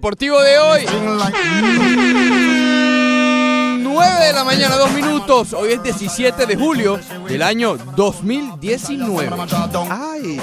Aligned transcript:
Deportivo 0.00 0.40
de 0.40 0.58
hoy. 0.58 0.80
sting 0.86 1.18
like 1.18 1.36
9 3.82 4.24
de 4.24 4.32
la 4.32 4.44
mañana, 4.44 4.76
2 4.76 4.92
minutos. 4.92 5.52
Hoy 5.52 5.72
es 5.72 5.82
17 5.82 6.46
de 6.46 6.56
julio 6.56 6.98
del 7.28 7.42
año 7.42 7.76
2019. 7.76 9.28
Ay. 9.90 10.40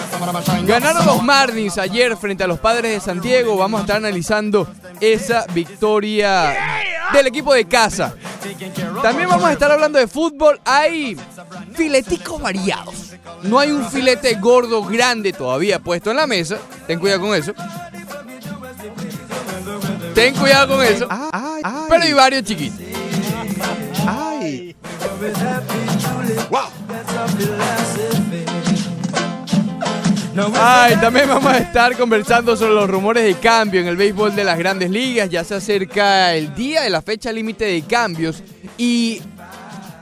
Ganaron 0.63 1.07
los 1.07 1.23
Marlins 1.23 1.79
ayer 1.79 2.15
frente 2.17 2.43
a 2.43 2.47
los 2.47 2.59
Padres 2.59 2.91
de 2.91 2.99
San 2.99 3.19
Diego. 3.19 3.57
Vamos 3.57 3.79
a 3.79 3.81
estar 3.81 3.97
analizando 3.97 4.67
esa 5.01 5.47
victoria 5.51 6.53
del 7.11 7.25
equipo 7.25 7.51
de 7.51 7.65
casa. 7.65 8.13
También 9.01 9.27
vamos 9.27 9.45
a 9.49 9.53
estar 9.53 9.71
hablando 9.71 9.97
de 9.97 10.05
fútbol. 10.05 10.61
Hay 10.65 11.17
fileticos 11.73 12.39
variados. 12.39 13.13
No 13.41 13.57
hay 13.57 13.71
un 13.71 13.89
filete 13.89 14.35
gordo 14.35 14.83
grande 14.83 15.33
todavía 15.33 15.79
puesto 15.79 16.11
en 16.11 16.17
la 16.17 16.27
mesa. 16.27 16.59
Ten 16.85 16.99
cuidado 16.99 17.21
con 17.21 17.33
eso. 17.35 17.53
Ten 20.17 20.33
cuidado 20.33 20.75
con 20.75 20.83
eso. 20.83 21.07
Pero 21.89 22.03
hay 22.03 22.13
varios 22.13 22.43
chiquitos. 22.43 22.79
Ay. 24.07 24.75
Ay, 30.55 30.95
también 30.95 31.29
vamos 31.29 31.53
a 31.53 31.59
estar 31.59 31.95
conversando 31.95 32.57
sobre 32.57 32.73
los 32.73 32.89
rumores 32.89 33.25
de 33.25 33.35
cambio 33.35 33.79
en 33.79 33.85
el 33.85 33.95
béisbol 33.95 34.35
de 34.35 34.43
las 34.43 34.57
grandes 34.57 34.89
ligas. 34.89 35.29
Ya 35.29 35.43
se 35.43 35.53
acerca 35.53 36.33
el 36.33 36.55
día 36.55 36.81
de 36.81 36.89
la 36.89 37.03
fecha 37.03 37.31
límite 37.31 37.65
de 37.65 37.83
cambios 37.83 38.41
y 38.75 39.21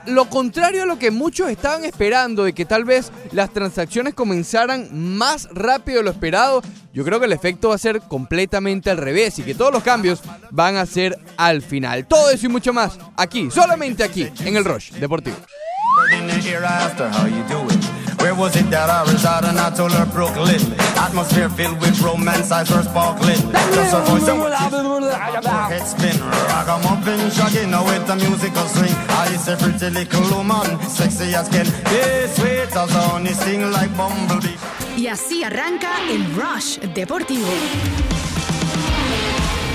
lo 0.06 0.28
contrario 0.28 0.82
a 0.82 0.86
lo 0.86 0.98
que 0.98 1.10
muchos 1.10 1.50
estaban 1.50 1.84
esperando 1.84 2.44
de 2.44 2.52
que 2.52 2.64
tal 2.64 2.84
vez 2.84 3.10
las 3.32 3.52
transacciones 3.52 4.14
comenzaran 4.14 4.88
más 5.16 5.48
rápido 5.52 5.98
de 5.98 6.04
lo 6.04 6.10
esperado, 6.10 6.62
yo 6.92 7.04
creo 7.04 7.20
que 7.20 7.26
el 7.26 7.32
efecto 7.32 7.70
va 7.70 7.74
a 7.74 7.78
ser 7.78 8.00
completamente 8.00 8.90
al 8.90 8.96
revés 8.96 9.38
y 9.38 9.42
que 9.42 9.54
todos 9.54 9.72
los 9.72 9.82
cambios 9.82 10.20
van 10.50 10.76
a 10.76 10.86
ser 10.86 11.18
al 11.36 11.62
final. 11.62 12.06
Todo 12.06 12.30
eso 12.30 12.46
y 12.46 12.48
mucho 12.48 12.72
más 12.72 12.98
aquí, 13.16 13.50
solamente 13.50 14.02
aquí, 14.02 14.28
en 14.40 14.56
el 14.56 14.64
Rush 14.64 14.92
Deportivo. 14.92 15.36
Where 18.26 18.34
was 18.34 18.56
it 18.56 18.68
that 18.70 18.90
I 18.90 19.06
resided? 19.06 19.50
And 19.50 19.60
I 19.60 19.70
told 19.70 19.92
her 19.92 20.04
Brooklyn. 20.04 20.58
Atmosphere 20.98 21.48
filled 21.48 21.80
with 21.80 21.94
romance, 22.02 22.50
eyes 22.50 22.68
were 22.74 22.82
sparkling. 22.82 23.38
Just 23.70 23.94
her 23.94 24.02
voice 24.02 24.26
and 24.26 24.42
head 25.70 25.86
spin. 25.86 26.18
Ragamuffin, 26.50 27.30
shaggy, 27.30 27.70
now 27.70 27.86
with 27.86 28.04
the 28.04 28.16
musical 28.16 28.66
swing. 28.66 28.90
I 29.14 29.30
say 29.38 29.54
pretty 29.54 29.90
little 29.94 30.26
woman, 30.34 30.66
sexy 30.90 31.36
as 31.36 31.48
can 31.48 31.66
be, 31.86 32.26
sweet 32.34 32.74
as 32.74 32.90
honey, 32.90 33.30
like 33.70 33.94
bumblebee. 33.96 34.58
Y 34.96 35.06
así 35.06 35.44
arranca 35.44 35.92
el 36.10 36.26
Rush 36.34 36.80
Deportivo. 36.80 37.46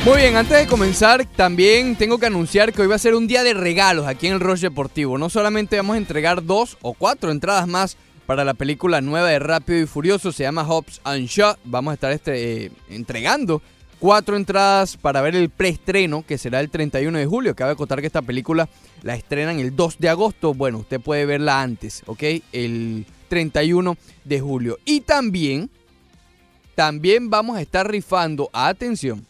Muy 0.03 0.18
bien, 0.18 0.35
antes 0.35 0.57
de 0.57 0.68
comenzar, 0.68 1.25
también 1.38 1.95
tengo 1.95 2.18
que 2.18 2.25
anunciar 2.25 2.73
que 2.73 2.81
hoy 2.81 2.89
va 2.89 2.95
a 2.95 3.00
ser 3.00 3.16
un 3.16 3.28
día 3.28 3.44
de 3.44 3.53
regalos 3.53 4.07
aquí 4.07 4.28
en 4.28 4.33
el 4.33 4.41
Rush 4.41 4.59
Deportivo. 4.59 5.18
No 5.18 5.29
solamente 5.29 5.78
vamos 5.78 5.94
a 5.94 6.00
entregar 6.00 6.44
dos 6.44 6.78
o 6.81 6.94
cuatro 6.94 7.31
entradas 7.31 7.66
más 7.66 7.95
para 8.31 8.46
la 8.46 8.53
película 8.53 9.02
nueva 9.02 9.28
de 9.28 9.40
Rápido 9.40 9.81
y 9.81 9.86
Furioso, 9.86 10.31
se 10.31 10.44
llama 10.44 10.64
Hobbs 10.64 11.02
and 11.03 11.28
Shaw. 11.28 11.58
Vamos 11.66 11.92
a 11.92 11.96
estar 11.96 12.14
este, 12.14 12.64
eh, 12.64 12.72
entregando 12.88 13.62
cuatro 14.00 14.38
entradas 14.38 14.96
para 14.96 15.19
ver 15.19 15.36
el 15.36 15.50
preestreno, 15.50 16.25
que 16.25 16.38
será 16.38 16.62
el 16.62 16.69
31 16.69 17.18
de 17.18 17.25
julio. 17.25 17.58
Cabe 17.58 17.74
acotar 17.74 18.00
que 18.00 18.08
esta 18.08 18.22
película 18.22 18.69
la 19.03 19.16
estrenan 19.16 19.59
el 19.59 19.75
2 19.75 19.97
de 20.00 20.08
agosto. 20.08 20.53
Bueno, 20.53 20.78
usted 20.78 21.02
puede 21.02 21.25
verla 21.25 21.62
antes, 21.62 22.03
¿ok? 22.06 22.24
El 22.53 23.06
31 23.28 23.97
de 24.24 24.40
julio. 24.40 24.78
Y 24.86 25.02
también, 25.02 25.69
también 26.74 27.30
vamos 27.30 27.58
a 27.58 27.62
estar 27.62 27.92
rifando, 27.92 28.50
atención, 28.53 29.25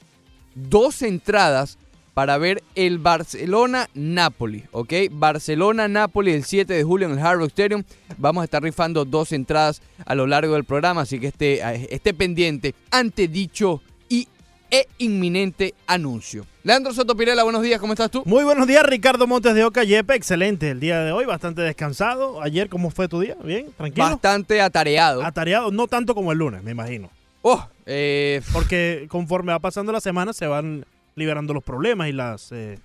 dos 0.53 1.01
entradas 1.01 1.79
para 2.13 2.37
ver 2.37 2.63
el 2.75 2.99
Barcelona-Napoli, 2.99 4.65
¿ok? 4.71 4.93
Barcelona-Napoli 5.11 6.31
el 6.31 6.43
7 6.43 6.73
de 6.73 6.83
julio 6.83 7.07
en 7.07 7.13
el 7.13 7.25
Hard 7.25 7.39
Rock 7.39 7.49
Stadium. 7.49 7.83
Vamos 8.17 8.41
a 8.41 8.45
estar 8.45 8.61
rifando 8.61 9.05
dos 9.05 9.31
entradas 9.31 9.81
a 10.05 10.15
lo 10.15 10.27
largo 10.27 10.55
del 10.55 10.65
programa, 10.65 11.01
así 11.01 11.19
que 11.19 11.27
esté, 11.27 11.93
esté 11.93 12.13
pendiente 12.13 12.75
ante 12.91 13.27
dicho 13.27 13.81
y 14.09 14.27
e 14.69 14.87
inminente 14.99 15.73
anuncio. 15.87 16.45
Leandro 16.63 16.93
Soto 16.93 17.15
Pirela, 17.15 17.43
buenos 17.43 17.61
días, 17.61 17.79
¿cómo 17.79 17.93
estás 17.93 18.11
tú? 18.11 18.23
Muy 18.25 18.43
buenos 18.43 18.67
días, 18.67 18.83
Ricardo 18.85 19.25
Montes 19.27 19.55
de 19.55 19.63
Oca, 19.63 19.83
Yepe. 19.83 20.15
Excelente 20.15 20.69
el 20.69 20.79
día 20.79 21.01
de 21.01 21.11
hoy, 21.11 21.25
bastante 21.25 21.61
descansado. 21.61 22.41
Ayer, 22.41 22.69
¿cómo 22.69 22.91
fue 22.91 23.07
tu 23.07 23.19
día? 23.19 23.35
¿Bien? 23.43 23.71
¿Tranquilo? 23.75 24.05
Bastante 24.05 24.61
atareado. 24.61 25.23
Atareado, 25.23 25.71
no 25.71 25.87
tanto 25.87 26.13
como 26.13 26.31
el 26.31 26.37
lunes, 26.37 26.63
me 26.63 26.71
imagino. 26.71 27.09
Oh, 27.41 27.65
eh, 27.85 28.41
Porque 28.53 29.07
conforme 29.09 29.51
va 29.51 29.59
pasando 29.59 29.91
la 29.91 29.99
semana 29.99 30.31
se 30.31 30.45
van 30.45 30.85
liberando 31.15 31.53
los 31.53 31.63
problemas 31.63 32.07
y 32.09 32.11
las... 32.13 32.51
eh, 32.51 32.79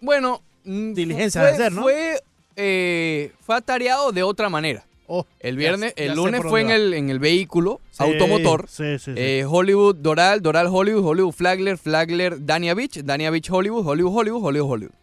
bueno, 0.00 0.42
mm, 0.64 0.92
Diligencias 0.92 1.42
fue, 1.42 1.48
de 1.50 1.54
hacer, 1.64 1.72
¿no? 1.72 1.82
Fue, 1.82 2.20
eh, 2.56 3.32
fue 3.40 3.56
atareado 3.56 4.12
de 4.12 4.22
otra 4.22 4.48
manera. 4.48 4.84
oh, 5.08 5.26
El 5.40 5.56
viernes, 5.56 5.94
ya 5.96 6.04
el 6.04 6.14
lunes 6.14 6.42
fue 6.42 6.60
en 6.60 6.70
el, 6.70 6.94
en 6.94 7.10
el 7.10 7.18
vehículo 7.18 7.80
Sí, 7.90 8.02
automotor. 8.04 8.66
Sí, 8.68 8.98
sí. 8.98 9.12
Eh, 9.16 9.44
Hollywood 9.48 9.96
Doral, 9.96 10.42
Doral 10.42 10.68
Hollywood, 10.70 11.04
Hollywood 11.04 11.32
Flagler, 11.32 11.78
Flagler 11.78 12.44
Dania 12.44 12.74
Beach, 12.74 13.02
Dania 13.04 13.30
Beach 13.30 13.50
Hollywood, 13.50 13.84
Hollywood 13.86 14.12
Hollywood, 14.14 14.42
Hollywood 14.44 14.70
Hollywood. 14.70 14.94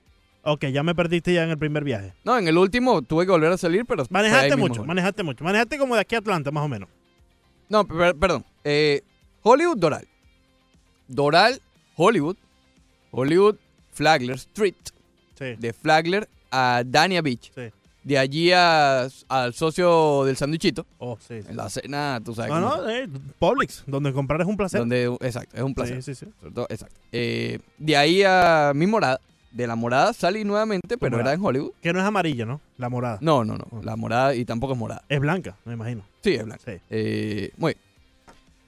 ok, 0.44 0.66
ya 0.68 0.84
me 0.84 0.94
perdiste 0.96 1.34
ya 1.34 1.44
en 1.44 1.50
el 1.50 1.58
primer 1.58 1.84
viaje. 1.84 2.14
No, 2.24 2.38
en 2.38 2.48
el 2.48 2.58
último 2.58 3.02
tuve 3.02 3.26
que 3.26 3.32
volver 3.32 3.52
a 3.52 3.58
salir, 3.58 3.86
pero... 3.86 4.06
Manejaste 4.10 4.56
mucho, 4.56 4.84
manejaste 4.86 5.24
mucho. 5.24 5.44
Manejaste 5.44 5.78
como 5.78 5.96
de 5.96 6.02
aquí 6.02 6.16
a 6.16 6.20
Atlanta, 6.20 6.52
más 6.52 6.64
o 6.66 6.68
menos. 6.68 6.88
No, 7.70 7.86
per- 7.88 8.16
perdón. 8.16 8.46
Eh, 8.64 9.02
Hollywood 9.42 9.78
Doral. 9.78 10.08
Doral 11.08 11.62
Hollywood, 11.96 12.38
Hollywood 13.14 13.56
Flagler 13.92 14.36
Street, 14.36 14.76
Sí, 15.38 15.56
de 15.58 15.74
Flagler 15.74 16.28
a 16.52 16.84
Dania 16.86 17.22
Beach. 17.22 17.52
sí. 17.56 17.64
De 18.04 18.18
allí 18.18 18.52
a- 18.52 19.08
al 19.30 19.54
socio 19.54 20.26
del 20.26 20.36
sanduichito. 20.36 20.86
Oh, 20.98 21.18
sí. 21.26 21.42
sí. 21.42 21.48
En 21.50 21.56
la 21.56 21.70
cena, 21.70 22.20
tú 22.22 22.36
sabes. 22.36 22.52
No, 22.52 22.60
no, 22.60 22.90
eh, 22.90 23.08
Publix, 23.40 23.86
donde 23.88 24.12
comprar 24.12 24.42
es 24.42 24.48
un 24.48 24.58
placer. 24.58 24.82
Donde, 24.82 25.06
exacto, 25.22 25.56
es 25.56 25.64
un 25.64 25.74
placer. 25.74 26.04
Sí, 26.04 26.14
sí, 26.14 26.26
sí. 26.26 26.48
Exacto. 26.70 26.96
Eh, 27.14 27.60
de 27.78 27.96
ahí 27.96 28.22
a 28.26 28.74
mi 28.76 28.88
morada. 28.88 29.22
De 29.52 29.68
la 29.68 29.76
morada 29.78 30.12
salí 30.14 30.44
nuevamente, 30.44 30.98
pero 30.98 31.12
morada. 31.12 31.32
era 31.32 31.40
en 31.40 31.46
Hollywood. 31.46 31.72
Que 31.82 31.94
no 31.94 32.00
es 32.00 32.06
amarilla, 32.06 32.44
¿no? 32.46 32.60
La 32.78 32.90
morada. 32.90 33.20
No, 33.22 33.46
no, 33.46 33.56
no. 33.56 33.82
La 33.84 33.96
morada 33.96 34.36
y 34.36 34.44
tampoco 34.44 34.74
es 34.74 34.80
morada. 34.80 35.04
Es 35.08 35.22
blanca, 35.22 35.56
me 35.64 35.72
imagino. 35.74 36.04
Sí, 36.24 36.34
es 36.34 36.44
blanca. 36.44 36.62
Sí, 36.66 36.78
Eh, 36.90 37.52
muy 37.56 37.74
bien. 37.74 37.93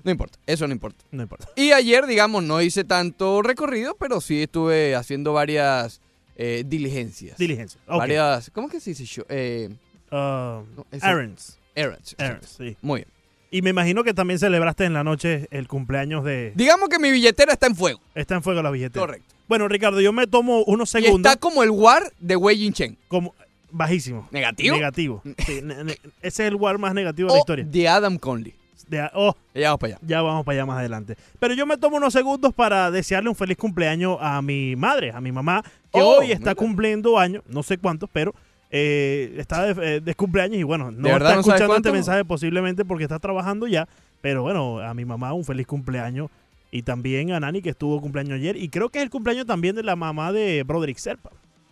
No 0.06 0.12
importa, 0.12 0.40
eso 0.46 0.66
no 0.68 0.74
importa. 0.74 1.04
no 1.12 1.22
importa. 1.24 1.50
Y 1.58 1.72
ayer, 1.74 2.06
digamos, 2.06 2.44
no 2.44 2.62
hice 2.62 2.84
tanto 2.86 3.42
recorrido, 3.42 3.98
pero 4.00 4.22
sí 4.22 4.44
estuve 4.44 4.96
haciendo 4.96 5.34
varias 5.34 6.00
eh, 6.38 6.64
diligencias. 6.66 7.38
Diligencia. 7.38 7.82
Ok. 7.88 7.98
Varias. 7.98 8.50
¿Cómo 8.52 8.68
es 8.68 8.74
que 8.74 8.80
se 8.80 8.92
dice? 8.92 9.06
yo? 9.06 9.24
Eh, 9.30 9.70
Uh, 10.12 10.64
no, 10.78 10.86
ese- 10.92 11.06
errands. 11.06 11.58
Errands. 11.74 12.14
exacto. 12.14 12.24
Errands, 12.24 12.56
sí. 12.58 12.78
Muy 12.82 13.00
bien. 13.02 13.08
Y 13.52 13.62
me 13.64 13.72
imagino 13.72 14.04
que 14.04 14.14
también 14.14 14.40
celebraste 14.40 14.86
en 14.86 14.94
la 14.94 15.04
noche 15.04 15.48
el 15.50 15.68
cumpleaños 15.68 16.24
de... 16.24 16.54
Digamos 16.56 16.90
que 16.90 17.00
mi 17.00 17.10
billetera 17.12 17.54
está 17.54 17.66
en 17.68 17.76
fuego. 17.76 18.00
Está 18.14 18.36
en 18.36 18.44
fuego 18.44 18.62
la 18.62 18.70
billetera. 18.70 19.04
Correcto. 19.06 19.34
Bueno, 19.48 19.68
Ricardo, 19.68 20.00
yo 20.02 20.14
me 20.14 20.28
tomo 20.28 20.64
unos 20.66 20.90
Y 20.90 21.02
segundos 21.02 21.32
está 21.32 21.40
como 21.40 21.64
el 21.64 21.72
war 21.72 22.14
de 22.20 22.36
Wei 22.36 22.72
Chen. 22.72 22.98
como... 23.08 23.34
Bajísimo. 23.72 24.28
¿Negativo? 24.32 24.76
Negativo. 24.76 25.22
Sí, 25.46 25.62
ne- 25.64 25.84
ne- 25.84 25.98
ese 26.22 26.44
es 26.44 26.52
el 26.52 26.56
war 26.56 26.78
más 26.78 26.94
negativo 26.94 27.28
de 27.28 27.34
la 27.34 27.38
O 27.40 27.40
historia. 27.40 27.66
de 27.66 27.88
Adam 27.90 28.18
Conley. 28.18 28.54
De- 28.88 29.10
oh, 29.14 29.36
Ya 29.54 29.70
vamos 29.70 29.80
para 29.80 29.94
allá. 29.96 30.00
ya 30.06 30.22
vamos 30.22 30.46
para 30.46 30.56
allá 30.58 30.66
más 30.66 30.80
adelante. 30.80 31.18
Pero 31.40 31.54
yo 31.54 31.66
me 31.66 31.78
tomo 31.78 31.98
unos 31.98 32.14
segundos 32.14 32.54
para 32.54 32.92
desearle 32.92 33.30
un 33.30 33.36
feliz 33.36 33.58
cumpleaños 33.58 34.18
a 34.22 34.42
mi 34.42 34.76
madre, 34.76 35.12
a 35.12 35.22
mi 35.22 35.32
mamá, 35.32 35.64
que 35.94 36.02
Oh, 36.02 36.20
hoy 36.20 36.32
está 36.32 36.54
cumpliendo 36.56 37.18
años, 37.18 37.44
no 37.48 37.64
sé 37.64 37.78
cuántos, 37.78 38.10
pero 38.12 38.34
eh, 38.72 39.36
está 39.38 39.74
de, 39.74 39.96
eh, 39.98 40.02
de 40.02 40.16
cumpleaños 40.16 40.58
y 40.58 40.64
bueno, 40.64 40.92
no 40.92 41.08
está 41.10 41.34
no 41.36 41.40
escuchando 41.40 41.76
este 41.78 41.92
mensaje 41.92 42.26
posiblemente 42.26 42.84
porque 42.84 43.04
está 43.04 43.20
trabajando 43.20 43.68
ya, 43.68 43.88
pero 44.22 44.42
bueno, 44.42 44.80
a 44.80 44.94
mi 44.94 45.06
mamá 45.06 45.34
un 45.34 45.46
feliz 45.46 45.66
cumpleaños 45.68 46.30
y 46.72 46.82
también 46.82 47.32
a 47.32 47.40
Nani 47.40 47.62
que 47.62 47.70
estuvo 47.70 48.02
cumpleaños 48.02 48.36
ayer 48.36 48.58
y 48.58 48.68
creo 48.70 48.90
que 48.90 49.00
es 49.00 49.04
el 49.04 49.10
cumpleaños 49.10 49.46
también 49.46 49.76
de 49.76 49.84
la 49.84 49.96
mamá 49.96 50.34
de 50.34 50.64
Broderick 50.64 50.98
Serpa. 50.98 51.30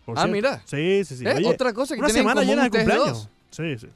Ah, 0.07 0.13
cierto. 0.15 0.27
mira. 0.31 0.61
Sí, 0.65 1.03
sí, 1.05 1.17
sí. 1.17 1.25
Eh, 1.27 1.33
Oye, 1.35 1.47
Otra 1.47 1.73
cosa 1.73 1.95
que 1.95 1.99
una 1.99 2.07
tienen 2.07 2.23
semana 2.29 2.43
llena 2.47 2.63
de 2.63 2.69
cumpleaños. 2.69 3.29
Sí, 3.51 3.77
sí. 3.77 3.87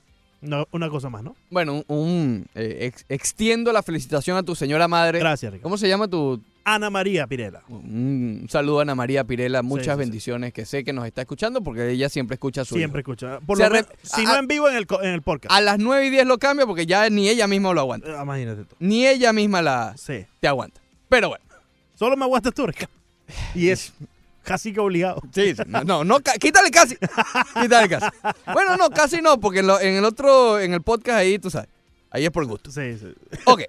No, 0.42 0.68
una 0.72 0.90
cosa 0.90 1.10
más, 1.10 1.24
¿no? 1.24 1.36
Bueno, 1.50 1.74
un, 1.74 1.84
un, 1.88 2.46
eh, 2.56 2.78
ex- 2.82 3.06
extiendo 3.10 3.72
la 3.74 3.82
felicitación 3.82 4.38
a 4.38 4.44
tu 4.44 4.56
señora 4.56 4.88
madre. 4.88 5.20
Gracias, 5.20 5.52
Ricardo. 5.52 5.64
¿Cómo 5.64 5.78
se 5.78 5.88
llama 5.88 6.08
tu...? 6.08 6.42
Ana 6.64 6.90
María 6.90 7.26
Pirela. 7.28 7.64
Un 7.70 8.46
saludo 8.50 8.80
a 8.80 8.82
Ana 8.82 8.94
María 8.94 9.24
Pirela, 9.24 9.62
muchas 9.64 9.86
sí, 9.86 9.92
sí. 9.94 9.98
bendiciones, 10.00 10.52
que 10.54 10.66
sé 10.66 10.84
que 10.84 10.92
nos 10.92 11.06
está 11.08 11.22
escuchando 11.22 11.62
porque 11.62 11.90
ella 11.92 12.10
siempre 12.10 12.36
escucha 12.36 12.62
a 12.62 12.66
su 12.66 12.76
hijo. 12.76 12.80
Siempre 12.80 13.00
escucha. 13.02 13.40
Por 13.40 13.58
Se 13.58 13.64
lo 13.64 13.70
arre- 13.70 13.84
menos, 13.88 13.90
si 14.04 14.22
a- 14.22 14.26
no 14.26 14.36
en 14.38 14.48
vivo, 14.48 14.68
en 14.70 14.76
el, 14.76 14.86
en 15.02 15.14
el 15.14 15.22
podcast. 15.22 15.52
A 15.54 15.62
las 15.62 15.80
9 15.80 16.06
y 16.08 16.10
10 16.10 16.26
lo 16.28 16.38
cambia 16.38 16.66
porque 16.66 16.86
ya 16.86 17.10
ni 17.10 17.30
ella 17.30 17.48
misma 17.48 17.74
lo 17.74 17.80
aguanta. 17.80 18.10
Eh, 18.10 18.22
Imagínate 18.22 18.66
tú. 18.66 18.76
Ni 18.80 19.08
ella 19.08 19.32
misma 19.32 19.62
la 19.62 19.96
Sí. 19.98 20.26
te 20.42 20.48
aguanta. 20.50 20.82
Pero 21.08 21.30
bueno. 21.30 21.44
Solo 21.96 22.18
me 22.18 22.26
aguantas 22.26 22.54
tú, 22.54 22.68
Ricardo. 22.68 22.94
Y 23.56 23.70
es 23.70 23.94
casi 24.48 24.72
que 24.74 24.80
obligado. 24.80 25.22
Sí, 25.34 25.54
sí, 25.56 25.62
no, 25.86 26.04
no, 26.04 26.20
quítale 26.40 26.72
casi. 26.72 26.96
Quítale 27.62 27.90
casi. 27.90 28.08
Bueno, 28.54 28.78
no, 28.78 28.90
casi 28.90 29.22
no, 29.22 29.40
porque 29.40 29.60
en, 29.60 29.68
lo- 29.68 29.80
en 29.80 29.96
el 29.96 30.06
otro, 30.06 30.60
en 30.60 30.74
el 30.74 30.82
podcast 30.82 31.20
ahí, 31.20 31.38
tú 31.38 31.50
sabes, 31.50 31.70
ahí 32.10 32.24
es 32.26 32.32
por 32.32 32.46
gusto. 32.46 32.72
Sí, 32.72 32.98
sí. 32.98 33.14
Ok, 33.46 33.64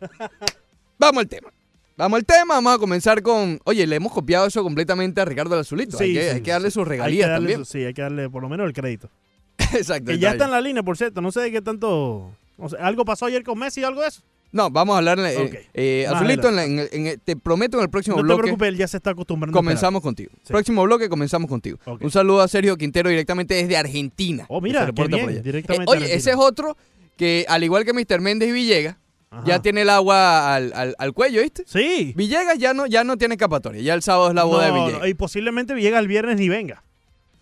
vamos 0.99 1.21
al 1.23 1.29
tema. 1.29 1.51
Vamos 1.97 2.19
al 2.19 2.25
tema, 2.25 2.55
vamos 2.55 2.77
a 2.77 2.79
comenzar 2.79 3.21
con, 3.23 3.59
oye, 3.65 3.85
le 3.85 3.97
hemos 3.97 4.13
copiado 4.13 4.47
eso 4.47 4.63
completamente 4.63 5.21
a 5.21 5.25
Ricardo 5.25 5.51
del 5.51 5.63
Azulito. 5.63 5.99
hay, 5.99 6.07
Sí, 6.09 6.15
que, 6.15 6.23
sí, 6.23 6.29
hay 6.37 6.41
que 6.43 6.51
darle 6.53 6.71
sí. 6.71 6.75
sus 6.75 6.87
regalías 6.87 7.29
darle 7.29 7.49
también. 7.49 7.65
su- 7.67 7.73
sí, 7.73 7.85
hay 7.85 7.93
que 7.93 8.03
darle 8.03 8.31
por 8.31 8.41
lo 8.43 8.49
menos 8.49 8.67
el 8.69 8.73
crédito. 8.73 9.11
Exacto. 9.59 10.13
Que 10.13 10.19
ya 10.21 10.31
está 10.31 10.45
en 10.45 10.53
la 10.53 10.61
línea, 10.61 10.85
por 10.85 10.97
cierto. 10.97 11.21
No 11.21 11.33
sé 11.33 11.41
de 11.41 11.51
qué 11.51 11.61
tanto. 11.61 12.31
no 12.57 12.69
sé, 12.69 12.77
¿Algo 12.79 13.05
pasó 13.05 13.27
ayer 13.27 13.43
con 13.43 13.59
Messi 13.59 13.83
algo 13.83 14.03
de 14.03 14.09
eso? 14.09 14.23
No, 14.51 14.71
vamos 14.71 14.95
a 14.95 14.99
hablar, 14.99 15.19
eh, 15.21 15.69
eh, 15.75 16.07
Azulito, 16.09 16.49
en 16.49 16.57
la- 16.57 16.65
en 16.65 16.79
el- 16.79 16.89
en 16.93 17.07
el- 17.09 17.21
te 17.21 17.37
prometo 17.37 17.77
en 17.77 17.83
el 17.85 17.91
próximo 17.91 18.17
No 18.17 18.23
te 18.23 18.27
bloque. 18.27 18.43
preocupes, 18.45 18.69
él 18.69 18.77
ya 18.79 18.89
se 18.89 18.97
está 18.97 19.11
acostumbrando. 19.11 19.57
a 19.57 19.61
Comenzamos 19.61 20.01
contigo. 20.03 20.31
Sí. 20.43 20.49
Próximo 20.49 20.83
bloque, 20.85 21.09
comenzamos 21.11 21.49
contigo. 21.51 21.79
Un 22.01 22.11
saludo 22.11 22.41
a 22.41 22.49
Sergio 22.49 22.77
Quintero 22.77 23.11
directamente 23.11 23.55
desde 23.55 23.77
Argentina. 23.77 24.47
Oh, 24.49 24.61
mira, 24.63 24.87
qué 24.87 24.93
bien, 24.93 25.21
por 25.21 25.31
allá. 25.31 25.41
directamente 25.43 25.83
Eh, 25.83 25.87
oye, 25.87 25.97
Argentina. 26.05 26.17
ese 26.19 26.31
es 26.31 26.37
otro 26.37 26.77
que, 27.19 27.45
al 27.49 27.63
igual 27.63 27.85
que 27.85 27.93
Mr. 27.93 28.21
Méndez 28.23 28.49
y 28.49 28.53
Villegas, 28.53 28.97
ya 29.45 29.61
tiene 29.61 29.83
el 29.83 29.91
agua 29.91 30.55
al, 30.55 30.73
al- 30.75 30.95
al 30.99 31.13
cuello, 31.13 31.43
¿viste? 31.43 31.65
Sí. 31.67 32.15
Villegas 32.17 32.57
ya 32.59 32.73
no, 32.73 32.87
ya 32.87 33.05
no 33.05 33.19
tiene 33.19 33.35
escapatoria. 33.35 33.83
Ya 33.83 33.93
el 33.93 34.01
sábado 34.03 34.31
es 34.31 34.35
la 34.35 34.45
boda 34.45 34.65
de 34.65 34.71
No, 34.71 34.75
Villegas. 34.85 35.01
no, 35.03 35.07
y 35.07 35.13
posiblemente 35.13 35.75
llega 35.75 35.99
el 35.99 36.09
viernes 36.09 36.39
ni 36.39 36.49
venga. 36.49 36.83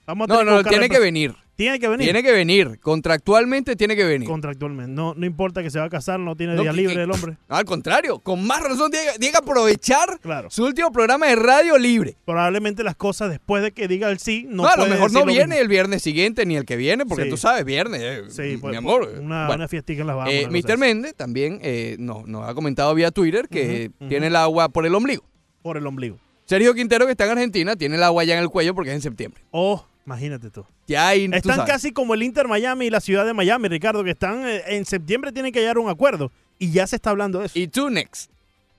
Vamos 0.06 0.28
a 0.28 0.34
No, 0.34 0.42
no, 0.44 0.64
tiene 0.64 0.88
que 0.88 0.98
venir. 0.98 1.36
Tiene 1.56 1.78
que 1.80 1.88
venir. 1.88 2.04
Tiene 2.06 2.22
que 2.22 2.32
venir. 2.32 2.78
Contractualmente 2.80 3.76
tiene 3.76 3.96
que 3.96 4.04
venir. 4.04 4.28
Contractualmente. 4.28 4.92
No, 4.92 5.14
no 5.14 5.24
importa 5.24 5.62
que 5.62 5.70
se 5.70 5.78
va 5.78 5.86
a 5.86 5.88
casar, 5.88 6.20
no 6.20 6.36
tiene 6.36 6.54
No, 6.54 6.60
día 6.62 6.70
que- 6.72 6.76
libre 6.76 6.94
que- 6.96 7.02
el 7.02 7.10
hombre. 7.10 7.38
Al 7.48 7.64
contrario, 7.64 8.18
con 8.18 8.46
más 8.46 8.62
razón 8.62 8.90
tiene, 8.90 9.12
tiene 9.18 9.32
que 9.32 9.38
aprovechar 9.38 10.18
Claro. 10.20 10.50
su 10.50 10.64
último 10.64 10.92
programa 10.92 11.26
de 11.28 11.36
radio 11.36 11.78
libre. 11.78 12.16
Probablemente 12.26 12.82
las 12.84 12.94
cosas 12.94 13.30
después 13.30 13.62
de 13.62 13.72
que 13.72 13.88
diga 13.88 14.10
el 14.10 14.18
sí, 14.18 14.44
no 14.48 14.64
No, 14.64 14.68
a 14.68 14.76
lo 14.76 14.86
mejor 14.86 15.10
no 15.12 15.20
lo 15.20 15.26
viene 15.26 15.46
mismo. 15.46 15.62
el 15.62 15.68
viernes 15.68 16.02
siguiente 16.02 16.44
ni 16.44 16.56
el 16.56 16.66
que 16.66 16.76
viene, 16.76 17.06
porque 17.06 17.24
Sí. 17.24 17.30
tú 17.30 17.36
sabes, 17.38 17.64
viernes, 17.64 18.00
eh, 18.02 18.22
Sí, 18.28 18.42
mi 18.42 18.56
pues, 18.58 18.76
amor. 18.76 19.08
Una, 19.18 19.46
Bueno. 19.46 19.54
una 19.60 19.68
fiestica 19.68 20.02
en 20.02 20.06
las 20.08 20.16
Bahamas. 20.16 20.34
Eh, 20.34 20.48
Mr. 20.50 20.76
Méndez 20.76 21.14
también 21.14 21.58
eh, 21.62 21.96
nos, 21.98 22.24
ha 22.46 22.52
comentado 22.54 22.94
vía 22.94 23.10
Twitter 23.10 23.48
que 23.48 23.90
tiene 24.08 24.26
el 24.26 24.36
agua 24.36 24.68
por 24.68 24.84
el 24.84 24.94
ombligo. 24.94 25.24
Por 25.62 25.78
el 25.78 25.86
ombligo. 25.86 26.18
Sergio 26.44 26.74
Quintero, 26.74 27.06
que 27.06 27.12
está 27.12 27.24
en 27.24 27.30
Argentina, 27.32 27.74
tiene 27.76 27.96
el 27.96 28.02
agua 28.02 28.22
ya 28.24 28.34
en 28.36 28.40
el 28.40 28.50
cuello 28.50 28.74
porque 28.74 28.90
es 28.90 28.96
en 28.96 29.02
septiembre. 29.02 29.42
Oh, 29.50 29.84
imagínate 30.06 30.50
tú. 30.50 30.64
Ya 30.86 31.08
ahí, 31.08 31.28
tú 31.28 31.36
Están 31.36 31.56
sabes. 31.56 31.72
casi 31.72 31.92
como 31.92 32.14
el 32.14 32.22
Inter 32.22 32.48
Miami 32.48 32.86
y 32.86 32.90
la 32.90 33.00
ciudad 33.00 33.26
de 33.26 33.34
Miami, 33.34 33.68
Ricardo, 33.68 34.02
que 34.04 34.10
están 34.10 34.46
eh, 34.46 34.62
en 34.68 34.84
septiembre 34.86 35.32
tienen 35.32 35.52
que 35.52 35.60
llegar 35.60 35.76
a 35.76 35.80
un 35.80 35.88
acuerdo. 35.90 36.30
Y 36.58 36.70
ya 36.70 36.86
se 36.86 36.96
está 36.96 37.10
hablando 37.10 37.40
de 37.40 37.46
eso 37.46 37.58
Y 37.58 37.68
tú 37.68 37.90
next. 37.90 38.30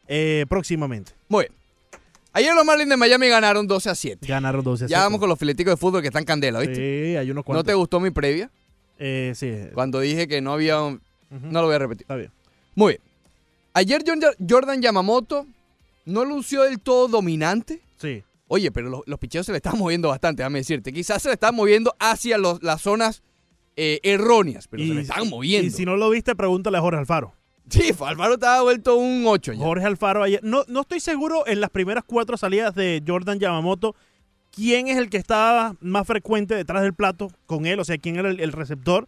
eh, 0.07 0.45
próximamente. 0.49 1.11
Muy 1.29 1.43
bien. 1.45 1.53
Ayer 2.33 2.53
los 2.55 2.65
Marlins 2.65 2.89
de 2.89 2.97
Miami 2.97 3.27
ganaron 3.29 3.67
12 3.67 3.89
a 3.89 3.95
7. 3.95 4.27
Ganaron 4.27 4.63
12 4.63 4.85
a 4.85 4.87
Ya 4.87 4.97
7. 4.97 5.03
vamos 5.05 5.19
con 5.19 5.29
los 5.29 5.37
fileticos 5.39 5.73
de 5.73 5.77
fútbol 5.77 6.01
que 6.01 6.07
están 6.07 6.23
candela, 6.23 6.59
¿viste? 6.59 6.75
Sí, 6.75 7.15
hay 7.15 7.25
unos 7.31 7.41
¿No 7.41 7.43
cuantos. 7.43 7.65
te 7.65 7.73
gustó 7.73 7.99
mi 7.99 8.11
previa? 8.11 8.49
Eh, 8.99 9.33
sí. 9.35 9.53
Cuando 9.73 9.99
dije 9.99 10.27
que 10.27 10.39
no 10.41 10.53
había... 10.53 10.81
un-. 10.81 11.01
No 11.29 11.61
lo 11.61 11.67
voy 11.67 11.75
a 11.75 11.79
repetir. 11.79 12.03
Está 12.03 12.15
bien. 12.15 12.31
Muy 12.75 12.93
bien. 12.93 13.01
Ayer 13.73 14.03
Jordan- 14.05 14.35
Jordan 14.47 14.81
Yamamoto 14.81 15.45
no 16.05 16.25
lució 16.25 16.63
del 16.63 16.79
todo 16.79 17.07
dominante. 17.07 17.81
Sí. 17.99 18.23
Oye, 18.47 18.71
pero 18.71 18.89
los, 18.89 19.01
los 19.05 19.19
picheos 19.19 19.45
se 19.45 19.51
le 19.51 19.57
están 19.57 19.77
moviendo 19.77 20.09
bastante, 20.09 20.41
déjame 20.41 20.59
decirte. 20.59 20.93
Quizás 20.93 21.21
se 21.21 21.29
le 21.29 21.33
están 21.33 21.53
moviendo 21.55 21.93
hacia 21.99 22.37
los- 22.37 22.61
las 22.63 22.81
zonas 22.81 23.23
eh, 23.75 23.99
erróneas, 24.03 24.67
pero 24.67 24.83
se 24.83 24.93
le 24.93 25.01
están 25.01 25.29
moviendo. 25.29 25.67
Y 25.67 25.69
si 25.71 25.85
no 25.85 25.97
lo 25.97 26.09
viste, 26.09 26.35
pregúntale 26.35 26.77
a 26.77 26.81
Jorge 26.81 26.99
Alfaro. 26.99 27.33
Sí, 27.69 27.91
Alvaro 27.99 28.35
estaba 28.35 28.61
vuelto 28.63 28.95
un 28.95 29.23
8 29.27 29.53
ya. 29.53 29.59
Jorge 29.59 29.85
Alfaro 29.85 30.23
ayer. 30.23 30.39
No, 30.43 30.63
no 30.69 30.81
estoy 30.81 30.99
seguro 31.01 31.45
en 31.45 31.59
las 31.59 31.69
primeras 31.69 32.03
cuatro 32.05 32.37
salidas 32.37 32.73
de 32.73 33.03
Jordan 33.05 33.39
Yamamoto 33.39 33.93
quién 34.51 34.87
es 34.87 34.97
el 34.97 35.09
que 35.09 35.17
estaba 35.17 35.75
más 35.81 36.07
frecuente 36.07 36.55
detrás 36.55 36.81
del 36.81 36.93
plato 36.93 37.27
con 37.45 37.65
él, 37.67 37.79
o 37.79 37.85
sea, 37.85 37.97
quién 37.97 38.15
era 38.15 38.29
el, 38.29 38.39
el 38.39 38.51
receptor. 38.53 39.07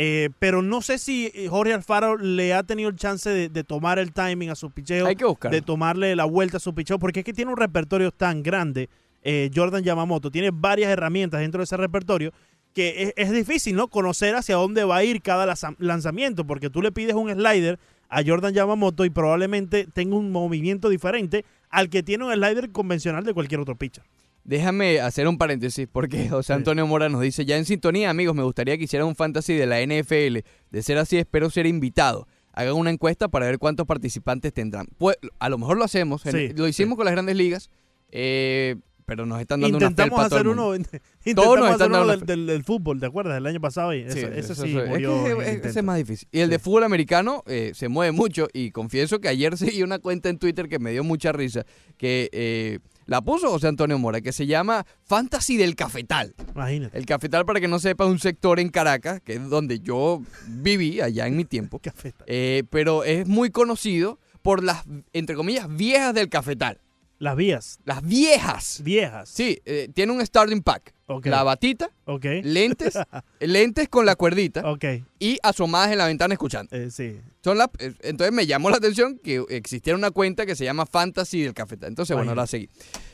Eh, 0.00 0.30
pero 0.38 0.62
no 0.62 0.80
sé 0.80 0.96
si 0.96 1.26
eh, 1.34 1.48
Jorge 1.48 1.74
Alfaro 1.74 2.16
le 2.16 2.54
ha 2.54 2.62
tenido 2.62 2.88
el 2.88 2.94
chance 2.94 3.28
de, 3.28 3.48
de 3.48 3.64
tomar 3.64 3.98
el 3.98 4.12
timing 4.12 4.48
a 4.50 4.54
su 4.54 4.70
picheo, 4.70 5.06
Hay 5.08 5.16
que 5.16 5.24
buscarlo. 5.24 5.56
de 5.56 5.60
tomarle 5.60 6.14
la 6.14 6.24
vuelta 6.24 6.58
a 6.58 6.60
su 6.60 6.72
picheo, 6.72 7.00
porque 7.00 7.20
es 7.20 7.24
que 7.26 7.32
tiene 7.32 7.50
un 7.50 7.56
repertorio 7.56 8.12
tan 8.12 8.44
grande, 8.44 8.88
eh, 9.24 9.50
Jordan 9.52 9.82
Yamamoto, 9.82 10.30
tiene 10.30 10.50
varias 10.52 10.90
herramientas 10.92 11.40
dentro 11.40 11.58
de 11.58 11.64
ese 11.64 11.76
repertorio 11.76 12.32
que 12.74 13.02
es, 13.02 13.12
es 13.16 13.32
difícil, 13.32 13.74
¿no? 13.74 13.88
Conocer 13.88 14.36
hacia 14.36 14.54
dónde 14.54 14.84
va 14.84 14.98
a 14.98 15.02
ir 15.04 15.20
cada 15.20 15.46
lanza- 15.46 15.74
lanzamiento, 15.80 16.46
porque 16.46 16.70
tú 16.70 16.80
le 16.80 16.92
pides 16.92 17.14
un 17.16 17.28
slider 17.32 17.80
a 18.08 18.22
Jordan 18.24 18.54
Yamamoto 18.54 19.04
y 19.04 19.10
probablemente 19.10 19.88
tenga 19.92 20.14
un 20.14 20.30
movimiento 20.30 20.88
diferente 20.90 21.44
al 21.70 21.90
que 21.90 22.04
tiene 22.04 22.24
un 22.24 22.32
slider 22.32 22.70
convencional 22.70 23.24
de 23.24 23.34
cualquier 23.34 23.58
otro 23.60 23.74
pitcher. 23.74 24.04
Déjame 24.48 25.00
hacer 25.00 25.28
un 25.28 25.36
paréntesis 25.36 25.86
porque 25.92 26.26
José. 26.30 26.54
Antonio 26.54 26.86
Mora 26.86 27.10
nos 27.10 27.20
dice, 27.20 27.44
ya 27.44 27.58
en 27.58 27.66
sintonía 27.66 28.08
amigos, 28.08 28.34
me 28.34 28.42
gustaría 28.42 28.78
que 28.78 28.84
hicieran 28.84 29.06
un 29.06 29.14
fantasy 29.14 29.52
de 29.52 29.66
la 29.66 29.78
NFL. 29.82 30.38
De 30.70 30.82
ser 30.82 30.96
así, 30.96 31.18
espero 31.18 31.50
ser 31.50 31.66
invitado. 31.66 32.26
Hagan 32.54 32.74
una 32.74 32.90
encuesta 32.90 33.28
para 33.28 33.44
ver 33.44 33.58
cuántos 33.58 33.86
participantes 33.86 34.54
tendrán. 34.54 34.86
Pues, 34.96 35.16
a 35.38 35.50
lo 35.50 35.58
mejor 35.58 35.76
lo 35.76 35.84
hacemos, 35.84 36.22
Sí, 36.22 36.48
lo 36.56 36.66
hicimos 36.66 36.94
sí. 36.94 36.96
con 36.96 37.04
las 37.04 37.12
grandes 37.12 37.36
ligas, 37.36 37.68
eh, 38.10 38.76
pero 39.04 39.26
nos 39.26 39.38
están 39.40 39.60
dando 39.60 39.76
Intentamos 39.76 40.18
una 40.18 40.28
todo 40.28 40.36
hacer 40.38 40.48
uno, 40.48 40.70
nos 40.70 40.78
intentamos 40.78 41.58
están 41.58 41.74
hacer 41.74 41.88
uno 41.88 41.98
dando 41.98 42.16
del, 42.16 42.26
del- 42.26 42.46
del 42.46 42.64
fútbol, 42.64 43.00
¿te 43.00 43.06
acuerdas? 43.06 43.34
Del 43.34 43.46
año 43.46 43.60
pasado. 43.60 43.92
Y 43.94 44.02
Sí, 44.10 44.18
eso- 44.20 44.28
ese 44.28 44.38
eso- 44.52 44.62
sí 44.64 44.76
es 44.78 44.88
que 44.90 45.32
ese- 45.42 45.68
ese 45.68 45.78
es 45.80 45.84
más 45.84 45.98
difícil. 45.98 46.26
Y 46.32 46.40
el 46.40 46.48
de 46.48 46.58
fútbol 46.58 46.84
americano 46.84 47.42
eh, 47.46 47.72
se 47.74 47.88
mueve 47.88 48.12
mucho 48.12 48.48
y 48.54 48.70
confieso 48.70 49.20
que 49.20 49.28
ayer 49.28 49.56
seguí 49.58 49.82
una 49.82 49.98
cuenta 49.98 50.30
en 50.30 50.38
Twitter 50.38 50.68
que 50.70 50.78
me 50.78 50.90
dio 50.92 51.04
mucha 51.04 51.32
risa, 51.32 51.66
que 51.98 52.30
eh, 52.32 52.78
la 53.08 53.20
puso 53.22 53.50
José 53.50 53.66
Antonio 53.66 53.98
Mora, 53.98 54.20
que 54.20 54.32
se 54.32 54.46
llama 54.46 54.86
Fantasy 55.02 55.56
del 55.56 55.74
Cafetal. 55.74 56.34
Imagínate. 56.54 56.96
El 56.96 57.06
Cafetal, 57.06 57.44
para 57.44 57.58
que 57.60 57.66
no 57.66 57.80
sepa, 57.80 58.04
es 58.04 58.10
un 58.10 58.18
sector 58.20 58.60
en 58.60 58.68
Caracas, 58.68 59.20
que 59.22 59.32
es 59.34 59.48
donde 59.48 59.80
yo 59.80 60.22
viví 60.46 61.00
allá 61.00 61.26
en 61.26 61.36
mi 61.36 61.44
tiempo, 61.44 61.78
Café. 61.82 62.14
eh, 62.26 62.62
pero 62.70 63.02
es 63.04 63.26
muy 63.26 63.50
conocido 63.50 64.20
por 64.42 64.62
las, 64.62 64.84
entre 65.12 65.34
comillas, 65.34 65.66
viejas 65.74 66.14
del 66.14 66.28
Cafetal. 66.28 66.80
Las 67.18 67.34
vías 67.34 67.80
Las 67.84 68.02
viejas. 68.04 68.80
viejas. 68.84 69.28
Sí, 69.28 69.58
eh, 69.64 69.88
tiene 69.92 70.12
un 70.12 70.24
starting 70.24 70.60
pack. 70.62 70.94
Ok. 71.10 71.26
La 71.26 71.42
batita, 71.42 71.90
Ok. 72.04 72.24
lentes, 72.42 72.94
lentes 73.40 73.88
con 73.88 74.04
la 74.06 74.14
cuerdita 74.14 74.70
Ok. 74.70 74.84
y 75.18 75.38
asomadas 75.42 75.90
en 75.90 75.98
la 75.98 76.06
ventana 76.06 76.34
escuchando. 76.34 76.74
Eh, 76.76 76.90
sí. 76.90 77.18
Son 77.42 77.56
las, 77.56 77.68
eh, 77.78 77.94
entonces 78.02 78.34
me 78.34 78.46
llamó 78.46 78.68
la 78.68 78.76
atención 78.76 79.18
que 79.18 79.42
existiera 79.48 79.96
una 79.96 80.10
cuenta 80.10 80.44
que 80.44 80.54
se 80.54 80.64
llama 80.64 80.84
Fantasy 80.84 81.42
del 81.42 81.54
Cafetal. 81.54 81.88
Entonces, 81.88 82.14
bueno, 82.14 82.34
la 82.34 82.46
seguí. 82.46 82.68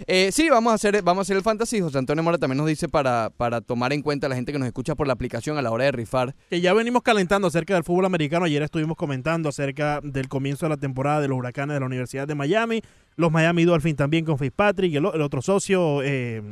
Eh, 0.09 0.31
sí, 0.33 0.49
vamos 0.51 0.73
a 0.73 0.75
hacer, 0.75 1.01
vamos 1.03 1.21
a 1.21 1.23
hacer 1.23 1.37
el 1.37 1.43
Fantasy. 1.45 1.81
José 1.81 1.99
Antonio 1.99 2.23
Mora 2.25 2.37
también 2.39 2.59
nos 2.59 2.67
dice 2.67 2.89
para, 2.89 3.31
para 3.37 3.61
tomar 3.61 3.93
en 3.93 4.03
cuenta 4.03 4.27
a 4.27 4.31
la 4.31 4.35
gente 4.35 4.51
que 4.53 4.59
nos 4.59 4.67
escucha 4.67 4.97
por 4.97 5.07
la 5.07 5.13
aplicación 5.13 5.57
a 5.57 5.63
la 5.63 5.71
hora 5.71 5.85
de 5.85 5.93
rifar. 5.93 6.35
Que 6.51 6.61
ya 6.61 6.73
venimos 6.73 7.03
calentando 7.03 7.47
acerca 7.47 7.75
del 7.75 7.85
fútbol 7.85 8.07
americano. 8.07 8.45
Ayer 8.47 8.63
estuvimos 8.63 8.97
comentando 8.97 9.49
acerca 9.51 10.01
del 10.03 10.29
comienzo 10.29 10.67
de 10.67 10.71
la 10.71 10.77
temporada 10.79 11.21
de 11.21 11.29
los 11.29 11.39
huracanes 11.39 11.75
de 11.75 11.81
la 11.81 11.87
Universidad 11.87 12.27
de 12.27 12.35
Miami. 12.35 12.83
Los 13.17 13.31
Miami 13.31 13.65
Dolphins 13.65 13.97
también 13.99 14.25
con 14.25 14.37
Fitzpatrick. 14.39 14.95
El, 14.97 15.07
el 15.15 15.21
otro 15.21 15.43
socio, 15.43 16.03
eh, 16.03 16.43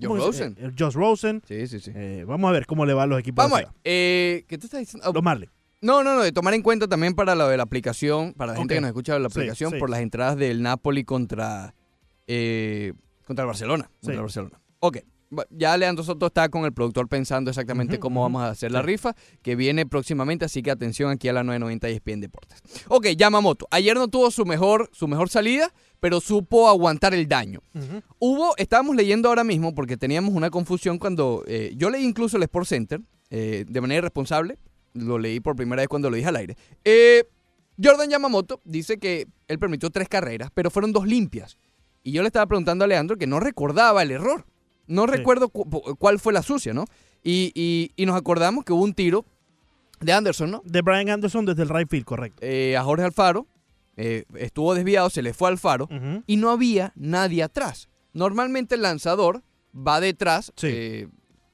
Joe 0.00 0.08
¿cómo 0.08 0.16
es? 0.18 0.24
Rosen. 0.24 0.56
Eh, 0.58 0.64
el 0.66 0.74
Josh 0.78 0.94
Rosen. 0.94 1.42
Sí, 1.46 1.66
sí, 1.66 1.80
sí. 1.80 1.92
Eh, 1.94 2.24
vamos 2.26 2.48
a 2.48 2.52
ver 2.52 2.66
cómo 2.66 2.84
le 2.86 2.94
va 2.94 3.04
a 3.04 3.06
los 3.06 3.18
equipos. 3.20 3.44
Vamos 3.44 3.58
a 3.58 3.62
ver. 3.62 3.68
Eh, 3.84 4.44
¿Qué 4.48 4.58
te 4.58 4.66
estás 4.66 4.80
diciendo? 4.80 5.12
Los 5.12 5.22
Marlins. 5.22 5.52
No, 5.80 6.02
no, 6.02 6.14
no, 6.14 6.22
de 6.22 6.32
tomar 6.32 6.54
en 6.54 6.62
cuenta 6.62 6.88
también 6.88 7.14
para 7.14 7.34
lo 7.34 7.46
de 7.48 7.56
la 7.58 7.62
aplicación, 7.64 8.32
para 8.32 8.52
la 8.52 8.58
gente 8.58 8.74
que 8.74 8.80
nos 8.80 8.88
escucha 8.88 9.12
de 9.12 9.20
la 9.20 9.26
aplicación, 9.26 9.72
sí. 9.72 9.78
por 9.78 9.90
las 9.90 10.00
entradas 10.00 10.36
del 10.36 10.62
Napoli 10.62 11.04
contra, 11.04 11.74
eh, 12.26 12.94
contra 13.26 13.42
el 13.42 13.46
Barcelona. 13.48 13.84
Contra 13.84 14.12
Sí. 14.12 14.16
el 14.16 14.20
Barcelona. 14.22 14.60
Ok, 14.78 14.98
Ya 15.50 15.76
Leandro 15.76 16.04
Soto 16.04 16.26
está 16.26 16.48
con 16.48 16.64
el 16.64 16.72
productor 16.72 17.08
pensando 17.08 17.50
exactamente 17.50 17.98
cómo 17.98 18.22
vamos 18.22 18.42
a 18.42 18.50
hacer 18.50 18.72
la 18.72 18.82
rifa, 18.82 19.14
que 19.42 19.56
viene 19.56 19.86
próximamente, 19.86 20.44
así 20.44 20.62
que 20.62 20.70
atención 20.70 21.10
aquí 21.10 21.28
a 21.28 21.32
la 21.32 21.42
990 21.44 21.90
y 21.90 21.92
ESPN 21.92 22.20
Deportes. 22.20 22.62
Ok, 22.88 23.08
Yamamoto. 23.16 23.66
Ayer 23.70 23.96
no 23.96 24.08
tuvo 24.08 24.30
su 24.30 24.44
mejor, 24.44 24.90
su 24.92 25.08
mejor 25.08 25.28
salida, 25.28 25.72
pero 26.00 26.20
supo 26.20 26.68
aguantar 26.68 27.14
el 27.14 27.28
daño. 27.28 27.60
Hubo, 28.18 28.56
estábamos 28.56 28.96
leyendo 28.96 29.28
ahora 29.28 29.44
mismo, 29.44 29.74
porque 29.74 29.96
teníamos 29.96 30.34
una 30.34 30.50
confusión 30.50 30.98
cuando 30.98 31.44
eh, 31.46 31.72
yo 31.76 31.90
leí 31.90 32.04
incluso 32.04 32.36
el 32.36 32.42
Sport 32.44 32.66
Center, 32.66 33.00
eh, 33.30 33.64
de 33.68 33.80
manera 33.80 33.98
irresponsable, 33.98 34.58
lo 34.92 35.18
leí 35.18 35.40
por 35.40 35.56
primera 35.56 35.82
vez 35.82 35.88
cuando 35.88 36.10
lo 36.10 36.16
dije 36.16 36.28
al 36.28 36.36
aire. 36.36 36.56
Eh, 36.84 37.24
Jordan 37.82 38.08
Yamamoto 38.08 38.60
dice 38.64 38.98
que 38.98 39.26
él 39.48 39.58
permitió 39.58 39.90
tres 39.90 40.08
carreras, 40.08 40.50
pero 40.54 40.70
fueron 40.70 40.92
dos 40.92 41.06
limpias. 41.06 41.56
Y 42.02 42.12
yo 42.12 42.22
le 42.22 42.28
estaba 42.28 42.46
preguntando 42.46 42.84
a 42.84 42.88
Leandro 42.88 43.16
que 43.16 43.26
no 43.26 43.40
recordaba 43.40 44.02
el 44.02 44.10
error. 44.10 44.46
No 44.86 45.04
Sí. 45.06 45.12
recuerdo 45.12 45.48
cu- 45.48 45.68
cuál 45.98 46.18
fue 46.18 46.32
la 46.32 46.42
sucia, 46.42 46.72
¿no? 46.74 46.84
Y, 47.22 47.52
y- 47.54 47.90
y 47.96 48.06
nos 48.06 48.16
acordamos 48.16 48.64
que 48.64 48.72
hubo 48.72 48.82
un 48.84 48.94
tiro 48.94 49.24
de 50.00 50.12
Anderson, 50.12 50.50
¿no? 50.50 50.62
De 50.64 50.82
Brian 50.82 51.08
Anderson 51.08 51.46
desde 51.46 51.62
el 51.62 51.68
right 51.70 51.88
field, 51.88 52.04
correcto. 52.04 52.38
Eh, 52.42 52.76
a 52.76 52.82
Jorge 52.84 53.04
Alfaro. 53.04 53.46
eh, 53.96 54.24
estuvo 54.34 54.74
desviado, 54.74 55.08
se 55.08 55.22
le 55.22 55.32
fue 55.32 55.46
a 55.48 55.52
Alfaro 55.52 55.84
Ujú. 55.84 56.24
y 56.26 56.36
no 56.36 56.50
había 56.50 56.92
nadie 56.96 57.44
atrás. 57.44 57.88
Normalmente 58.12 58.74
el 58.74 58.82
lanzador 58.82 59.44
va 59.72 60.00
detrás 60.00 60.52
Sí. 60.56 60.66
eh, 60.68 61.08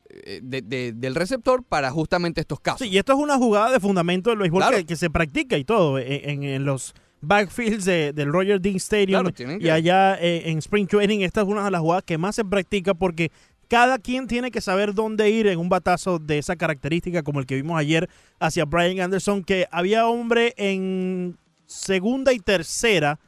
eh, 0.09 0.41
de- 0.43 0.63
de- 0.63 0.93
del 0.95 1.15
receptor 1.15 1.63
para 1.63 1.91
justamente 1.91 2.41
estos 2.41 2.59
casos. 2.61 2.81
Sí, 2.81 2.89
y 2.89 2.97
esto 2.97 3.13
es 3.13 3.19
una 3.19 3.37
jugada 3.37 3.71
de 3.71 3.79
fundamento 3.79 4.31
del 4.31 4.39
béisbol 4.39 4.63
Claro. 4.63 4.77
que, 4.79 4.87
que 4.87 4.97
se 4.97 5.11
practica 5.11 5.59
y 5.59 5.65
todo 5.65 5.99
en- 5.99 6.43
en 6.43 6.65
los 6.65 6.95
backfields 7.21 7.85
de- 7.85 8.13
del 8.13 8.33
Roger 8.33 8.61
Dean 8.61 8.77
Stadium 8.77 9.21
Claro, 9.23 9.31
y 9.61 9.69
allá 9.69 10.17
eh, 10.21 10.43
en 10.51 10.59
Spring 10.59 10.87
Training. 10.87 11.21
Esta 11.21 11.43
es 11.43 11.47
una 11.47 11.65
de 11.65 11.71
las 11.71 11.81
jugadas 11.81 12.05
que 12.05 12.19
más 12.19 12.35
se 12.37 12.45
practica 12.45 12.95
porque 12.95 13.31
cada 13.69 13.99
quien 13.99 14.27
tiene 14.27 14.51
que 14.51 14.61
saber 14.61 14.95
dónde 14.95 15.31
ir 15.31 15.47
en 15.47 15.59
un 15.59 15.69
batazo 15.69 16.19
de 16.19 16.39
esa 16.39 16.57
característica 16.57 17.23
como 17.23 17.39
el 17.41 17.47
que 17.47 17.55
vimos 17.57 17.79
ayer 17.79 18.09
hacia 18.41 18.65
Brian 18.65 19.01
Anderson, 19.01 19.45
que 19.45 19.67
había 19.71 20.07
hombre 20.09 20.55
en 20.57 21.37
segunda 21.67 22.33
y 22.33 22.39
tercera. 22.41 23.21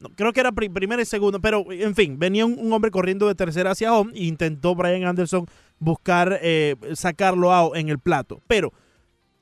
No, 0.00 0.08
creo 0.10 0.32
que 0.32 0.40
era 0.40 0.52
pri- 0.52 0.68
primera 0.68 1.02
y 1.02 1.06
segunda, 1.06 1.38
pero 1.38 1.64
en 1.70 1.94
fin, 1.94 2.18
venía 2.18 2.44
un, 2.46 2.58
un 2.58 2.72
hombre 2.72 2.90
corriendo 2.90 3.26
de 3.28 3.34
tercera 3.34 3.70
hacia 3.72 3.92
home 3.94 4.12
e 4.14 4.24
intentó 4.24 4.74
Brian 4.74 5.04
Anderson 5.04 5.46
buscar 5.78 6.38
eh, 6.42 6.76
sacarlo 6.94 7.52
out 7.52 7.76
en 7.76 7.88
el 7.90 7.98
plato. 7.98 8.40
Pero 8.46 8.72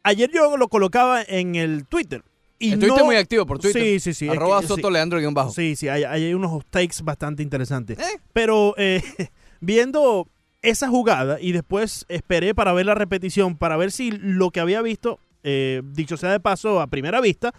ayer 0.02 0.30
yo 0.32 0.56
lo 0.56 0.68
colocaba 0.68 1.22
en 1.22 1.54
el 1.54 1.86
Twitter. 1.86 2.22
Y 2.58 2.72
Estuviste 2.72 3.00
no- 3.00 3.06
muy 3.06 3.16
activo 3.16 3.44
por 3.46 3.58
Twitter. 3.58 3.82
Sí, 3.82 4.00
sí, 4.00 4.14
sí. 4.14 4.26
es 4.26 4.30
Arroba 4.32 4.60
que- 4.60 4.66
Soto 4.68 4.88
sí. 4.88 4.92
Leandro 4.92 5.18
guion 5.18 5.34
bajo. 5.34 5.50
Sí, 5.50 5.76
sí, 5.76 5.88
hay, 5.88 6.04
hay 6.04 6.32
unos 6.34 6.64
takes 6.70 6.96
bastante 7.02 7.42
interesantes. 7.42 7.98
Eh. 7.98 8.20
Pero 8.32 8.74
eh, 8.78 9.02
viendo 9.60 10.28
esa 10.62 10.88
jugada 10.88 11.38
y 11.40 11.52
después 11.52 12.06
esperé 12.08 12.54
para 12.54 12.72
ver 12.72 12.86
la 12.86 12.94
repetición, 12.94 13.56
para 13.56 13.76
ver 13.76 13.90
si 13.92 14.10
lo 14.12 14.50
que 14.50 14.60
había 14.60 14.80
visto, 14.82 15.18
eh, 15.42 15.82
dicho 15.84 16.16
sea 16.16 16.30
de 16.32 16.40
paso, 16.40 16.80
a 16.80 16.86
primera 16.86 17.20
vista, 17.20 17.52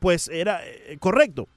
pues 0.00 0.28
era 0.28 0.60
correcto. 1.00 1.48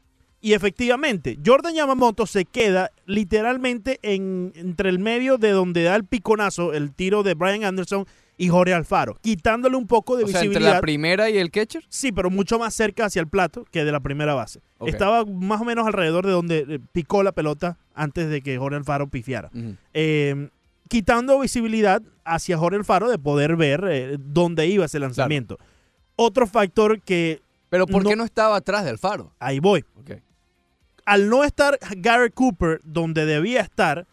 Y 0.41 0.53
efectivamente, 0.53 1.37
Jordan 1.45 1.75
Yamamoto 1.75 2.25
se 2.25 2.45
queda 2.45 2.91
literalmente 3.05 3.99
en, 4.01 4.53
entre 4.55 4.89
el 4.89 4.97
medio 4.99 5.37
de 5.37 5.51
donde 5.51 5.83
da 5.83 5.95
el 5.95 6.05
piconazo, 6.05 6.73
el 6.73 6.93
tiro 6.93 7.23
de 7.23 7.33
Brian 7.33 7.65
Anderson 7.65 8.05
y 8.41 8.47
Jorge 8.47 8.73
Alfaro, 8.73 9.17
quitándole 9.21 9.75
un 9.75 9.85
poco 9.85 10.15
de 10.17 10.23
O 10.23 10.27
sea, 10.27 10.37
entre 10.39 10.47
visibilidad. 10.49 10.75
la 10.75 10.81
primera 10.81 11.29
y 11.29 11.37
el 11.37 11.51
catcher. 11.51 11.83
Sí, 11.89 12.11
pero 12.13 12.29
mucho 12.29 12.57
más 12.57 12.73
cerca 12.73 13.05
hacia 13.05 13.19
el 13.19 13.27
plato 13.27 13.65
que 13.69 13.83
de 13.83 13.91
la 13.91 13.99
primera 13.99 14.33
base. 14.33 14.61
Estaba 14.85 15.25
más 15.25 15.59
o 15.61 15.65
menos 15.65 15.85
alrededor 15.85 16.25
de 16.25 16.31
donde 16.31 16.65
eh, 16.67 16.79
picó 16.93 17.21
la 17.21 17.33
pelota 17.33 17.77
antes 17.93 18.29
de 18.29 18.41
que 18.41 18.57
Jorge 18.57 18.77
Alfaro 18.77 19.09
pifiara. 19.09 19.51
Eh, 19.93 20.49
quitando 20.87 21.37
visibilidad 21.39 22.01
hacia 22.23 22.57
Jorge 22.57 22.77
Alfaro 22.77 23.09
de 23.09 23.19
poder 23.19 23.55
ver 23.57 23.83
eh, 23.91 24.17
dónde 24.17 24.65
iba 24.67 24.85
ese 24.85 24.99
lanzamiento. 24.99 25.57
Otro 26.15 26.47
factor 26.47 27.01
que 27.01 27.41
Pero 27.69 27.85
¿por 27.87 28.03
No- 28.03 28.09
qué 28.09 28.15
no 28.15 28.23
estaba 28.23 28.55
atrás 28.55 28.85
del 28.85 28.97
faro? 28.97 29.33
ahí 29.39 29.59
voy. 29.59 29.83
Ok. 29.99 30.11
Al 31.05 31.29
no 31.29 31.43
estar 31.43 31.77
Garrett 31.97 32.33
Cooper 32.33 32.79
donde 32.83 33.25
debía 33.25 33.61
estar, 33.61 34.07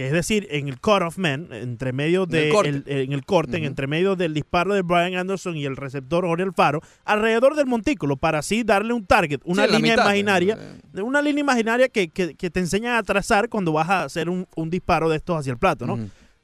que 0.00 0.06
es 0.06 0.12
decir, 0.14 0.48
en 0.50 0.66
el 0.66 0.80
cut-off 0.80 1.18
man, 1.18 1.48
entre 1.52 1.92
medio 1.92 2.22
En 2.22 2.34
el 2.34 2.44
de 2.44 2.48
corte. 2.48 2.68
el- 2.70 2.84
en 2.86 3.12
el 3.12 3.22
corte, 3.26 3.58
en 3.58 3.64
Ujú. 3.64 3.68
entre 3.68 3.86
medio 3.86 4.16
del 4.16 4.32
disparo 4.32 4.72
de 4.72 4.80
Brian 4.80 5.14
Anderson 5.16 5.58
y 5.58 5.66
el 5.66 5.76
receptor 5.76 6.24
Jorge 6.24 6.42
Alfaro, 6.44 6.80
alrededor 7.04 7.54
del 7.54 7.66
montículo, 7.66 8.16
para 8.16 8.38
así 8.38 8.62
darle 8.62 8.94
un 8.94 9.04
target, 9.04 9.40
una 9.44 9.66
Sí, 9.66 9.72
línea 9.76 9.92
mitad, 9.96 10.04
imaginaria, 10.06 10.56
eh, 10.58 10.80
de 10.90 11.02
una 11.02 11.20
línea 11.20 11.42
imaginaria 11.42 11.90
que, 11.90 12.08
que- 12.08 12.34
que 12.34 12.48
te 12.48 12.60
enseñan 12.60 12.96
a 12.96 13.02
trazar 13.02 13.50
cuando 13.50 13.72
vas 13.72 13.90
a 13.90 14.04
hacer 14.04 14.30
un, 14.30 14.46
un 14.56 14.70
disparo 14.70 15.10
de 15.10 15.16
estos 15.18 15.38
hacia 15.38 15.52
el 15.52 15.58
plato, 15.58 15.84
¿no? 15.86 15.98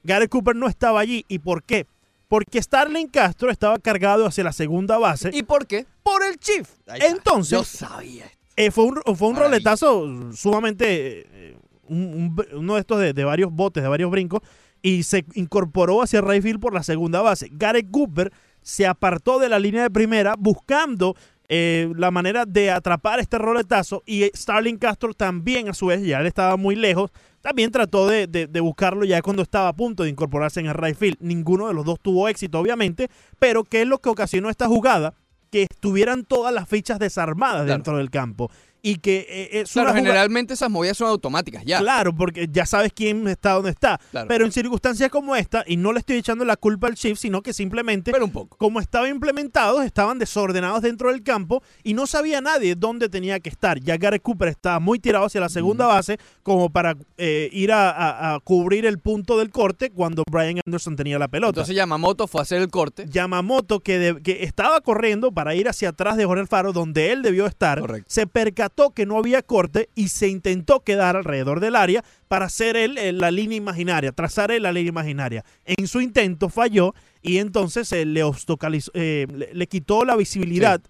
Garrett 0.05 0.29
Cooper 0.31 0.55
no 0.55 0.69
estaba 0.69 1.01
allí. 1.01 1.25
¿Y 1.27 1.39
por 1.39 1.63
qué? 1.63 1.87
Porque 2.29 2.61
Starling 2.61 3.09
Castro 3.09 3.51
estaba 3.51 3.79
cargado 3.79 4.27
hacia 4.27 4.45
la 4.45 4.53
segunda 4.53 4.99
base 4.99 5.31
¿Y 5.33 5.45
por 5.45 5.67
qué? 5.67 5.87
por 6.03 6.23
el 6.23 6.37
Chief. 6.39 6.69
Entonces, 7.09 7.53
Yo 7.59 7.65
sabía. 7.65 8.27
eh, 8.57 8.71
fue 8.71 8.85
un, 8.85 9.17
fue 9.17 9.29
un 9.29 9.37
roletazo 9.37 10.31
sumamente. 10.35 11.21
eh, 11.33 11.57
un- 11.88 12.12
un 12.14 12.37
br- 12.37 12.52
uno 12.55 12.75
de 12.75 12.81
estos 12.81 13.00
de, 13.00 13.12
de 13.12 13.25
varios 13.25 13.52
botes, 13.52 13.83
de 13.83 13.88
varios 13.88 14.11
brincos. 14.11 14.40
Y 14.83 15.02
se 15.02 15.25
incorporó 15.35 16.02
hacia 16.02 16.21
right 16.21 16.43
field 16.43 16.61
por 16.61 16.73
la 16.75 16.83
segunda 16.83 17.21
base. 17.23 17.49
Garrett 17.52 17.90
Cooper 17.90 18.33
se 18.62 18.87
apartó 18.87 19.38
de 19.38 19.49
la 19.49 19.59
línea 19.59 19.83
de 19.83 19.90
primera 19.90 20.35
buscando 20.38 21.16
eh, 21.49 21.93
la 21.97 22.11
manera 22.11 22.45
de 22.45 22.71
atrapar 22.71 23.19
este 23.21 23.38
roletazo. 23.38 24.02
Y 24.07 24.25
eh, 24.25 24.31
Starling 24.35 24.76
Castro 24.78 25.14
también, 25.14 25.69
a 25.69 25.75
su 25.75 25.87
vez, 25.87 26.05
ya 26.05 26.21
él 26.21 26.26
estaba 26.26 26.57
muy 26.57 26.75
lejos. 26.76 27.11
También 27.40 27.71
trató 27.71 28.07
de, 28.09 28.26
de- 28.26 28.47
de 28.49 28.61
buscarlo 28.61 29.05
ya 29.05 29.23
cuando 29.23 29.43
estaba 29.43 29.69
a 29.69 29.73
punto 29.73 30.02
de 30.02 30.11
incorporarse 30.11 30.61
en 30.61 30.66
el 30.66 30.75
right 30.75 30.97
field. 30.97 31.16
Ninguno 31.21 31.69
de 31.69 31.75
los 31.75 31.85
dos 31.85 31.99
tuvo 32.00 32.28
éxito, 32.28 32.59
obviamente. 32.61 33.09
Pero 33.38 33.64
¿qué 33.64 33.83
es 33.83 33.88
lo 33.88 33.99
que 33.99 34.09
ocasionó 34.09 34.50
esta 34.50 34.66
jugada? 34.66 35.14
Que 35.50 35.62
estuvieran 35.71 36.25
todas 36.25 36.52
las 36.52 36.69
fichas 36.69 36.99
desarmadas 36.99 37.62
Claro. 37.64 37.73
dentro 37.73 37.97
del 37.99 38.11
campo. 38.11 38.50
Y 38.88 38.97
que 38.99 39.26
eh, 39.28 39.49
es 39.62 39.73
Claro, 39.73 39.90
una 39.90 39.99
generalmente 39.99 40.55
esas 40.55 40.71
movidas 40.71 40.97
son 40.97 41.09
automáticas, 41.09 41.64
ya. 41.64 41.81
Claro, 41.81 42.14
porque 42.14 42.49
ya 42.52 42.66
sabes 42.66 42.93
quién 42.95 43.26
está 43.26 43.52
donde 43.55 43.71
está. 43.71 43.99
Claro. 44.12 44.28
Pero 44.28 44.45
en 44.45 44.52
circunstancias 44.52 45.11
como 45.11 45.35
esta, 45.35 45.64
y 45.66 45.76
no 45.76 45.93
le 45.93 45.99
estoy 45.99 46.19
echando 46.19 46.45
la 46.45 46.57
culpa 46.57 46.87
al 46.87 46.95
Chief, 46.95 47.19
sino 47.19 47.43
que 47.43 47.52
simplemente 47.52 48.12
Pero 48.12 48.25
un 48.26 48.31
poco. 48.31 48.57
como 48.59 48.78
estaban 48.78 49.11
implementados, 49.11 49.85
estaban 49.85 50.21
desordenados 50.21 50.83
dentro 50.83 51.11
del 51.11 51.25
campo 51.25 51.64
y 51.83 51.95
no 51.95 52.07
sabía 52.07 52.40
nadie 52.40 52.76
dónde 52.76 53.09
tenía 53.09 53.40
que 53.40 53.49
estar. 53.49 53.81
Ya 53.81 53.97
Garrett 53.97 54.23
Cooper 54.23 54.49
estaba 54.49 54.78
muy 54.78 55.00
tirado 55.00 55.25
hacia 55.26 55.40
la 55.40 55.49
segunda 55.49 55.87
base 55.88 56.19
como 56.45 56.71
para 56.71 56.95
eh, 57.19 57.49
ir 57.52 57.73
a, 57.73 57.90
a- 57.90 58.35
a 58.37 58.40
cubrir 58.40 58.87
el 58.87 59.00
punto 59.00 59.37
del 59.37 59.50
corte 59.50 59.90
cuando 59.90 60.23
Brian 60.31 60.61
Anderson 60.64 60.95
tenía 60.95 61.19
la 61.19 61.26
pelota. 61.26 61.50
Entonces 61.61 61.75
Yamamoto 61.75 62.28
fue 62.28 62.40
a 62.40 62.43
hacer 62.43 62.62
el 62.62 62.69
corte. 62.69 63.07
Yamamoto, 63.09 63.81
que, 63.81 63.99
de- 63.99 64.23
que 64.23 64.45
estaba 64.45 64.81
corriendo 64.81 65.33
para 65.33 65.57
ir 65.57 65.69
hacia 65.69 65.88
atrás 65.88 66.16
de 66.16 66.25
Jorge 66.25 66.43
Alfaro, 66.43 66.73
donde 66.73 67.11
él 67.11 67.23
debió 67.23 67.47
estar, 67.47 67.81
Correcto. 67.81 68.07
se 68.09 68.26
percató 68.28 68.75
que 68.95 69.06
no 69.06 69.18
había 69.18 69.42
corte 69.42 69.88
y 69.95 70.09
se 70.09 70.28
intentó 70.28 70.80
quedar 70.85 71.16
alrededor 71.16 71.61
del 71.61 71.76
área 71.76 72.04
para 72.28 72.47
hacer 72.47 72.76
él 72.76 72.99
la 73.18 73.30
línea 73.30 73.56
imaginaria, 73.56 74.12
trazar 74.12 74.50
la 74.61 74.71
línea 74.71 74.90
imaginaria. 74.90 75.45
En 75.64 75.87
su 75.87 76.00
intento 76.00 76.50
falló 76.50 76.95
y 77.23 77.38
entonces 77.38 77.90
eh, 77.92 78.02
eh, 78.02 79.26
le, 79.33 79.54
le 79.54 79.66
quitó 79.66 80.04
la 80.04 80.14
visibilidad 80.14 80.83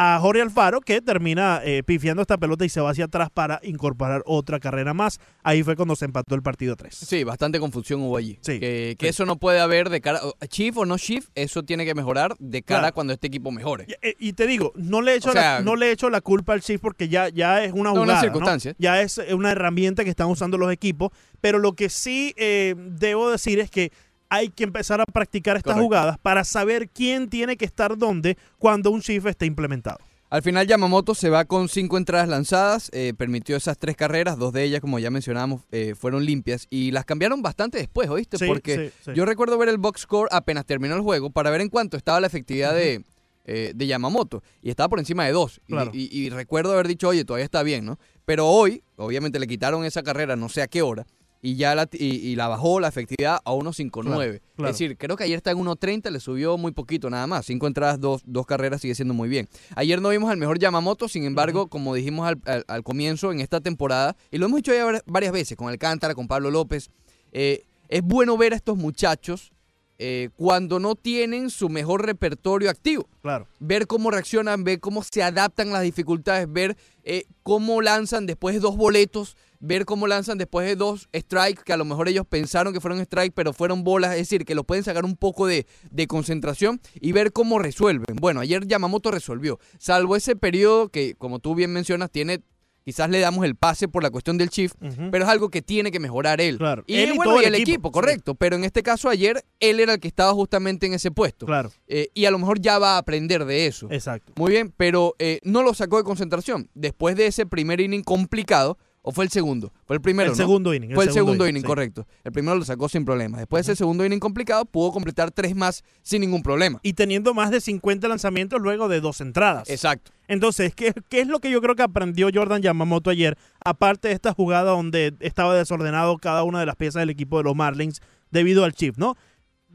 a 0.00 0.16
Jorge 0.20 0.40
Alfaro, 0.42 0.80
que 0.80 1.00
termina 1.02 1.60
eh, 1.64 1.82
pifiando 1.84 2.22
esta 2.22 2.38
pelota 2.38 2.64
y 2.64 2.68
se 2.68 2.80
va 2.80 2.90
hacia 2.90 3.06
atrás 3.06 3.30
para 3.34 3.58
incorporar 3.64 4.22
otra 4.26 4.60
carrera 4.60 4.94
más. 4.94 5.18
Ahí 5.42 5.64
fue 5.64 5.74
cuando 5.74 5.96
se 5.96 6.04
empató 6.04 6.36
el 6.36 6.42
partido 6.42 6.76
3. 6.76 6.94
Sí, 6.94 7.24
bastante 7.24 7.58
confusión 7.58 8.00
hubo 8.02 8.16
allí. 8.16 8.38
Sí, 8.40 8.60
Que, 8.60 8.94
que 8.96 9.06
sí. 9.06 9.10
eso 9.10 9.26
no 9.26 9.36
puede 9.38 9.58
haber 9.58 9.90
de 9.90 10.00
cara. 10.00 10.20
Chief 10.48 10.76
o 10.76 10.86
no 10.86 10.98
Chief, 10.98 11.26
eso 11.34 11.64
tiene 11.64 11.84
que 11.84 11.96
mejorar 11.96 12.36
de 12.38 12.62
cara 12.62 12.78
Claro. 12.78 12.86
a 12.86 12.92
cuando 12.92 13.12
este 13.12 13.26
equipo 13.26 13.50
mejore. 13.50 13.86
Y, 13.88 13.92
eh, 14.06 14.14
y 14.20 14.34
te 14.34 14.46
digo, 14.46 14.72
no 14.76 15.02
le 15.02 15.16
echo 15.16 15.30
O 15.30 15.32
sea, 15.32 15.58
la, 15.58 15.60
no 15.62 15.74
le 15.74 15.90
echo 15.90 16.10
la 16.10 16.20
culpa 16.20 16.52
al 16.52 16.60
Chief 16.62 16.80
porque 16.80 17.08
ya, 17.08 17.28
ya 17.28 17.64
es 17.64 17.72
una 17.72 17.90
No, 17.92 17.94
una 17.94 18.00
jugada, 18.02 18.14
¿no? 18.18 18.22
circunstancia. 18.22 18.76
Ya 18.78 19.02
es 19.02 19.18
eh, 19.18 19.34
una 19.34 19.50
herramienta 19.50 20.04
que 20.04 20.10
están 20.10 20.28
usando 20.28 20.58
los 20.58 20.70
equipos. 20.72 21.10
Pero 21.40 21.58
lo 21.58 21.72
que 21.72 21.88
sí 21.88 22.34
eh, 22.36 22.74
debo 22.76 23.30
decir 23.30 23.58
es 23.58 23.68
que 23.70 23.90
hay 24.28 24.48
que 24.50 24.64
empezar 24.64 25.00
a 25.00 25.04
practicar 25.06 25.56
estas 25.56 25.72
Correcto. 25.74 25.84
jugadas 25.84 26.18
para 26.18 26.44
saber 26.44 26.88
quién 26.88 27.28
tiene 27.28 27.56
que 27.56 27.64
estar 27.64 27.96
dónde 27.96 28.36
cuando 28.58 28.90
un 28.90 29.00
Chief 29.00 29.24
esté 29.26 29.46
implementado. 29.46 29.98
Al 30.30 30.42
final 30.42 30.66
Yamamoto 30.66 31.14
se 31.14 31.30
va 31.30 31.46
con 31.46 31.70
cinco 31.70 31.96
entradas 31.96 32.28
lanzadas, 32.28 32.90
eh, 32.92 33.14
permitió 33.16 33.56
esas 33.56 33.78
tres 33.78 33.96
carreras, 33.96 34.36
dos 34.36 34.52
de 34.52 34.62
ellas, 34.62 34.82
como 34.82 34.98
ya 34.98 35.10
mencionábamos, 35.10 35.62
eh, 35.72 35.94
fueron 35.98 36.26
limpias 36.26 36.66
y 36.68 36.90
las 36.90 37.06
cambiaron 37.06 37.40
bastante 37.40 37.78
después, 37.78 38.10
¿oíste? 38.10 38.36
Sí, 38.36 38.46
Porque 38.46 38.76
sí, 38.76 38.92
sí. 39.06 39.10
yo 39.14 39.24
recuerdo 39.24 39.56
ver 39.56 39.70
el 39.70 39.78
box 39.78 40.02
score 40.02 40.28
apenas 40.30 40.66
terminó 40.66 40.94
el 40.96 41.00
juego 41.00 41.30
para 41.30 41.48
ver 41.48 41.62
en 41.62 41.70
cuánto 41.70 41.96
estaba 41.96 42.20
la 42.20 42.26
efectividad 42.26 42.74
de, 42.74 43.02
eh, 43.46 43.72
de 43.74 43.86
Yamamoto 43.86 44.42
y 44.60 44.68
estaba 44.68 44.90
por 44.90 44.98
encima 44.98 45.24
de 45.24 45.32
dos. 45.32 45.62
Y, 45.94 46.14
y 46.14 46.28
recuerdo 46.28 46.74
haber 46.74 46.88
dicho, 46.88 47.08
oye, 47.08 47.24
todavía 47.24 47.46
está 47.46 47.62
bien, 47.62 47.86
¿no? 47.86 47.98
Pero 48.26 48.46
hoy, 48.48 48.82
obviamente 48.96 49.38
le 49.38 49.46
quitaron 49.46 49.86
esa 49.86 50.02
carrera 50.02 50.36
no 50.36 50.50
sé 50.50 50.60
a 50.60 50.68
qué 50.68 50.82
hora 50.82 51.06
y 51.40 51.54
ya 51.56 51.74
la, 51.74 51.88
y, 51.92 52.04
y 52.16 52.36
la 52.36 52.48
bajó 52.48 52.80
la 52.80 52.88
efectividad 52.88 53.38
a 53.44 53.52
1.59. 53.52 53.90
Claro, 54.02 54.16
claro. 54.18 54.40
Es 54.58 54.64
decir, 54.78 54.96
creo 54.98 55.16
que 55.16 55.24
ayer 55.24 55.36
está 55.36 55.50
en 55.52 55.58
1.30, 55.58 56.10
le 56.10 56.18
subió 56.20 56.58
muy 56.58 56.72
poquito 56.72 57.08
nada 57.10 57.26
más. 57.26 57.46
Cinco 57.46 57.66
entradas, 57.66 58.00
dos, 58.00 58.22
dos 58.26 58.44
carreras, 58.46 58.80
sigue 58.80 58.94
siendo 58.94 59.14
muy 59.14 59.28
bien. 59.28 59.48
Ayer 59.76 60.00
no 60.02 60.08
vimos 60.08 60.30
al 60.30 60.36
mejor 60.36 60.58
Yamamoto, 60.58 61.08
sin 61.08 61.24
embargo, 61.24 61.68
como 61.68 61.94
dijimos 61.94 62.26
al, 62.26 62.40
al- 62.44 62.64
al 62.66 62.82
comienzo 62.82 63.30
en 63.32 63.40
esta 63.40 63.60
temporada, 63.60 64.16
y 64.30 64.38
lo 64.38 64.46
hemos 64.46 64.56
dicho 64.58 64.72
ya 64.74 64.84
var- 64.84 65.02
varias 65.06 65.32
veces 65.32 65.56
con 65.56 65.68
Alcántara, 65.68 66.14
con 66.14 66.26
Pablo 66.26 66.50
López, 66.50 66.90
eh, 67.32 67.64
es 67.88 68.02
bueno 68.02 68.36
ver 68.36 68.52
a 68.52 68.56
estos 68.56 68.76
muchachos 68.76 69.52
eh, 69.98 70.30
cuando 70.36 70.78
no 70.78 70.94
tienen 70.94 71.50
su 71.50 71.68
mejor 71.68 72.06
repertorio 72.06 72.70
activo. 72.70 73.08
Claro. 73.20 73.46
Ver 73.58 73.86
cómo 73.86 74.10
reaccionan, 74.10 74.64
ver 74.64 74.80
cómo 74.80 75.02
se 75.02 75.22
adaptan 75.22 75.70
las 75.70 75.82
dificultades, 75.82 76.50
ver 76.50 76.76
eh, 77.02 77.24
cómo 77.42 77.82
lanzan 77.82 78.26
después 78.26 78.54
de 78.54 78.60
dos 78.60 78.76
boletos, 78.76 79.36
ver 79.60 79.84
cómo 79.84 80.06
lanzan 80.06 80.38
después 80.38 80.66
de 80.66 80.76
dos 80.76 81.08
strikes, 81.14 81.62
que 81.64 81.72
a 81.72 81.76
lo 81.76 81.84
mejor 81.84 82.08
ellos 82.08 82.26
pensaron 82.28 82.72
que 82.72 82.80
fueron 82.80 83.04
strikes, 83.04 83.32
pero 83.34 83.52
fueron 83.52 83.82
bolas, 83.82 84.12
es 84.12 84.18
decir, 84.18 84.44
que 84.44 84.54
los 84.54 84.64
pueden 84.64 84.84
sacar 84.84 85.04
un 85.04 85.16
poco 85.16 85.46
de, 85.46 85.66
de 85.90 86.06
concentración 86.06 86.80
y 86.94 87.12
ver 87.12 87.32
cómo 87.32 87.58
resuelven. 87.58 88.16
Bueno, 88.20 88.40
ayer 88.40 88.66
Yamamoto 88.66 89.10
resolvió, 89.10 89.58
salvo 89.78 90.14
ese 90.14 90.36
periodo 90.36 90.90
que, 90.90 91.14
como 91.16 91.40
tú 91.40 91.54
bien 91.54 91.72
mencionas, 91.72 92.10
tiene... 92.10 92.40
Quizás 92.84 93.10
le 93.10 93.20
damos 93.20 93.44
el 93.44 93.54
pase 93.54 93.86
por 93.86 94.02
la 94.02 94.10
cuestión 94.10 94.38
del 94.38 94.48
Chief, 94.48 94.72
pero 95.10 95.24
es 95.24 95.30
algo 95.30 95.50
que 95.50 95.60
tiene 95.60 95.90
que 95.90 96.00
mejorar 96.00 96.40
él. 96.40 96.56
Claro. 96.56 96.84
Y, 96.86 96.96
Él 96.96 97.10
y 97.12 97.16
bueno, 97.16 97.32
todo 97.32 97.42
y 97.42 97.44
el 97.44 97.54
el 97.54 97.60
equipo, 97.60 97.70
equipo, 97.70 97.88
sí. 97.88 97.92
correcto. 97.92 98.34
Pero 98.34 98.56
en 98.56 98.64
este 98.64 98.82
caso 98.82 99.10
ayer, 99.10 99.44
él 99.60 99.80
era 99.80 99.94
el 99.94 100.00
que 100.00 100.08
estaba 100.08 100.32
justamente 100.32 100.86
en 100.86 100.94
ese 100.94 101.10
puesto. 101.10 101.44
Claro. 101.44 101.70
Eh, 101.86 102.08
y 102.14 102.24
a 102.24 102.30
lo 102.30 102.38
mejor 102.38 102.60
ya 102.60 102.78
va 102.78 102.94
a 102.94 102.98
aprender 102.98 103.44
de 103.44 103.66
eso. 103.66 103.88
Exacto. 103.90 104.32
Muy 104.36 104.52
bien, 104.52 104.72
pero 104.74 105.14
eh, 105.18 105.40
no 105.42 105.62
lo 105.62 105.74
sacó 105.74 105.98
de 105.98 106.04
concentración. 106.04 106.70
Después 106.74 107.14
de 107.16 107.26
ese 107.26 107.44
primer 107.44 107.80
inning 107.80 108.02
complicado, 108.02 108.78
¿o 109.02 109.12
fue 109.12 109.24
el 109.24 109.30
segundo? 109.30 109.72
Fue 109.86 109.96
el 109.96 110.02
primero, 110.02 110.30
el 110.30 110.32
¿no? 110.32 110.36
segundo 110.36 110.74
inning. 110.74 110.94
Fue 110.94 111.04
el 111.04 111.12
segundo 111.12 111.48
inning, 111.48 111.62
sí. 111.62 111.66
correcto. 111.66 112.06
El 112.24 112.32
primero 112.32 112.56
lo 112.56 112.64
sacó 112.64 112.88
sin 112.88 113.04
problemas. 113.04 113.40
Después 113.40 113.66
de 113.66 113.72
ese 113.72 113.78
segundo 113.78 114.04
inning 114.04 114.20
complicado, 114.20 114.64
pudo 114.64 114.92
completar 114.92 115.30
tres 115.30 115.54
más 115.54 115.84
sin 116.02 116.20
ningún 116.20 116.42
problema. 116.42 116.80
Y 116.82 116.92
teniendo 116.94 117.34
más 117.34 117.50
de 117.50 117.60
50 117.60 118.06
lanzamientos 118.08 118.60
luego 118.60 118.88
de 118.88 119.00
dos 119.00 119.20
entradas. 119.20 119.68
Exacto. 119.70 120.12
Entonces, 120.26 120.74
¿qué, 120.74 120.92
qué 121.08 121.20
es 121.20 121.28
lo 121.28 121.40
que 121.40 121.50
yo 121.50 121.60
creo 121.60 121.74
que 121.74 121.82
aprendió 121.82 122.28
Jordan 122.32 122.62
Yamamoto 122.62 123.10
ayer? 123.10 123.38
Aparte 123.64 124.08
de 124.08 124.14
esta 124.14 124.32
jugada 124.34 124.72
donde 124.72 125.14
estaba 125.20 125.56
desordenado 125.56 126.18
cada 126.18 126.42
una 126.42 126.60
de 126.60 126.66
las 126.66 126.76
piezas 126.76 127.00
del 127.00 127.10
equipo 127.10 127.38
de 127.38 127.44
los 127.44 127.56
Marlins 127.56 128.00
debido 128.30 128.64
al 128.64 128.74
chip, 128.74 128.96
¿no? 128.98 129.16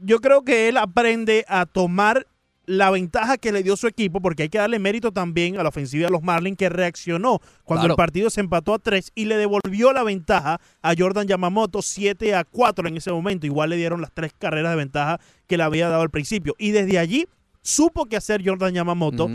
Yo 0.00 0.20
creo 0.20 0.42
que 0.42 0.68
él 0.68 0.76
aprende 0.76 1.44
a 1.48 1.66
tomar 1.66 2.26
la 2.66 2.90
ventaja 2.90 3.36
que 3.38 3.52
le 3.52 3.62
dio 3.62 3.76
su 3.76 3.86
equipo, 3.86 4.20
porque 4.20 4.44
hay 4.44 4.48
que 4.48 4.58
darle 4.58 4.78
mérito 4.78 5.12
también 5.12 5.58
a 5.58 5.62
la 5.62 5.68
ofensiva 5.68 6.06
de 6.06 6.12
los 6.12 6.22
Marlins 6.22 6.56
que 6.56 6.68
reaccionó 6.68 7.40
cuando 7.64 7.82
Claro. 7.82 7.94
el 7.94 7.96
partido 7.96 8.30
se 8.30 8.40
empató 8.40 8.74
a 8.74 8.78
3 8.78 9.12
y 9.14 9.26
le 9.26 9.36
devolvió 9.36 9.92
la 9.92 10.02
ventaja 10.02 10.60
a 10.82 10.94
Jordan 10.96 11.26
Yamamoto 11.26 11.82
7 11.82 12.34
a 12.34 12.44
4 12.44 12.88
en 12.88 12.96
ese 12.96 13.12
momento. 13.12 13.46
Igual 13.46 13.70
le 13.70 13.76
dieron 13.76 14.00
las 14.00 14.12
tres 14.12 14.32
carreras 14.38 14.72
de 14.72 14.76
ventaja 14.76 15.20
que 15.46 15.56
le 15.56 15.62
había 15.62 15.88
dado 15.88 16.02
al 16.02 16.10
principio. 16.10 16.54
Y 16.58 16.70
desde 16.70 16.98
allí 16.98 17.26
supo 17.62 18.06
qué 18.06 18.16
hacer 18.16 18.42
Jordan 18.44 18.74
Yamamoto. 18.74 19.28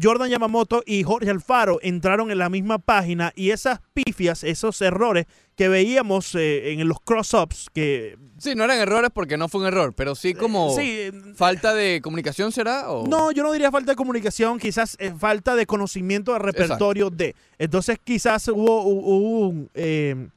Jordan 0.00 0.30
Yamamoto 0.30 0.82
y 0.86 1.02
Jorge 1.02 1.30
Alfaro 1.30 1.78
entraron 1.82 2.30
en 2.30 2.38
la 2.38 2.48
misma 2.48 2.78
página 2.78 3.32
y 3.36 3.50
esas 3.50 3.80
pifias, 3.92 4.44
esos 4.44 4.80
errores 4.80 5.26
que 5.56 5.68
veíamos 5.68 6.34
eh, 6.34 6.72
en 6.72 6.88
los 6.88 7.00
cross-ups, 7.00 7.68
que... 7.72 8.18
Sí, 8.38 8.54
no 8.56 8.64
eran 8.64 8.78
errores 8.78 9.10
porque 9.14 9.36
no 9.36 9.48
fue 9.48 9.60
un 9.60 9.68
error, 9.68 9.94
pero 9.94 10.14
sí 10.14 10.34
como 10.34 10.74
Sí, 10.74 10.82
eh, 10.82 11.12
falta 11.36 11.72
de 11.72 12.00
comunicación 12.02 12.50
será 12.50 12.90
o 12.90 13.06
no, 13.06 13.30
yo 13.30 13.42
no 13.44 13.52
diría 13.52 13.70
falta 13.70 13.92
de 13.92 13.96
comunicación, 13.96 14.58
quizás 14.58 14.96
eh, 14.98 15.12
falta 15.16 15.54
de 15.54 15.66
conocimiento 15.66 16.32
de 16.32 16.40
repertorio 16.40 17.10
de. 17.10 17.36
Entonces 17.58 17.98
quizás 18.02 18.48
hubo, 18.48 18.82
hubo 18.82 19.46
un, 19.48 19.70
eh, 19.74 20.28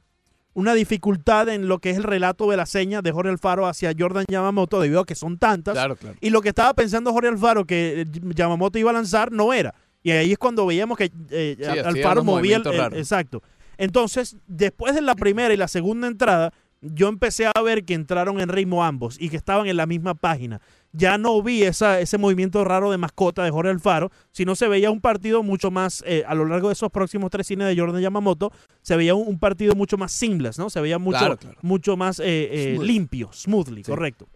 una 0.58 0.74
dificultad 0.74 1.48
en 1.50 1.68
lo 1.68 1.78
que 1.78 1.90
es 1.90 1.98
el 1.98 2.02
relato 2.02 2.50
de 2.50 2.56
la 2.56 2.66
seña 2.66 3.00
de 3.00 3.12
Jorge 3.12 3.30
Alfaro 3.30 3.68
hacia 3.68 3.92
Jordan 3.96 4.24
Yamamoto 4.28 4.80
debido 4.80 4.98
a 4.98 5.06
que 5.06 5.14
son 5.14 5.38
tantas. 5.38 5.74
Claro, 5.74 5.94
claro. 5.94 6.16
Y 6.20 6.30
lo 6.30 6.42
que 6.42 6.48
estaba 6.48 6.74
pensando 6.74 7.12
Jorge 7.12 7.28
Alfaro 7.28 7.64
que 7.64 8.00
eh, 8.00 8.06
Yamamoto 8.34 8.76
iba 8.76 8.90
a 8.90 8.94
lanzar 8.94 9.30
no 9.30 9.52
era. 9.52 9.72
Y 10.02 10.10
ahí 10.10 10.32
es 10.32 10.38
cuando 10.38 10.66
veíamos 10.66 10.98
que 10.98 11.12
eh, 11.30 11.56
Sí, 11.56 11.78
Alfaro 11.78 12.24
movía 12.24 12.56
el. 12.56 12.66
Exacto. 12.94 13.40
Entonces, 13.76 14.36
después 14.48 14.96
de 14.96 15.00
la 15.00 15.14
primera 15.14 15.54
y 15.54 15.56
la 15.56 15.68
segunda 15.68 16.08
entrada, 16.08 16.52
yo 16.80 17.08
empecé 17.08 17.46
a 17.46 17.60
ver 17.62 17.84
que 17.84 17.94
entraron 17.94 18.40
en 18.40 18.48
ritmo 18.48 18.84
ambos 18.84 19.16
y 19.20 19.28
que 19.30 19.36
estaban 19.36 19.66
en 19.66 19.76
la 19.76 19.86
misma 19.86 20.14
página. 20.14 20.60
Ya 20.92 21.18
no 21.18 21.42
vi 21.42 21.64
esa, 21.64 22.00
ese 22.00 22.16
movimiento 22.18 22.64
raro 22.64 22.90
de 22.90 22.96
mascota 22.98 23.44
de 23.44 23.50
Jorge 23.50 23.70
Alfaro, 23.70 24.10
sino 24.32 24.54
se 24.54 24.68
veía 24.68 24.90
un 24.90 25.00
partido 25.00 25.42
mucho 25.42 25.70
más, 25.70 26.02
eh, 26.06 26.24
a 26.26 26.34
lo 26.34 26.44
largo 26.46 26.68
de 26.68 26.72
esos 26.74 26.90
próximos 26.90 27.30
tres 27.30 27.46
cines 27.46 27.66
de 27.68 27.78
Jordan 27.78 28.00
Yamamoto, 28.00 28.52
se 28.82 28.96
veía 28.96 29.14
un, 29.14 29.28
un 29.28 29.38
partido 29.38 29.74
mucho 29.74 29.98
más 29.98 30.12
seamless, 30.12 30.58
¿no? 30.58 30.70
Se 30.70 30.80
veía 30.80 30.98
mucho, 30.98 31.18
Claro, 31.18 31.36
claro. 31.36 31.58
mucho 31.62 31.96
más 31.96 32.20
eh, 32.20 32.24
eh, 32.26 32.72
Smooth. 32.76 32.86
limpio, 32.86 33.30
smoothly, 33.32 33.84
Sí. 33.84 33.90
correcto. 33.90 34.28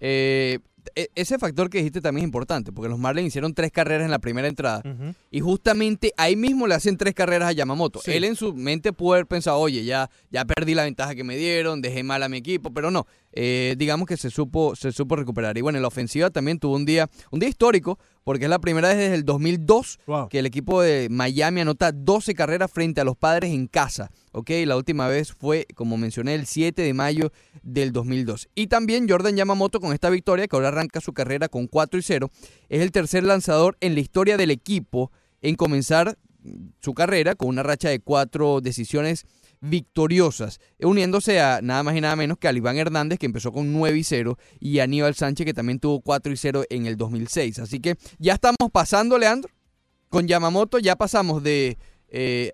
E- 0.95 1.11
ese 1.15 1.39
factor 1.39 1.71
que 1.71 1.79
dijiste 1.79 2.01
también 2.01 2.25
es 2.25 2.29
importante, 2.29 2.73
porque 2.73 2.89
los 2.89 2.99
Marlins 2.99 3.29
hicieron 3.29 3.55
tres 3.55 3.71
carreras 3.73 4.05
en 4.05 4.11
la 4.11 4.19
primera 4.19 4.49
entrada. 4.49 4.83
Y 5.31 5.41
justamente 5.41 6.13
ahí 6.17 6.37
mismo 6.37 6.67
le 6.67 6.75
hacen 6.75 6.97
tres 6.97 7.15
carreras 7.15 7.49
a 7.49 7.53
Yamamoto. 7.53 8.01
Sí. 8.01 8.13
Él 8.13 8.25
en 8.25 8.37
su 8.37 8.55
mente 8.55 8.93
pudo 8.93 9.15
haber 9.15 9.27
pensado, 9.27 9.59
oye, 9.59 9.85
ya, 9.85 10.11
ya 10.31 10.45
perdí 10.45 10.75
la 10.75 10.85
ventaja 10.85 11.15
que 11.15 11.25
me 11.25 11.37
dieron, 11.37 11.83
dejé 11.83 12.03
mal 12.03 12.23
a 12.23 12.29
mi 12.29 12.39
equipo, 12.39 12.73
pero 12.73 12.91
no. 12.91 13.07
Eh, 13.33 13.75
digamos 13.79 14.07
que 14.07 14.17
se 14.17 14.31
supo, 14.31 14.77
se 14.77 14.93
supo 14.93 15.17
recuperar. 15.17 15.57
Y 15.57 15.61
bueno, 15.63 15.79
en 15.79 15.83
la 15.83 15.89
ofensiva 15.89 16.31
también 16.31 16.59
tuvo 16.59 16.77
un 16.77 16.85
día, 16.85 17.09
un 17.31 17.41
día 17.41 17.49
histórico, 17.49 17.99
porque 18.25 18.45
es 18.45 18.51
la 18.51 18.59
primera 18.61 18.89
vez 18.89 18.99
desde 18.99 19.15
el 19.15 19.25
2002 19.25 19.99
Wow. 20.07 20.29
que 20.29 20.39
el 20.39 20.47
equipo 20.47 20.83
de 20.83 21.09
Miami 21.11 21.63
anota 21.63 21.93
12 21.93 22.35
carreras 22.35 22.71
frente 22.71 23.01
a 23.01 23.05
los 23.05 23.17
padres 23.17 23.51
en 23.53 23.67
casa. 23.67 24.11
¿ok? 24.33 24.51
La 24.67 24.77
última 24.77 25.09
vez 25.09 25.33
fue, 25.33 25.67
como 25.75 25.97
mencioné, 25.97 26.35
el 26.35 26.47
7 26.47 26.83
de 26.83 26.95
mayo 26.95 27.33
del 27.63 27.93
2002. 27.93 28.49
Y 28.55 28.67
también 28.69 29.09
Jordan 29.09 29.37
Yamamoto 29.37 29.81
con 29.81 29.93
esta 29.93 30.11
victoria, 30.11 30.47
que 30.47 30.57
ahora 30.57 30.69
arranca 30.69 31.01
su 31.01 31.13
carrera 31.13 31.49
con 31.49 31.67
4 31.67 31.99
y 31.99 32.03
0, 32.03 32.31
es 32.69 32.81
el 32.83 32.93
tercer 32.93 33.25
lanzador 33.25 33.77
en 33.81 33.95
la 33.95 34.01
historia 34.01 34.37
del 34.37 34.51
equipo 34.51 35.11
en 35.41 35.57
comenzar 35.57 36.17
su 36.81 36.93
carrera 36.95 37.35
con 37.35 37.49
una 37.49 37.63
racha 37.63 37.89
de 37.89 38.01
cuatro 38.01 38.61
decisiones 38.61 39.27
victoriosas, 39.63 40.61
uniéndose 40.81 41.41
a 41.41 41.61
nada 41.63 41.83
más 41.83 41.97
y 41.97 42.01
nada 42.01 42.17
menos 42.17 42.37
que 42.39 42.49
a 42.49 42.53
Iván 42.53 42.77
Hernández, 42.77 43.19
que 43.19 43.27
empezó 43.27 43.53
con 43.53 43.73
9 43.73 43.97
y 43.99 44.05
0, 44.05 44.37
y 44.61 44.81
a 44.81 44.85
Aníbal 44.85 45.15
Sánchez, 45.15 45.47
que 45.47 45.55
también 45.55 45.79
tuvo 45.79 46.01
4 46.01 46.33
y 46.33 46.37
0 46.37 46.65
en 46.69 46.87
el 46.87 46.97
2006. 46.97 47.59
Así 47.61 47.81
que 47.81 47.97
ya 48.19 48.35
estamos 48.35 48.71
pasando, 48.73 49.17
Leandro, 49.19 49.51
con 50.09 50.27
Yamamoto, 50.29 50.79
ya 50.79 50.97
pasamos 50.97 51.43
de 51.43 51.79
eh, 52.15 52.53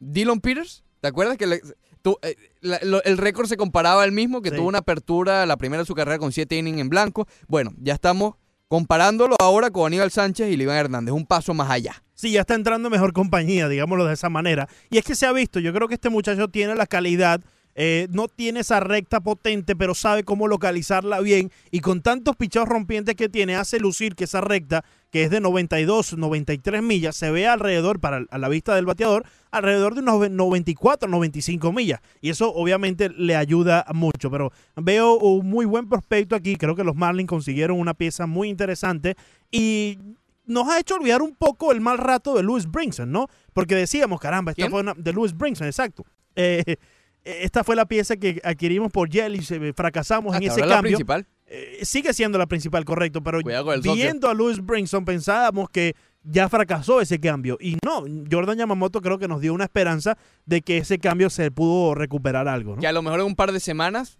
Dylan 0.00 0.40
Peters, 0.40 0.84
¿te 1.00 1.08
acuerdas 1.08 1.38
que 1.38 1.46
le- 1.46 1.62
tú, 2.02 2.18
eh, 2.22 2.36
la- 2.60 2.80
lo- 2.82 3.02
el 3.04 3.16
récord 3.16 3.46
se 3.46 3.56
comparaba 3.56 4.02
al 4.02 4.12
mismo, 4.12 4.42
que 4.42 4.50
Sí. 4.50 4.56
tuvo 4.56 4.68
una 4.68 4.78
apertura, 4.78 5.46
la 5.46 5.56
primera 5.56 5.82
de 5.82 5.86
su 5.86 5.94
carrera 5.94 6.18
con 6.18 6.32
7 6.32 6.56
innings 6.58 6.80
en 6.80 6.88
blanco? 6.90 7.26
Bueno, 7.48 7.72
ya 7.78 7.94
estamos 7.94 8.34
comparándolo 8.68 9.36
ahora 9.40 9.70
con 9.70 9.86
Aníbal 9.86 10.10
Sánchez 10.10 10.50
y 10.50 10.60
Iván 10.62 10.76
Hernández, 10.76 11.12
un 11.14 11.24
paso 11.26 11.54
más 11.54 11.70
allá. 11.70 12.02
Sí, 12.20 12.32
ya 12.32 12.42
está 12.42 12.54
entrando 12.54 12.88
en 12.88 12.92
mejor 12.92 13.14
compañía, 13.14 13.66
digámoslo 13.66 14.04
de 14.04 14.12
esa 14.12 14.28
manera. 14.28 14.68
Y 14.90 14.98
es 14.98 15.04
que 15.06 15.14
se 15.14 15.24
ha 15.24 15.32
visto, 15.32 15.58
yo 15.58 15.72
creo 15.72 15.88
que 15.88 15.94
este 15.94 16.10
muchacho 16.10 16.48
tiene 16.48 16.74
la 16.74 16.84
calidad, 16.86 17.40
eh, 17.74 18.08
no 18.10 18.28
tiene 18.28 18.60
esa 18.60 18.78
recta 18.78 19.20
potente, 19.20 19.74
pero 19.74 19.94
sabe 19.94 20.22
cómo 20.22 20.46
localizarla 20.46 21.20
bien. 21.20 21.50
Y 21.70 21.80
con 21.80 22.02
tantos 22.02 22.36
pichados 22.36 22.68
rompientes 22.68 23.14
que 23.14 23.30
tiene, 23.30 23.56
hace 23.56 23.80
lucir 23.80 24.16
que 24.16 24.24
esa 24.24 24.42
recta, 24.42 24.84
que 25.10 25.22
es 25.24 25.30
de 25.30 25.40
92, 25.40 26.18
93 26.18 26.82
millas, 26.82 27.16
se 27.16 27.30
ve 27.30 27.46
alrededor, 27.46 28.00
para 28.00 28.26
a 28.28 28.36
la 28.36 28.50
vista 28.50 28.74
del 28.74 28.84
bateador, 28.84 29.24
alrededor 29.50 29.94
de 29.94 30.00
unos 30.02 30.30
94, 30.30 31.08
95 31.08 31.72
millas. 31.72 32.02
Y 32.20 32.28
eso 32.28 32.52
obviamente 32.52 33.08
le 33.08 33.34
ayuda 33.34 33.86
mucho. 33.94 34.30
Pero 34.30 34.52
veo 34.76 35.14
un 35.14 35.48
muy 35.48 35.64
buen 35.64 35.88
prospecto 35.88 36.36
aquí. 36.36 36.56
Creo 36.56 36.76
que 36.76 36.84
los 36.84 36.96
Marlins 36.96 37.30
consiguieron 37.30 37.80
una 37.80 37.94
pieza 37.94 38.26
muy 38.26 38.50
interesante. 38.50 39.16
Y 39.50 39.96
nos 40.50 40.68
ha 40.68 40.78
hecho 40.78 40.96
olvidar 40.96 41.22
un 41.22 41.34
poco 41.34 41.72
el 41.72 41.80
mal 41.80 41.96
rato 41.98 42.34
de 42.34 42.42
Louis 42.42 42.66
Brinson, 42.70 43.10
¿no? 43.10 43.28
Porque 43.52 43.74
decíamos, 43.74 44.20
caramba, 44.20 44.52
esta 44.52 44.62
¿Quién? 44.62 44.70
fue 44.70 44.80
una, 44.80 44.94
de 44.96 45.12
Louis 45.12 45.34
Brinson, 45.36 45.66
exacto. 45.66 46.04
Eh, 46.36 46.76
esta 47.24 47.64
fue 47.64 47.76
la 47.76 47.86
pieza 47.86 48.16
que 48.16 48.40
adquirimos 48.44 48.90
por 48.92 49.10
Jelly, 49.10 49.42
se- 49.42 49.72
fracasamos 49.72 50.36
en 50.36 50.42
ese 50.44 50.52
ahora 50.60 50.66
la 50.66 50.74
cambio. 50.76 50.90
principal. 50.92 51.26
Eh, 51.46 51.80
sigue 51.82 52.14
siendo 52.14 52.38
la 52.38 52.46
principal, 52.46 52.84
correcto, 52.84 53.22
pero 53.22 53.40
socio. 53.40 53.92
viendo 53.94 54.28
a 54.28 54.34
Louis 54.34 54.64
Brinson 54.64 55.04
pensábamos 55.04 55.68
que 55.68 55.94
ya 56.22 56.48
fracasó 56.48 57.00
ese 57.00 57.18
cambio. 57.18 57.58
Y 57.60 57.76
no, 57.84 58.04
Jordan 58.30 58.56
Yamamoto 58.58 59.00
creo 59.00 59.18
que 59.18 59.26
nos 59.26 59.40
dio 59.40 59.52
una 59.52 59.64
esperanza 59.64 60.16
de 60.46 60.62
que 60.62 60.78
ese 60.78 60.98
cambio 60.98 61.28
se 61.28 61.50
pudo 61.50 61.94
recuperar 61.96 62.46
algo, 62.46 62.76
¿no? 62.76 62.80
Que 62.80 62.86
a 62.86 62.92
lo 62.92 63.02
mejor 63.02 63.18
en 63.20 63.26
un 63.26 63.34
par 63.34 63.50
de 63.50 63.58
semanas 63.58 64.19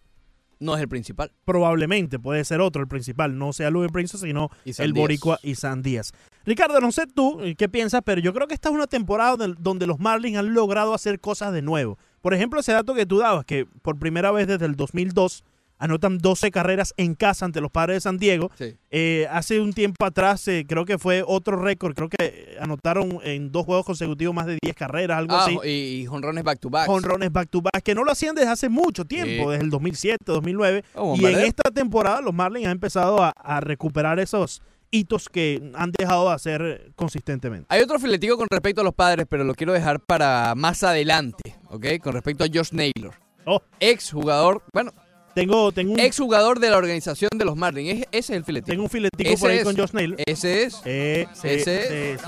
no 0.60 0.76
es 0.76 0.80
el 0.80 0.88
principal. 0.88 1.32
Probablemente 1.44 2.18
puede 2.18 2.44
ser 2.44 2.60
otro 2.60 2.82
el 2.82 2.88
principal, 2.88 3.36
no 3.36 3.52
sea 3.52 3.70
Louis 3.70 3.90
Brinson, 3.90 4.20
sino 4.20 4.50
el. 4.64 4.92
Boricua 4.92 5.38
y 5.42 5.54
San 5.56 5.82
Díaz. 5.82 6.12
Ricardo, 6.44 6.80
no 6.80 6.92
sé 6.92 7.06
tú 7.06 7.40
eh, 7.40 7.54
qué 7.56 7.68
piensas, 7.68 8.02
pero 8.04 8.20
yo 8.20 8.32
creo 8.32 8.46
que 8.46 8.54
esta 8.54 8.68
es 8.68 8.74
una 8.74 8.86
temporada 8.86 9.36
donde, 9.36 9.56
donde 9.60 9.86
los 9.86 9.98
Marlins 9.98 10.38
han 10.38 10.54
logrado 10.54 10.94
hacer 10.94 11.20
cosas 11.20 11.52
de 11.52 11.62
nuevo. 11.62 11.98
Por 12.20 12.34
ejemplo, 12.34 12.60
ese 12.60 12.72
dato 12.72 12.94
que 12.94 13.06
tú 13.06 13.18
dabas, 13.18 13.44
que 13.44 13.66
por 13.82 13.98
primera 13.98 14.30
vez 14.30 14.46
desde 14.46 14.66
el 14.66 14.76
2002 14.76 15.44
anotan 15.80 16.18
12 16.18 16.52
carreras 16.52 16.94
en 16.96 17.16
casa 17.16 17.44
ante 17.44 17.60
los 17.60 17.72
padres 17.72 17.96
de 17.96 18.00
San 18.02 18.18
Diego. 18.18 18.50
Sí. 18.56 18.76
Eh, 18.92 19.26
hace 19.30 19.60
un 19.60 19.72
tiempo 19.72 20.04
atrás 20.04 20.46
eh, 20.46 20.64
creo 20.68 20.84
que 20.84 20.98
fue 20.98 21.24
otro 21.26 21.56
récord, 21.60 21.94
creo 21.96 22.08
que 22.08 22.56
anotaron 22.60 23.18
en 23.24 23.50
dos 23.50 23.64
juegos 23.66 23.84
consecutivos 23.84 24.34
más 24.34 24.46
de 24.46 24.58
10 24.62 24.76
carreras, 24.76 25.18
algo 25.18 25.34
Ah, 25.34 25.44
así. 25.46 25.58
y, 25.64 26.02
y 26.02 26.06
jonrones 26.06 26.44
back 26.44 26.60
to 26.60 26.70
back. 26.70 26.86
Jonrones 26.86 27.32
back 27.32 27.48
to 27.50 27.60
back, 27.62 27.82
que 27.82 27.94
no 27.96 28.04
lo 28.04 28.12
hacían 28.12 28.34
desde 28.36 28.50
hace 28.50 28.68
mucho 28.68 29.04
tiempo, 29.04 29.44
Sí. 29.46 29.50
desde 29.50 29.64
el 29.64 29.70
2007, 29.70 30.18
2009. 30.26 30.84
Oh, 30.94 31.16
y 31.18 31.24
en 31.24 31.40
esta 31.40 31.70
temporada 31.70 32.20
los 32.20 32.34
Marlins 32.34 32.66
han 32.66 32.72
empezado 32.72 33.22
a, 33.22 33.30
a 33.36 33.60
recuperar 33.60 34.20
esos 34.20 34.62
hitos 34.92 35.28
que 35.28 35.70
han 35.76 35.92
dejado 35.96 36.28
de 36.28 36.34
hacer 36.34 36.92
consistentemente. 36.96 37.64
Hay 37.68 37.80
otro 37.80 37.98
filetico 38.00 38.36
con 38.36 38.48
respecto 38.50 38.80
a 38.80 38.84
los 38.84 38.92
padres, 38.94 39.24
pero 39.30 39.44
lo 39.44 39.54
quiero 39.54 39.72
dejar 39.72 40.00
para 40.00 40.52
más 40.56 40.82
adelante, 40.82 41.56
¿ok? 41.68 41.86
Con 42.02 42.12
respecto 42.12 42.42
a 42.44 42.48
Josh 42.52 42.72
Naylor. 42.72 43.14
Oh, 43.46 43.62
Ex 43.78 44.10
jugador, 44.12 44.62
bueno, 44.74 44.92
Tengo, 45.34 45.70
tengo, 45.70 45.92
un, 45.92 46.00
Exjugador 46.00 46.58
de 46.58 46.70
la 46.70 46.76
organización 46.76 47.30
de 47.34 47.44
los 47.44 47.56
Marlins. 47.56 48.04
Ese 48.10 48.18
es 48.18 48.30
el 48.30 48.44
filetico. 48.44 48.72
tengo 48.72 48.82
un 48.84 48.90
filetico 48.90 49.30
Ese 49.30 49.40
por 49.40 49.50
ahí 49.50 49.58
es. 49.58 49.64
con 49.64 49.76
Josh 49.76 49.92
Naylor. 49.92 50.18
Ese 50.26 50.64
es. 50.64 50.80
Eh, 50.84 51.26
Ese 51.42 52.12
es. 52.12 52.20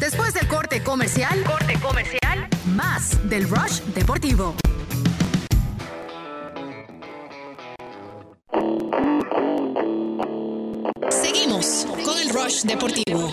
Después 0.00 0.34
del 0.34 0.48
corte 0.48 0.82
comercial, 0.82 1.42
corte 1.44 1.78
comercial, 1.80 2.48
más 2.74 3.28
del 3.28 3.48
Rush 3.48 3.80
Deportivo. 3.94 4.54
Seguimos 11.10 11.86
con 12.04 12.18
el 12.18 12.30
Rush 12.30 12.62
Deportivo. 12.62 13.30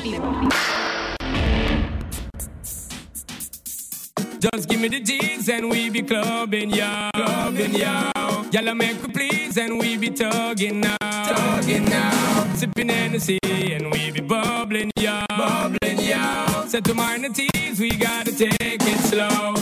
Just 4.43 4.67
give 4.67 4.81
me 4.81 4.89
the 4.89 4.99
G's 4.99 5.47
and 5.47 5.69
we 5.69 5.89
be 5.89 6.01
clubbing, 6.01 6.71
yo. 6.71 7.09
Clubbing, 7.15 7.75
yo. 7.75 8.11
Y'all 8.51 8.75
make 8.75 9.01
me 9.01 9.13
please 9.13 9.57
and 9.57 9.79
we 9.79 9.95
be 9.95 10.09
tugging 10.09 10.81
now. 10.81 10.97
Tugging 10.99 11.85
now. 11.85 12.53
Sipping 12.53 12.89
Hennessy 12.89 13.39
and 13.43 13.89
we 13.89 14.11
be 14.11 14.19
bubbling, 14.19 14.91
yo. 14.99 15.23
Bubbling, 15.29 15.97
yo. 15.97 16.65
Set 16.67 16.83
to 16.83 16.93
minor 16.93 17.29
teas, 17.29 17.79
we 17.79 17.91
gotta 17.91 18.35
take 18.35 18.83
it 18.85 18.99
slow. 19.05 19.53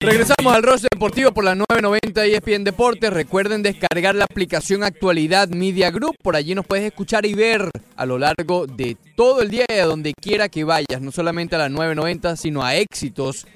Regresamos 0.00 0.52
al 0.52 0.62
Roche 0.62 0.88
Deportivo 0.90 1.32
por 1.32 1.44
las 1.44 1.56
9.90 1.56 2.28
y 2.28 2.34
ESPN 2.34 2.64
Deportes. 2.64 3.12
Recuerden 3.12 3.62
descargar 3.62 4.16
la 4.16 4.24
aplicación 4.24 4.82
Actualidad 4.82 5.48
Media 5.50 5.90
Group. 5.92 6.16
Por 6.20 6.34
allí 6.34 6.54
nos 6.54 6.66
puedes 6.66 6.84
escuchar 6.84 7.26
y 7.26 7.34
ver 7.34 7.70
a 7.94 8.06
lo 8.06 8.18
largo 8.18 8.66
de 8.66 8.96
todo 9.14 9.42
el 9.42 9.50
día 9.50 9.66
y 9.68 9.74
a 9.74 9.86
donde 9.86 10.14
quiera 10.14 10.48
que 10.48 10.64
vayas. 10.64 11.00
No 11.00 11.12
solamente 11.12 11.54
a 11.54 11.58
las 11.58 11.70
9.90, 11.70 12.36
sino 12.36 12.64
a 12.64 12.74
éxitos 12.74 13.46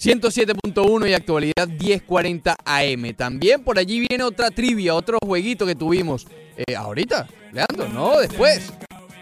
107.1 0.00 1.10
y 1.10 1.12
actualidad 1.12 1.68
1040 1.68 2.56
AM. 2.64 3.14
También 3.14 3.62
por 3.62 3.78
allí 3.78 4.06
viene 4.08 4.24
otra 4.24 4.50
trivia, 4.50 4.94
otro 4.94 5.18
jueguito 5.22 5.66
que 5.66 5.74
tuvimos. 5.74 6.26
Eh, 6.56 6.74
ahorita, 6.74 7.28
Leandro, 7.52 7.88
no, 7.88 8.18
después. 8.18 8.72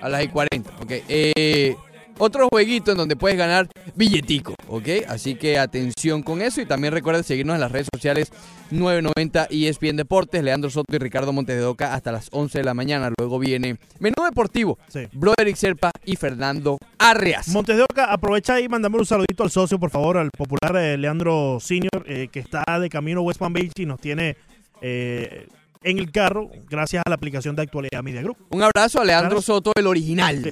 A 0.01 0.09
las 0.09 0.23
y 0.23 0.29
40, 0.29 0.71
ok. 0.81 0.93
Eh, 1.09 1.75
otro 2.19 2.49
jueguito 2.49 2.93
en 2.93 2.99
donde 2.99 3.17
puedes 3.17 3.39
ganar 3.39 3.69
billetico, 3.95 4.55
ok. 4.69 4.89
Así 5.09 5.35
que 5.35 5.59
atención 5.59 6.23
con 6.23 6.43
eso 6.43 6.61
y 6.61 6.67
también 6.67 6.93
recuerda 6.93 7.23
seguirnos 7.23 7.55
en 7.55 7.61
las 7.61 7.73
redes 7.73 7.89
sociales 7.93 8.31
990 8.71 9.49
ESPN 9.51 9.97
Deportes, 9.97 10.43
Leandro 10.43 10.71
Soto 10.71 10.95
y 10.95 10.99
Ricardo 10.99 11.33
Montes 11.33 11.57
de 11.57 11.65
Oca 11.65 11.95
hasta 11.95 12.13
las 12.13 12.29
11 12.33 12.59
de 12.59 12.65
la 12.65 12.75
mañana. 12.75 13.11
Luego 13.19 13.39
viene 13.39 13.79
Menú 13.99 14.25
Deportivo, 14.25 14.79
Sí. 14.89 15.01
Broderick 15.13 15.57
Serpa 15.57 15.91
y 16.05 16.17
Fernando 16.17 16.79
Arreas. 16.99 17.49
Montes 17.49 17.77
de 17.77 17.83
Oca, 17.83 18.13
aprovecha 18.13 18.61
y 18.61 18.69
mandame 18.69 18.99
un 18.99 19.07
saludito 19.07 19.43
al 19.43 19.51
socio, 19.51 19.79
por 19.79 19.91
favor, 19.91 20.19
al 20.19 20.31
popular 20.31 20.77
eh, 20.77 20.99
Leandro 20.99 21.59
Senior, 21.61 22.05
eh, 22.07 22.29
que 22.31 22.41
está 22.41 22.65
de 22.81 22.89
camino 22.91 23.21
a 23.21 23.23
West 23.23 23.41
Palm 23.41 23.53
Beach 23.53 23.73
y 23.79 23.87
nos 23.87 24.01
tiene 24.01 24.37
eh, 24.81 25.47
en 25.83 25.99
el 25.99 26.11
carro 26.11 26.51
gracias 26.69 27.03
a 27.07 27.09
la 27.09 27.15
aplicación 27.15 27.57
de 27.57 27.63
Actualidad 27.63 28.03
Media 28.03 28.23
Group. 28.23 28.37
Un 28.51 28.63
abrazo 28.63 29.01
a 29.01 29.05
Leandro. 29.05 29.41
Soto, 29.41 29.73
el 29.77 29.87
original. 29.87 30.43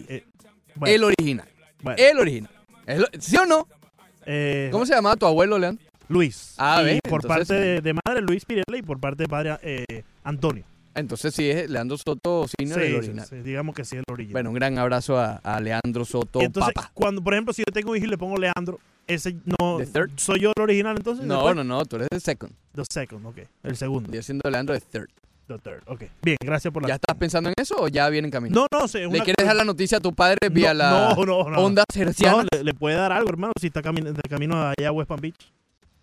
Bueno, 0.75 0.95
el 0.95 1.05
original. 1.05 1.49
Bueno, 1.83 1.97
El 2.03 2.19
original. 2.19 2.51
Es 2.87 2.99
lo- 3.01 3.07
¿Sí 3.19 3.37
o 3.37 3.47
no? 3.47 3.67
eh, 4.25 4.69
¿Cómo 4.73 4.87
se 4.87 4.95
llamaba 4.95 5.17
tu 5.17 5.27
abuelo, 5.27 5.59
Leandro? 5.59 5.85
Luis. 6.09 6.55
Ah, 6.59 6.81
y 6.83 6.85
ve, 6.85 7.01
por 7.03 7.23
entonces- 7.25 7.49
parte 7.49 7.55
de, 7.55 7.81
de 7.81 7.95
madre 7.95 8.21
Luis 8.23 8.45
Pirela 8.45 8.77
y 8.77 8.83
por 8.83 9.01
parte 9.01 9.25
de 9.25 9.29
padre 9.29 9.59
eh, 9.63 10.03
Antonio. 10.25 10.65
Entonces 10.95 11.35
sí 11.35 11.51
es 11.51 11.69
Leandro 11.69 11.99
Soto 11.99 12.47
Senior, 12.57 12.81
el 12.81 12.89
Sí, 12.91 12.95
original. 12.97 13.27
sí, 13.29 13.37
digamos 13.37 13.75
que 13.75 13.85
sí 13.85 13.97
es 13.97 14.03
el 14.07 14.13
original. 14.13 14.33
Bueno, 14.33 14.51
un 14.51 14.55
gran 14.55 14.79
abrazo 14.79 15.19
a, 15.19 15.37
a 15.43 15.61
Leandro 15.61 16.05
Soto, 16.07 16.41
entonces, 16.41 16.73
cuando, 16.95 17.23
por 17.23 17.35
ejemplo, 17.35 17.53
si 17.53 17.63
yo 17.67 17.73
tengo 17.73 17.91
un 17.91 17.97
hijo 17.99 18.07
y 18.07 18.09
le 18.11 18.17
pongo 18.17 18.37
Leandro, 18.39 18.79
ese 19.07 19.37
no. 19.61 19.77
The 19.79 19.87
third. 19.87 20.11
¿Soy 20.17 20.41
yo 20.41 20.53
el 20.57 20.63
original 20.63 20.97
entonces? 20.97 21.27
No, 21.27 21.35
después? 21.35 21.57
no, 21.57 21.65
no, 21.65 21.85
tú 21.85 21.97
eres 21.97 22.09
el 22.13 22.21
second. 22.23 22.53
The 22.75 22.83
second, 22.91 23.27
ok. 23.27 23.39
El 23.65 23.77
segundo. 23.77 24.11
Yo 24.11 24.23
siendo 24.23 24.49
Leandro 24.49 24.75
de 24.75 24.81
third. 24.81 25.09
The 25.47 25.59
third, 25.59 25.83
ok. 25.87 26.03
Bien, 26.23 26.37
gracias 26.45 26.73
por 26.75 26.83
la. 26.83 26.89
¿Ya 26.89 26.95
estás 26.97 27.17
pensando 27.17 27.49
en 27.51 27.55
eso 27.57 27.77
o 27.79 27.87
ya 27.89 28.09
viene 28.09 28.27
en 28.27 28.33
camino? 28.33 28.55
No, 28.71 28.79
no, 28.81 28.89
sé. 28.89 29.01
¿Le 29.07 29.19
quieres 29.21 29.37
dejar 29.39 29.55
la 29.55 29.65
noticia 29.65 29.99
a 29.99 30.01
tu 30.01 30.13
padre 30.13 30.39
vía 30.51 30.75
No, 30.75 30.79
la 30.79 31.15
no, 31.17 31.25
no, 31.25 31.51
no. 31.51 31.59
onda 31.61 31.85
No, 31.95 32.03
herciana? 32.03 32.45
le, 32.53 32.65
le 32.65 32.75
puede 32.75 32.97
dar 32.97 33.13
algo, 33.13 33.29
hermano, 33.31 33.53
si 33.61 33.69
está 33.69 33.81
camino, 33.81 34.13
de 34.13 34.21
camino 34.29 34.57
allá 34.61 34.89
a 34.89 34.93
West 34.93 35.09
Palm 35.09 35.21
Beach. 35.21 35.37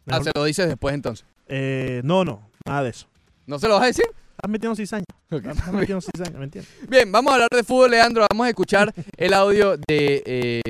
Ah, 0.08 0.19
Mejor- 0.19 0.23
se 0.23 0.32
lo 0.34 0.43
dices 0.45 0.67
después 0.67 0.95
entonces. 0.95 1.25
eh, 1.47 1.99
no, 2.06 2.23
no, 2.23 2.49
nada 2.65 2.84
de 2.84 2.89
eso. 2.91 3.08
¿No 3.45 3.60
se 3.60 3.67
lo 3.67 3.73
vas 3.73 3.84
a 3.84 3.88
decir? 3.88 4.06
Estás 4.38 4.49
metiendo 4.49 4.75
cizaña. 4.77 5.06
Ok. 5.29 5.45
Estás 5.45 5.73
metiendo 5.73 5.99
cizaña, 6.01 6.38
¿me 6.39 6.45
entiendes? 6.45 6.71
Bien, 6.89 7.12
vamos 7.12 7.32
a 7.32 7.36
hablar 7.36 7.49
de 7.51 7.63
fútbol, 7.65 7.91
Leandro. 7.91 8.25
Vamos 8.32 8.45
a 8.45 8.49
escuchar 8.49 8.93
el 9.17 9.34
audio 9.34 9.75
de 9.77 10.23
eh, 10.25 10.62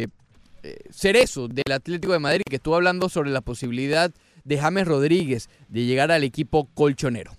eh, 0.64 0.78
Cerezo 0.90 1.48
del 1.48 1.72
Atlético 1.72 2.14
de 2.14 2.20
Madrid, 2.20 2.42
que 2.50 2.56
estuvo 2.56 2.76
hablando 2.76 3.08
sobre 3.10 3.30
la 3.30 3.42
posibilidad 3.42 4.12
de 4.44 4.58
James 4.58 4.88
Rodríguez 4.88 5.48
de 5.70 5.86
llegar 5.86 6.12
al 6.12 6.24
equipo 6.24 6.68
colchonero. 6.74 7.32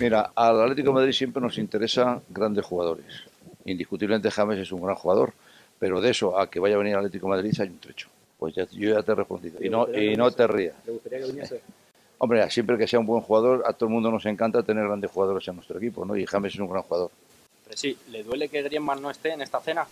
Mira, 0.00 0.32
al 0.34 0.62
Atlético 0.62 0.88
de 0.88 0.94
Madrid 0.94 1.12
siempre 1.12 1.42
nos 1.42 1.58
interesan 1.58 2.22
grandes 2.30 2.64
jugadores. 2.64 3.04
Indiscutiblemente 3.66 4.30
James 4.30 4.58
es 4.58 4.72
un 4.72 4.80
gran 4.82 4.96
jugador, 4.96 5.34
pero 5.78 6.00
de 6.00 6.10
eso 6.10 6.38
a 6.40 6.48
que 6.48 6.58
vaya 6.58 6.76
a 6.76 6.78
venir 6.78 6.94
al 6.94 7.00
Atlético 7.00 7.26
de 7.26 7.36
Madrid 7.36 7.54
hay 7.60 7.68
un 7.68 7.78
trecho. 7.78 8.08
Pues 8.38 8.54
ya, 8.54 8.66
yo 8.70 8.94
ya 8.94 9.02
te 9.02 9.12
he 9.12 9.14
respondido. 9.14 9.62
Y 9.62 9.68
no, 9.68 9.86
y 9.92 10.16
no 10.16 10.30
te 10.30 10.46
rías. 10.46 10.74
Hombre, 12.18 12.50
siempre 12.50 12.78
que 12.78 12.86
sea 12.86 12.98
un 12.98 13.04
buen 13.04 13.20
jugador, 13.20 13.62
a 13.66 13.74
todo 13.74 13.88
el 13.88 13.92
mundo 13.92 14.10
nos 14.10 14.24
encanta 14.24 14.62
tener 14.62 14.84
grandes 14.84 15.10
jugadores 15.10 15.46
en 15.48 15.56
nuestro 15.56 15.76
equipo, 15.76 16.06
¿no? 16.06 16.16
Y 16.16 16.24
James 16.24 16.54
es 16.54 16.60
un 16.60 16.70
gran 16.70 16.82
jugador. 16.82 17.10
Pero 17.64 17.76
sí, 17.76 17.96
¿le 18.10 18.22
duele 18.22 18.48
que 18.48 18.62
Griezmann 18.62 19.02
no 19.02 19.10
esté 19.10 19.32
en 19.32 19.42
esta 19.42 19.60
cena? 19.60 19.86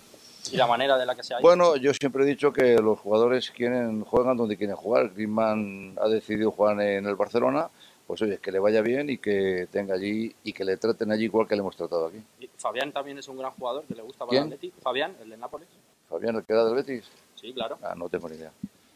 Y 0.50 0.56
la 0.56 0.66
manera 0.66 0.96
de 0.96 1.04
la 1.04 1.14
que 1.14 1.22
se 1.22 1.34
ha 1.34 1.36
ido. 1.38 1.46
Bueno, 1.46 1.76
yo 1.76 1.92
siempre 1.92 2.24
he 2.24 2.26
dicho 2.26 2.50
que 2.50 2.76
los 2.76 2.98
jugadores 2.98 3.50
quieren 3.50 4.04
juegan 4.04 4.38
donde 4.38 4.56
quieren 4.56 4.76
jugar. 4.76 5.10
Griezmann 5.10 5.94
ha 6.00 6.08
decidido 6.08 6.50
jugar 6.50 6.80
en 6.80 7.06
el 7.06 7.14
Barcelona, 7.14 7.68
pues 8.08 8.22
oye, 8.22 8.38
que 8.38 8.50
le 8.50 8.58
vaya 8.58 8.80
bien 8.80 9.10
y 9.10 9.18
que 9.18 9.68
tenga 9.70 9.92
allí 9.92 10.34
y 10.42 10.54
que 10.54 10.64
le 10.64 10.78
traten 10.78 11.12
allí 11.12 11.24
igual 11.24 11.46
que 11.46 11.54
le 11.54 11.60
hemos 11.60 11.76
tratado 11.76 12.06
aquí. 12.06 12.16
Y 12.40 12.48
Fabián 12.56 12.90
también 12.90 13.18
es 13.18 13.28
un 13.28 13.36
gran 13.36 13.52
jugador 13.52 13.84
que 13.84 13.94
le 13.94 14.00
gusta 14.00 14.24
para 14.24 14.44
el. 14.44 14.72
Fabián, 14.80 15.14
el 15.20 15.28
de 15.28 15.36
Nápoles. 15.36 15.68
Fabián, 16.08 16.36
el 16.36 16.42
que 16.42 16.54
era 16.54 16.64
del 16.64 16.74
Betis. 16.74 17.04
Sí, 17.34 17.52
claro. 17.52 17.76
Ah, 17.82 17.94
no 17.94 18.08
tengo 18.08 18.26
ni 18.30 18.36
idea. 18.36 18.50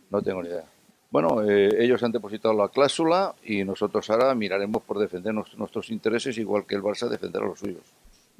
No 0.08 0.22
tengo 0.22 0.42
ni 0.42 0.48
idea. 0.48 0.64
Bueno, 1.10 1.42
eh, 1.42 1.84
ellos 1.84 2.02
han 2.02 2.10
depositado 2.10 2.54
la 2.54 2.70
cláusula 2.70 3.34
y 3.44 3.62
nosotros 3.64 4.08
ahora 4.08 4.34
miraremos 4.34 4.82
por 4.82 4.98
defender 4.98 5.34
nuestros, 5.34 5.58
nuestros 5.58 5.90
intereses 5.90 6.38
igual 6.38 6.64
que 6.64 6.74
el 6.74 6.82
Barça 6.82 7.06
defenderá 7.06 7.44
los 7.44 7.58
suyos. 7.58 7.84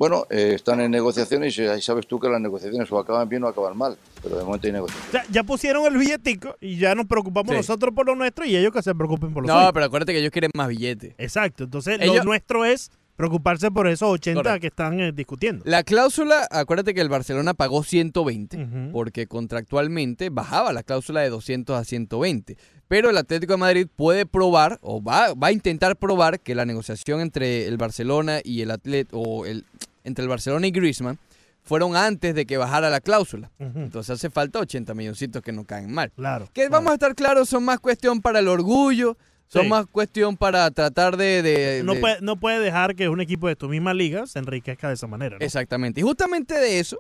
Bueno, 0.03 0.27
eh, 0.31 0.55
están 0.57 0.81
en 0.81 0.91
negociaciones 0.91 1.57
y 1.59 1.63
ahí 1.63 1.81
sabes 1.81 2.09
tú 2.09 2.19
que 2.19 2.29
las 2.29 2.41
negociaciones 2.41 2.91
o 2.91 2.99
acaban 2.99 3.29
bien 3.29 3.45
o 3.45 3.47
acaban 3.47 3.79
mal, 3.79 3.97
pero 4.21 4.37
de 4.37 4.43
momento 4.43 4.67
hay 4.67 4.73
negociaciones. 4.73 5.13
Ya, 5.13 5.25
ya 5.33 5.45
pusieron 5.45 5.87
el 5.87 5.97
billetico 5.97 6.57
y 6.61 6.77
ya 6.77 6.97
nos 6.97 7.07
preocupamos 7.07 7.53
Sí. 7.53 7.57
nosotros 7.59 7.95
por 7.95 8.07
lo 8.09 8.17
nuestro 8.17 8.45
y 8.45 8.57
ellos 8.57 8.73
que 8.73 8.83
se 8.83 8.97
preocupen 8.97 9.33
por 9.33 9.45
lo 9.47 9.55
No, 9.55 9.61
suyo. 9.61 9.73
pero 9.73 9.87
acuérdate 9.87 10.13
que 10.13 10.19
ellos 10.19 10.33
quieren 10.33 10.51
más 10.57 10.67
billetes. 10.67 11.15
Exacto. 11.19 11.63
Entonces, 11.63 11.99
Ellos- 12.01 12.17
lo 12.17 12.25
nuestro 12.25 12.65
es 12.65 12.91
preocuparse 13.15 13.71
por 13.71 13.87
esos 13.87 14.09
80 14.09 14.43
Correcto. 14.43 14.61
que 14.63 14.67
están 14.67 14.99
eh, 14.99 15.13
discutiendo. 15.13 15.63
La 15.69 15.85
cláusula, 15.85 16.49
acuérdate 16.51 16.95
que 16.95 17.01
el 17.01 17.09
Barcelona 17.09 17.55
pagó 17.55 17.85
120, 17.85 18.57
Ujú. 18.57 18.91
porque 18.91 19.29
contractualmente 19.29 20.31
bajaba 20.31 20.73
la 20.73 20.83
cláusula 20.83 21.21
de 21.21 21.29
200 21.31 21.77
a 21.81 21.85
120. 21.85 22.57
Pero 22.89 23.09
el 23.09 23.17
Atlético 23.17 23.53
de 23.53 23.59
Madrid 23.59 23.87
puede 23.95 24.27
probar, 24.27 24.79
o 24.83 25.01
va, 25.01 25.33
va 25.35 25.47
a 25.47 25.53
intentar 25.53 25.95
probar, 25.97 26.41
que 26.41 26.57
la 26.57 26.65
negociación 26.67 27.21
entre 27.21 27.69
el 27.69 27.77
Barcelona 27.77 28.41
y 28.43 28.63
el 28.63 28.71
Atlet, 28.73 29.07
o 29.13 29.47
el, 29.47 29.65
entre 30.05 30.23
el 30.23 30.29
Barcelona 30.29 30.67
y 30.67 30.71
Griezmann 30.71 31.19
fueron 31.63 31.95
antes 31.95 32.35
de 32.35 32.45
que 32.45 32.57
bajara 32.57 32.91
la 32.91 33.01
cláusula. 33.01 33.51
Entonces 33.59 34.11
hace 34.11 34.31
falta 34.31 34.59
80 34.59 34.95
milloncitos 34.95 35.43
que 35.43 35.53
no 35.53 35.65
caen 35.65 35.93
mal. 35.93 36.11
Claro. 36.17 36.49
Que 36.53 36.69
vamos 36.69 36.91
a 36.91 36.95
estar 36.95 37.15
claros, 37.15 37.49
son 37.49 37.65
más 37.65 37.79
cuestión 37.79 38.21
para 38.21 38.41
el 38.41 38.49
orgullo, 38.49 39.17
son 39.47 39.63
Sí. 39.65 39.69
más 39.69 39.87
cuestión 39.87 40.37
para 40.37 40.71
tratar 40.71 41.17
de... 41.17 41.43
de- 41.43 41.83
No 41.85 41.95
de- 41.95 42.01
puede, 42.01 42.17
no 42.21 42.37
puede 42.41 42.59
dejar 42.59 42.97
que 42.97 43.09
un 43.09 43.21
equipo 43.21 43.47
de 43.49 43.55
tu 43.55 43.69
misma 43.69 43.95
liga 43.95 44.27
se 44.27 44.39
enriquezca 44.41 44.89
de 44.89 44.95
esa 44.95 45.07
manera. 45.07 45.39
¿no? 45.39 45.45
Exactamente. 45.45 46.01
Y 46.01 46.03
justamente 46.03 46.55
de 46.59 46.81
eso, 46.81 46.99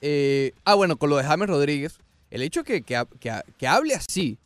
eh, 0.00 0.52
ah, 0.64 0.74
bueno, 0.74 0.96
con 0.96 1.10
lo 1.10 1.16
de 1.16 1.24
James 1.24 1.48
Rodríguez, 1.48 1.98
el 2.30 2.42
hecho 2.42 2.64
que, 2.64 2.82
que, 2.82 3.02
que 3.20 3.32
que 3.58 3.66
hable 3.68 3.94
así, 3.94 4.38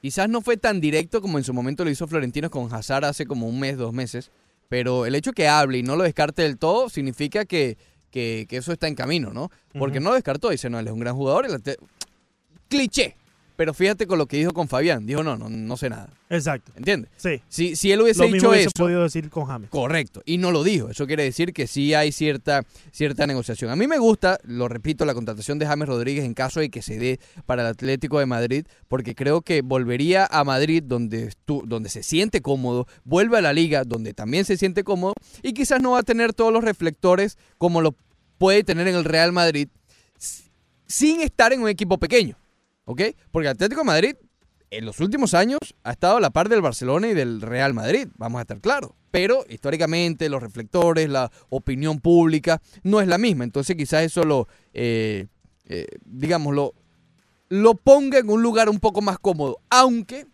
quizás 0.00 0.28
no 0.28 0.40
fue 0.42 0.56
tan 0.56 0.80
directo 0.80 1.20
como 1.20 1.38
en 1.38 1.44
su 1.44 1.52
momento 1.52 1.84
lo 1.84 1.90
hizo 1.90 2.06
Florentino 2.06 2.50
con 2.50 2.72
Hazard 2.72 3.04
hace 3.04 3.26
como 3.26 3.46
un 3.48 3.58
mes, 3.58 3.76
dos 3.76 3.92
meses, 3.92 4.30
pero 4.72 5.04
el 5.04 5.14
hecho 5.14 5.32
que 5.34 5.48
hable 5.48 5.76
y 5.76 5.82
no 5.82 5.96
lo 5.96 6.02
descarte 6.04 6.40
del 6.40 6.56
todo 6.56 6.88
significa 6.88 7.44
que, 7.44 7.76
que, 8.10 8.46
que 8.48 8.56
eso 8.56 8.72
está 8.72 8.88
en 8.88 8.94
camino, 8.94 9.30
¿no? 9.30 9.50
Porque 9.78 10.00
no 10.00 10.08
lo 10.08 10.14
descartó, 10.14 10.48
dice, 10.48 10.70
no, 10.70 10.78
él 10.78 10.86
es 10.86 10.92
un 10.94 11.00
gran 11.00 11.14
jugador. 11.14 11.44
el 11.44 11.52
Atle- 11.52 11.76
Cliché. 12.70 13.14
Pero 13.56 13.74
fíjate 13.74 14.06
con 14.06 14.18
lo 14.18 14.26
que 14.26 14.38
dijo 14.38 14.52
con 14.52 14.66
Fabián. 14.66 15.04
Dijo, 15.06 15.22
no, 15.22 15.36
no, 15.36 15.48
no 15.50 15.76
sé 15.76 15.90
nada. 15.90 16.08
Exacto. 16.30 16.72
¿Entiendes? 16.74 17.10
Sí. 17.16 17.42
Si, 17.48 17.76
si 17.76 17.92
él 17.92 18.00
hubiese 18.00 18.20
Lo 18.20 18.24
mismo 18.28 18.36
dicho 18.36 18.48
hubiese 18.50 18.64
eso, 18.74 18.84
podido 18.84 19.02
decir 19.02 19.28
con 19.28 19.44
James. 19.44 19.68
Correcto, 19.68 20.22
y 20.24 20.38
no 20.38 20.50
lo 20.50 20.64
dijo. 20.64 20.88
Eso 20.88 21.06
quiere 21.06 21.22
decir 21.24 21.52
que 21.52 21.66
sí 21.66 21.92
hay 21.92 22.12
cierta, 22.12 22.62
cierta 22.90 23.26
negociación. 23.26 23.70
A 23.70 23.76
mí 23.76 23.86
me 23.86 23.98
gusta, 23.98 24.38
lo 24.44 24.68
repito, 24.68 25.04
la 25.04 25.12
contratación 25.14 25.58
de 25.58 25.66
James 25.66 25.86
Rodríguez 25.88 26.24
en 26.24 26.32
caso 26.34 26.60
de 26.60 26.70
que 26.70 26.80
se 26.80 26.98
dé 26.98 27.20
para 27.44 27.62
el 27.62 27.68
Atlético 27.68 28.18
de 28.18 28.26
Madrid, 28.26 28.66
porque 28.88 29.14
creo 29.14 29.42
que 29.42 29.60
volvería 29.60 30.26
a 30.30 30.42
Madrid 30.44 30.82
donde, 30.84 31.28
estu- 31.30 31.64
donde 31.66 31.90
se 31.90 32.02
siente 32.02 32.40
cómodo, 32.40 32.86
vuelve 33.04 33.36
a 33.36 33.42
la 33.42 33.52
liga 33.52 33.84
donde 33.84 34.14
también 34.14 34.44
se 34.46 34.56
siente 34.56 34.82
cómodo 34.84 35.12
y 35.42 35.52
quizás 35.52 35.82
no 35.82 35.90
va 35.92 35.98
a 35.98 36.02
tener 36.02 36.32
todos 36.32 36.52
los 36.52 36.64
reflectores 36.64 37.36
como 37.58 37.82
lo 37.82 37.94
puede 38.38 38.64
tener 38.64 38.88
en 38.88 38.94
el 38.96 39.04
Real 39.04 39.32
Madrid 39.32 39.68
sin 40.86 41.20
estar 41.20 41.52
en 41.52 41.62
un 41.62 41.68
equipo 41.68 41.98
pequeño. 41.98 42.36
¿Ok? 42.92 43.02
Porque 43.30 43.48
Atlético 43.48 43.80
de 43.82 43.86
Madrid 43.86 44.14
en 44.70 44.86
los 44.86 45.00
últimos 45.00 45.34
años 45.34 45.58
ha 45.84 45.90
estado 45.92 46.16
a 46.16 46.20
la 46.20 46.30
par 46.30 46.48
del 46.48 46.62
Barcelona 46.62 47.08
y 47.08 47.14
del 47.14 47.42
Real 47.42 47.74
Madrid, 47.74 48.08
vamos 48.16 48.38
a 48.38 48.42
estar 48.42 48.58
claros. 48.60 48.92
Pero 49.10 49.44
históricamente 49.48 50.30
los 50.30 50.42
reflectores, 50.42 51.10
la 51.10 51.30
opinión 51.50 52.00
pública 52.00 52.62
no 52.82 53.00
es 53.02 53.06
la 53.08 53.18
misma. 53.18 53.44
Entonces 53.44 53.76
quizás 53.76 54.02
eso 54.04 54.24
lo, 54.24 54.48
eh, 54.72 55.26
eh, 55.66 55.86
digamos, 56.06 56.54
lo, 56.54 56.72
lo 57.50 57.74
ponga 57.74 58.18
en 58.18 58.30
un 58.30 58.42
lugar 58.42 58.70
un 58.70 58.80
poco 58.80 59.02
más 59.02 59.18
cómodo. 59.18 59.58
Aunque 59.68 60.26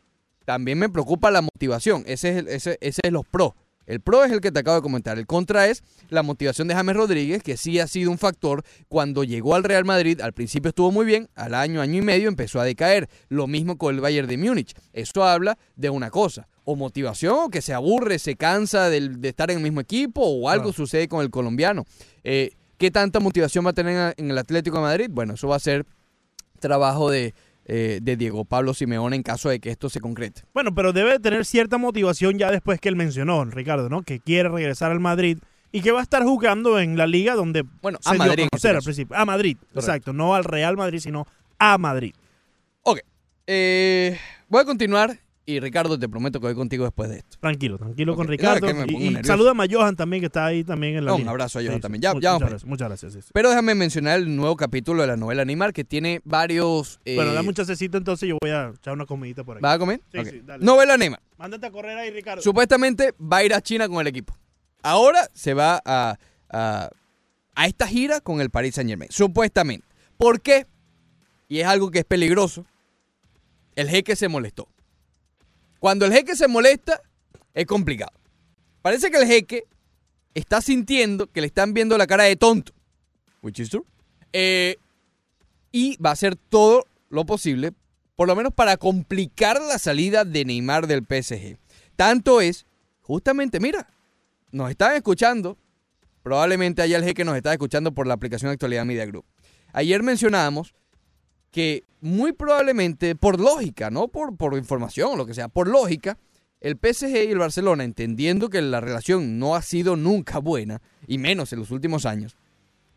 también 0.44 0.78
me 0.78 0.88
preocupa 0.88 1.32
la 1.32 1.42
motivación. 1.42 2.04
Ese 2.06 2.30
es, 2.30 2.36
el- 2.36 2.48
ese, 2.48 2.78
ese 2.80 3.00
es 3.02 3.10
los 3.12 3.26
pros. 3.26 3.54
El 3.88 4.00
pro 4.00 4.22
es 4.22 4.30
el 4.30 4.40
que 4.40 4.52
te 4.52 4.60
acabo 4.60 4.76
de 4.76 4.82
comentar. 4.82 5.18
El 5.18 5.26
contra 5.26 5.66
es 5.66 5.82
la 6.10 6.22
motivación 6.22 6.68
de 6.68 6.74
James 6.74 6.94
Rodríguez, 6.94 7.42
que 7.42 7.56
sí 7.56 7.80
ha 7.80 7.86
sido 7.86 8.10
un 8.10 8.18
factor. 8.18 8.62
Cuando 8.88 9.24
llegó 9.24 9.54
al 9.54 9.64
Real 9.64 9.84
Madrid, 9.84 10.20
al 10.20 10.34
principio 10.34 10.68
estuvo 10.68 10.92
muy 10.92 11.06
bien, 11.06 11.28
al 11.34 11.54
año, 11.54 11.80
año 11.80 11.98
y 11.98 12.02
medio 12.02 12.28
empezó 12.28 12.60
a 12.60 12.64
decaer. 12.64 13.08
Lo 13.28 13.46
mismo 13.46 13.78
con 13.78 13.94
el 13.94 14.00
Bayern 14.02 14.28
de 14.28 14.36
Múnich. 14.36 14.74
Eso 14.92 15.24
habla 15.24 15.58
de 15.74 15.88
una 15.90 16.10
cosa. 16.10 16.46
O 16.64 16.76
motivación, 16.76 17.34
o 17.44 17.48
que 17.48 17.62
se 17.62 17.72
aburre, 17.72 18.18
se 18.18 18.36
cansa 18.36 18.90
de, 18.90 19.10
estar 19.22 19.50
en 19.50 19.56
el 19.56 19.62
mismo 19.64 19.80
equipo, 19.80 20.20
o 20.22 20.50
algo 20.50 20.72
sucede 20.74 21.08
con 21.08 21.22
el 21.22 21.30
colombiano. 21.30 21.86
Eh, 22.24 22.50
¿Qué 22.76 22.90
tanta 22.90 23.20
motivación 23.20 23.64
va 23.64 23.70
a 23.70 23.72
tener 23.72 24.14
en- 24.18 24.24
en 24.26 24.30
el 24.30 24.38
Atlético 24.38 24.76
de 24.76 24.82
Madrid? 24.82 25.08
Bueno, 25.10 25.32
eso 25.34 25.48
va 25.48 25.56
a 25.56 25.60
ser 25.60 25.86
trabajo 26.60 27.10
de, 27.10 27.34
eh, 27.68 28.00
de 28.02 28.16
Diego 28.16 28.44
Pablo 28.44 28.74
Simeone 28.74 29.14
en 29.14 29.22
caso 29.22 29.48
de 29.50 29.60
que 29.60 29.70
esto 29.70 29.88
se 29.90 30.00
concrete. 30.00 30.42
Bueno, 30.54 30.74
pero 30.74 30.92
debe 30.92 31.12
de 31.12 31.18
tener 31.20 31.44
cierta 31.44 31.78
motivación 31.78 32.38
ya 32.38 32.50
después 32.50 32.80
que 32.80 32.88
él 32.88 32.96
mencionó, 32.96 33.44
Ricardo, 33.44 33.88
¿no? 33.88 34.02
Que 34.02 34.18
quiere 34.20 34.48
regresar 34.48 34.90
al 34.90 35.00
Madrid 35.00 35.38
y 35.70 35.82
que 35.82 35.92
va 35.92 36.00
a 36.00 36.02
estar 36.02 36.24
jugando 36.24 36.78
en 36.80 36.96
la 36.96 37.06
liga 37.06 37.34
donde 37.34 37.62
Bueno, 37.82 37.98
se 38.02 38.08
a 38.08 38.12
dio 38.14 38.18
Madrid 38.20 38.46
conocer 38.50 38.56
este 38.56 38.68
al 38.70 38.74
caso. 38.76 38.84
principio. 38.86 39.16
A 39.16 39.24
Madrid, 39.26 39.56
Correcto. 39.58 39.80
exacto. 39.80 40.12
No 40.14 40.34
al 40.34 40.44
Real 40.44 40.76
Madrid, 40.76 40.98
sino 40.98 41.26
a 41.58 41.76
Madrid. 41.78 42.14
Ok. 42.82 43.00
Eh, 43.46 44.18
voy 44.48 44.62
a 44.62 44.64
continuar 44.64 45.18
y 45.50 45.60
Ricardo, 45.60 45.98
te 45.98 46.08
prometo 46.10 46.40
que 46.40 46.46
voy 46.48 46.54
contigo 46.54 46.84
después 46.84 47.08
de 47.08 47.18
esto. 47.18 47.38
Tranquilo, 47.40 47.78
tranquilo 47.78 48.14
con. 48.14 48.28
Ricardo. 48.28 48.66
Me 48.74 48.84
y 48.92 49.14
salúdame 49.24 49.64
a 49.64 49.66
Johan 49.70 49.96
también, 49.96 50.20
que 50.20 50.26
está 50.26 50.44
ahí 50.44 50.62
también 50.62 50.96
en 50.96 51.04
la 51.06 51.12
No, 51.12 51.16
un 51.16 51.26
abrazo 51.28 51.58
a 51.58 51.62
Johan 51.62 51.76
Sí, 51.76 51.80
también. 51.80 52.02
Ya- 52.02 52.12
ya 52.20 52.32
vamos 52.32 52.40
muchas 52.42 52.50
gracias, 52.50 52.68
muchas 52.68 52.88
gracias. 52.88 53.12
sí, 53.14 53.22
sí. 53.22 53.30
Pero 53.32 53.48
déjame 53.48 53.74
mencionar 53.74 54.18
el 54.18 54.36
nuevo 54.36 54.56
capítulo 54.56 55.00
de 55.00 55.08
la 55.08 55.16
novela 55.16 55.40
Animal 55.40 55.72
que 55.72 55.84
tiene 55.84 56.20
varios... 56.24 57.00
eh, 57.06 57.14
Bueno, 57.14 57.32
dame 57.32 57.48
un 57.48 57.54
chasecito 57.54 57.96
entonces, 57.96 58.28
yo 58.28 58.36
voy 58.42 58.50
a 58.50 58.72
echar 58.76 58.92
una 58.92 59.06
comidita 59.06 59.42
por 59.42 59.56
aquí. 59.56 59.62
¿Vas 59.62 59.76
a 59.76 59.78
comer? 59.78 60.02
Sí, 60.12 60.18
sí, 60.26 60.42
dale. 60.44 60.62
Novela 60.64 60.92
Animal. 60.94 61.20
Mándate 61.38 61.66
a 61.66 61.70
correr 61.70 61.96
ahí, 61.96 62.10
Ricardo. 62.10 62.42
Supuestamente 62.42 63.14
va 63.20 63.38
a 63.38 63.44
ir 63.44 63.54
a 63.54 63.62
China 63.62 63.88
con 63.88 64.00
el 64.02 64.06
equipo. 64.08 64.36
Ahora 64.82 65.28
se 65.32 65.54
va 65.54 65.80
a, 65.84 66.18
a, 66.50 66.90
a 67.54 67.66
esta 67.66 67.86
gira 67.86 68.20
con 68.20 68.40
el 68.42 68.50
Paris 68.50 68.74
Saint 68.74 68.90
Germain. 68.90 69.10
Supuestamente. 69.10 69.86
¿Por 70.18 70.42
qué? 70.42 70.66
Y 71.48 71.60
es 71.60 71.66
algo 71.66 71.90
que 71.90 72.00
es 72.00 72.04
peligroso. 72.04 72.66
El 73.76 73.88
jeque 73.88 74.14
se 74.14 74.28
molestó. 74.28 74.68
Cuando 75.78 76.06
el 76.06 76.12
jeque 76.12 76.36
se 76.36 76.48
molesta, 76.48 77.00
es 77.54 77.66
complicado. 77.66 78.12
Parece 78.82 79.10
que 79.10 79.18
el 79.18 79.26
jeque 79.26 79.64
está 80.34 80.60
sintiendo 80.60 81.26
que 81.26 81.40
le 81.40 81.46
están 81.46 81.74
viendo 81.74 81.98
la 81.98 82.06
cara 82.06 82.24
de 82.24 82.36
tonto. 82.36 82.72
Which 83.42 83.60
is 83.60 83.70
true. 83.70 83.84
Eh, 84.32 84.76
y 85.72 85.96
va 85.98 86.10
a 86.10 86.12
hacer 86.14 86.36
todo 86.36 86.84
lo 87.10 87.24
posible, 87.24 87.72
por 88.16 88.28
lo 88.28 88.36
menos 88.36 88.52
para 88.52 88.76
complicar 88.76 89.60
la 89.60 89.78
salida 89.78 90.24
de 90.24 90.44
Neymar 90.44 90.86
del 90.86 91.04
PSG. 91.04 91.58
Tanto 91.96 92.40
es, 92.40 92.66
justamente, 93.00 93.60
mira, 93.60 93.88
nos 94.50 94.70
están 94.70 94.96
escuchando. 94.96 95.56
Probablemente 96.22 96.82
haya 96.82 96.98
el 96.98 97.04
jeque 97.04 97.24
nos 97.24 97.36
está 97.36 97.52
escuchando 97.52 97.92
por 97.92 98.06
la 98.06 98.14
aplicación 98.14 98.50
Actualidad 98.50 98.84
Media 98.84 99.06
Group. 99.06 99.24
Ayer 99.72 100.02
mencionábamos 100.02 100.74
que 101.50 101.84
muy 102.00 102.32
probablemente, 102.32 103.16
por 103.16 103.40
lógica, 103.40 103.90
no 103.90 104.08
por, 104.08 104.36
por 104.36 104.56
información 104.56 105.12
o 105.12 105.16
lo 105.16 105.26
que 105.26 105.34
sea, 105.34 105.48
por 105.48 105.68
lógica, 105.68 106.18
el 106.60 106.76
PSG 106.76 107.08
y 107.08 107.30
el 107.30 107.38
Barcelona, 107.38 107.84
entendiendo 107.84 108.50
que 108.50 108.60
la 108.60 108.80
relación 108.80 109.38
no 109.38 109.54
ha 109.54 109.62
sido 109.62 109.96
nunca 109.96 110.38
buena, 110.38 110.80
y 111.06 111.18
menos 111.18 111.52
en 111.52 111.60
los 111.60 111.70
últimos 111.70 112.04
años, 112.04 112.36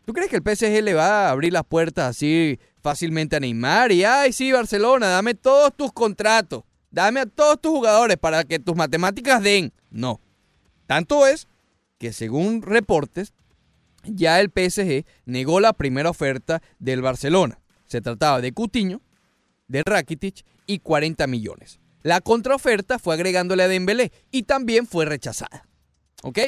¿tú 0.04 0.12
crees 0.12 0.30
que 0.30 0.36
el 0.36 0.42
PSG 0.42 0.82
le 0.82 0.94
va 0.94 1.26
a 1.26 1.30
abrir 1.30 1.52
las 1.52 1.64
puertas 1.64 2.10
así 2.10 2.58
fácilmente 2.80 3.36
a 3.36 3.40
Neymar? 3.40 3.92
Y, 3.92 4.04
ay, 4.04 4.32
sí, 4.32 4.50
Barcelona, 4.52 5.08
dame 5.08 5.34
todos 5.34 5.74
tus 5.76 5.92
contratos, 5.92 6.64
dame 6.90 7.20
a 7.20 7.26
todos 7.26 7.60
tus 7.60 7.72
jugadores 7.72 8.16
para 8.16 8.44
que 8.44 8.58
tus 8.58 8.76
matemáticas 8.76 9.42
den. 9.42 9.72
No. 9.90 10.20
Tanto 10.86 11.26
es 11.26 11.46
que 11.98 12.12
según 12.12 12.62
reportes, 12.62 13.32
ya 14.04 14.40
el 14.40 14.48
PSG 14.48 15.04
negó 15.24 15.60
la 15.60 15.72
primera 15.72 16.10
oferta 16.10 16.60
del 16.80 17.00
Barcelona. 17.00 17.61
Se 17.92 18.00
trataba 18.00 18.40
de 18.40 18.52
Cutiño, 18.52 19.02
de 19.68 19.82
Rakitic 19.84 20.46
y 20.66 20.78
40 20.78 21.26
millones. 21.26 21.78
La 22.02 22.22
contraoferta 22.22 22.98
fue 22.98 23.12
agregándole 23.12 23.62
a 23.62 23.68
Dembélé 23.68 24.12
y 24.30 24.44
también 24.44 24.86
fue 24.86 25.04
rechazada. 25.04 25.68
¿Ok? 26.22 26.38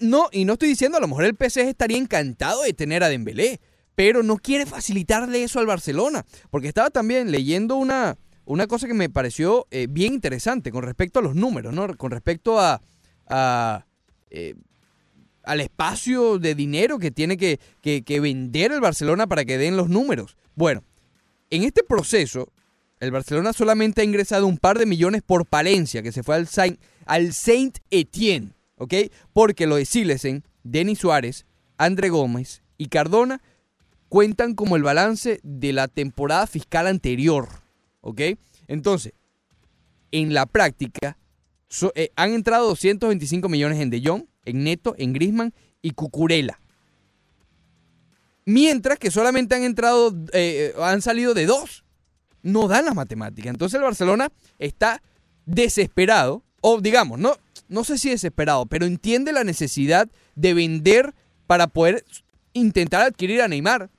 No, 0.00 0.28
y 0.32 0.44
no 0.44 0.52
estoy 0.52 0.68
diciendo, 0.68 0.98
a 0.98 1.00
lo 1.00 1.08
mejor 1.08 1.24
el 1.24 1.34
PSG 1.34 1.60
estaría 1.60 1.96
encantado 1.96 2.60
de 2.60 2.74
tener 2.74 3.02
a 3.02 3.08
Dembélé, 3.08 3.58
pero 3.94 4.22
no 4.22 4.36
quiere 4.36 4.66
facilitarle 4.66 5.42
eso 5.42 5.60
al 5.60 5.66
Barcelona, 5.66 6.26
porque 6.50 6.68
estaba 6.68 6.90
también 6.90 7.30
leyendo 7.30 7.76
una, 7.76 8.18
una 8.44 8.66
cosa 8.66 8.86
que 8.86 8.92
me 8.92 9.08
pareció 9.08 9.66
eh, 9.70 9.86
bien 9.88 10.12
interesante 10.12 10.70
con 10.72 10.84
respecto 10.84 11.20
a 11.20 11.22
los 11.22 11.34
números, 11.34 11.72
¿no? 11.72 11.96
Con 11.96 12.10
respecto 12.10 12.60
a, 12.60 12.82
a, 13.28 13.86
eh, 14.28 14.56
al 15.44 15.60
espacio 15.60 16.38
de 16.38 16.54
dinero 16.54 16.98
que 16.98 17.10
tiene 17.10 17.36
que, 17.36 17.58
que- 17.80 18.20
vender 18.20 18.72
el 18.72 18.80
Barcelona 18.80 19.26
para 19.26 19.44
que 19.44 19.58
den 19.58 19.76
los 19.76 19.88
números. 19.88 20.36
Bueno, 20.54 20.82
en 21.50 21.64
este 21.64 21.82
proceso, 21.82 22.52
el 23.00 23.10
Barcelona 23.10 23.52
solamente 23.52 24.00
ha 24.00 24.04
ingresado 24.04 24.46
un 24.46 24.58
par 24.58 24.78
de 24.78 24.86
millones 24.86 25.22
por 25.22 25.46
Palencia, 25.46 26.02
que 26.02 26.12
se 26.12 26.22
fue 26.22 26.36
al 26.36 26.46
Saint, 26.46 26.80
al 27.06 27.32
Saint 27.32 27.78
Etienne, 27.90 28.52
¿ok? 28.76 28.94
Porque 29.32 29.66
lo 29.66 29.76
de 29.76 29.84
Silesen, 29.84 30.44
Denis 30.62 31.00
Suárez, 31.00 31.46
André 31.78 32.10
Gómez 32.10 32.62
y 32.78 32.86
Cardona 32.86 33.42
cuentan 34.08 34.54
como 34.54 34.76
el 34.76 34.82
balance 34.82 35.40
de 35.42 35.72
la 35.72 35.88
temporada 35.88 36.46
fiscal 36.46 36.86
anterior, 36.86 37.48
¿ok? 38.02 38.20
Entonces, 38.68 39.14
en 40.12 40.34
la 40.34 40.46
práctica, 40.46 41.16
eh, 41.94 42.10
han 42.16 42.32
entrado 42.32 42.68
225 42.68 43.48
millones 43.48 43.80
en 43.80 43.90
De 43.90 44.02
Jong, 44.04 44.24
en 44.44 44.64
Neto, 44.64 44.94
en 44.98 45.12
Grisman 45.12 45.54
y 45.80 45.92
Cucurella. 45.92 46.58
Mientras 48.44 48.98
que 48.98 49.10
solamente 49.10 49.54
han 49.54 49.62
entrado, 49.62 50.14
eh, 50.32 50.74
han 50.80 51.00
salido 51.02 51.32
de 51.34 51.46
dos. 51.46 51.84
No 52.42 52.66
dan 52.66 52.84
las 52.86 52.94
matemáticas. 52.96 53.50
Entonces 53.52 53.76
el 53.76 53.84
Barcelona 53.84 54.32
está 54.58 55.00
desesperado, 55.46 56.42
o 56.60 56.80
digamos, 56.80 57.18
no, 57.20 57.36
no 57.68 57.84
sé 57.84 57.98
si 57.98 58.10
desesperado, 58.10 58.66
pero 58.66 58.84
entiende 58.84 59.32
la 59.32 59.44
necesidad 59.44 60.08
de 60.34 60.54
vender 60.54 61.14
para 61.46 61.68
poder 61.68 62.04
intentar 62.52 63.02
adquirir 63.02 63.42
a 63.42 63.48
Neymar. 63.48 63.90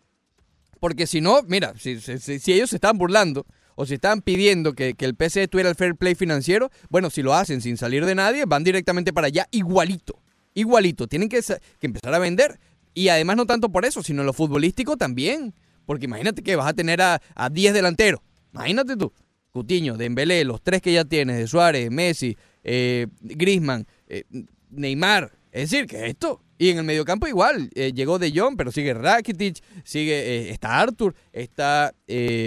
Porque 0.82 1.08
si 1.08 1.22
no, 1.22 1.42
mira, 1.44 1.74
si- 1.80 2.00
si 2.02 2.52
ellos 2.54 2.70
se 2.70 2.76
están 2.76 2.98
burlando 2.98 3.46
o 3.76 3.86
si 3.86 3.96
están 3.96 4.22
pidiendo 4.22 4.74
que, 4.74 4.94
que 4.94 5.06
el 5.06 5.16
PSG 5.18 5.48
tuviera 5.50 5.70
el 5.70 5.76
fair 5.76 5.96
play 5.96 6.16
financiero, 6.16 6.70
bueno, 6.90 7.10
si 7.10 7.22
lo 7.22 7.34
hacen 7.34 7.62
sin 7.62 7.78
salir 7.78 8.06
de 8.06 8.16
nadie, 8.16 8.46
van 8.46 8.64
directamente 8.64 9.14
para 9.14 9.28
allá 9.28 9.48
igualito. 9.52 10.20
Igualito. 10.54 11.08
Tienen 11.08 11.30
que, 11.30 11.42
que 11.42 11.88
empezar 11.88 12.14
a 12.14 12.20
vender. 12.20 12.60
Y 12.94 13.08
además 13.10 13.38
no 13.38 13.46
tanto 13.46 13.70
por 13.70 13.86
eso, 13.86 14.04
sino 14.04 14.22
en 14.22 14.28
lo 14.28 14.34
futbolístico 14.34 14.98
también. 14.98 15.54
Porque 15.86 16.06
imagínate 16.06 16.44
que 16.44 16.56
vas 16.56 16.68
a 16.68 16.74
tener 16.74 17.02
a, 17.02 17.22
a 17.36 17.50
10 17.50 17.74
delanteros. 17.74 18.22
Imagínate 18.54 18.96
tú. 18.96 19.12
Cutiño, 19.52 19.98
Dembélé, 19.98 20.44
los 20.46 20.62
tres 20.62 20.82
que 20.82 20.92
ya 20.94 21.06
tienes, 21.06 21.38
de 21.38 21.48
Suárez, 21.48 21.92
Messi, 21.92 22.36
eh, 22.64 23.08
Griezmann, 23.22 23.86
eh, 24.08 24.24
Neymar. 24.70 25.32
Es 25.52 25.70
decir, 25.70 25.86
que 25.86 26.08
esto. 26.08 26.42
Y 26.58 26.70
en 26.70 26.80
el 26.80 26.84
mediocampo 26.84 27.28
igual. 27.28 27.70
eh, 27.76 27.92
llegó 27.94 28.18
De 28.18 28.32
Jong, 28.36 28.56
pero 28.58 28.72
sigue 28.72 28.94
Rakitic, 28.94 29.62
sigue, 29.84 30.14
eh, 30.16 30.50
está 30.52 30.80
Arthur, 30.80 31.14
está 31.32 31.94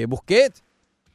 Busquets. 0.09 0.65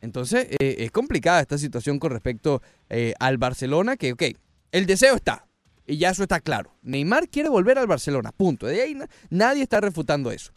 Entonces, 0.01 0.47
eh, 0.59 0.75
es 0.79 0.91
complicada 0.91 1.41
esta 1.41 1.57
situación 1.57 1.99
con 1.99 2.11
respecto 2.11 2.61
eh, 2.89 3.13
al 3.19 3.37
Barcelona, 3.37 3.97
que, 3.97 4.13
ok, 4.13 4.23
el 4.71 4.85
deseo 4.85 5.15
está. 5.15 5.45
Y 5.85 5.97
ya 5.97 6.09
eso 6.09 6.23
está 6.23 6.39
claro. 6.39 6.75
Neymar 6.81 7.27
quiere 7.29 7.49
volver 7.49 7.77
al 7.77 7.87
Barcelona, 7.87 8.31
punto. 8.31 8.65
De 8.67 8.81
ahí 8.81 8.95
na- 8.95 9.09
nadie 9.29 9.63
está 9.63 9.81
refutando 9.81 10.31
eso. 10.31 10.51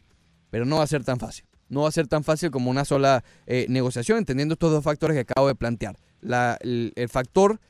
Pero 0.51 0.65
no 0.65 0.77
va 0.79 0.85
a 0.85 0.87
ser 0.87 1.05
tan 1.05 1.19
fácil. 1.19 1.45
No 1.69 1.83
va 1.83 1.89
a 1.89 1.93
ser 1.93 2.07
tan 2.07 2.23
fácil 2.25 2.51
como 2.51 2.71
una 2.71 2.85
sola 2.85 3.25
eh, 3.47 3.67
negociación, 3.69 4.19
entendiendo 4.19 4.55
estos 4.55 4.71
dos 4.71 4.85
factores 4.85 5.15
que 5.15 5.21
acabo 5.21 5.49
de 5.49 5.55
plantear. 5.55 5.97
La- 6.21 6.57
el, 6.61 6.93
el 6.97 7.09
factor 7.09 7.61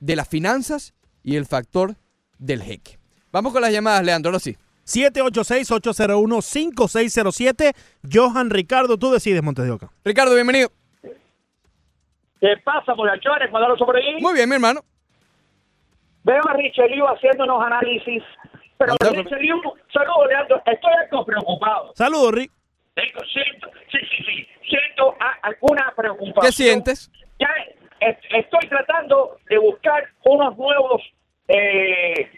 de 0.00 0.16
las 0.16 0.28
finanzas 0.28 0.94
y 1.22 1.36
el 1.36 1.46
factor 1.46 1.96
del 2.38 2.62
jeque. 2.62 2.98
Vamos 3.32 3.52
con 3.52 3.62
las 3.62 3.72
llamadas, 3.72 4.04
Leandro, 4.04 4.30
ahora 4.30 4.40
sí. 4.40 4.56
786-801-5607. 4.86 7.74
Johan 8.12 8.50
Ricardo, 8.50 8.98
tú 8.98 9.10
decides, 9.12 9.42
Montes 9.42 9.64
de 9.64 9.70
Oca. 9.70 9.90
Ricardo, 10.04 10.34
bienvenido. 10.34 10.70
¿Qué 12.46 12.56
pasa, 12.58 12.94
muchachones? 12.94 13.50
Sobre 13.76 14.06
ahí, 14.06 14.22
Muy 14.22 14.34
bien, 14.34 14.48
mi 14.48 14.54
hermano. 14.54 14.80
veo 16.22 16.40
a 16.48 16.52
Richelieu 16.52 17.04
haciendo 17.08 17.42
unos 17.42 17.60
análisis. 17.64 18.22
Pero. 18.78 18.94
Richelieu, 19.00 19.60
saludos, 19.92 20.28
Leandro. 20.28 20.62
Estoy 20.64 20.92
algo 20.92 21.24
preocupado. 21.24 21.92
Saludos, 21.96 22.32
Rick. 22.32 22.52
Tengo, 22.94 23.18
siento, 23.32 23.68
sí, 23.90 23.98
sí, 23.98 24.24
sí, 24.24 24.48
siento 24.68 25.16
alguna 25.42 25.92
preocupación. 25.96 26.46
¿Qué 26.46 26.52
sientes? 26.52 27.10
Ya 27.40 27.48
estoy 28.00 28.68
tratando 28.68 29.38
de 29.50 29.58
buscar 29.58 30.04
unos 30.24 30.56
nuevos, 30.56 31.02
eh, 31.48 32.30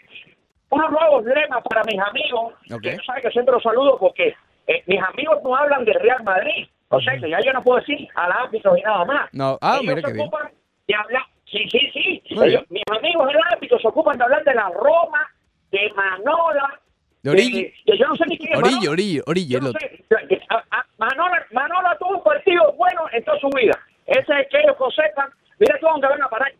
unos 0.71 0.91
nuevos 0.91 1.23
lemas 1.25 1.63
para 1.69 1.83
mis 1.83 1.99
amigos. 1.99 2.55
Ok. 2.73 2.81
Que 2.81 2.95
tú 2.95 3.03
sabes 3.05 3.23
que 3.25 3.31
siempre 3.31 3.53
los 3.53 3.61
saludo 3.61 3.97
porque 3.99 4.35
eh, 4.65 4.83
mis 4.87 5.01
amigos 5.03 5.37
no 5.43 5.55
hablan 5.55 5.85
de 5.85 5.93
Real 5.93 6.23
Madrid. 6.23 6.67
O 6.89 6.99
sea, 7.01 7.17
que 7.19 7.29
ya 7.29 7.39
yo 7.45 7.53
no 7.53 7.63
puedo 7.63 7.79
decir 7.79 8.07
al 8.15 8.31
árbitro 8.31 8.75
y 8.77 8.81
nada 8.81 9.05
más. 9.05 9.29
No, 9.33 9.57
ah, 9.61 9.79
Ellos 9.81 9.95
mira 9.95 10.01
se 10.01 10.07
qué 10.07 10.13
bien. 10.13 10.27
ocupan 10.27 10.51
de 10.87 10.95
hablar. 10.95 11.23
Sí, 11.45 11.67
sí, 11.71 11.79
sí. 11.93 12.23
Ellos- 12.29 12.63
mis 12.69 12.83
amigos 12.95 13.27
del 13.27 13.37
árbitro 13.51 13.79
se 13.79 13.87
ocupan 13.87 14.17
de 14.17 14.23
hablar 14.23 14.43
de 14.43 14.53
la 14.55 14.69
Roma, 14.69 15.27
de 15.71 15.91
Manola. 15.95 16.79
De 17.21 17.31
Origi. 17.31 17.71
que 17.85 17.97
yo 17.97 18.07
no 18.07 18.15
sé 18.15 18.23
ni 18.27 18.37
quién 18.37 18.53
es 18.53 18.59
Orillo, 18.59 18.91
orillo, 18.91 19.23
orillo, 19.27 19.59
no 19.59 19.71
sé. 19.73 20.03
A- 20.49 20.63
a- 20.71 20.85
Manola, 20.97 21.45
Manola 21.51 21.97
tuvo 21.99 22.17
un 22.17 22.23
partido 22.23 22.71
bueno 22.77 23.01
en 23.11 23.23
toda 23.25 23.37
su 23.39 23.49
vida. 23.49 23.77
Ese 24.07 24.21
es 24.21 24.29
el 24.29 24.47
que 24.47 24.59
ellos 24.61 24.77
conservan. 24.77 25.29
Mira 25.59 25.77
tú 25.79 25.85
dónde 25.87 26.07
van 26.07 26.23
a 26.23 26.29
parar. 26.29 26.51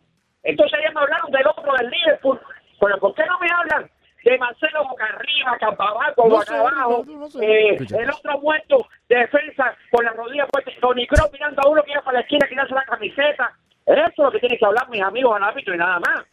Entonces 0.42 0.78
ellos 0.80 0.94
me 0.94 1.00
hablaron 1.00 1.30
del 1.32 1.46
otro 1.46 1.72
del 1.78 1.90
Liverpool. 1.90 2.38
Pero 2.78 2.98
¿por 2.98 3.14
qué 3.14 3.22
no 3.26 3.38
me 3.40 3.48
hablan 3.50 3.90
de 4.24 4.38
Marcelo 4.38 4.84
Boca 4.88 5.04
Arriba, 5.06 5.56
Campabaco, 5.58 6.24
No 6.24 6.30
Boca 6.36 6.46
sé, 6.46 6.56
Abajo? 6.56 7.04
no, 7.06 7.18
no 7.18 7.28
sé. 7.28 7.38
eh, 7.44 7.78
el 7.98 8.10
otro 8.10 8.38
muerto 8.40 8.86
de 9.08 9.16
defensa 9.16 9.74
con 9.90 10.04
la 10.04 10.12
rodilla 10.12 10.46
puesta. 10.46 10.70
Tony 10.80 11.06
Kroos 11.06 11.32
mirando 11.32 11.62
a 11.62 11.68
uno 11.68 11.82
que 11.82 11.92
iba 11.92 12.02
para 12.02 12.18
la 12.18 12.20
esquina 12.22 12.46
quitarse 12.48 12.74
la 12.74 12.84
camiseta. 12.84 13.52
Eso 13.86 14.02
es 14.08 14.18
lo 14.18 14.30
que 14.30 14.38
tienen 14.40 14.58
que 14.58 14.66
hablar 14.66 14.88
mis 14.88 15.02
amigos 15.02 15.34
al 15.36 15.44
árbitro 15.44 15.74
y 15.74 15.78
nada 15.78 15.98
más. 16.00 16.24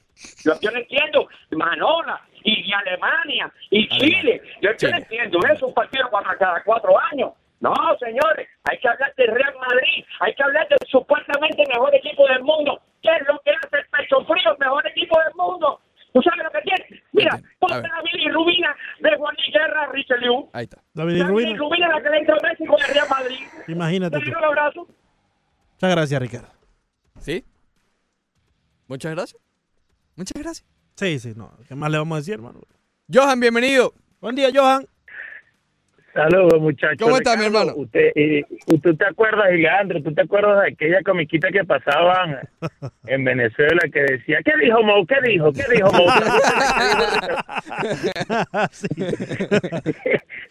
Yo, 0.43 0.53
yo 0.61 0.71
no 0.71 0.77
entiendo. 0.79 1.27
Manola 1.51 2.21
y, 2.43 2.69
y 2.69 2.73
Alemania 2.73 3.51
y 3.69 3.87
Chile. 3.89 4.41
Yo, 4.61 4.69
no 4.89 4.97
entiendo. 4.97 5.39
Eso 5.45 5.53
es 5.53 5.63
un 5.63 5.73
partido 5.73 6.09
para 6.09 6.35
cada 6.37 6.63
cuatro 6.63 6.99
años. 7.11 7.31
No, 7.59 7.73
señores, 7.99 8.47
hay 8.65 8.77
que 8.77 8.87
hablar 8.87 9.11
del 9.15 9.33
Real 9.33 9.55
Madrid, 9.59 10.05
hay 10.19 10.31
que 10.35 10.43
hablar 10.43 10.67
del 10.67 10.77
supuestamente 10.87 11.63
mejor 11.67 11.93
equipo 11.95 12.27
del 12.27 12.43
mundo. 12.43 12.79
¿Qué 13.01 13.09
es 13.15 13.27
lo 13.27 13.39
que 13.39 13.49
hace 13.49 13.77
el 13.77 13.85
pecho 13.89 14.23
frío, 14.25 14.51
el 14.51 14.57
mejor 14.59 14.85
equipo 14.87 15.19
del 15.19 15.33
mundo? 15.33 15.81
¿Tú 16.17 16.23
sabes 16.23 16.43
lo 16.43 16.49
que 16.49 16.61
tiene? 16.63 17.03
Mira, 17.11 17.39
ponte 17.59 17.87
la 17.87 18.01
bilirrubina 18.01 18.75
de 19.01 19.15
Juan 19.17 19.35
Guerra 19.53 19.91
Richelieu. 19.91 20.49
Ahí 20.51 20.63
está. 20.63 20.81
David 20.95 21.17
La 21.17 21.27
Rubino. 21.27 21.47
bilirrubina 21.49 21.87
la 21.89 22.01
que 22.01 22.09
le 22.09 22.17
entra 22.17 22.35
a 22.35 22.39
con 22.39 22.81
el 22.81 22.93
Real 22.93 23.07
Madrid. 23.07 23.39
Imagínate 23.67 24.17
Te 24.17 24.25
doy 24.25 24.33
un 24.33 24.43
abrazo. 24.43 24.87
Muchas 25.73 25.91
gracias, 25.91 26.21
Ricardo. 26.21 26.47
¿Sí? 27.19 27.45
Muchas 28.87 29.11
gracias. 29.11 29.39
Muchas 30.15 30.41
gracias. 30.41 30.67
Sí, 30.95 31.19
sí, 31.19 31.33
no. 31.35 31.51
¿Qué 31.67 31.75
más 31.75 31.91
le 31.91 31.99
vamos 31.99 32.15
a 32.15 32.19
decir, 32.19 32.33
hermano? 32.33 32.61
Johan, 33.13 33.39
bienvenido. 33.39 33.93
Buen 34.19 34.35
día, 34.35 34.49
Johan. 34.51 34.87
Saludos, 36.17 36.59
muchachos. 36.59 36.97
¿Cómo 36.99 37.17
está, 37.17 37.37
mi 37.37 37.45
hermano? 37.45 37.73
Usted, 37.75 38.09
eh, 38.15 38.43
¿Tú 38.81 38.95
te 38.95 39.05
acuerdas, 39.05 39.51
Leandro? 39.51 40.01
¿Tú 40.01 40.11
te 40.15 40.23
acuerdas 40.23 40.63
de 40.63 40.69
aquella 40.73 41.03
comiquita 41.03 41.49
que 41.51 41.63
pasaban 41.63 42.39
en 43.05 43.23
Venezuela 43.23 43.81
que 43.93 43.99
decía, 44.01 44.39
¿qué 44.43 44.53
dijo 44.59 44.81
Mo? 44.81 45.05
¿Qué 45.05 45.17
dijo? 45.29 45.53
¿Qué 45.53 45.63
dijo 45.75 45.91
Mo? 45.91 46.05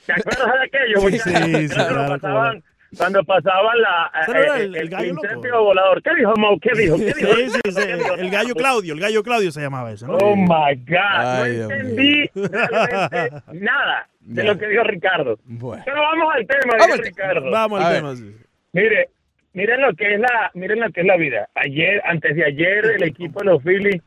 ¿Te 0.07 0.13
acuerdas 0.13 0.53
de 0.53 0.65
aquello, 0.67 1.01
muchachos? 1.03 1.25
sí, 1.25 1.69
sí, 1.69 1.75
Cuando 1.75 1.95
claro, 1.95 2.09
pasaban, 2.21 2.63
cuando 2.97 3.25
pasaban 3.25 3.81
la, 3.83 4.11
eh, 4.29 4.63
el- 4.63 4.77
el 4.77 4.89
gallo 4.89 5.15
loco. 5.15 5.65
volador. 5.65 6.03
¿Qué 6.03 6.15
dijo 6.15 6.33
Mo? 6.37 6.59
¿Qué 6.61 6.71
dijo? 6.81 6.97
¿Qué 6.97 7.13
dijo? 7.17 7.35
Sí, 7.35 7.51
sí, 7.51 7.61
sí, 7.73 7.83
El 8.19 8.31
gallo 8.31 8.55
Claudio, 8.55 8.95
el 8.95 9.01
gallo 9.01 9.23
Claudio 9.23 9.51
se 9.51 9.61
llamaba 9.61 9.91
eso, 9.91 10.07
¿no? 10.07 10.15
Oh 10.15 10.37
my 10.37 10.75
God, 10.87 10.97
Ay, 10.97 11.57
no 11.57 11.71
entendí 11.73 12.31
realmente 12.35 13.37
nada 13.55 14.09
de 14.35 14.45
lo 14.45 14.59
que 14.59 14.67
dijo 14.69 14.83
Ricardo. 14.85 15.39
Bueno. 15.45 15.83
Pero 15.85 16.01
vamos 16.01 16.35
al 16.35 16.47
tema, 16.47 16.75
Vamos. 16.79 16.99
Ricardo. 17.01 17.51
Vamos 17.51 17.81
al 17.85 17.95
tema. 17.97 18.17
sí. 18.17 18.37
Mire, 18.73 19.09
miren 19.55 19.81
lo 19.81 19.95
que 19.95 20.15
es 20.15 20.21
la, 20.21 20.51
miren 20.55 20.81
lo 20.81 20.91
que 20.91 21.01
es 21.01 21.07
la 21.07 21.17
vida. 21.17 21.49
Ayer, 21.55 22.03
antes 22.05 22.35
de 22.37 22.45
ayer, 22.45 22.85
el 22.97 23.03
equipo 23.05 23.41
de 23.41 23.47
los 23.47 23.63
Phillies, 23.63 24.03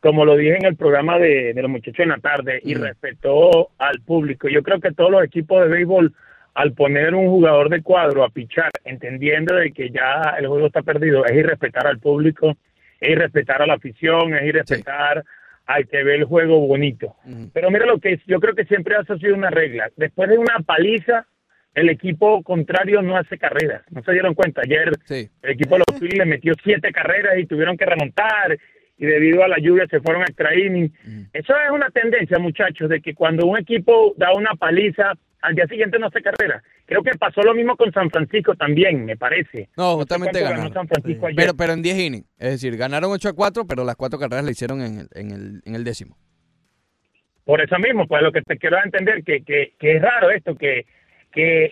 como 0.00 0.24
lo 0.24 0.36
dije 0.36 0.56
en 0.56 0.64
el 0.66 0.76
programa 0.76 1.18
de, 1.18 1.52
de 1.54 1.62
los 1.62 1.70
muchachos 1.70 2.00
en 2.00 2.10
la 2.10 2.18
tarde, 2.18 2.60
y 2.62 2.74
Mm. 2.76 2.82
respetó 2.82 3.70
al 3.78 4.00
público. 4.02 4.48
Yo 4.48 4.62
creo 4.62 4.80
que 4.80 4.92
todos 4.92 5.10
los 5.10 5.24
equipos 5.24 5.62
de 5.62 5.68
béisbol, 5.68 6.14
al 6.54 6.72
poner 6.72 7.14
un 7.14 7.26
jugador 7.28 7.68
de 7.68 7.82
cuadro 7.82 8.24
a 8.24 8.30
pichar, 8.30 8.70
entendiendo 8.84 9.54
de 9.56 9.72
que 9.72 9.90
ya 9.90 10.34
el 10.38 10.46
juego 10.46 10.66
está 10.66 10.82
perdido, 10.82 11.24
es 11.24 11.32
irrespetar 11.32 11.86
al 11.86 11.98
público, 11.98 12.56
es 13.00 13.10
irrespetar 13.10 13.62
a 13.62 13.66
la 13.66 13.74
afición, 13.74 14.34
es 14.34 14.42
irrespetar 14.44 15.24
al 15.68 15.86
que 15.86 16.02
ve 16.02 16.14
el 16.16 16.24
juego 16.24 16.66
bonito. 16.66 17.14
Pero 17.52 17.70
mira 17.70 17.84
lo 17.84 17.98
que 17.98 18.14
es, 18.14 18.20
yo 18.26 18.40
creo 18.40 18.54
que 18.54 18.64
siempre 18.64 18.96
ha 18.96 19.04
sido 19.18 19.34
una 19.34 19.50
regla. 19.50 19.90
Después 19.96 20.30
de 20.30 20.38
una 20.38 20.60
paliza, 20.64 21.26
el 21.74 21.90
equipo 21.90 22.42
contrario 22.42 23.02
no 23.02 23.18
hace 23.18 23.36
carreras. 23.36 23.82
No 23.90 24.02
se 24.02 24.12
dieron 24.12 24.34
cuenta. 24.34 24.62
Ayer 24.64 24.90
Sí. 25.04 25.28
el 25.42 25.50
equipo 25.50 25.74
de 25.76 25.84
los 25.86 26.00
Phillies 26.00 26.18
le 26.18 26.24
metió 26.24 26.54
siete 26.64 26.90
carreras 26.90 27.38
y 27.38 27.44
tuvieron 27.44 27.76
que 27.76 27.84
remontar 27.84 28.58
y 28.98 29.06
debido 29.06 29.44
a 29.44 29.48
la 29.48 29.58
lluvia 29.58 29.86
se 29.88 30.00
fueron 30.00 30.22
a 30.22 30.26
extra 30.26 30.58
inning. 30.58 30.92
Eso 31.32 31.54
es 31.54 31.70
una 31.70 31.88
tendencia, 31.90 32.38
muchachos, 32.38 32.88
de 32.88 33.00
que 33.00 33.14
cuando 33.14 33.46
un 33.46 33.56
equipo 33.56 34.12
da 34.16 34.32
una 34.32 34.54
paliza, 34.54 35.12
al 35.40 35.54
día 35.54 35.68
siguiente 35.68 36.00
no 36.00 36.08
hace 36.08 36.20
carrera. 36.20 36.62
Creo 36.84 37.02
que 37.04 37.12
pasó 37.16 37.42
lo 37.42 37.54
mismo 37.54 37.76
con 37.76 37.92
San 37.92 38.10
Francisco 38.10 38.56
también, 38.56 39.04
me 39.04 39.16
parece. 39.16 39.68
No, 39.76 39.94
justamente 39.96 40.40
ganaron. 40.40 40.72
San 40.72 40.88
Francisco 40.88 41.26
ayer. 41.26 41.36
Pero, 41.36 41.54
pero 41.54 41.72
en 41.74 41.82
10 41.82 41.98
innings. 41.98 42.26
Es 42.38 42.50
decir, 42.50 42.76
ganaron 42.76 43.12
8 43.12 43.28
a 43.28 43.32
4, 43.34 43.66
pero 43.68 43.84
las 43.84 43.94
cuatro 43.94 44.18
carreras 44.18 44.44
la 44.44 44.50
hicieron 44.50 44.82
en 44.82 44.98
el, 45.00 45.08
en 45.14 45.30
el, 45.30 45.62
en 45.64 45.74
el 45.76 45.84
décimo. 45.84 46.16
Por 47.44 47.60
eso 47.60 47.78
mismo, 47.78 48.06
pues 48.08 48.20
lo 48.22 48.32
que 48.32 48.42
te 48.42 48.58
quiero 48.58 48.78
entender, 48.84 49.22
que, 49.22 49.42
que, 49.44 49.74
que 49.78 49.96
es 49.96 50.02
raro 50.02 50.30
esto, 50.30 50.56
que, 50.56 50.86
que 51.32 51.70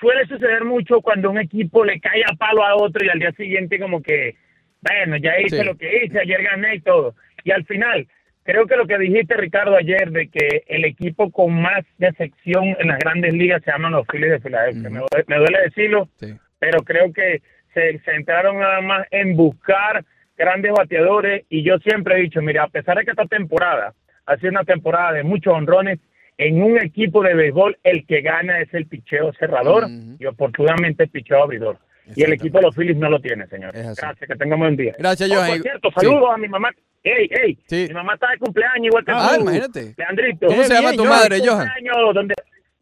suele 0.00 0.26
suceder 0.26 0.64
mucho 0.64 1.00
cuando 1.02 1.30
un 1.30 1.38
equipo 1.38 1.84
le 1.84 2.00
cae 2.00 2.22
a 2.24 2.34
palo 2.34 2.64
a 2.64 2.76
otro 2.76 3.04
y 3.04 3.08
al 3.10 3.18
día 3.18 3.32
siguiente 3.32 3.78
como 3.78 4.02
que, 4.02 4.36
bueno, 4.82 5.16
ya 5.16 5.38
hice 5.40 5.58
Sí. 5.58 5.64
lo 5.64 5.76
que 5.76 6.04
hice, 6.04 6.20
ayer 6.20 6.42
gané 6.42 6.76
y 6.76 6.80
todo. 6.80 7.14
Y 7.44 7.50
al 7.52 7.64
final, 7.64 8.06
creo 8.44 8.66
que 8.66 8.76
lo 8.76 8.86
que 8.86 8.98
dijiste, 8.98 9.34
Ricardo, 9.36 9.76
ayer, 9.76 10.10
de 10.10 10.28
que 10.28 10.62
el 10.66 10.84
equipo 10.84 11.30
con 11.30 11.60
más 11.60 11.84
decepción 11.98 12.76
en 12.78 12.88
las 12.88 12.98
grandes 12.98 13.32
ligas 13.34 13.62
se 13.64 13.70
llaman 13.70 13.92
los 13.92 14.06
Phillies 14.06 14.30
de 14.32 14.40
Filadelfia. 14.40 14.90
Me, 14.90 14.98
duele, 15.00 15.24
me 15.26 15.36
duele 15.36 15.58
decirlo, 15.64 16.08
Sí. 16.16 16.34
pero 16.58 16.82
creo 16.82 17.12
que 17.12 17.42
se 17.74 17.98
centraron 18.00 18.58
nada 18.58 18.80
más 18.80 19.06
en 19.10 19.36
buscar 19.36 20.04
grandes 20.36 20.72
bateadores 20.72 21.44
y 21.50 21.62
yo 21.62 21.78
siempre 21.78 22.16
he 22.16 22.22
dicho, 22.22 22.40
mira, 22.42 22.64
a 22.64 22.68
pesar 22.68 22.96
de 22.96 23.04
que 23.04 23.10
esta 23.10 23.26
temporada 23.26 23.92
ha 24.26 24.36
sido 24.38 24.50
una 24.50 24.64
temporada 24.64 25.12
de 25.12 25.22
muchos 25.22 25.52
honrones, 25.52 25.98
en 26.38 26.62
un 26.62 26.78
equipo 26.78 27.22
de 27.22 27.34
béisbol 27.34 27.76
el 27.84 28.06
que 28.06 28.22
gana 28.22 28.60
es 28.60 28.72
el 28.72 28.86
picheo 28.86 29.30
cerrador 29.34 29.84
y 30.18 30.24
oportunamente 30.24 31.02
el 31.04 31.10
picheo 31.10 31.42
abridor. 31.42 31.76
Y 32.16 32.22
el 32.22 32.32
equipo 32.32 32.58
de 32.58 32.62
los 32.62 32.74
Phillies 32.74 32.96
no 32.96 33.08
lo 33.08 33.20
tiene, 33.20 33.46
señor. 33.46 33.72
Gracias, 33.72 34.16
que 34.18 34.36
tengan 34.36 34.58
buen 34.58 34.76
día. 34.76 34.94
Gracias, 34.98 35.30
Oh, 35.30 35.34
Johan. 35.34 35.48
por 35.50 35.62
cierto, 35.62 35.88
Sí. 35.88 36.06
saludos 36.06 36.30
a 36.34 36.36
mi 36.38 36.48
mamá. 36.48 36.70
Ey, 37.02 37.28
ey, 37.30 37.58
Sí. 37.66 37.86
mi 37.88 37.94
mamá 37.94 38.14
está 38.14 38.28
de 38.30 38.38
cumpleaños 38.38 38.86
igual 38.86 39.04
que 39.04 39.12
Ah, 39.14 39.32
tú. 39.36 39.42
imagínate. 39.42 39.94
Leandrito. 39.96 40.46
¿Cómo 40.46 40.62
se 40.64 40.74
llama 40.74 40.92
tu 40.92 41.04
madre, 41.04 41.38
Johan? 41.44 41.68
Donde 42.14 42.34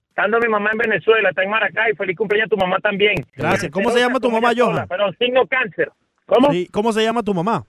estando 0.08 0.38
mi 0.40 0.48
mamá 0.48 0.70
en 0.72 0.78
Venezuela, 0.78 1.28
está 1.28 1.42
en 1.44 1.50
Maracay, 1.50 1.94
feliz 1.94 2.16
cumpleaños 2.16 2.46
a 2.46 2.50
tu 2.50 2.56
mamá 2.56 2.78
también. 2.80 3.14
Gracias. 3.36 3.70
¿Cómo 3.70 3.90
se 3.90 4.00
llama 4.00 4.18
tu 4.18 4.30
mamá, 4.30 4.50
Johan? 4.56 4.86
Pero 4.88 5.12
signo 5.12 5.46
cáncer. 5.46 5.90
¿Cómo? 6.26 6.48
¿Cómo 6.72 6.92
se 6.92 7.02
llama 7.02 7.22
tu 7.22 7.32
mamá? 7.32 7.64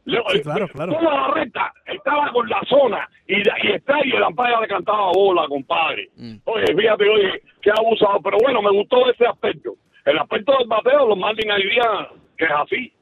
Le- 0.04 0.22
Sí, 0.30 0.40
claro, 0.42 0.68
claro. 0.68 0.92
Toda 0.92 1.14
la 1.14 1.28
recta 1.34 1.72
estaba 1.86 2.30
con 2.32 2.48
la 2.48 2.60
zona 2.68 3.08
y, 3.26 3.38
y 3.38 3.72
está 3.72 3.98
y 4.04 4.10
el 4.12 4.22
amparo 4.22 4.60
le 4.60 4.68
cantaba 4.68 5.10
bola, 5.12 5.48
compadre. 5.48 6.08
Oye, 6.44 6.66
fíjate, 6.76 7.08
oye, 7.08 7.42
qué 7.60 7.70
abusado. 7.76 8.20
Pero 8.22 8.38
bueno, 8.40 8.62
me 8.62 8.70
gustó 8.70 9.10
ese 9.10 9.26
aspecto. 9.26 9.72
El 10.04 10.16
aspecto 10.18 10.56
del 10.58 10.68
bateo, 10.68 11.08
los 11.08 11.18
Marlins 11.18 11.52
hay 11.52 11.62
días 11.64 11.88
que 12.38 12.44
es 12.44 12.50
así. 12.52 12.92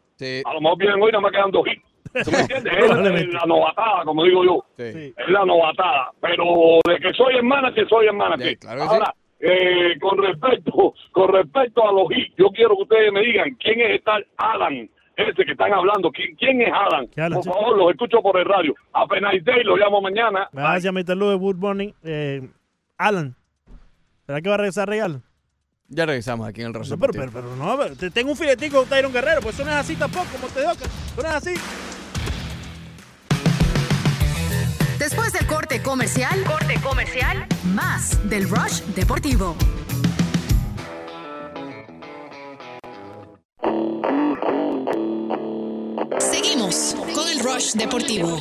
A 0.47 0.55
lo 0.55 0.61
mejor 0.63 0.79
vienen 0.79 1.03
hoy, 1.03 1.13
nada 1.13 1.21
más 1.21 1.33
quedan 1.33 1.51
dos 1.51 1.67
hits. 1.67 1.85
¿Tú 2.23 2.31
me 2.31 2.41
entiendes? 2.41 2.73
Es, 2.73 3.29
la 3.33 3.47
novatada, 3.47 4.05
como 4.05 4.25
digo 4.25 4.45
yo. 4.45 4.65
Es 4.79 5.29
la 5.29 5.45
novatada. 5.45 6.13
Pero 6.21 6.79
de 6.87 6.99
que 7.01 7.13
soy 7.15 7.37
hermana, 7.37 7.73
que 7.75 7.85
soy 7.87 8.07
hermana. 8.07 8.37
que 8.37 8.57
Ahora, 8.69 9.13
eh, 9.41 9.99
con 10.01 10.19
respecto 10.19 10.95
con 11.13 11.33
respecto 11.33 11.89
a 11.89 11.93
los 11.93 12.11
hits, 12.11 12.35
yo 12.37 12.49
quiero 12.51 12.77
que 12.77 12.83
ustedes 12.83 13.13
me 13.13 13.21
digan 13.21 13.57
quién 13.61 13.81
es 13.81 14.03
tal 14.05 14.27
Alan, 14.37 14.89
ese 15.17 15.45
que 15.45 15.53
están 15.53 15.73
hablando. 15.73 16.11
¿Quién, 16.13 16.35
quién 16.37 16.63
es 16.63 16.73
Alan? 16.73 17.09
¿Qué 17.09 17.21
Alan, 17.21 17.35
Por 17.35 17.43
chico? 17.43 17.55
favor, 17.55 17.79
los 17.79 17.91
escucho 17.91 18.23
por 18.23 18.39
el 18.39 18.45
radio. 18.45 18.75
Apenas 18.93 19.35
esté, 19.35 19.65
lo 19.65 19.77
llamo 19.77 20.01
mañana. 20.01 20.49
Gracias, 20.53 20.93
Mr. 20.93 21.17
De 21.17 21.35
Good 21.35 21.57
Morning. 21.57 21.93
Eh, 22.05 22.49
Alan, 22.97 23.35
¿será 24.27 24.41
que 24.41 24.49
va 24.49 24.55
a 24.55 24.59
regresar 24.59 24.89
Real? 24.89 25.21
Ya 25.89 26.07
regresamos 26.07 26.49
aquí 26.49 26.63
en 26.63 26.69
el 26.69 26.75
Rosso 26.75 26.97
No, 26.97 27.01
pero, 27.01 27.13
pero, 27.13 27.31
pero 27.31 27.57
no, 27.57 27.79
tengo 28.11 28.31
un 28.31 28.37
filetico 28.37 28.83
de 28.83 28.87
Tyron 28.87 29.13
Guerrero, 29.13 29.41
pues 29.43 29.55
eso 29.55 29.65
no 29.65 29.71
es 29.71 29.77
así 29.77 29.95
tampoco, 29.97 30.27
como 30.33 30.49
te 30.49 30.61
digo, 30.61 30.73
que 30.73 30.85
eso 30.85 31.23
no 31.23 31.29
es 31.29 31.35
así. 31.35 31.55
Después 34.99 35.33
del 35.33 35.47
corte 35.47 35.83
comercial, 35.83 36.45
corte 36.45 36.81
comercial, 36.81 37.47
más 37.75 38.17
del 38.29 38.49
Rush 38.49 38.81
Deportivo. 38.95 39.57
Seguimos 46.19 46.95
con 47.15 47.29
el 47.29 47.41
Rush 47.41 47.73
Deportivo. 47.73 48.39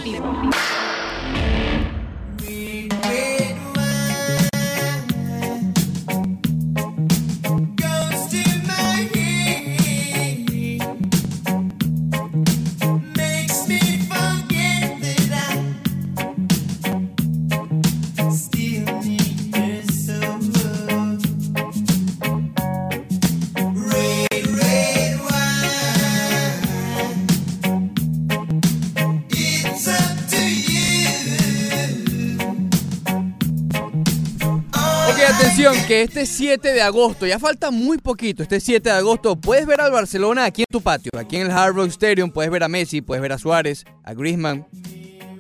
Que 35.72 36.02
este 36.02 36.26
7 36.26 36.74
de 36.74 36.82
agosto, 36.82 37.26
ya 37.26 37.40
falta 37.40 37.72
muy 37.72 37.98
poquito, 37.98 38.44
este 38.44 38.60
7 38.60 38.90
de 38.90 38.96
agosto 38.96 39.38
puedes 39.38 39.66
ver 39.66 39.80
al 39.80 39.94
Barcelona 39.94 40.44
aquí 40.44 40.64
en 40.64 40.68
tu 40.70 40.82
patio, 40.82 41.10
aquí 41.18 41.38
en 41.38 41.44
el 41.44 41.52
Hard 41.52 41.74
Rock 41.74 41.88
Stadium, 41.88 42.32
puedes 42.32 42.52
ver 42.52 42.64
a 42.64 42.68
Messi, 42.68 43.02
puedes 43.02 43.22
ver 43.22 43.32
a 43.32 43.38
Suárez, 43.38 43.86
a 44.04 44.14
Griezmann, 44.14 44.68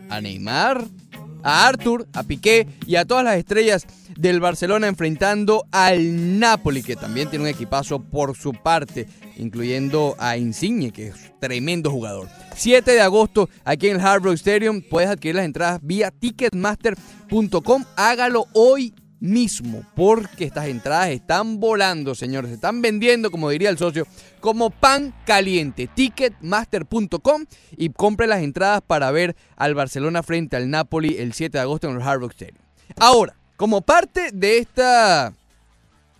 a 0.09 0.21
Neymar, 0.21 0.85
a 1.43 1.67
Arthur, 1.67 2.07
a 2.13 2.23
Piqué 2.23 2.67
y 2.87 2.95
a 2.95 3.03
todas 3.03 3.25
las 3.25 3.35
estrellas 3.35 3.85
del 4.17 4.39
Barcelona 4.39 4.87
enfrentando 4.87 5.65
al 5.71 6.39
Napoli, 6.39 6.83
que 6.83 6.95
también 6.95 7.29
tiene 7.29 7.43
un 7.43 7.49
equipazo 7.49 7.99
por 7.99 8.37
su 8.37 8.53
parte, 8.53 9.09
incluyendo 9.35 10.15
a 10.19 10.37
Insigne, 10.37 10.91
que 10.91 11.07
es 11.07 11.33
tremendo 11.41 11.91
jugador. 11.91 12.29
7 12.55 12.91
de 12.91 13.01
agosto, 13.01 13.49
aquí 13.65 13.89
en 13.89 13.97
el 13.97 14.01
Hard 14.01 14.23
Rock 14.23 14.35
Stadium, 14.35 14.81
puedes 14.89 15.09
adquirir 15.09 15.35
las 15.35 15.45
entradas 15.45 15.81
vía 15.83 16.11
ticketmaster.com. 16.11 17.83
Hágalo 17.97 18.45
hoy 18.53 18.93
mismo, 19.23 19.85
porque 19.95 20.43
estas 20.43 20.67
entradas 20.67 21.09
están 21.09 21.61
volando, 21.61 22.13
señores. 22.13 22.49
Se 22.49 22.55
están 22.55 22.81
vendiendo, 22.81 23.31
como 23.31 23.49
diría 23.49 23.69
el 23.69 23.77
socio, 23.77 24.05
como 24.41 24.69
pan 24.69 25.15
caliente. 25.25 25.87
Ticketmaster.com 25.87 27.45
y 27.77 27.89
compre 27.89 28.27
las 28.27 28.43
entradas 28.43 28.81
para 28.85 29.09
ver 29.11 29.37
al 29.55 29.75
Barcelona 29.75 30.23
frente 30.23 30.57
al 30.57 30.69
Napoli 30.69 31.15
el 31.17 31.31
7 31.31 31.57
de 31.57 31.61
agosto 31.61 31.89
en 31.89 31.95
el 31.95 32.01
Hard 32.01 32.19
Rock 32.19 32.31
Stadium. 32.33 32.57
Ahora, 32.97 33.37
como 33.55 33.81
parte 33.81 34.31
de 34.33 34.57
esta 34.57 35.33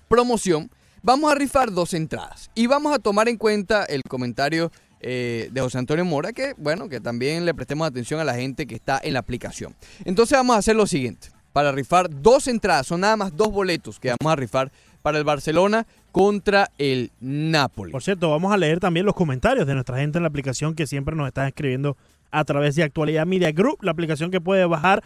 promoción, 0.08 0.72
vamos 1.02 1.30
a 1.30 1.36
rifar 1.36 1.74
dos 1.74 1.94
entradas 1.94 2.52
y 2.56 2.68
vamos 2.68 2.96
a 2.96 3.00
tomar 3.00 3.28
en 3.28 3.36
cuenta 3.36 3.84
el 3.84 4.02
comentario 4.08 4.72
eh, 5.02 5.50
de 5.52 5.60
José 5.60 5.78
Antonio 5.78 6.06
Mora, 6.06 6.32
que 6.32 6.54
bueno, 6.58 6.88
que 6.88 7.02
también 7.02 7.46
le 7.46 7.54
prestemos 7.54 7.86
atención 7.86 8.22
a 8.22 8.24
la 8.24 8.36
gente 8.36 8.66
que 8.66 8.76
está 8.76 9.02
en 9.04 9.12
la 9.12 9.20
aplicación. 9.20 9.76
Entonces 10.06 10.38
vamos 10.38 10.56
a 10.56 10.60
hacer 10.60 10.78
lo 10.78 10.88
siguiente, 10.88 11.28
para 11.54 11.72
rifar 11.72 12.10
dos 12.22 12.48
entradas, 12.48 12.88
son 12.88 13.02
nada 13.02 13.16
más 13.16 13.36
dos 13.36 13.52
boletos 13.52 14.00
que 14.00 14.10
vamos 14.20 14.34
a 14.34 14.36
rifar 14.36 14.72
para 15.02 15.18
el 15.18 15.24
Barcelona 15.24 15.86
contra 16.12 16.70
el 16.78 17.12
Napoli. 17.20 17.92
Por 17.92 18.04
cierto, 18.04 18.30
vamos 18.30 18.52
a 18.54 18.58
leer 18.58 18.80
también 18.80 19.06
los 19.06 19.16
comentarios 19.16 19.66
de 19.68 19.74
nuestra 19.74 19.98
gente 19.98 20.18
en 20.18 20.24
la 20.24 20.30
aplicación 20.30 20.76
que 20.76 20.88
siempre 20.88 21.16
nos 21.16 21.28
están 21.28 21.48
escribiendo 21.48 21.96
a 22.32 22.44
través 22.46 22.76
de 22.76 22.84
Actualidad 22.84 23.26
Media 23.28 23.52
Group, 23.52 23.84
la 23.84 23.92
aplicación 23.92 24.32
que 24.32 24.42
puedes 24.42 24.68
bajar 24.68 25.04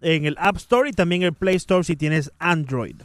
en 0.00 0.24
el 0.24 0.36
App 0.38 0.56
Store 0.56 0.88
y 0.88 0.92
también 0.92 1.22
en 1.22 1.28
el 1.28 1.34
Play 1.34 1.56
Store 1.56 1.84
si 1.84 1.94
tienes 1.96 2.30
Android. 2.38 2.96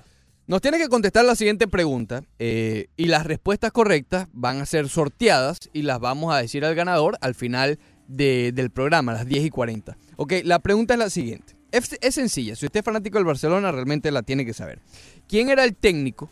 Nos 0.47 0.61
tiene 0.61 0.77
que 0.77 0.87
contestar 0.87 1.25
la 1.25 1.35
siguiente 1.35 1.67
pregunta 1.67 2.21
eh, 2.39 2.85
y 2.95 3.07
las 3.07 3.25
respuestas 3.25 3.71
correctas 3.71 4.27
van 4.31 4.61
a 4.61 4.65
ser 4.65 4.87
sorteadas 4.87 5.57
y 5.73 5.81
las 5.81 5.99
vamos 5.99 6.33
a 6.33 6.37
decir 6.37 6.63
al 6.63 6.75
ganador 6.75 7.17
al 7.19 7.33
final 7.35 7.79
de- 8.07 8.51
del 8.53 8.69
programa, 8.69 9.11
a 9.11 9.15
las 9.15 9.25
10 9.25 9.43
y 9.45 9.49
40. 9.49 9.97
Ok, 10.17 10.33
la 10.43 10.59
pregunta 10.59 10.93
es 10.93 10.99
la 10.99 11.09
siguiente. 11.09 11.54
Es, 11.71 12.15
sencilla, 12.15 12.55
si 12.55 12.65
usted 12.65 12.79
es 12.79 12.85
fanático 12.85 13.17
del 13.17 13.25
Barcelona 13.25 13.71
realmente 13.71 14.11
la 14.11 14.23
tiene 14.23 14.45
que 14.45 14.53
saber. 14.53 14.79
¿Quién 15.27 15.49
era 15.49 15.63
el 15.63 15.75
técnico? 15.75 16.31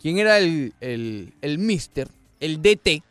¿Quién 0.00 0.18
era 0.18 0.38
el, 0.38 0.74
el, 0.80 1.34
el 1.40 1.58
mister, 1.58 2.08
el 2.40 2.60
DT 2.60 3.02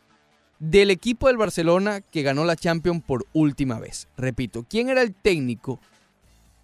del 0.60 0.92
equipo 0.92 1.28
del 1.28 1.38
Barcelona 1.38 2.02
que 2.02 2.22
ganó 2.22 2.46
la 2.46 2.56
Champions 2.56 3.04
por 3.04 3.26
última 3.34 3.80
vez? 3.80 4.08
Repito, 4.16 4.66
¿quién 4.70 4.90
era 4.90 5.02
el 5.02 5.16
técnico 5.16 5.80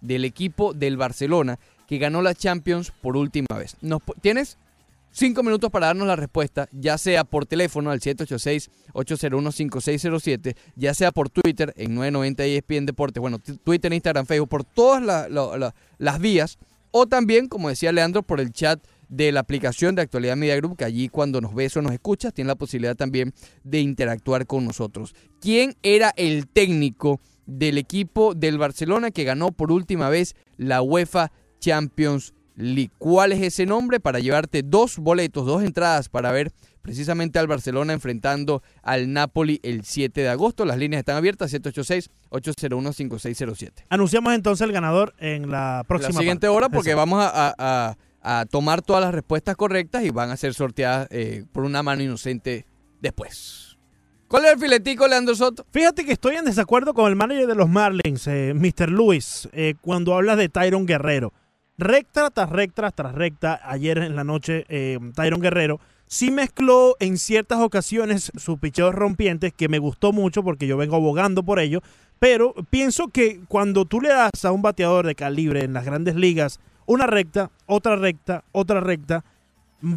del 0.02 0.24
equipo 0.24 0.74
del 0.74 0.96
Barcelona 0.96 1.58
que 1.86 1.98
ganó 1.98 2.22
la 2.22 2.34
Champions 2.34 2.90
por 2.90 3.16
última 3.16 3.56
vez. 3.56 3.76
Tienes 4.20 4.58
cinco 5.12 5.42
minutos 5.44 5.70
para 5.70 5.86
darnos 5.86 6.06
la 6.08 6.16
respuesta, 6.16 6.68
ya 6.72 6.98
sea 6.98 7.22
por 7.24 7.46
teléfono 7.46 7.90
al 7.92 8.00
786-801-5607, 8.00 10.56
ya 10.76 10.94
sea 10.94 11.12
por 11.12 11.30
Twitter 11.30 11.72
en 11.76 11.94
990 11.94 12.44
ESPN 12.44 12.86
Deportes, 12.86 13.20
bueno, 13.20 13.38
Twitter, 13.38 13.92
Instagram, 13.92 14.26
Facebook, 14.26 14.48
por 14.48 14.64
todas 14.64 15.02
la- 15.02 15.28
la- 15.28 15.56
la- 15.56 15.74
las 15.98 16.18
vías, 16.20 16.58
o 16.90 17.06
también, 17.06 17.48
como 17.48 17.68
decía 17.68 17.92
Leandro, 17.92 18.22
por 18.22 18.40
el 18.40 18.52
chat 18.52 18.82
de 19.08 19.30
la 19.32 19.40
aplicación 19.40 19.94
de 19.94 20.02
Actualidad 20.02 20.36
Media 20.36 20.56
Group, 20.56 20.76
que 20.78 20.84
allí 20.84 21.08
cuando 21.08 21.40
nos 21.40 21.54
ves 21.54 21.76
o 21.76 21.82
nos 21.82 21.92
escuchas, 21.92 22.32
tienes 22.32 22.48
la 22.48 22.54
posibilidad 22.56 22.96
también 22.96 23.32
de 23.62 23.80
interactuar 23.80 24.46
con 24.46 24.64
nosotros. 24.64 25.14
¿Quién 25.40 25.76
era 25.82 26.12
el 26.16 26.48
técnico 26.48 27.20
del 27.46 27.76
equipo 27.78 28.34
del 28.34 28.58
Barcelona 28.58 29.10
que 29.10 29.24
ganó 29.24 29.52
por 29.52 29.70
última 29.72 30.08
vez 30.08 30.34
la 30.56 30.80
UEFA 30.80 31.30
Champions? 31.60 32.32
¿Cuál 32.98 33.32
es 33.32 33.42
ese 33.42 33.66
nombre? 33.66 34.00
Para 34.00 34.18
llevarte 34.20 34.62
dos 34.62 34.98
boletos, 34.98 35.46
dos 35.46 35.62
entradas 35.62 36.08
para 36.08 36.32
ver 36.32 36.52
precisamente 36.82 37.38
al 37.38 37.46
Barcelona 37.46 37.92
enfrentando 37.92 38.62
al 38.82 39.12
Napoli 39.12 39.60
el 39.62 39.84
7 39.84 40.20
de 40.20 40.28
agosto. 40.28 40.64
Las 40.64 40.78
líneas 40.78 41.00
están 41.00 41.16
abiertas, 41.16 41.52
786-801-5607. 41.54 43.70
Anunciamos 43.88 44.34
entonces 44.34 44.64
el 44.66 44.72
ganador 44.72 45.14
en 45.18 45.50
la 45.50 45.84
próxima 45.86 46.14
la 46.14 46.18
siguiente 46.18 46.46
parte. 46.46 46.56
hora 46.56 46.68
porque 46.68 46.90
Exacto. 46.90 47.10
vamos 47.10 47.24
a, 47.24 47.48
a- 47.48 47.54
a- 47.58 47.96
a 48.40 48.46
tomar 48.46 48.82
todas 48.82 49.02
las 49.02 49.12
respuestas 49.12 49.56
correctas 49.56 50.04
y 50.04 50.10
van 50.10 50.30
a 50.30 50.36
ser 50.36 50.54
sorteadas 50.54 51.08
eh, 51.10 51.44
por 51.52 51.64
una 51.64 51.82
mano 51.82 52.02
inocente 52.04 52.64
después. 53.00 53.76
¿Cuál 54.28 54.44
es 54.44 54.52
el 54.52 54.60
filetico, 54.60 55.08
Leandro 55.08 55.34
Soto? 55.34 55.66
Fíjate 55.72 56.04
que 56.04 56.12
estoy 56.12 56.36
en 56.36 56.44
desacuerdo 56.44 56.94
con 56.94 57.08
el 57.10 57.16
manager 57.16 57.48
de 57.48 57.54
los 57.56 57.68
Marlins, 57.68 58.24
eh, 58.28 58.52
Mr. 58.54 58.90
Lewis, 58.90 59.48
eh, 59.52 59.74
cuando 59.80 60.14
habla 60.14 60.36
de 60.36 60.48
Tyron 60.48 60.86
Guerrero. 60.86 61.32
Recta 61.78 62.30
tras 62.30 62.50
recta 62.50 62.90
tras 62.90 63.14
recta, 63.14 63.60
ayer 63.64 63.98
en 63.98 64.14
la 64.14 64.24
noche, 64.24 64.66
eh, 64.68 64.98
Tyron 65.14 65.40
Guerrero 65.40 65.80
sí 66.06 66.30
mezcló 66.30 66.96
en 67.00 67.16
ciertas 67.16 67.60
ocasiones 67.60 68.30
sus 68.36 68.58
picheos 68.58 68.94
rompientes, 68.94 69.54
que 69.54 69.70
me 69.70 69.78
gustó 69.78 70.12
mucho 70.12 70.44
porque 70.44 70.66
yo 70.66 70.76
vengo 70.76 70.96
abogando 70.96 71.42
por 71.42 71.58
ello, 71.58 71.80
pero 72.18 72.54
pienso 72.68 73.08
que 73.08 73.40
cuando 73.48 73.86
tú 73.86 74.02
le 74.02 74.10
das 74.10 74.44
a 74.44 74.52
un 74.52 74.60
bateador 74.60 75.06
de 75.06 75.14
calibre 75.14 75.64
en 75.64 75.72
las 75.72 75.86
grandes 75.86 76.14
ligas 76.14 76.60
una 76.84 77.06
recta, 77.06 77.50
otra 77.66 77.96
recta, 77.96 78.44
otra 78.52 78.80
recta. 78.80 79.24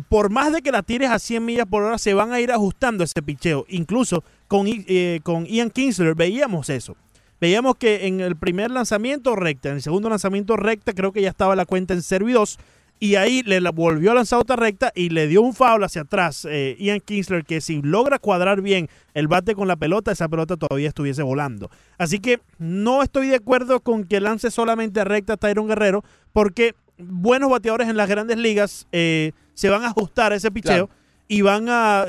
Por 0.09 0.29
más 0.31 0.53
de 0.53 0.61
que 0.61 0.71
la 0.71 0.81
tires 0.81 1.09
a 1.09 1.19
100 1.19 1.43
millas 1.43 1.65
por 1.67 1.83
hora, 1.83 1.97
se 1.97 2.13
van 2.13 2.31
a 2.31 2.39
ir 2.39 2.51
ajustando 2.51 3.03
ese 3.03 3.21
picheo. 3.21 3.65
Incluso 3.67 4.23
con, 4.47 4.67
eh, 4.67 5.19
con 5.23 5.45
Ian 5.45 5.69
Kinsler 5.69 6.15
veíamos 6.15 6.69
eso. 6.69 6.95
Veíamos 7.41 7.75
que 7.75 8.07
en 8.07 8.21
el 8.21 8.35
primer 8.35 8.71
lanzamiento 8.71 9.35
recta, 9.35 9.69
en 9.69 9.75
el 9.75 9.81
segundo 9.81 10.09
lanzamiento 10.09 10.55
recta, 10.57 10.93
creo 10.93 11.11
que 11.11 11.21
ya 11.21 11.29
estaba 11.29 11.55
la 11.55 11.65
cuenta 11.65 11.93
en 11.93 12.01
0 12.01 12.29
y 12.29 12.33
2. 12.33 12.59
Y 12.97 13.15
ahí 13.15 13.43
le 13.43 13.59
volvió 13.71 14.11
a 14.11 14.15
lanzar 14.15 14.39
otra 14.39 14.55
recta 14.55 14.93
y 14.95 15.09
le 15.09 15.27
dio 15.27 15.41
un 15.41 15.53
foul 15.53 15.83
hacia 15.83 16.03
atrás 16.03 16.47
eh, 16.49 16.77
Ian 16.79 17.01
Kinsler 17.01 17.43
que 17.43 17.59
si 17.59 17.81
logra 17.81 18.19
cuadrar 18.19 18.61
bien 18.61 18.87
el 19.13 19.27
bate 19.27 19.53
con 19.53 19.67
la 19.67 19.75
pelota, 19.75 20.13
esa 20.13 20.29
pelota 20.29 20.55
todavía 20.55 20.87
estuviese 20.87 21.21
volando. 21.21 21.69
Así 21.97 22.19
que 22.19 22.39
no 22.57 23.03
estoy 23.03 23.27
de 23.27 23.35
acuerdo 23.35 23.81
con 23.81 24.05
que 24.05 24.21
lance 24.21 24.49
solamente 24.49 25.03
recta 25.03 25.35
Tyron 25.35 25.67
Guerrero 25.67 26.05
porque 26.31 26.73
buenos 26.97 27.49
bateadores 27.49 27.89
en 27.89 27.97
las 27.97 28.07
grandes 28.07 28.37
ligas 28.37 28.87
eh, 28.93 29.33
se 29.55 29.67
van 29.69 29.83
a 29.83 29.87
ajustar 29.87 30.31
a 30.31 30.37
ese 30.37 30.49
picheo 30.49 30.87
Claro. 30.87 30.89
y 31.27 31.41
van 31.41 31.67
a 31.67 32.05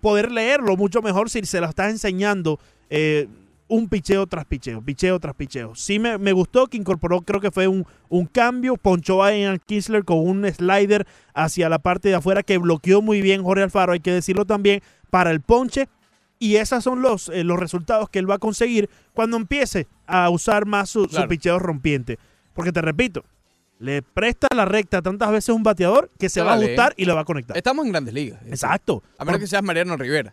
poder 0.00 0.32
leerlo 0.32 0.78
mucho 0.78 1.02
mejor 1.02 1.28
si 1.28 1.42
se 1.44 1.60
lo 1.60 1.66
estás 1.68 1.90
enseñando 1.90 2.58
eh, 2.88 3.28
un 3.68 3.88
picheo 3.88 4.26
tras 4.26 4.44
picheo, 4.46 4.82
picheo 4.82 5.20
tras 5.20 5.34
picheo. 5.34 5.74
Sí 5.74 5.98
me, 5.98 6.18
me 6.18 6.32
gustó 6.32 6.66
que 6.66 6.76
incorporó, 6.76 7.20
creo 7.20 7.40
que 7.40 7.50
fue 7.50 7.68
un, 7.68 7.86
un 8.08 8.26
cambio, 8.26 8.76
ponchó 8.76 9.22
a 9.22 9.32
Ian 9.36 9.60
Kinsler 9.64 10.04
con 10.04 10.18
un 10.18 10.50
slider 10.50 11.06
hacia 11.34 11.68
la 11.68 11.78
parte 11.78 12.08
de 12.08 12.16
afuera 12.16 12.42
que 12.42 12.58
bloqueó 12.58 13.02
muy 13.02 13.22
bien 13.22 13.42
Jorge 13.42 13.62
Alfaro, 13.62 13.92
hay 13.92 14.00
que 14.00 14.12
decirlo 14.12 14.44
también, 14.44 14.82
para 15.10 15.30
el 15.30 15.40
ponche. 15.40 15.88
Y 16.40 16.56
esos 16.56 16.84
son 16.84 17.02
los, 17.02 17.28
eh, 17.30 17.42
los 17.42 17.58
resultados 17.58 18.08
que 18.10 18.20
él 18.20 18.30
va 18.30 18.36
a 18.36 18.38
conseguir 18.38 18.88
cuando 19.12 19.36
empiece 19.36 19.88
a 20.06 20.30
usar 20.30 20.66
más 20.66 20.88
su, 20.88 21.06
su 21.06 21.26
picheo 21.26 21.58
rompiente. 21.58 22.18
Porque 22.54 22.70
te 22.70 22.80
repito, 22.80 23.24
le 23.80 24.02
presta 24.02 24.46
la 24.54 24.64
recta 24.64 25.02
tantas 25.02 25.30
veces 25.32 25.50
a 25.50 25.54
un 25.54 25.64
bateador 25.64 26.10
que 26.18 26.28
se 26.28 26.40
va 26.40 26.52
a 26.52 26.56
ajustar 26.56 26.94
y 26.96 27.06
lo 27.06 27.16
va 27.16 27.22
a 27.22 27.24
conectar. 27.24 27.56
Estamos 27.56 27.84
en 27.84 27.92
grandes 27.92 28.14
ligas. 28.14 28.40
Exacto. 28.46 29.02
A 29.18 29.24
menos 29.24 29.40
que 29.40 29.46
seas 29.48 29.62
Mariano 29.62 29.96
Rivera. 29.96 30.32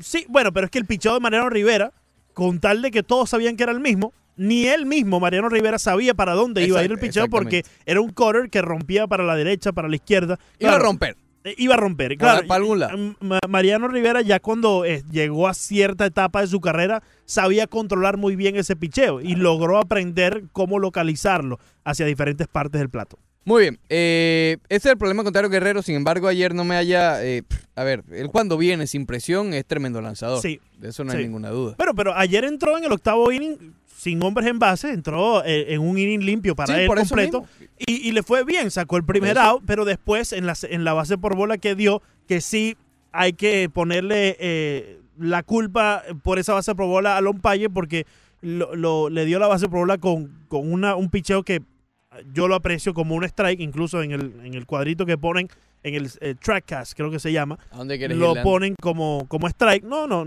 Sí, 0.00 0.26
bueno, 0.28 0.52
pero 0.52 0.66
es 0.66 0.70
que 0.70 0.78
el 0.78 0.84
picheo 0.84 1.14
de 1.14 1.20
Mariano 1.20 1.48
Rivera, 1.48 1.92
con 2.34 2.60
tal 2.60 2.82
de 2.82 2.90
que 2.90 3.02
todos 3.02 3.30
sabían 3.30 3.56
que 3.56 3.62
era 3.62 3.72
el 3.72 3.80
mismo, 3.80 4.12
ni 4.36 4.66
él 4.66 4.84
mismo, 4.84 5.20
Mariano 5.20 5.48
Rivera, 5.48 5.78
sabía 5.78 6.12
para 6.14 6.32
dónde 6.34 6.66
iba 6.66 6.80
a 6.80 6.84
ir 6.84 6.90
el 6.90 6.98
picheo 6.98 7.28
porque 7.30 7.62
era 7.86 8.00
un 8.00 8.10
cutter 8.10 8.50
que 8.50 8.60
rompía 8.62 9.06
para 9.06 9.22
la 9.24 9.36
derecha, 9.36 9.72
para 9.72 9.88
la 9.88 9.94
izquierda. 9.96 10.38
Iba 10.58 10.74
a 10.74 10.78
romper. 10.80 11.16
eh, 11.44 11.54
Iba 11.58 11.74
a 11.74 11.76
romper, 11.76 12.16
Para- 12.18 12.32
claro. 12.32 12.46
para 12.48 12.58
algún 12.58 12.78
lado. 12.80 12.98
Ma- 13.20 13.38
Mariano 13.48 13.86
Rivera 13.86 14.22
ya 14.22 14.40
cuando 14.40 14.84
eh, 14.84 15.04
llegó 15.10 15.46
a 15.46 15.54
cierta 15.54 16.06
etapa 16.06 16.40
de 16.40 16.46
su 16.48 16.60
carrera 16.60 17.02
sabía 17.26 17.66
controlar 17.68 18.16
muy 18.16 18.34
bien 18.34 18.56
ese 18.56 18.74
picheo 18.76 19.20
y 19.20 19.34
logró 19.36 19.78
aprender 19.78 20.44
cómo 20.52 20.78
localizarlo 20.78 21.58
hacia 21.84 22.06
diferentes 22.06 22.48
partes 22.48 22.80
del 22.80 22.88
plato. 22.90 23.18
Muy 23.44 23.62
bien. 23.62 23.78
Eh, 23.88 24.56
ese 24.68 24.88
es 24.88 24.92
el 24.92 24.98
problema 24.98 25.22
con 25.22 25.32
Taro 25.32 25.48
Guerrero. 25.50 25.82
Sin 25.82 25.94
embargo, 25.96 26.28
ayer 26.28 26.54
no 26.54 26.64
me 26.64 26.76
haya. 26.76 27.22
eh, 27.24 27.42
a 27.76 27.84
ver, 27.84 28.02
él 28.12 28.28
cuando 28.28 28.56
viene 28.56 28.86
sin 28.86 29.04
presión 29.06 29.52
es 29.52 29.66
tremendo 29.66 30.00
lanzador. 30.00 30.40
Sí. 30.40 30.60
De 30.78 30.88
eso 30.90 31.04
no 31.04 31.12
Sí. 31.12 31.18
hay 31.18 31.24
ninguna 31.24 31.50
duda. 31.50 31.74
Bueno, 31.76 31.94
pero 31.94 32.14
ayer 32.16 32.44
entró 32.44 32.78
en 32.78 32.84
el 32.84 32.92
octavo 32.92 33.30
inning 33.32 33.74
sin 33.96 34.22
hombres 34.22 34.46
en 34.48 34.58
base, 34.58 34.90
entró 34.90 35.42
eh, 35.44 35.72
en 35.74 35.80
un 35.80 35.96
inning 35.98 36.20
limpio 36.24 36.54
para 36.54 36.74
Sí, 36.74 36.80
él 36.82 36.86
por 36.86 36.98
completo 36.98 37.46
y, 37.78 38.08
y 38.08 38.12
le 38.12 38.22
fue 38.22 38.44
bien, 38.44 38.70
sacó 38.70 38.96
el 38.98 39.04
primer 39.04 39.38
out, 39.38 39.62
pero 39.66 39.84
después 39.86 40.32
en 40.34 40.44
la, 40.46 40.54
en 40.68 40.84
la 40.84 40.92
base 40.92 41.16
por 41.16 41.34
bola 41.36 41.56
que 41.56 41.74
dio, 41.74 42.02
que 42.28 42.40
sí 42.42 42.76
hay 43.12 43.32
que 43.32 43.70
ponerle 43.72 44.36
eh, 44.40 45.00
la 45.18 45.42
culpa 45.42 46.02
por 46.22 46.38
esa 46.38 46.52
base 46.52 46.74
por 46.74 46.86
bola 46.86 47.16
al 47.16 47.26
umpire 47.28 47.70
porque 47.70 48.04
lo, 48.42 48.74
lo- 48.76 49.08
le 49.08 49.24
dio 49.24 49.38
la 49.38 49.46
base 49.46 49.68
por 49.68 49.78
bola 49.80 49.96
con, 49.96 50.30
con 50.48 50.70
una, 50.70 50.96
un 50.96 51.08
picheo 51.08 51.42
que 51.42 51.62
yo 52.32 52.48
lo 52.48 52.54
aprecio 52.54 52.94
como 52.94 53.14
un 53.14 53.24
strike, 53.24 53.60
incluso 53.60 54.02
en 54.02 54.12
el, 54.12 54.40
en 54.44 54.54
el 54.54 54.66
cuadrito 54.66 55.06
que 55.06 55.18
ponen 55.18 55.48
en 55.82 55.94
el 55.94 56.10
eh, 56.20 56.34
trackcast, 56.34 56.94
creo 56.94 57.10
que 57.10 57.18
se 57.18 57.32
llama, 57.32 57.58
¿A 57.70 57.78
dónde 57.78 57.98
quieres 57.98 58.16
lo 58.16 58.34
ir, 58.34 58.42
ponen 58.42 58.74
como, 58.80 59.26
como 59.28 59.46
strike. 59.48 59.84
No, 59.84 60.06
no, 60.06 60.24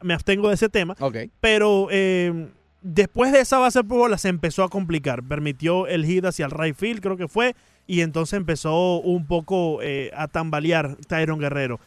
me 0.00 0.14
abstengo 0.14 0.48
de 0.48 0.54
ese 0.54 0.68
tema. 0.68 0.96
Pero 1.40 1.88
eh, 1.90 2.48
después 2.80 3.32
de 3.32 3.40
esa 3.40 3.58
base 3.58 3.84
por 3.84 3.98
bola 3.98 4.18
se 4.18 4.28
empezó 4.28 4.62
a 4.62 4.68
complicar. 4.68 5.22
Permitió 5.22 5.86
el 5.86 6.04
hit 6.04 6.24
hacia 6.24 6.46
el 6.46 6.52
right 6.52 6.76
field, 6.76 7.00
creo 7.00 7.16
que 7.16 7.28
fue. 7.28 7.54
Y 7.86 8.00
entonces 8.00 8.36
empezó 8.36 9.00
un 9.00 9.26
poco 9.26 9.82
eh, 9.82 10.10
a 10.16 10.28
tambalear 10.28 10.96
Tyron 11.06 11.38
Guerrero. 11.38 11.80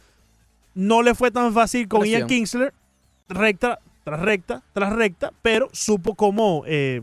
No 0.74 1.02
le 1.02 1.14
fue 1.14 1.30
tan 1.30 1.52
fácil 1.52 1.88
con 1.88 2.04
Ian. 2.04 2.28
Kingsler, 2.28 2.72
recta 3.28 3.80
tras 4.04 4.20
recta 4.20 4.62
tras 4.72 4.92
recta, 4.94 5.32
pero 5.42 5.68
supo 5.72 6.14
cómo 6.14 6.62
eh, 6.66 7.02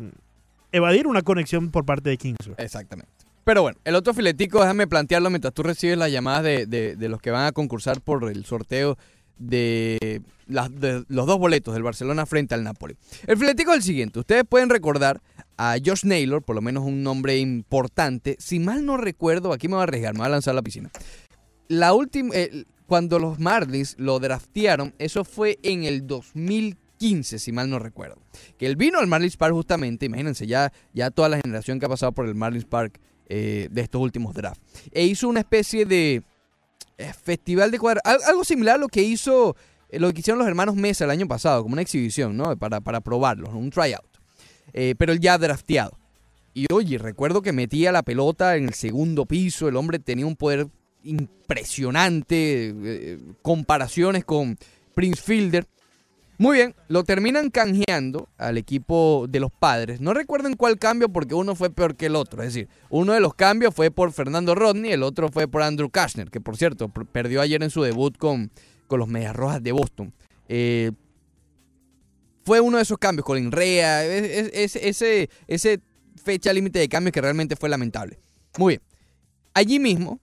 evadir 0.76 1.08
una 1.08 1.22
conexión 1.22 1.72
por 1.72 1.86
parte 1.86 2.10
de 2.10 2.18
Kingsler. 2.18 2.56
Exactamente. 2.60 3.12
Pero 3.44 3.62
bueno, 3.62 3.78
el 3.84 3.96
otro 3.96 4.14
filetico, 4.14 4.60
déjame 4.62 4.88
plantearlo 4.88 5.30
mientras 5.30 5.54
tú 5.54 5.62
recibes 5.64 5.98
las 5.98 6.12
llamadas 6.12 6.44
de, 6.44 6.66
de- 6.66 6.96
de 6.96 7.10
los 7.10 7.22
que 7.22 7.30
van 7.32 7.46
a 7.46 7.52
concursar 7.52 8.02
por 8.02 8.30
el 8.30 8.44
sorteo 8.46 8.98
de 9.38 10.22
los 10.48 11.26
dos 11.28 11.38
boletos 11.38 11.74
del 11.74 11.84
Barcelona 11.84 12.26
frente 12.26 12.56
al 12.56 12.64
Napoli. 12.64 12.96
El 13.28 13.38
filetico 13.38 13.72
es 13.72 13.78
el 13.78 13.84
siguiente. 13.84 14.20
Ustedes 14.20 14.44
pueden 14.48 14.70
recordar 14.70 15.22
a 15.58 15.76
Josh 15.84 16.06
Naylor, 16.06 16.42
por 16.44 16.56
lo 16.56 16.62
menos 16.62 16.84
un 16.86 17.04
nombre 17.04 17.38
importante. 17.38 18.36
Si 18.40 18.60
mal 18.60 18.86
no 18.86 18.98
recuerdo, 18.98 19.54
aquí 19.54 19.68
me 19.68 19.76
voy 19.76 19.82
a 19.82 19.84
arriesgar, 19.84 20.14
me 20.14 20.20
voy 20.20 20.28
a 20.28 20.30
lanzar 20.30 20.52
a 20.54 20.56
la 20.56 20.62
piscina. 20.62 20.90
La 21.68 21.94
última, 21.94 22.34
eh, 22.34 22.66
cuando 22.88 23.20
los 23.20 23.40
Marlins 23.40 23.96
lo 23.98 24.20
draftearon, 24.20 24.94
eso 25.00 25.24
fue 25.24 25.60
en 25.64 25.84
el 25.84 26.06
2015, 26.08 26.85
si 27.40 27.52
mal 27.52 27.70
no 27.70 27.80
recuerdo. 27.80 28.18
Que 28.58 28.66
él 28.66 28.76
vino 28.76 29.00
al 29.00 29.08
Marlins 29.08 29.38
Park 29.38 29.54
justamente, 29.54 30.06
imagínense, 30.06 30.48
ya, 30.48 30.72
ya 30.94 31.12
toda 31.12 31.30
la 31.30 31.40
generación 31.40 31.80
que 31.80 31.86
ha 31.86 31.90
pasado 31.90 32.12
por 32.12 32.28
el 32.28 32.36
Marlins 32.36 32.66
Park 32.66 33.00
eh, 33.28 33.68
de 33.72 33.82
estos 33.82 34.02
últimos 34.02 34.34
drafts. 34.34 34.62
E 34.92 35.06
hizo 35.06 35.28
una 35.28 35.42
especie 35.42 35.86
de 35.86 36.24
eh, 36.98 37.14
festival 37.14 37.72
de 37.72 37.80
cuadra, 37.80 38.02
al- 38.04 38.24
algo 38.28 38.44
similar 38.44 38.76
a 38.76 38.80
lo 38.80 38.88
que 38.88 39.04
hizo, 39.04 39.56
eh, 39.90 40.00
lo 40.00 40.12
que 40.14 40.20
hicieron 40.20 40.40
los 40.40 40.48
hermanos 40.48 40.76
Mesa 40.76 41.06
el 41.06 41.12
año 41.12 41.28
pasado, 41.28 41.62
como 41.64 41.74
una 41.74 41.82
exhibición, 41.82 42.38
¿no? 42.38 42.56
Para, 42.58 42.82
para 42.82 43.02
probarlos, 43.02 43.54
un 43.54 43.70
tryout. 43.70 44.06
Pero 44.98 45.14
él 45.14 45.22
ya 45.22 45.38
drafteado. 45.38 45.98
Y 46.54 46.66
oye, 46.72 46.98
recuerdo 46.98 47.42
que 47.42 47.54
metía 47.54 47.92
la 47.92 48.04
pelota 48.04 48.58
en 48.58 48.66
el 48.66 48.74
segundo 48.74 49.26
piso, 49.26 49.68
el 49.70 49.76
hombre 49.76 50.00
tenía 50.00 50.26
un 50.26 50.36
poder 50.36 50.68
impresionante, 51.04 53.18
comparaciones 53.42 54.26
con 54.26 54.58
Prince 54.94 55.22
Fielder. 55.22 55.66
Muy 56.38 56.58
bien, 56.58 56.76
lo 56.90 57.04
terminan 57.04 57.50
canjeando 57.50 58.28
al 58.38 58.58
equipo 58.58 59.26
de 59.30 59.40
los 59.40 59.52
padres. 59.52 60.02
No 60.02 60.14
recuerdo 60.14 60.48
en 60.50 60.56
cuál 60.56 60.78
cambio 60.78 61.08
porque 61.10 61.34
uno 61.34 61.56
fue 61.56 61.70
peor 61.70 61.96
que 61.96 62.08
el 62.08 62.16
otro. 62.16 62.44
Es 62.44 62.54
decir, 62.54 62.68
uno 62.90 63.14
de 63.14 63.22
los 63.22 63.34
cambios 63.36 63.74
fue 63.74 63.90
por 63.90 64.12
Fernando 64.12 64.54
Rodney, 64.54 64.92
el 64.92 65.04
otro 65.04 65.30
fue 65.30 65.48
por 65.48 65.62
Andrew 65.62 65.90
Kashner, 65.90 66.30
que 66.30 66.42
por 66.42 66.58
cierto 66.58 66.90
per- 66.90 67.06
perdió 67.06 67.40
ayer 67.42 67.64
en 67.64 67.70
su 67.70 67.82
debut 67.84 68.18
con, 68.18 68.52
con 68.88 69.00
los 69.00 69.08
Medias 69.08 69.36
Rojas 69.36 69.64
de 69.64 69.72
Boston. 69.72 70.14
Eh, 70.50 70.92
fue 72.44 72.60
uno 72.60 72.78
de 72.78 72.84
esos 72.84 72.98
cambios, 72.98 73.26
Colin 73.26 73.52
Rea, 73.52 74.04
es- 74.06 74.52
es- 74.54 74.76
ese, 74.76 75.30
ese 75.48 75.80
fecha 76.24 76.52
límite 76.54 76.80
de 76.80 76.90
cambios 76.90 77.14
que 77.14 77.22
realmente 77.22 77.56
fue 77.56 77.70
lamentable. 77.70 78.20
Muy 78.58 78.74
bien. 78.74 78.82
Allí 79.54 79.80
mismo, 79.80 80.20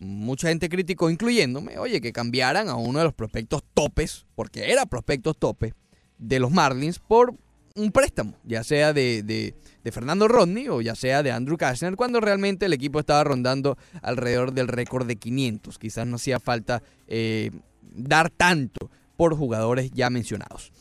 mucha 0.00 0.48
gente 0.48 0.68
criticó, 0.68 1.08
incluyéndome, 1.10 1.78
oye, 1.78 2.00
que 2.00 2.12
cambiaran 2.12 2.68
a 2.68 2.74
uno 2.76 2.98
de 2.98 3.04
los 3.04 3.14
prospectos 3.14 3.62
topes, 3.74 4.26
porque 4.34 4.72
era 4.72 4.86
prospectos 4.86 5.36
tope, 5.38 5.74
de 6.18 6.38
los 6.40 6.50
Marlins 6.50 6.98
por 6.98 7.34
un 7.76 7.92
préstamo, 7.92 8.34
ya 8.44 8.64
sea 8.64 8.92
de, 8.92 9.22
de- 9.22 9.54
de 9.84 9.92
Fernando 9.92 10.28
Rodney 10.28 10.68
o 10.68 10.80
ya 10.82 10.94
sea 10.94 11.22
de 11.22 11.30
Andrew 11.32 11.56
Kashner, 11.56 11.96
cuando 11.96 12.20
realmente 12.20 12.66
el 12.66 12.72
equipo 12.74 12.98
estaba 13.00 13.24
rondando 13.24 13.78
alrededor 14.02 14.52
del 14.52 14.68
récord 14.68 15.06
de 15.06 15.16
500. 15.16 15.78
Quizás 15.78 16.06
no 16.06 16.16
hacía 16.16 16.38
falta 16.40 16.82
eh, 17.06 17.50
dar 17.94 18.28
tanto 18.28 18.90
por 19.16 19.34
jugadores 19.36 19.90
ya 19.92 20.10
mencionados. 20.10 20.72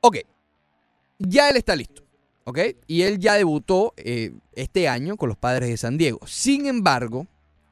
Ok, 0.00 0.16
ya 1.18 1.50
él 1.50 1.56
está 1.56 1.76
listo. 1.76 2.02
¿Ok? 2.44 2.58
Y 2.88 3.02
él 3.02 3.18
ya 3.20 3.34
debutó 3.34 3.92
eh, 3.96 4.32
este 4.54 4.88
año 4.88 5.16
con 5.16 5.28
los 5.28 5.38
padres 5.38 5.68
de 5.68 5.76
San 5.76 5.96
Diego. 5.98 6.18
Sin 6.26 6.66
embargo, 6.66 7.26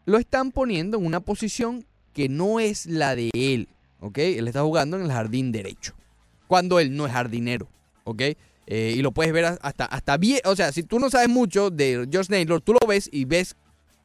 lo 0.08 0.16
están 0.16 0.52
poniendo 0.52 0.96
en 0.96 1.04
una 1.04 1.20
posición 1.20 1.84
que 2.14 2.30
no 2.30 2.60
es 2.60 2.86
la 2.86 3.14
de 3.14 3.30
él. 3.34 3.68
¿Ok? 4.00 4.18
Él 4.18 4.48
está 4.48 4.62
jugando 4.62 4.96
en 4.96 5.02
el 5.02 5.12
jardín 5.12 5.52
derecho. 5.52 5.92
Cuando 6.46 6.80
él 6.80 6.96
no 6.96 7.06
es 7.06 7.12
jardinero. 7.12 7.68
¿Ok? 8.04 8.22
Eh, 8.66 8.94
y 8.96 9.02
lo 9.02 9.12
puedes 9.12 9.34
ver 9.34 9.58
hasta, 9.60 9.84
hasta 9.84 10.16
bien. 10.16 10.40
O 10.46 10.56
sea, 10.56 10.72
si 10.72 10.82
tú 10.82 10.98
no 10.98 11.10
sabes 11.10 11.28
mucho 11.28 11.68
de 11.68 12.08
Josh 12.10 12.30
Naylor, 12.30 12.62
tú 12.62 12.72
lo 12.72 12.86
ves 12.88 13.10
y 13.12 13.26
ves, 13.26 13.54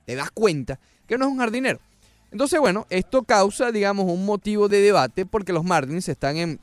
te 0.06 0.16
das 0.16 0.30
cuenta 0.32 0.78
que 1.08 1.18
no 1.18 1.26
es 1.26 1.32
un 1.32 1.38
jardinero. 1.38 1.80
Entonces, 2.32 2.60
bueno, 2.60 2.86
esto 2.90 3.24
causa, 3.24 3.72
digamos, 3.72 4.06
un 4.12 4.26
motivo 4.26 4.68
de 4.68 4.82
debate 4.82 5.26
porque 5.26 5.54
los 5.54 5.64
Marlins 5.64 6.10
están 6.10 6.36
en 6.36 6.60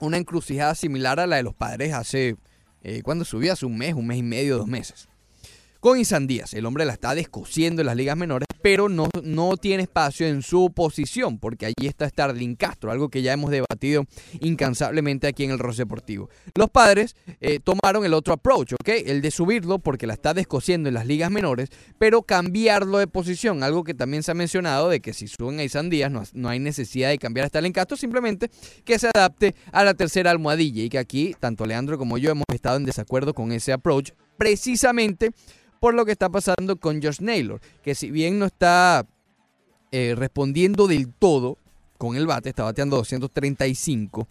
una 0.00 0.16
encrucijada 0.16 0.74
similar 0.74 1.20
a 1.20 1.28
la 1.28 1.36
de 1.36 1.44
los 1.44 1.54
padres 1.54 1.92
hace, 1.94 2.36
eh, 2.82 3.02
cuando? 3.04 3.22
Hace 3.22 3.66
un 3.66 3.78
mes, 3.78 3.94
un 3.94 4.08
mes 4.08 4.18
y 4.18 4.22
medio, 4.24 4.58
dos 4.58 4.66
meses. 4.66 5.08
Con 5.82 5.98
Isan 5.98 6.28
Díaz. 6.28 6.54
El 6.54 6.64
hombre 6.64 6.84
la 6.84 6.92
está 6.92 7.12
descosiendo 7.12 7.82
en 7.82 7.86
las 7.86 7.96
ligas 7.96 8.16
menores, 8.16 8.46
pero 8.62 8.88
no, 8.88 9.08
no 9.24 9.56
tiene 9.56 9.82
espacio 9.82 10.28
en 10.28 10.42
su 10.42 10.70
posición, 10.72 11.40
porque 11.40 11.66
allí 11.66 11.88
está 11.88 12.08
Starling 12.08 12.54
Castro, 12.54 12.92
algo 12.92 13.08
que 13.08 13.20
ya 13.20 13.32
hemos 13.32 13.50
debatido 13.50 14.04
incansablemente 14.38 15.26
aquí 15.26 15.42
en 15.42 15.50
el 15.50 15.58
Rose 15.58 15.82
Deportivo. 15.82 16.30
Los 16.54 16.70
padres 16.70 17.16
eh, 17.40 17.58
tomaron 17.58 18.04
el 18.04 18.14
otro 18.14 18.32
approach, 18.32 18.74
¿ok? 18.74 18.90
El 19.04 19.22
de 19.22 19.32
subirlo 19.32 19.80
porque 19.80 20.06
la 20.06 20.12
está 20.12 20.34
descosiendo 20.34 20.88
en 20.88 20.94
las 20.94 21.04
ligas 21.04 21.32
menores, 21.32 21.68
pero 21.98 22.22
cambiarlo 22.22 22.98
de 22.98 23.08
posición, 23.08 23.64
algo 23.64 23.82
que 23.82 23.92
también 23.92 24.22
se 24.22 24.30
ha 24.30 24.34
mencionado 24.34 24.88
de 24.88 25.00
que 25.00 25.12
si 25.12 25.26
suben 25.26 25.58
a 25.58 25.64
Isan 25.64 25.90
Díaz 25.90 26.12
no, 26.12 26.22
no 26.32 26.48
hay 26.48 26.60
necesidad 26.60 27.08
de 27.08 27.18
cambiar 27.18 27.46
a 27.46 27.48
Starling 27.48 27.72
Castro, 27.72 27.96
simplemente 27.96 28.52
que 28.84 29.00
se 29.00 29.08
adapte 29.12 29.56
a 29.72 29.82
la 29.82 29.94
tercera 29.94 30.30
almohadilla 30.30 30.84
y 30.84 30.88
que 30.88 30.98
aquí 30.98 31.34
tanto 31.40 31.66
Leandro 31.66 31.98
como 31.98 32.18
yo 32.18 32.30
hemos 32.30 32.44
estado 32.54 32.76
en 32.76 32.84
desacuerdo 32.84 33.34
con 33.34 33.50
ese 33.50 33.72
approach, 33.72 34.12
precisamente 34.38 35.32
por 35.82 35.94
lo 35.94 36.04
que 36.04 36.12
está 36.12 36.28
pasando 36.28 36.76
con 36.76 37.02
Josh 37.02 37.18
Naylor, 37.20 37.60
que 37.82 37.96
si 37.96 38.12
bien 38.12 38.38
no 38.38 38.44
está 38.46 39.04
eh, 39.90 40.14
respondiendo 40.16 40.86
del 40.86 41.08
todo 41.12 41.58
con 41.98 42.14
el 42.14 42.24
bate, 42.28 42.50
está 42.50 42.62
bateando 42.62 42.94
235. 42.98 44.28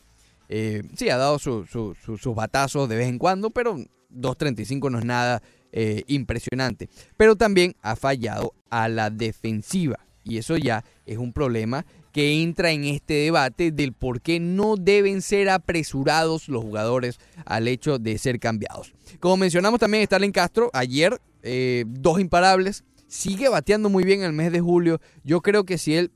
Eh, 0.47 0.81
sí, 0.95 1.09
ha 1.09 1.17
dado 1.17 1.39
su- 1.39 1.65
su- 1.65 1.93
su- 2.05 2.17
sus 2.17 2.33
batazos 2.35 2.87
de 2.87 2.95
vez 2.95 3.09
en 3.09 3.17
cuando, 3.17 3.49
pero 3.49 3.75
235 4.09 4.89
no 4.89 4.99
es 4.99 5.03
nada 5.05 5.41
eh, 5.73 6.03
impresionante. 6.07 6.87
Pero 7.17 7.35
también 7.35 7.75
ha 7.81 7.97
fallado 7.97 8.53
a 8.69 8.87
la 8.87 9.09
defensiva. 9.09 9.99
Y 10.23 10.37
eso 10.37 10.55
ya 10.55 10.85
es 11.05 11.17
un 11.17 11.33
problema 11.33 11.85
que 12.13 12.41
entra 12.41 12.71
en 12.71 12.85
este 12.85 13.13
debate 13.15 13.71
del 13.71 13.91
por 13.91 14.21
qué 14.21 14.39
no 14.39 14.77
deben 14.77 15.21
ser 15.21 15.49
apresurados 15.49 16.47
los 16.47 16.63
jugadores 16.63 17.19
al 17.45 17.67
hecho 17.67 17.99
de 17.99 18.17
ser 18.17 18.39
cambiados. 18.39 18.93
Como 19.19 19.35
mencionamos 19.37 19.79
también, 19.81 20.05
Starling 20.05 20.31
Castro, 20.31 20.69
ayer 20.73 21.19
eh, 21.43 21.85
dos 21.87 22.19
imparables, 22.19 22.83
sigue 23.07 23.49
bateando 23.49 23.89
muy 23.89 24.03
bien 24.03 24.23
el 24.23 24.33
mes 24.33 24.51
de 24.51 24.61
julio. 24.61 25.01
Yo 25.23 25.41
creo 25.41 25.65
que 25.65 25.77
si 25.77 25.95
él 25.95 26.11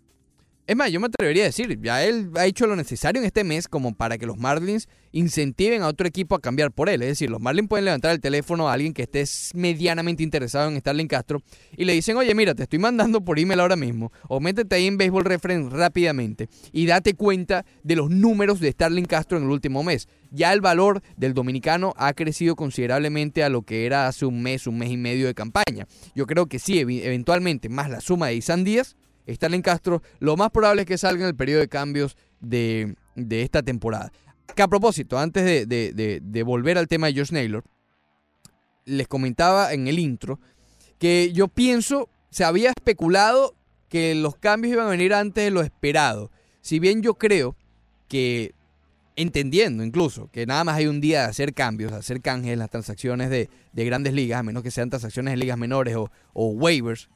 es 0.67 0.75
más, 0.75 0.91
yo 0.91 0.99
me 0.99 1.07
atrevería 1.07 1.43
a 1.43 1.45
decir, 1.47 1.79
ya 1.81 2.03
él 2.03 2.31
ha 2.35 2.45
hecho 2.45 2.65
lo 2.65 2.75
necesario 2.75 3.21
en 3.21 3.25
este 3.27 3.43
mes 3.43 3.67
como 3.67 3.93
para 3.93 4.17
que 4.17 4.25
los 4.25 4.37
Marlins 4.37 4.87
incentiven 5.11 5.83
a 5.83 5.87
otro 5.87 6.07
equipo 6.07 6.33
a 6.33 6.41
cambiar 6.41 6.71
por 6.71 6.89
él. 6.89 7.03
Es 7.03 7.09
decir, 7.09 7.29
los 7.29 7.39
Marlins 7.39 7.69
pueden 7.69 7.85
levantar 7.85 8.11
el 8.11 8.19
teléfono 8.19 8.67
a 8.67 8.73
alguien 8.73 8.93
que 8.93 9.03
esté 9.03 9.23
medianamente 9.53 10.23
interesado 10.23 10.69
en 10.69 10.79
Starling 10.79 11.07
Castro 11.07 11.43
y 11.77 11.85
le 11.85 11.93
dicen, 11.93 12.17
oye, 12.17 12.33
mira, 12.33 12.55
te 12.55 12.63
estoy 12.63 12.79
mandando 12.79 13.21
por 13.21 13.37
email 13.37 13.59
ahora 13.59 13.75
mismo, 13.75 14.11
o 14.27 14.39
métete 14.39 14.75
ahí 14.75 14.87
en 14.87 14.97
Baseball 14.97 15.25
Reference 15.25 15.75
rápidamente 15.75 16.49
y 16.71 16.87
date 16.87 17.13
cuenta 17.13 17.63
de 17.83 17.95
los 17.95 18.09
números 18.09 18.59
de 18.59 18.71
Starling 18.71 19.05
Castro 19.05 19.37
en 19.37 19.43
el 19.43 19.51
último 19.51 19.83
mes. 19.83 20.07
Ya 20.31 20.51
el 20.51 20.61
valor 20.61 21.01
del 21.15 21.35
dominicano 21.35 21.93
ha 21.95 22.13
crecido 22.13 22.55
considerablemente 22.55 23.43
a 23.43 23.49
lo 23.49 23.61
que 23.61 23.85
era 23.85 24.07
hace 24.07 24.25
un 24.25 24.41
mes, 24.41 24.65
un 24.65 24.79
mes 24.79 24.89
y 24.89 24.97
medio 24.97 25.27
de 25.27 25.35
campaña. 25.35 25.87
Yo 26.15 26.25
creo 26.25 26.47
que 26.47 26.57
sí, 26.57 26.79
eventualmente, 26.79 27.69
más 27.69 27.89
la 27.89 28.01
suma 28.01 28.27
de 28.27 28.35
Isan 28.35 28.63
Díaz, 28.63 28.95
Starling 29.27 29.61
Castro, 29.61 30.01
lo 30.19 30.37
más 30.37 30.51
probable 30.51 30.83
es 30.83 30.87
que 30.87 30.97
salga 30.97 31.23
en 31.23 31.29
el 31.29 31.35
periodo 31.35 31.61
de 31.61 31.67
cambios 31.67 32.15
de, 32.39 32.95
de 33.15 33.41
esta 33.41 33.63
temporada. 33.63 34.11
Que 34.55 34.61
a 34.61 34.67
propósito, 34.67 35.17
antes 35.17 35.67
de, 35.67 36.21
de- 36.21 36.43
volver 36.43 36.77
al 36.77 36.87
tema 36.87 37.07
de 37.07 37.15
Josh 37.15 37.31
Naylor, 37.31 37.63
les 38.85 39.07
comentaba 39.07 39.73
en 39.73 39.87
el 39.87 39.97
intro 39.99 40.39
que 40.99 41.31
yo 41.33 41.47
pienso, 41.47 42.09
se 42.29 42.43
había 42.43 42.69
especulado 42.69 43.55
que 43.89 44.13
los 44.15 44.35
cambios 44.35 44.73
iban 44.73 44.87
a 44.87 44.91
venir 44.91 45.13
antes 45.13 45.43
de 45.43 45.51
lo 45.51 45.61
esperado. 45.61 46.31
Si 46.61 46.79
bien 46.79 47.01
yo 47.01 47.15
creo 47.15 47.55
que, 48.07 48.53
entendiendo 49.15 49.83
incluso, 49.83 50.29
que 50.31 50.45
nada 50.45 50.63
más 50.63 50.75
hay 50.77 50.87
un 50.87 51.01
día 51.01 51.21
de 51.21 51.27
hacer 51.27 51.53
cambios, 51.53 51.91
hacer 51.91 52.21
canjes 52.21 52.53
en 52.53 52.59
las 52.59 52.69
transacciones 52.69 53.29
de, 53.29 53.49
de 53.73 53.85
grandes 53.85 54.13
ligas, 54.13 54.39
a 54.39 54.43
menos 54.43 54.61
que 54.63 54.71
sean 54.71 54.89
transacciones 54.89 55.33
de 55.33 55.37
ligas 55.37 55.57
menores 55.57 55.95
o 55.97 56.47
waivers, 56.49 57.09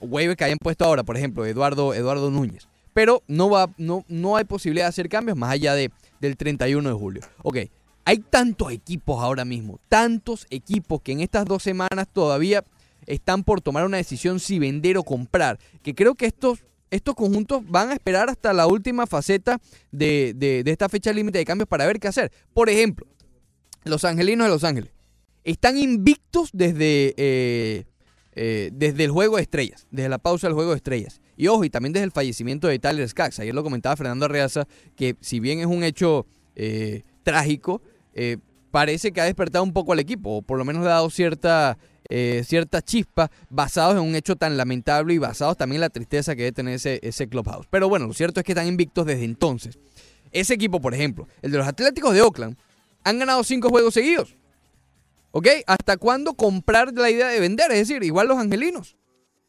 o 0.00 0.06
waivers 0.06 0.36
que 0.36 0.44
hayan 0.44 0.58
puesto 0.58 0.84
ahora, 0.84 1.02
por 1.04 1.16
ejemplo, 1.16 1.46
Eduardo, 1.46 1.94
Eduardo 1.94 2.30
Núñez. 2.30 2.66
Pero 2.92 3.22
no, 3.28 3.48
va, 3.48 3.70
no, 3.78 4.04
no 4.08 4.36
hay 4.36 4.44
posibilidad 4.44 4.86
de 4.86 4.88
hacer 4.88 5.08
cambios 5.08 5.36
más 5.38 5.52
allá 5.52 5.74
de, 5.74 5.90
del 6.20 6.36
31 6.36 6.88
de 6.88 6.94
julio. 6.94 7.22
Ok, 7.42 7.58
hay 8.04 8.18
tantos 8.18 8.72
equipos 8.72 9.22
ahora 9.22 9.44
mismo, 9.44 9.78
tantos 9.88 10.46
equipos 10.50 11.00
que 11.02 11.12
en 11.12 11.20
estas 11.20 11.44
dos 11.44 11.62
semanas 11.62 12.08
todavía 12.12 12.64
están 13.06 13.44
por 13.44 13.60
tomar 13.60 13.84
una 13.86 13.96
decisión 13.98 14.40
si 14.40 14.58
vender 14.58 14.96
o 14.98 15.04
comprar, 15.04 15.58
que 15.82 15.94
creo 15.94 16.14
que 16.16 16.26
estos, 16.26 16.60
estos 16.90 17.14
conjuntos 17.14 17.62
van 17.68 17.90
a 17.90 17.92
esperar 17.94 18.28
hasta 18.28 18.52
la 18.52 18.66
última 18.66 19.06
faceta 19.06 19.60
de, 19.92 20.32
de- 20.36 20.64
de 20.64 20.70
esta 20.72 20.88
fecha 20.88 21.12
límite 21.12 21.38
de 21.38 21.44
cambios 21.44 21.68
para 21.68 21.86
ver 21.86 22.00
qué 22.00 22.08
hacer. 22.08 22.32
Por 22.52 22.68
ejemplo, 22.68 23.06
los 23.84 24.04
angelinos 24.04 24.46
de 24.46 24.52
Los 24.52 24.64
Ángeles 24.64 24.90
están 25.44 25.78
invictos 25.78 26.50
desde, 26.52 27.14
eh, 27.16 27.84
eh, 28.32 28.70
desde 28.72 29.04
el 29.04 29.10
juego 29.10 29.36
de 29.36 29.42
estrellas, 29.42 29.86
desde 29.90 30.08
la 30.08 30.18
pausa 30.18 30.46
del 30.46 30.54
juego 30.54 30.70
de 30.70 30.76
estrellas. 30.76 31.20
Y 31.36 31.48
ojo, 31.48 31.64
y 31.64 31.70
también 31.70 31.92
desde 31.92 32.04
el 32.04 32.12
fallecimiento 32.12 32.68
de 32.68 32.78
Tyler 32.78 33.08
Skaggs. 33.08 33.40
Ayer 33.40 33.54
lo 33.54 33.62
comentaba 33.62 33.96
Fernando 33.96 34.26
Arreaza, 34.26 34.66
que 34.96 35.16
si 35.20 35.40
bien 35.40 35.60
es 35.60 35.66
un 35.66 35.82
hecho 35.82 36.26
eh, 36.54 37.02
trágico, 37.22 37.82
eh, 38.14 38.36
parece 38.70 39.12
que 39.12 39.20
ha 39.20 39.24
despertado 39.24 39.64
un 39.64 39.72
poco 39.72 39.92
al 39.92 39.98
equipo, 39.98 40.36
o 40.36 40.42
por 40.42 40.58
lo 40.58 40.64
menos 40.64 40.82
le 40.82 40.90
ha 40.90 40.94
dado 40.94 41.10
cierta, 41.10 41.78
cierta 42.44 42.82
chispa, 42.82 43.30
basados 43.48 43.94
en 43.94 44.02
un 44.02 44.14
hecho 44.14 44.36
tan 44.36 44.56
lamentable 44.56 45.14
y 45.14 45.18
basados 45.18 45.56
también 45.56 45.76
en 45.76 45.82
la 45.82 45.90
tristeza 45.90 46.34
que 46.34 46.42
debe 46.42 46.52
tener 46.52 46.74
ese, 46.74 47.00
ese 47.02 47.28
clubhouse. 47.28 47.66
Pero 47.70 47.88
bueno, 47.88 48.06
lo 48.06 48.14
cierto 48.14 48.40
es 48.40 48.44
que 48.44 48.52
están 48.52 48.66
invictos 48.66 49.06
desde 49.06 49.24
entonces. 49.24 49.78
Ese 50.32 50.54
equipo, 50.54 50.80
por 50.80 50.94
ejemplo, 50.94 51.26
el 51.42 51.50
de 51.50 51.58
los 51.58 51.66
Atléticos 51.66 52.14
de 52.14 52.22
Oakland, 52.22 52.56
han 53.04 53.18
ganado 53.18 53.42
cinco 53.44 53.68
juegos 53.68 53.94
seguidos. 53.94 54.36
¿Ok? 55.32 55.48
¿Hasta 55.66 55.96
cuándo 55.96 56.34
comprar 56.34 56.92
la 56.92 57.10
idea 57.10 57.28
de 57.28 57.40
vender? 57.40 57.70
Es 57.70 57.88
decir, 57.88 58.02
igual 58.02 58.28
los 58.28 58.38
angelinos. 58.38 58.96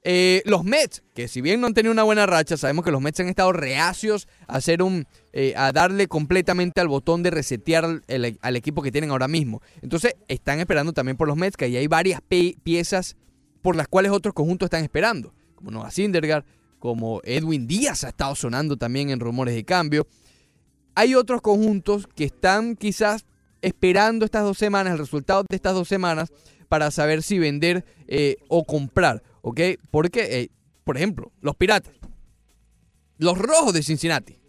Eh, 0.04 0.42
los 0.46 0.64
Mets, 0.64 1.04
que 1.14 1.28
si 1.28 1.42
bien 1.42 1.62
no 1.62 1.68
han 1.68 1.76
tenido 1.76 1.92
una 1.92 2.02
buena 2.02 2.26
racha, 2.26 2.58
sabemos 2.58 2.84
que 2.84 2.92
los 2.92 3.02
Mets 3.02 3.20
han 3.20 3.30
estado 3.30 3.54
reacios 3.54 4.28
a 4.48 4.56
hacer 4.56 4.82
un, 4.82 5.06
eh, 5.32 5.54
a 5.56 5.72
darle 5.72 6.08
completamente 6.08 6.82
al 6.82 6.88
botón 6.88 7.22
de 7.22 7.30
resetear 7.30 8.02
al 8.42 8.56
equipo 8.56 8.82
que 8.82 8.92
tienen 8.92 9.12
ahora 9.12 9.28
mismo. 9.28 9.62
Entonces 9.82 10.16
están 10.28 10.60
esperando 10.60 10.94
también 10.94 11.18
por 11.18 11.28
los 11.28 11.38
Mets, 11.38 11.56
que 11.56 11.66
ahí 11.66 11.78
hay 11.78 11.88
varias 11.88 12.22
piezas 12.64 13.16
por 13.62 13.76
las 13.76 13.88
cuales 13.88 14.12
otros 14.12 14.34
conjuntos 14.34 14.68
están 14.68 14.84
esperando, 14.84 15.36
como 15.54 15.70
Noah 15.70 15.92
Syndergaard, 15.92 16.46
como 16.80 17.22
Edwin 17.24 17.68
Díaz 17.68 18.04
ha 18.04 18.10
estado 18.10 18.34
sonando 18.34 18.78
también 18.78 19.12
en 19.12 19.20
rumores 19.20 19.54
de 19.54 19.64
cambio. 19.64 20.08
Hay 20.96 21.14
otros 21.14 21.42
conjuntos 21.42 22.08
que 22.16 22.24
están 22.24 22.76
quizás 22.76 23.26
esperando 23.62 24.26
estas 24.26 24.44
dos 24.44 24.58
semanas, 24.58 24.94
el 24.94 25.00
resultado 25.00 25.44
de 25.50 25.56
estas 25.56 25.74
dos 25.74 25.88
semanas, 25.88 26.32
para 26.68 26.90
saber 26.90 27.22
si 27.22 27.38
vender 27.38 27.86
eh, 28.08 28.38
o 28.48 28.64
comprar, 28.64 29.22
¿ok? 29.42 29.60
Porque, 29.90 30.40
eh, 30.40 30.50
por 30.84 30.98
ejemplo, 30.98 31.32
los 31.42 31.56
Piratas, 31.56 31.94
los 33.18 33.38
Rojos 33.38 33.74
de 33.74 33.84
Cincinnati, 33.84 34.40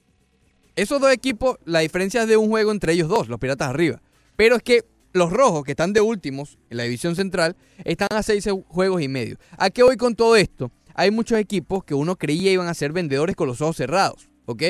esos 0.76 1.00
dos 1.00 1.12
equipos, 1.12 1.58
la 1.64 1.80
diferencia 1.80 2.22
es 2.22 2.28
de 2.28 2.36
un 2.36 2.48
juego 2.48 2.70
entre 2.70 2.92
ellos 2.92 3.08
dos, 3.08 3.28
los 3.28 3.38
Piratas 3.38 3.68
arriba. 3.68 4.00
Pero 4.36 4.56
es 4.56 4.62
que 4.62 4.84
los 5.12 5.30
Rojos, 5.30 5.64
que 5.64 5.72
están 5.72 5.92
de 5.92 6.00
últimos 6.00 6.58
en 6.70 6.78
la 6.78 6.84
división 6.84 7.16
central, 7.16 7.56
están 7.84 8.08
a 8.12 8.22
seis 8.22 8.48
juegos 8.68 9.02
y 9.02 9.08
medio. 9.08 9.36
¿A 9.58 9.70
qué 9.70 9.82
voy 9.82 9.96
con 9.96 10.14
todo 10.14 10.36
esto? 10.36 10.70
Hay 10.94 11.10
muchos 11.10 11.38
equipos 11.38 11.84
que 11.84 11.94
uno 11.94 12.16
creía 12.16 12.52
iban 12.52 12.68
a 12.68 12.74
ser 12.74 12.92
vendedores 12.92 13.36
con 13.36 13.48
los 13.48 13.60
ojos 13.60 13.76
cerrados, 13.76 14.28
¿ok? 14.46 14.62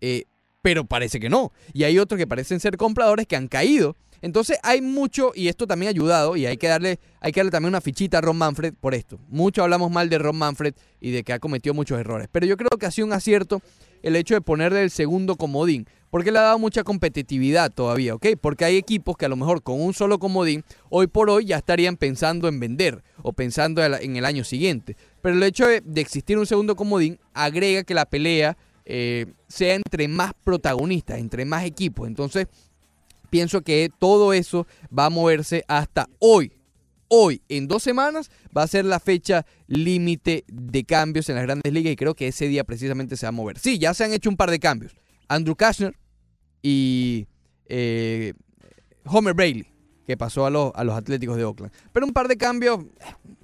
Eh, 0.00 0.24
pero 0.62 0.84
parece 0.84 1.20
que 1.20 1.28
no. 1.28 1.52
Y 1.72 1.84
hay 1.84 1.98
otros 1.98 2.18
que 2.18 2.26
parecen 2.26 2.60
ser 2.60 2.76
compradores 2.76 3.26
que 3.26 3.36
han 3.36 3.48
caído. 3.48 3.96
Entonces 4.20 4.58
hay 4.64 4.82
mucho, 4.82 5.30
y 5.34 5.46
esto 5.46 5.68
también 5.68 5.88
ha 5.88 5.90
ayudado, 5.90 6.36
y 6.36 6.44
hay 6.46 6.56
que 6.56 6.66
darle, 6.66 6.98
hay 7.20 7.30
que 7.30 7.38
darle 7.38 7.52
también 7.52 7.68
una 7.68 7.80
fichita 7.80 8.18
a 8.18 8.20
Ron 8.20 8.36
Manfred 8.36 8.74
por 8.74 8.94
esto. 8.94 9.20
Mucho 9.28 9.62
hablamos 9.62 9.92
mal 9.92 10.08
de 10.08 10.18
Ron 10.18 10.36
Manfred 10.36 10.74
y 11.00 11.12
de 11.12 11.22
que 11.22 11.32
ha 11.32 11.38
cometido 11.38 11.72
muchos 11.72 12.00
errores. 12.00 12.28
Pero 12.32 12.44
yo 12.44 12.56
creo 12.56 12.70
que 12.70 12.86
ha 12.86 12.90
sido 12.90 13.06
un 13.06 13.12
acierto 13.12 13.62
el 14.02 14.16
hecho 14.16 14.34
de 14.34 14.40
ponerle 14.40 14.82
el 14.82 14.90
segundo 14.90 15.36
comodín. 15.36 15.86
Porque 16.10 16.32
le 16.32 16.38
ha 16.38 16.42
dado 16.42 16.58
mucha 16.58 16.84
competitividad 16.84 17.70
todavía, 17.70 18.14
¿ok? 18.14 18.28
Porque 18.40 18.64
hay 18.64 18.76
equipos 18.76 19.14
que 19.16 19.26
a 19.26 19.28
lo 19.28 19.36
mejor 19.36 19.62
con 19.62 19.78
un 19.78 19.92
solo 19.92 20.18
comodín, 20.18 20.64
hoy 20.88 21.06
por 21.06 21.28
hoy 21.28 21.44
ya 21.44 21.58
estarían 21.58 21.98
pensando 21.98 22.48
en 22.48 22.58
vender 22.58 23.04
o 23.22 23.34
pensando 23.34 23.84
en 23.84 24.16
el 24.16 24.24
año 24.24 24.42
siguiente. 24.42 24.96
Pero 25.20 25.36
el 25.36 25.42
hecho 25.42 25.66
de 25.66 26.00
existir 26.00 26.38
un 26.38 26.46
segundo 26.46 26.76
comodín 26.76 27.20
agrega 27.34 27.84
que 27.84 27.92
la 27.92 28.06
pelea 28.06 28.56
eh, 28.90 29.26
sea 29.48 29.74
entre 29.74 30.08
más 30.08 30.32
protagonistas, 30.42 31.18
entre 31.18 31.44
más 31.44 31.64
equipos. 31.64 32.08
Entonces, 32.08 32.46
pienso 33.28 33.60
que 33.60 33.90
todo 33.98 34.32
eso 34.32 34.66
va 34.96 35.06
a 35.06 35.10
moverse 35.10 35.62
hasta 35.68 36.08
hoy. 36.18 36.52
Hoy, 37.08 37.42
en 37.50 37.68
dos 37.68 37.82
semanas, 37.82 38.30
va 38.56 38.62
a 38.62 38.66
ser 38.66 38.86
la 38.86 38.98
fecha 38.98 39.44
límite 39.66 40.44
de 40.48 40.84
cambios 40.84 41.28
en 41.28 41.36
las 41.36 41.44
grandes 41.44 41.70
ligas 41.70 41.92
y 41.92 41.96
creo 41.96 42.14
que 42.14 42.28
ese 42.28 42.48
día 42.48 42.64
precisamente 42.64 43.16
se 43.18 43.26
va 43.26 43.28
a 43.28 43.32
mover. 43.32 43.58
Sí, 43.58 43.78
ya 43.78 43.92
se 43.92 44.04
han 44.04 44.12
hecho 44.14 44.30
un 44.30 44.36
par 44.38 44.50
de 44.50 44.58
cambios. 44.58 44.96
Andrew 45.28 45.54
Kashner 45.54 45.94
y 46.62 47.26
eh, 47.66 48.32
Homer 49.04 49.34
Bailey, 49.34 49.66
que 50.06 50.16
pasó 50.16 50.46
a 50.46 50.50
los, 50.50 50.72
a 50.74 50.82
los 50.84 50.94
Atléticos 50.94 51.36
de 51.36 51.44
Oakland. 51.44 51.72
Pero 51.92 52.06
un 52.06 52.14
par 52.14 52.26
de 52.26 52.38
cambios 52.38 52.80
eh, 52.80 53.34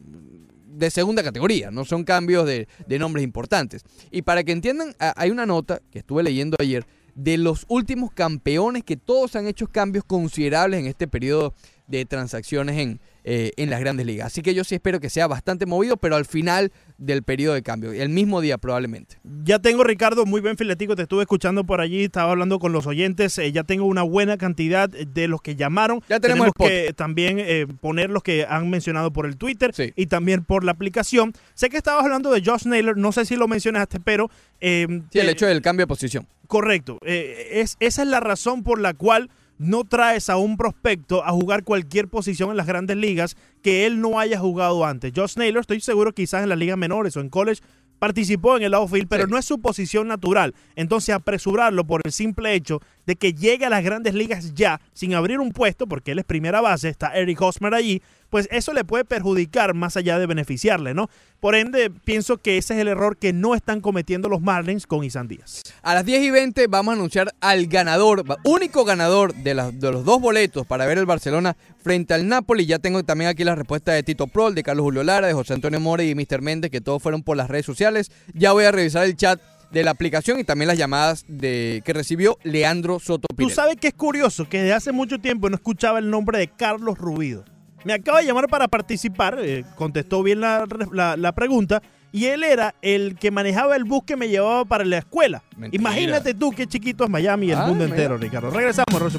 de 0.75 0.91
segunda 0.91 1.23
categoría, 1.23 1.71
no 1.71 1.85
son 1.85 2.05
cambios 2.05 2.47
de, 2.47 2.69
de 2.87 2.99
nombres 2.99 3.25
importantes. 3.25 3.85
Y 4.11 4.23
para 4.23 4.45
que 4.45 4.53
entiendan, 4.53 4.95
hay 4.99 5.31
una 5.31 5.47
nota 5.47 5.81
que 5.91 6.01
estuve 6.01 6.23
leyendo 6.23 6.57
ayer 6.61 6.87
de 7.15 7.39
los 7.39 7.65
últimos 7.69 8.11
campeones 8.13 8.83
que 8.83 8.97
todos 8.97 9.37
han 9.37 9.47
hecho 9.47 9.69
cambios 9.69 10.05
considerables 10.05 10.81
en 10.81 10.87
este 10.87 11.07
periodo 11.07 11.55
de 11.87 12.07
transacciones 12.07 12.79
en, 12.79 13.01
eh, 13.25 13.53
en 13.57 13.69
las 13.69 13.79
grandes 13.81 14.07
ligas. 14.07 14.27
Así 14.29 14.41
que 14.41 14.55
yo 14.55 14.65
sí 14.65 14.75
espero 14.75 15.01
que 15.01 15.11
sea 15.11 15.27
bastante 15.27 15.67
movido, 15.67 15.97
pero 15.99 16.17
al 16.17 16.25
final 16.25 16.73
del 16.97 17.23
periodo 17.23 17.55
de 17.55 17.63
cambio, 17.63 17.93
el 17.93 18.09
mismo 18.09 18.41
día 18.41 18.57
probablemente. 18.57 19.19
Ya 19.45 19.59
tengo, 19.59 19.85
Ricardo, 19.85 20.25
muy 20.25 20.41
buen 20.41 20.57
filetico. 20.57 20.97
Te 20.97 21.03
estuve 21.03 21.23
escuchando 21.23 21.65
por 21.65 21.81
allí, 21.83 22.05
estaba 22.05 22.31
hablando 22.31 22.59
con 22.59 22.73
los 22.73 22.87
oyentes. 22.87 23.37
eh, 23.39 23.53
ya 23.53 23.65
tengo 23.65 23.85
una 23.85 24.03
buena 24.03 24.39
cantidad 24.39 24.89
de 24.89 25.29
los 25.29 25.43
que 25.43 25.57
llamaron. 25.57 26.01
Ya 26.09 26.21
tenemos 26.21 26.47
el 26.47 26.53
que 26.55 26.93
también 26.95 27.39
eh, 27.39 27.67
poner 27.81 28.09
los 28.11 28.23
que 28.23 28.47
han 28.49 28.71
mencionado 28.71 29.13
por 29.13 29.27
el 29.27 29.37
Twitter 29.37 29.73
y 29.95 30.07
también 30.07 30.43
por 30.45 30.65
la 30.65 30.73
aplicación. 30.73 31.33
Sé 31.55 31.69
que 31.69 31.77
estabas 31.77 32.05
hablando 32.05 32.33
de 32.33 32.43
Josh 32.43 32.65
Naylor, 32.67 32.97
no 32.97 33.13
sé 33.13 33.25
si 33.27 33.37
lo 33.37 33.47
mencionaste, 33.49 34.01
pero. 34.01 34.31
eh, 34.61 34.87
Sí, 35.11 35.19
el 35.19 35.29
hecho 35.29 35.47
del 35.47 35.61
cambio 35.61 35.83
de 35.85 35.89
posición. 35.89 36.27
Correcto. 36.47 36.99
Es, 37.05 37.77
esa 37.81 38.03
es 38.03 38.09
la 38.09 38.21
razón 38.21 38.63
por 38.63 38.81
la 38.81 38.95
cual 38.95 39.31
no 39.59 39.85
traes 39.85 40.29
a 40.31 40.37
un 40.37 40.57
prospecto 40.57 41.25
a 41.25 41.31
jugar 41.31 41.65
cualquier 41.65 42.09
posición 42.09 42.51
en 42.51 42.57
las 42.57 42.67
grandes 42.67 42.97
ligas 42.97 43.37
que 43.63 43.87
él 43.87 44.01
no 44.01 44.19
haya 44.19 44.39
jugado 44.39 44.85
antes. 44.85 45.13
Josh 45.15 45.37
Naylor, 45.37 45.61
estoy 45.61 45.81
seguro 45.81 46.13
quizás 46.13 46.43
en 46.43 46.49
las 46.49 46.59
ligas 46.59 46.77
menores 46.77 47.17
o 47.17 47.21
en 47.21 47.29
college 47.29 47.63
participó 47.99 48.57
en 48.57 48.65
el 48.65 48.75
outfield, 48.75 49.09
pero 49.09 49.27
no 49.27 49.39
es 49.39 49.47
su 49.47 49.61
posición 49.61 50.09
natural. 50.09 50.55
Entonces 50.77 51.15
apresurarlo 51.15 51.87
por 51.87 52.03
el 52.05 52.13
simple 52.13 52.55
hecho 52.55 52.83
de 53.07 53.17
que 53.17 53.33
llegue 53.33 53.65
a 53.65 53.71
las 53.71 53.83
grandes 53.83 54.15
ligas 54.15 54.53
ya, 54.55 54.81
sin 54.93 55.15
abrir 55.15 55.41
un 55.41 55.53
puesto, 55.53 55.87
porque 55.87 56.13
él 56.13 56.19
es 56.19 56.25
primera 56.27 56.61
base, 56.61 56.91
está 56.91 57.15
Eric 57.15 57.41
Hosmer 57.41 57.73
allí, 57.73 58.03
pues 58.31 58.49
eso 58.51 58.73
le 58.73 58.85
puede 58.85 59.05
perjudicar 59.05 59.75
más 59.75 59.97
allá 59.97 60.19
de 60.19 60.27
beneficiarle, 60.27 60.95
¿no? 60.95 61.09
Por 61.41 61.55
ende, 61.55 61.91
pienso 61.91 62.39
que 62.39 62.57
ese 62.59 62.75
es 62.75 62.81
el 62.81 62.89
error 62.89 63.17
que 63.19 63.33
no 63.33 63.55
están 63.55 63.81
cometiendo 63.81 64.29
los 64.29 64.41
Marlins 64.41 64.87
con 64.87 65.05
Isan 65.05 65.29
Díaz. 65.29 65.63
A 65.83 65.95
las 65.95 66.05
10 66.07 66.23
y 66.23 66.31
20 66.31 66.67
vamos 66.69 66.93
a 66.93 66.97
anunciar 66.97 67.35
al 67.41 67.67
ganador, 67.67 68.25
único 68.45 68.85
ganador 68.85 69.35
de, 69.35 69.55
las- 69.55 69.79
de 69.79 69.93
los 69.93 70.05
dos 70.05 70.21
boletos 70.21 70.67
para 70.67 70.87
ver 70.87 70.99
el 70.99 71.07
Barcelona 71.07 71.57
frente 71.83 72.15
al 72.15 72.27
Napoli. 72.27 72.65
Ya 72.67 72.79
tengo 72.79 73.03
también 73.05 73.29
aquí 73.31 73.45
la 73.45 73.55
respuesta 73.55 73.93
de 73.93 74.03
Tito 74.03 74.27
Prol, 74.27 74.55
de 74.55 74.63
Carlos 74.63 74.85
Julio 74.85 75.03
Lara, 75.05 75.27
de 75.27 75.35
José 75.35 75.53
Antonio 75.55 75.81
More 75.81 76.07
y 76.07 76.15
Mr. 76.15 76.41
Méndez, 76.41 76.71
que 76.71 76.81
todos 76.81 77.03
fueron 77.03 77.23
por 77.23 77.37
las 77.37 77.49
redes 77.51 77.67
sociales. 77.67 78.11
Ya 78.33 78.53
voy 78.53 78.65
a 78.65 78.73
revisar 78.73 79.05
el 79.05 79.15
chat 79.17 79.41
de 79.71 79.83
la 79.85 79.91
aplicación 79.91 80.39
y 80.39 80.45
también 80.45 80.69
las 80.69 80.79
llamadas 80.79 81.25
de 81.29 81.83
que 81.85 81.93
recibió 81.93 82.39
Leandro 82.45 83.01
Soto 83.01 83.27
Tú 83.37 83.51
sabes 83.51 83.77
que 83.77 83.89
es 83.89 83.95
curioso 83.95 84.49
que 84.49 84.59
desde 84.63 84.73
hace 84.73 84.93
mucho 84.93 85.19
tiempo 85.19 85.51
no 85.51 85.57
escuchaba 85.57 85.99
el 85.99 86.11
nombre 86.11 86.39
de 86.39 86.49
Carlos 86.49 86.97
Rubido. 86.97 87.45
Me 87.85 87.93
acaba 87.93 88.21
de 88.21 88.27
llamar 88.27 88.49
para 88.49 88.67
participar, 88.69 89.39
eh, 89.41 89.65
contestó 89.77 90.23
bien 90.23 90.41
la, 90.41 90.65
la- 90.93 91.17
la 91.17 91.33
pregunta, 91.33 91.83
y 92.13 92.27
él 92.27 92.43
era 92.45 92.75
el 92.81 93.17
que 93.17 93.31
manejaba 93.31 93.77
el 93.77 93.85
bus 93.85 94.05
que 94.07 94.17
me 94.17 94.29
llevaba 94.29 94.65
para 94.65 94.85
la 94.85 94.99
escuela. 94.99 95.43
Mentira. 95.57 95.81
Imagínate 95.81 96.33
tú 96.35 96.51
qué 96.53 96.67
chiquito 96.67 97.05
es 97.05 97.11
Miami 97.11 97.47
y 97.47 97.51
el 97.51 97.59
Ah, 97.59 97.67
mundo 97.67 97.85
mira. 97.85 97.97
entero, 97.97 98.17
Ricardo. 98.17 98.51
Regresamos, 98.51 99.01
Roche. 99.01 99.19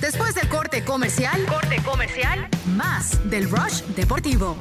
Después 0.00 0.34
del 0.34 0.48
corte 0.48 0.84
comercial, 0.84 1.44
corte 1.46 1.76
comercial, 1.84 2.48
más 2.76 3.18
del 3.30 3.50
Rush 3.50 3.82
Deportivo. 3.96 4.56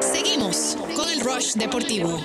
Seguimos 0.00 0.76
con 0.96 1.08
el 1.08 1.20
Rush 1.20 1.54
Deportivo. 1.54 2.18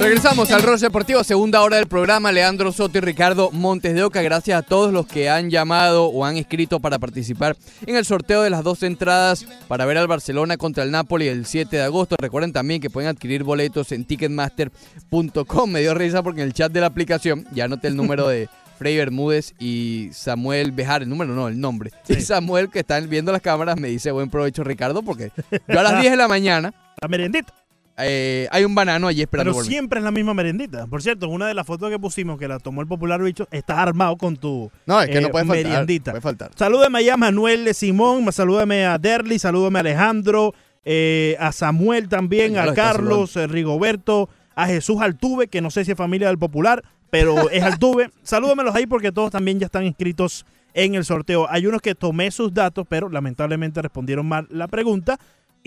Regresamos 0.00 0.52
al 0.52 0.62
Roche 0.62 0.86
Deportivo, 0.86 1.24
segunda 1.24 1.60
hora 1.60 1.76
del 1.76 1.88
programa. 1.88 2.30
Leandro 2.30 2.70
Soto 2.70 2.98
y 2.98 3.00
Ricardo 3.00 3.50
Montes 3.50 3.94
de 3.94 4.04
Oca. 4.04 4.22
Gracias 4.22 4.56
a 4.56 4.62
todos 4.62 4.92
los 4.92 5.06
que 5.06 5.28
han 5.28 5.50
llamado 5.50 6.06
o 6.06 6.24
han 6.24 6.36
escrito 6.36 6.78
para 6.78 7.00
participar 7.00 7.56
en 7.84 7.96
el 7.96 8.04
sorteo 8.04 8.42
de 8.42 8.50
las 8.50 8.62
dos 8.62 8.84
entradas 8.84 9.44
para 9.66 9.86
ver 9.86 9.98
al 9.98 10.06
Barcelona 10.06 10.56
contra 10.56 10.84
el 10.84 10.92
Napoli 10.92 11.26
el 11.26 11.46
7 11.46 11.76
de 11.76 11.82
agosto. 11.82 12.14
Recuerden 12.18 12.52
también 12.52 12.80
que 12.80 12.90
pueden 12.90 13.10
adquirir 13.10 13.42
boletos 13.42 13.90
en 13.90 14.04
ticketmaster.com. 14.04 15.70
Me 15.70 15.80
dio 15.80 15.94
risa 15.94 16.22
porque 16.22 16.42
en 16.42 16.46
el 16.46 16.54
chat 16.54 16.70
de 16.70 16.80
la 16.80 16.86
aplicación 16.86 17.44
ya 17.52 17.64
anoté 17.64 17.88
el 17.88 17.96
número 17.96 18.28
de 18.28 18.48
Frey 18.78 18.96
Bermúdez 18.96 19.54
y 19.58 20.10
Samuel 20.12 20.70
Bejar. 20.70 21.02
El 21.02 21.08
número 21.08 21.34
no, 21.34 21.48
el 21.48 21.60
nombre. 21.60 21.90
Y 22.08 22.20
Samuel, 22.20 22.70
que 22.70 22.80
están 22.80 23.08
viendo 23.10 23.32
las 23.32 23.42
cámaras, 23.42 23.78
me 23.78 23.88
dice 23.88 24.12
buen 24.12 24.30
provecho, 24.30 24.62
Ricardo, 24.62 25.02
porque 25.02 25.32
yo 25.50 25.80
a 25.80 25.82
las 25.82 26.00
10 26.00 26.12
de 26.12 26.16
la 26.16 26.28
mañana. 26.28 26.72
La 27.00 27.06
merendita. 27.06 27.54
Eh, 28.00 28.46
hay 28.50 28.64
un 28.64 28.74
banano 28.74 29.06
allí 29.08 29.22
esperando 29.22 29.50
Pero 29.50 29.56
por 29.56 29.64
mí. 29.64 29.70
siempre 29.70 29.98
es 29.98 30.04
la 30.04 30.10
misma 30.10 30.34
merendita. 30.34 30.86
Por 30.86 31.02
cierto, 31.02 31.26
en 31.26 31.32
una 31.32 31.46
de 31.48 31.54
las 31.54 31.66
fotos 31.66 31.90
que 31.90 31.98
pusimos 31.98 32.38
que 32.38 32.46
la 32.48 32.58
tomó 32.58 32.80
el 32.80 32.86
popular 32.86 33.22
bicho, 33.22 33.48
estás 33.50 33.78
armado 33.78 34.16
con 34.16 34.36
tu 34.36 34.70
No, 34.86 35.00
es 35.00 35.08
que 35.10 35.20
no 35.20 35.30
puede 35.30 35.44
faltar, 35.46 35.64
meriendita. 35.64 36.10
puede 36.12 36.22
faltar. 36.22 36.50
Salúdame 36.54 36.98
allá 36.98 37.14
a 37.14 37.16
Manuel 37.16 37.64
de 37.64 37.74
Simón, 37.74 38.30
salúdame 38.32 38.86
a 38.86 38.98
Derly, 38.98 39.38
salúdame 39.38 39.78
a 39.78 39.80
Alejandro, 39.80 40.54
eh, 40.84 41.36
a 41.40 41.52
Samuel 41.52 42.08
también, 42.08 42.56
a 42.56 42.72
Carlos, 42.74 43.36
eh, 43.36 43.46
Rigoberto, 43.46 44.28
a 44.54 44.66
Jesús 44.66 45.00
Altuve, 45.00 45.48
que 45.48 45.60
no 45.60 45.70
sé 45.70 45.84
si 45.84 45.92
es 45.92 45.96
familia 45.96 46.28
del 46.28 46.38
popular, 46.38 46.82
pero 47.10 47.34
es 47.50 47.62
Altuve. 47.62 48.10
Salúdamelos 48.22 48.74
ahí 48.74 48.86
porque 48.86 49.12
todos 49.12 49.30
también 49.30 49.58
ya 49.58 49.66
están 49.66 49.84
inscritos 49.84 50.46
en 50.74 50.94
el 50.94 51.04
sorteo. 51.04 51.46
Hay 51.50 51.66
unos 51.66 51.80
que 51.82 51.94
tomé 51.94 52.30
sus 52.30 52.54
datos, 52.54 52.86
pero 52.88 53.08
lamentablemente 53.08 53.82
respondieron 53.82 54.26
mal 54.26 54.46
la 54.50 54.68
pregunta. 54.68 55.18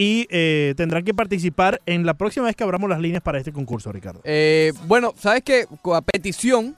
Y 0.03 0.25
eh, 0.31 0.73
tendrán 0.77 1.03
que 1.03 1.13
participar 1.13 1.79
en 1.85 2.07
la 2.07 2.15
próxima 2.15 2.47
vez 2.47 2.55
que 2.55 2.63
abramos 2.63 2.89
las 2.89 2.99
líneas 2.99 3.21
para 3.21 3.37
este 3.37 3.51
concurso, 3.51 3.91
Ricardo. 3.91 4.19
Eh, 4.23 4.73
bueno, 4.87 5.13
¿sabes? 5.15 5.43
Co- 5.83 5.93
A 5.93 6.01
petición, 6.01 6.75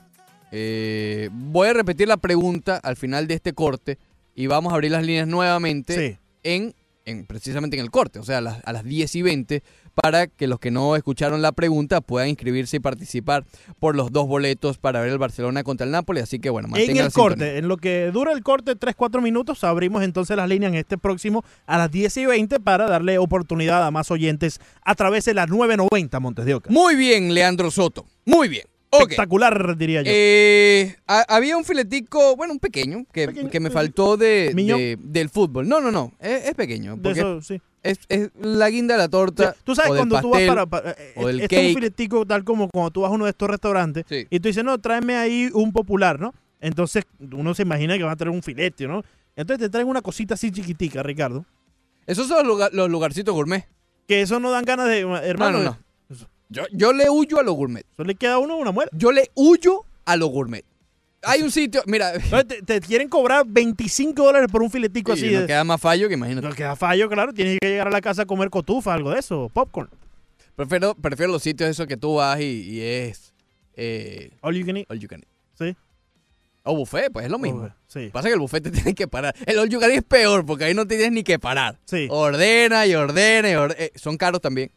eh, 0.52 1.30
voy 1.32 1.68
a 1.68 1.72
repetir 1.72 2.06
la 2.06 2.18
pregunta 2.18 2.76
al 2.82 2.96
final 2.96 3.26
de 3.26 3.32
este 3.34 3.54
corte 3.54 3.96
y 4.34 4.46
vamos 4.46 4.72
a 4.72 4.74
abrir 4.74 4.90
las 4.90 5.06
líneas 5.06 5.26
nuevamente 5.26 5.94
Sí. 6.10 6.18
en, 6.42 6.74
en- 7.06 7.26
precisamente 7.26 7.76
en 7.76 7.82
el 7.82 7.90
corte, 7.90 8.18
o 8.18 8.22
sea, 8.24 8.38
a 8.38 8.40
las, 8.40 8.60
a 8.64 8.72
las 8.72 8.84
10 8.84 9.14
y 9.16 9.22
20, 9.22 9.62
para 9.94 10.26
que 10.26 10.46
los 10.46 10.58
que 10.58 10.70
no 10.70 10.96
escucharon 10.96 11.42
la 11.42 11.52
pregunta 11.52 12.00
puedan 12.00 12.28
inscribirse 12.28 12.78
y 12.78 12.80
participar 12.80 13.44
por 13.78 13.94
los 13.94 14.10
dos 14.10 14.26
boletos 14.26 14.78
para 14.78 15.00
ver 15.00 15.10
el 15.10 15.18
Barcelona 15.18 15.62
contra 15.62 15.84
el 15.84 15.92
Napoli. 15.92 16.20
Así 16.20 16.38
que 16.40 16.50
bueno, 16.50 16.68
En 16.68 16.74
el 16.74 16.80
la 16.80 16.86
sintonía. 17.04 17.10
corte, 17.10 17.58
en 17.58 17.68
lo 17.68 17.76
que 17.76 18.10
dura 18.12 18.32
el 18.32 18.42
corte, 18.42 18.74
3-4 18.76 19.20
minutos, 19.22 19.62
abrimos 19.64 20.02
entonces 20.02 20.36
las 20.36 20.48
líneas 20.48 20.72
en 20.72 20.78
este 20.78 20.98
próximo 20.98 21.44
a 21.66 21.78
las 21.78 21.90
10 21.90 22.16
y 22.16 22.26
20 22.26 22.58
para 22.60 22.86
darle 22.88 23.18
oportunidad 23.18 23.86
a 23.86 23.90
más 23.90 24.10
oyentes 24.10 24.60
a 24.84 24.94
través 24.94 25.24
de 25.26 25.34
las 25.34 25.48
990 25.48 26.18
Montes 26.20 26.44
de 26.44 26.54
Oca. 26.54 26.70
Muy 26.72 26.96
bien, 26.96 27.32
Leandro 27.34 27.70
Soto. 27.70 28.06
Muy 28.24 28.48
bien. 28.48 28.64
Espectacular, 29.02 29.76
diría 29.76 30.02
yo. 30.02 30.10
Eh, 30.12 30.96
ha- 31.06 31.24
había 31.28 31.56
un 31.56 31.64
filetico, 31.64 32.36
bueno, 32.36 32.52
un 32.52 32.58
pequeño, 32.58 33.04
que, 33.12 33.26
que 33.50 33.60
me 33.60 33.70
faltó 33.70 34.16
de, 34.16 34.96
del 35.00 35.28
fútbol. 35.30 35.68
No, 35.68 35.80
no, 35.80 35.90
no, 35.90 36.12
es, 36.20 36.46
es 36.46 36.54
pequeño. 36.54 36.96
De 36.96 37.02
Porque 37.02 37.20
eso, 37.20 37.42
sí. 37.42 37.60
es, 37.82 37.98
es 38.08 38.30
la 38.40 38.68
guinda 38.70 38.94
de 38.94 38.98
la 38.98 39.08
torta. 39.08 39.54
Tú 39.64 39.74
sabes 39.74 39.90
o 39.90 39.94
del 39.94 40.00
cuando 40.08 40.20
tú 40.20 40.30
vas 40.30 40.40
pastel, 40.40 40.48
para... 40.48 40.66
para- 40.66 40.90
eh, 40.92 41.12
o 41.16 41.26
del 41.26 41.40
este 41.40 41.56
es 41.56 41.60
un 41.60 41.66
cake. 41.66 41.74
filetico 41.74 42.26
tal 42.26 42.44
como 42.44 42.68
cuando 42.68 42.90
tú 42.90 43.00
vas 43.02 43.10
a 43.10 43.14
uno 43.14 43.24
de 43.24 43.30
estos 43.30 43.48
restaurantes 43.48 44.04
y 44.10 44.40
tú 44.40 44.48
dices, 44.48 44.64
no, 44.64 44.78
tráeme 44.78 45.16
ahí 45.16 45.50
un 45.52 45.72
popular, 45.72 46.18
¿no? 46.20 46.34
Entonces 46.60 47.04
uno 47.32 47.54
se 47.54 47.62
imagina 47.62 47.98
que 47.98 48.04
va 48.04 48.12
a 48.12 48.16
traer 48.16 48.30
un 48.34 48.42
filete, 48.42 48.86
¿no? 48.86 49.02
Entonces 49.36 49.66
te 49.66 49.70
traen 49.70 49.86
una 49.88 50.00
cosita 50.00 50.34
así 50.34 50.50
chiquitica, 50.50 51.02
Ricardo. 51.02 51.44
Esos 52.06 52.28
son 52.28 52.38
los, 52.38 52.46
lugar- 52.46 52.70
los 52.72 52.88
lugarcitos 52.88 53.34
gourmet. 53.34 53.66
Que 54.06 54.20
eso 54.20 54.38
no 54.38 54.50
dan 54.50 54.64
ganas 54.64 54.86
de... 54.86 55.00
Hermano, 55.00 55.58
no, 55.58 55.64
no. 55.64 55.78
Yo, 56.54 56.62
yo 56.72 56.92
le 56.92 57.10
huyo 57.10 57.38
a 57.38 57.42
los 57.42 57.54
gourmet. 57.54 57.84
¿Eso 57.92 58.04
le 58.04 58.14
queda 58.14 58.38
uno 58.38 58.56
una 58.56 58.70
muela? 58.70 58.90
Yo 58.94 59.12
le 59.12 59.30
huyo 59.34 59.84
a 60.04 60.16
los 60.16 60.30
gourmet. 60.30 60.64
Hay 61.22 61.42
un 61.42 61.50
sitio, 61.50 61.82
mira. 61.86 62.12
Te, 62.46 62.62
te 62.62 62.80
quieren 62.80 63.08
cobrar 63.08 63.44
25 63.46 64.22
dólares 64.22 64.48
por 64.52 64.62
un 64.62 64.70
filetico 64.70 65.16
Sí, 65.16 65.24
así. 65.26 65.34
no 65.34 65.40
de- 65.42 65.46
queda 65.46 65.64
más 65.64 65.80
fallo 65.80 66.06
que 66.08 66.14
imagínate. 66.14 66.46
No 66.48 66.54
queda 66.54 66.76
fallo, 66.76 67.08
claro. 67.08 67.32
Tienes 67.32 67.58
que 67.60 67.68
llegar 67.68 67.88
a 67.88 67.90
la 67.90 68.00
casa 68.02 68.22
a 68.22 68.26
comer 68.26 68.50
cotufa, 68.50 68.92
algo 68.94 69.10
de 69.10 69.20
eso, 69.20 69.50
popcorn. 69.52 69.88
Prefiero, 70.54 70.94
prefiero 70.94 71.32
los 71.32 71.42
sitios 71.42 71.68
esos 71.70 71.86
que 71.86 71.96
tú 71.96 72.16
vas 72.16 72.38
y, 72.40 72.44
y 72.44 72.80
es. 72.82 73.32
Eh, 73.74 74.30
all 74.42 74.54
you 74.54 74.64
can 74.66 74.76
eat. 74.76 74.86
All 74.90 74.98
you 75.00 75.08
can 75.08 75.20
eat. 75.20 75.28
Sí. 75.58 75.76
O 76.62 76.76
buffet, 76.76 77.10
pues 77.12 77.24
es 77.26 77.30
lo 77.32 77.38
mismo. 77.38 77.60
Buffet, 77.62 77.74
sí. 77.86 78.10
Pasa 78.12 78.28
que 78.28 78.34
el 78.34 78.40
buffet 78.40 78.62
te 78.62 78.70
tiene 78.70 78.94
que 78.94 79.08
parar. 79.08 79.34
El 79.46 79.58
all 79.58 79.68
you 79.68 79.80
can 79.80 79.90
eat 79.90 79.98
es 79.98 80.04
peor 80.04 80.44
porque 80.46 80.64
ahí 80.64 80.74
no 80.74 80.86
tienes 80.86 81.10
ni 81.10 81.22
que 81.24 81.38
parar. 81.38 81.78
Sí. 81.86 82.06
Ordena 82.10 82.86
y 82.86 82.94
ordena 82.94 83.50
y 83.50 83.54
ordena. 83.54 83.82
Eh, 83.84 83.92
son 83.96 84.16
caros 84.16 84.40
también. 84.40 84.70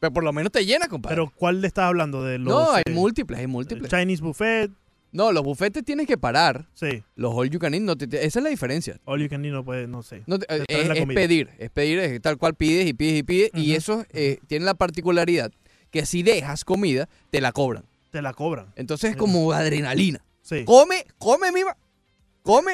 Pero 0.00 0.12
por 0.12 0.24
lo 0.24 0.32
menos 0.32 0.50
te 0.50 0.64
llena, 0.64 0.88
compadre. 0.88 1.14
Pero 1.14 1.32
¿cuál 1.36 1.60
le 1.60 1.66
estás 1.68 1.84
hablando? 1.84 2.24
De 2.24 2.38
los, 2.38 2.48
no, 2.52 2.72
hay 2.72 2.82
eh, 2.86 2.90
múltiples, 2.90 3.38
hay 3.38 3.46
múltiples. 3.46 3.90
Chinese 3.90 4.22
buffet. 4.22 4.70
No, 5.12 5.32
los 5.32 5.42
buffetes 5.42 5.84
tienes 5.84 6.06
que 6.06 6.16
parar. 6.16 6.68
Sí. 6.72 7.02
Los 7.16 7.34
all 7.34 7.50
you 7.50 7.58
can 7.58 7.74
eat 7.74 7.82
no 7.82 7.96
te- 7.96 8.06
te- 8.06 8.24
esa 8.24 8.38
es 8.38 8.42
la 8.42 8.48
diferencia. 8.50 8.98
All 9.04 9.20
you 9.20 9.28
can 9.28 9.44
eat 9.44 9.52
no 9.52 9.64
puede, 9.64 9.86
no 9.88 10.02
sé. 10.02 10.22
No 10.26 10.38
te- 10.38 10.46
Te 10.46 10.54
eh, 10.68 10.92
es, 10.94 11.06
pedir, 11.06 11.50
es 11.58 11.70
pedir, 11.70 11.98
es 11.98 12.22
tal 12.22 12.38
cual 12.38 12.54
pides 12.54 12.86
y 12.86 12.94
pides 12.94 13.18
y 13.18 13.22
pides. 13.24 13.50
Y 13.54 13.74
eso 13.74 14.04
eh, 14.10 14.38
tiene 14.46 14.64
la 14.64 14.74
particularidad 14.74 15.52
que 15.90 16.06
si 16.06 16.22
dejas 16.22 16.64
comida, 16.64 17.08
te 17.30 17.40
la 17.40 17.52
cobran. 17.52 17.84
Te 18.10 18.22
la 18.22 18.32
cobran. 18.32 18.72
Entonces 18.76 19.10
es 19.10 19.16
como 19.16 19.52
adrenalina. 19.52 20.24
Sí. 20.42 20.64
Come, 20.64 21.04
come, 21.18 21.52
mima. 21.52 21.76
Come. 22.42 22.72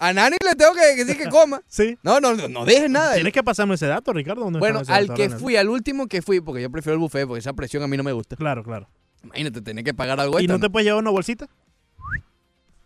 A 0.00 0.12
Nani 0.12 0.36
le 0.44 0.54
tengo 0.54 0.72
que 0.74 1.04
decir 1.04 1.16
que 1.16 1.28
coma. 1.28 1.62
Sí. 1.68 1.98
No, 2.02 2.20
no, 2.20 2.34
no, 2.34 2.48
no 2.48 2.64
dejes 2.64 2.90
nada. 2.90 3.14
Tienes 3.14 3.32
que 3.32 3.42
pasarme 3.42 3.74
ese 3.74 3.86
dato, 3.86 4.12
Ricardo. 4.12 4.44
¿dónde 4.44 4.58
Bueno, 4.58 4.82
al 4.88 5.14
que 5.14 5.30
fui, 5.30 5.56
al 5.56 5.68
último 5.68 6.06
que 6.06 6.22
fui, 6.22 6.40
porque 6.40 6.62
yo 6.62 6.70
prefiero 6.70 6.94
el 6.94 7.00
buffet, 7.00 7.26
porque 7.26 7.40
esa 7.40 7.52
presión 7.52 7.82
a 7.82 7.86
mí 7.88 7.96
no 7.96 8.02
me 8.02 8.12
gusta. 8.12 8.36
Claro, 8.36 8.62
claro. 8.62 8.88
Imagínate, 9.24 9.60
tener 9.62 9.82
que 9.84 9.92
pagar 9.94 10.20
algo 10.20 10.38
¿Y 10.40 10.46
no 10.46 10.60
te 10.60 10.70
puedes 10.70 10.84
llevar 10.86 11.00
una 11.02 11.10
bolsita? 11.10 11.48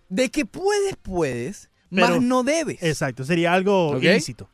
De 0.09 0.31
que 0.31 0.45
puedes, 0.47 0.97
puedes, 0.97 1.71
Pero- 1.91 2.09
más 2.09 2.23
no 2.23 2.43
debes. 2.43 2.83
Exacto, 2.83 3.25
sería 3.25 3.53
algo 3.53 3.91
Ok. 3.91 4.03
ilícito. 4.03 4.49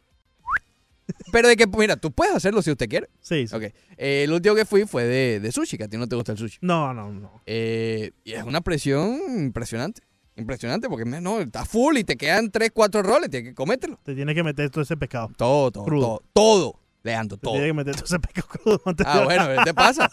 Pero 1.31 1.47
de 1.49 1.57
que, 1.57 1.67
mira, 1.69 1.97
tú 1.97 2.11
puedes 2.11 2.35
hacerlo 2.35 2.63
si 2.63 2.71
usted 2.73 2.89
quiere. 2.89 3.09
Sí, 3.21 3.47
sí. 3.47 3.55
Ok. 3.55 3.63
Eh, 3.97 4.25
el 4.25 4.33
último 4.33 4.55
que 4.57 4.65
fui 4.65 4.85
fue 4.87 5.05
de, 5.05 5.39
de 5.41 5.53
sushi, 5.53 5.79
que 5.79 5.85
a 5.85 5.89
ti 5.89 5.97
no 5.97 6.09
te 6.09 6.17
gusta 6.17 6.33
el 6.33 6.39
sushi. 6.39 6.59
No, 6.63 6.93
no, 6.93 7.13
no. 7.13 7.43
Eh, 7.47 8.11
y 8.25 8.33
es 8.33 8.43
una 8.43 8.61
presión 8.61 9.19
impresionante. 9.29 10.03
Impresionante 10.37 10.89
porque 10.89 11.05
no, 11.05 11.41
está 11.41 11.65
full 11.65 11.97
y 11.97 12.05
te 12.05 12.17
quedan 12.17 12.51
3, 12.51 12.71
4 12.73 13.03
roles, 13.03 13.31
tienes 13.31 13.51
que 13.51 13.55
comértelo. 13.55 13.99
Te 14.03 14.15
tienes 14.15 14.35
que 14.35 14.43
meter 14.45 14.69
todo 14.71 14.83
ese 14.83 14.97
pescado. 14.97 15.31
Todo, 15.37 15.71
todo, 15.71 15.85
Crudo. 15.85 16.07
todo, 16.07 16.23
todo, 16.33 16.81
Leandro, 17.03 17.39
Te 17.39 17.43
todo. 17.45 17.53
tienes 17.55 17.71
que 17.71 17.75
meter 17.75 17.95
todo 17.97 18.05
ese 18.05 18.19
pescado 18.19 18.49
crudo. 18.49 18.83
antes 18.85 19.07
de- 19.07 19.13
Ah, 19.13 19.25
bueno, 19.25 19.47
¿qué 19.49 19.65
te 19.65 19.75
pasa? 19.75 20.09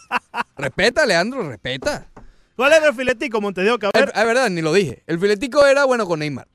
Respeta, 0.56 1.04
Leandro, 1.06 1.46
respeta. 1.48 2.10
¿Cuál 2.56 2.72
era 2.72 2.88
el 2.88 2.94
filetico, 2.94 3.40
Montedio? 3.40 3.78
Que 3.78 3.86
a 3.86 3.90
ver, 3.92 4.12
Es 4.14 4.24
verdad, 4.24 4.48
ni 4.48 4.62
lo 4.62 4.72
dije. 4.72 5.02
El 5.06 5.18
filetico 5.18 5.66
era, 5.66 5.84
bueno, 5.84 6.06
con 6.06 6.20
Neymar. 6.20 6.48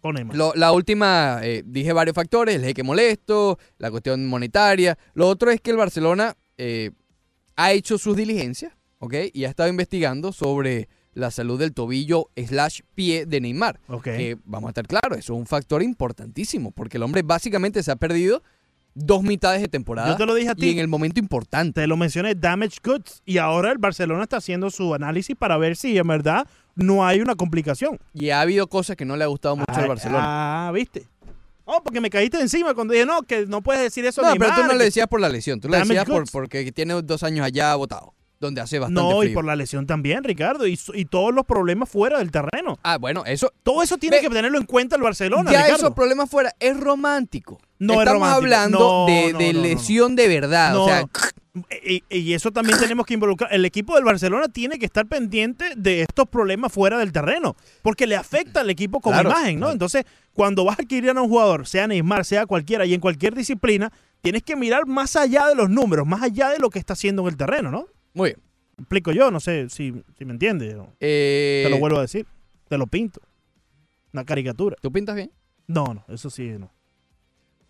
con 0.00 0.14
Neymar. 0.14 0.36
Lo- 0.36 0.52
la 0.54 0.72
última, 0.72 1.40
eh, 1.42 1.62
dije 1.66 1.92
varios 1.92 2.14
factores, 2.14 2.56
el 2.56 2.64
jeque 2.64 2.82
molesto, 2.82 3.58
la 3.78 3.90
cuestión 3.90 4.26
monetaria. 4.26 4.96
Lo 5.14 5.28
otro 5.28 5.50
es 5.50 5.60
que 5.60 5.70
el 5.72 5.76
Barcelona 5.76 6.36
eh, 6.58 6.90
ha 7.56 7.72
hecho 7.72 7.98
sus 7.98 8.16
diligencias, 8.16 8.72
¿ok? 8.98 9.14
Y 9.32 9.44
ha 9.44 9.48
estado 9.50 9.68
investigando 9.68 10.32
sobre 10.32 10.88
la 11.16 11.30
salud 11.30 11.58
del 11.58 11.72
tobillo 11.72 12.28
slash 12.36 12.80
pie 12.94 13.26
de 13.26 13.40
Neymar. 13.40 13.80
Que, 14.04 14.36
vamos 14.44 14.68
a 14.68 14.70
estar 14.70 14.86
claros, 14.86 15.18
eso 15.18 15.32
es 15.34 15.38
un 15.40 15.46
factor 15.46 15.82
importantísimo, 15.82 16.70
porque 16.70 16.98
el 16.98 17.02
hombre 17.02 17.22
básicamente 17.22 17.82
se 17.82 17.90
ha 17.90 17.96
perdido 17.96 18.42
dos 18.94 19.22
mitades 19.22 19.60
de 19.60 19.68
temporada. 19.68 20.08
Yo 20.08 20.16
te 20.16 20.26
lo 20.26 20.34
dije 20.34 20.50
a 20.50 20.52
Y 20.52 20.60
ti. 20.60 20.70
en 20.70 20.78
el 20.78 20.88
momento 20.88 21.18
importante. 21.20 21.80
Te 21.82 21.86
lo 21.86 21.96
mencioné, 21.96 22.34
damage 22.34 22.76
goods. 22.84 23.22
Y 23.26 23.38
ahora 23.38 23.72
el 23.72 23.78
Barcelona 23.78 24.22
está 24.22 24.36
haciendo 24.38 24.70
su 24.70 24.94
análisis 24.94 25.34
para 25.36 25.56
ver 25.58 25.76
si 25.76 25.96
en 25.98 26.06
verdad 26.06 26.46
no 26.74 27.04
hay 27.06 27.20
una 27.20 27.34
complicación. 27.34 27.98
Y 28.14 28.30
ha 28.30 28.40
habido 28.42 28.66
cosas 28.68 28.96
que 28.96 29.04
no 29.04 29.16
le 29.16 29.24
ha 29.24 29.28
gustado 29.28 29.56
mucho 29.56 29.72
al 29.72 29.84
Ah, 29.84 29.88
Barcelona. 29.88 30.68
Ah, 30.68 30.72
¿viste? 30.72 31.08
Oh, 31.64 31.82
porque 31.82 32.00
me 32.00 32.10
caíste 32.10 32.40
encima 32.40 32.74
cuando 32.74 32.92
dije, 32.94 33.04
no, 33.06 33.22
que 33.22 33.44
no 33.46 33.60
puedes 33.60 33.82
decir 33.82 34.06
eso 34.06 34.20
a 34.20 34.28
No, 34.28 34.32
pero 34.34 34.44
Neymar, 34.50 34.60
tú 34.60 34.72
no 34.72 34.78
le 34.78 34.84
decías 34.84 35.08
por 35.08 35.20
la 35.20 35.28
lesión, 35.28 35.60
tú 35.60 35.68
le 35.68 35.78
decías 35.78 36.04
por, 36.04 36.30
porque 36.30 36.70
tiene 36.72 36.94
dos 37.02 37.22
años 37.24 37.44
allá 37.44 37.74
votado, 37.74 38.14
donde 38.38 38.60
hace 38.60 38.78
bastante 38.78 39.00
No, 39.00 39.22
y 39.22 39.26
frío. 39.26 39.34
por 39.34 39.44
la 39.44 39.56
lesión 39.56 39.86
también, 39.86 40.22
Ricardo. 40.24 40.66
Y, 40.66 40.78
y 40.94 41.04
todos 41.06 41.34
los 41.34 41.46
problemas 41.46 41.88
fuera 41.88 42.18
del 42.18 42.30
terreno. 42.30 42.78
Ah, 42.82 42.98
bueno, 42.98 43.24
eso... 43.24 43.52
Todo 43.62 43.82
eso 43.82 43.96
tiene 43.96 44.20
que 44.20 44.28
tenerlo 44.28 44.58
en 44.58 44.64
cuenta 44.66 44.96
el 44.96 45.02
Barcelona, 45.02 45.50
ya 45.50 45.58
Ricardo. 45.62 45.76
esos 45.84 45.94
problemas 45.94 46.28
fuera, 46.30 46.54
es 46.60 46.78
romántico. 46.78 47.58
No 47.78 47.94
es 47.94 47.98
Estamos 48.00 48.20
romántico. 48.20 48.36
hablando 48.44 48.78
No, 48.78 49.06
de, 49.06 49.32
no, 49.32 49.38
de 49.38 49.52
no, 49.52 49.58
no, 49.60 49.64
lesión 49.66 50.16
de 50.16 50.28
verdad. 50.28 50.72
No, 50.74 50.84
o 50.84 50.88
sea. 50.88 51.04
Y, 51.82 52.04
y 52.10 52.34
eso 52.34 52.50
también 52.52 52.78
tenemos 52.78 53.06
que 53.06 53.14
involucrar. 53.14 53.50
El 53.54 53.64
equipo 53.64 53.94
del 53.94 54.04
Barcelona 54.04 54.48
tiene 54.48 54.78
que 54.78 54.84
estar 54.84 55.06
pendiente 55.06 55.64
de 55.74 56.02
estos 56.02 56.28
problemas 56.28 56.70
fuera 56.70 56.98
del 56.98 57.12
terreno, 57.12 57.56
porque 57.80 58.06
le 58.06 58.14
afecta 58.14 58.60
al 58.60 58.68
equipo 58.68 59.00
como 59.00 59.14
Claro, 59.14 59.30
imagen, 59.30 59.54
¿no? 59.54 59.60
claro. 59.60 59.72
Entonces, 59.72 60.04
cuando 60.34 60.66
vas 60.66 60.78
a 60.78 60.82
adquirir 60.82 61.08
a 61.08 61.22
un 61.22 61.30
jugador, 61.30 61.66
sea 61.66 61.86
Neymar, 61.86 62.26
sea 62.26 62.44
cualquiera, 62.44 62.84
y 62.84 62.92
en 62.92 63.00
cualquier 63.00 63.34
disciplina, 63.34 63.90
tienes 64.20 64.42
que 64.42 64.54
mirar 64.54 64.84
más 64.86 65.16
allá 65.16 65.46
de 65.46 65.54
los 65.54 65.70
números, 65.70 66.06
más 66.06 66.22
allá 66.22 66.50
de 66.50 66.58
lo 66.58 66.68
que 66.68 66.78
está 66.78 66.92
haciendo 66.92 67.22
en 67.22 67.28
el 67.28 67.36
terreno, 67.38 67.70
¿no? 67.70 67.86
Muy 68.16 68.30
bien. 68.30 68.40
Explico 68.78 69.12
yo, 69.12 69.30
no 69.30 69.40
sé 69.40 69.68
si, 69.70 69.92
si 70.18 70.24
me 70.24 70.32
entiendes. 70.32 70.76
Eh, 71.00 71.62
Te 71.64 71.70
lo 71.70 71.78
vuelvo 71.78 71.98
a 71.98 72.02
decir. 72.02 72.26
Te 72.68 72.76
lo 72.76 72.86
pinto. 72.86 73.20
Una 74.12 74.24
caricatura. 74.24 74.76
¿Tú 74.82 74.90
pintas 74.92 75.14
bien? 75.16 75.30
No, 75.66 75.94
no, 75.94 76.04
eso 76.08 76.28
sí, 76.30 76.48
no. 76.58 76.70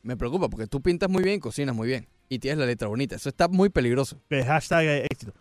Me 0.03 0.17
preocupa 0.17 0.49
porque 0.49 0.67
tú 0.67 0.81
pintas 0.81 1.11
muy 1.11 1.23
bien 1.23 1.39
cocinas 1.41 1.75
muy 1.75 1.89
bien. 1.89 2.09
Y 2.29 2.39
tienes 2.39 2.59
la 2.59 2.67
letra 2.67 2.89
bonita. 2.89 3.17
Eso 3.17 3.29
está 3.29 3.47
muy 3.49 3.69
peligroso. 3.69 4.21
Que 4.29 4.43
hashtag 4.45 5.07
éxito. 5.11 5.33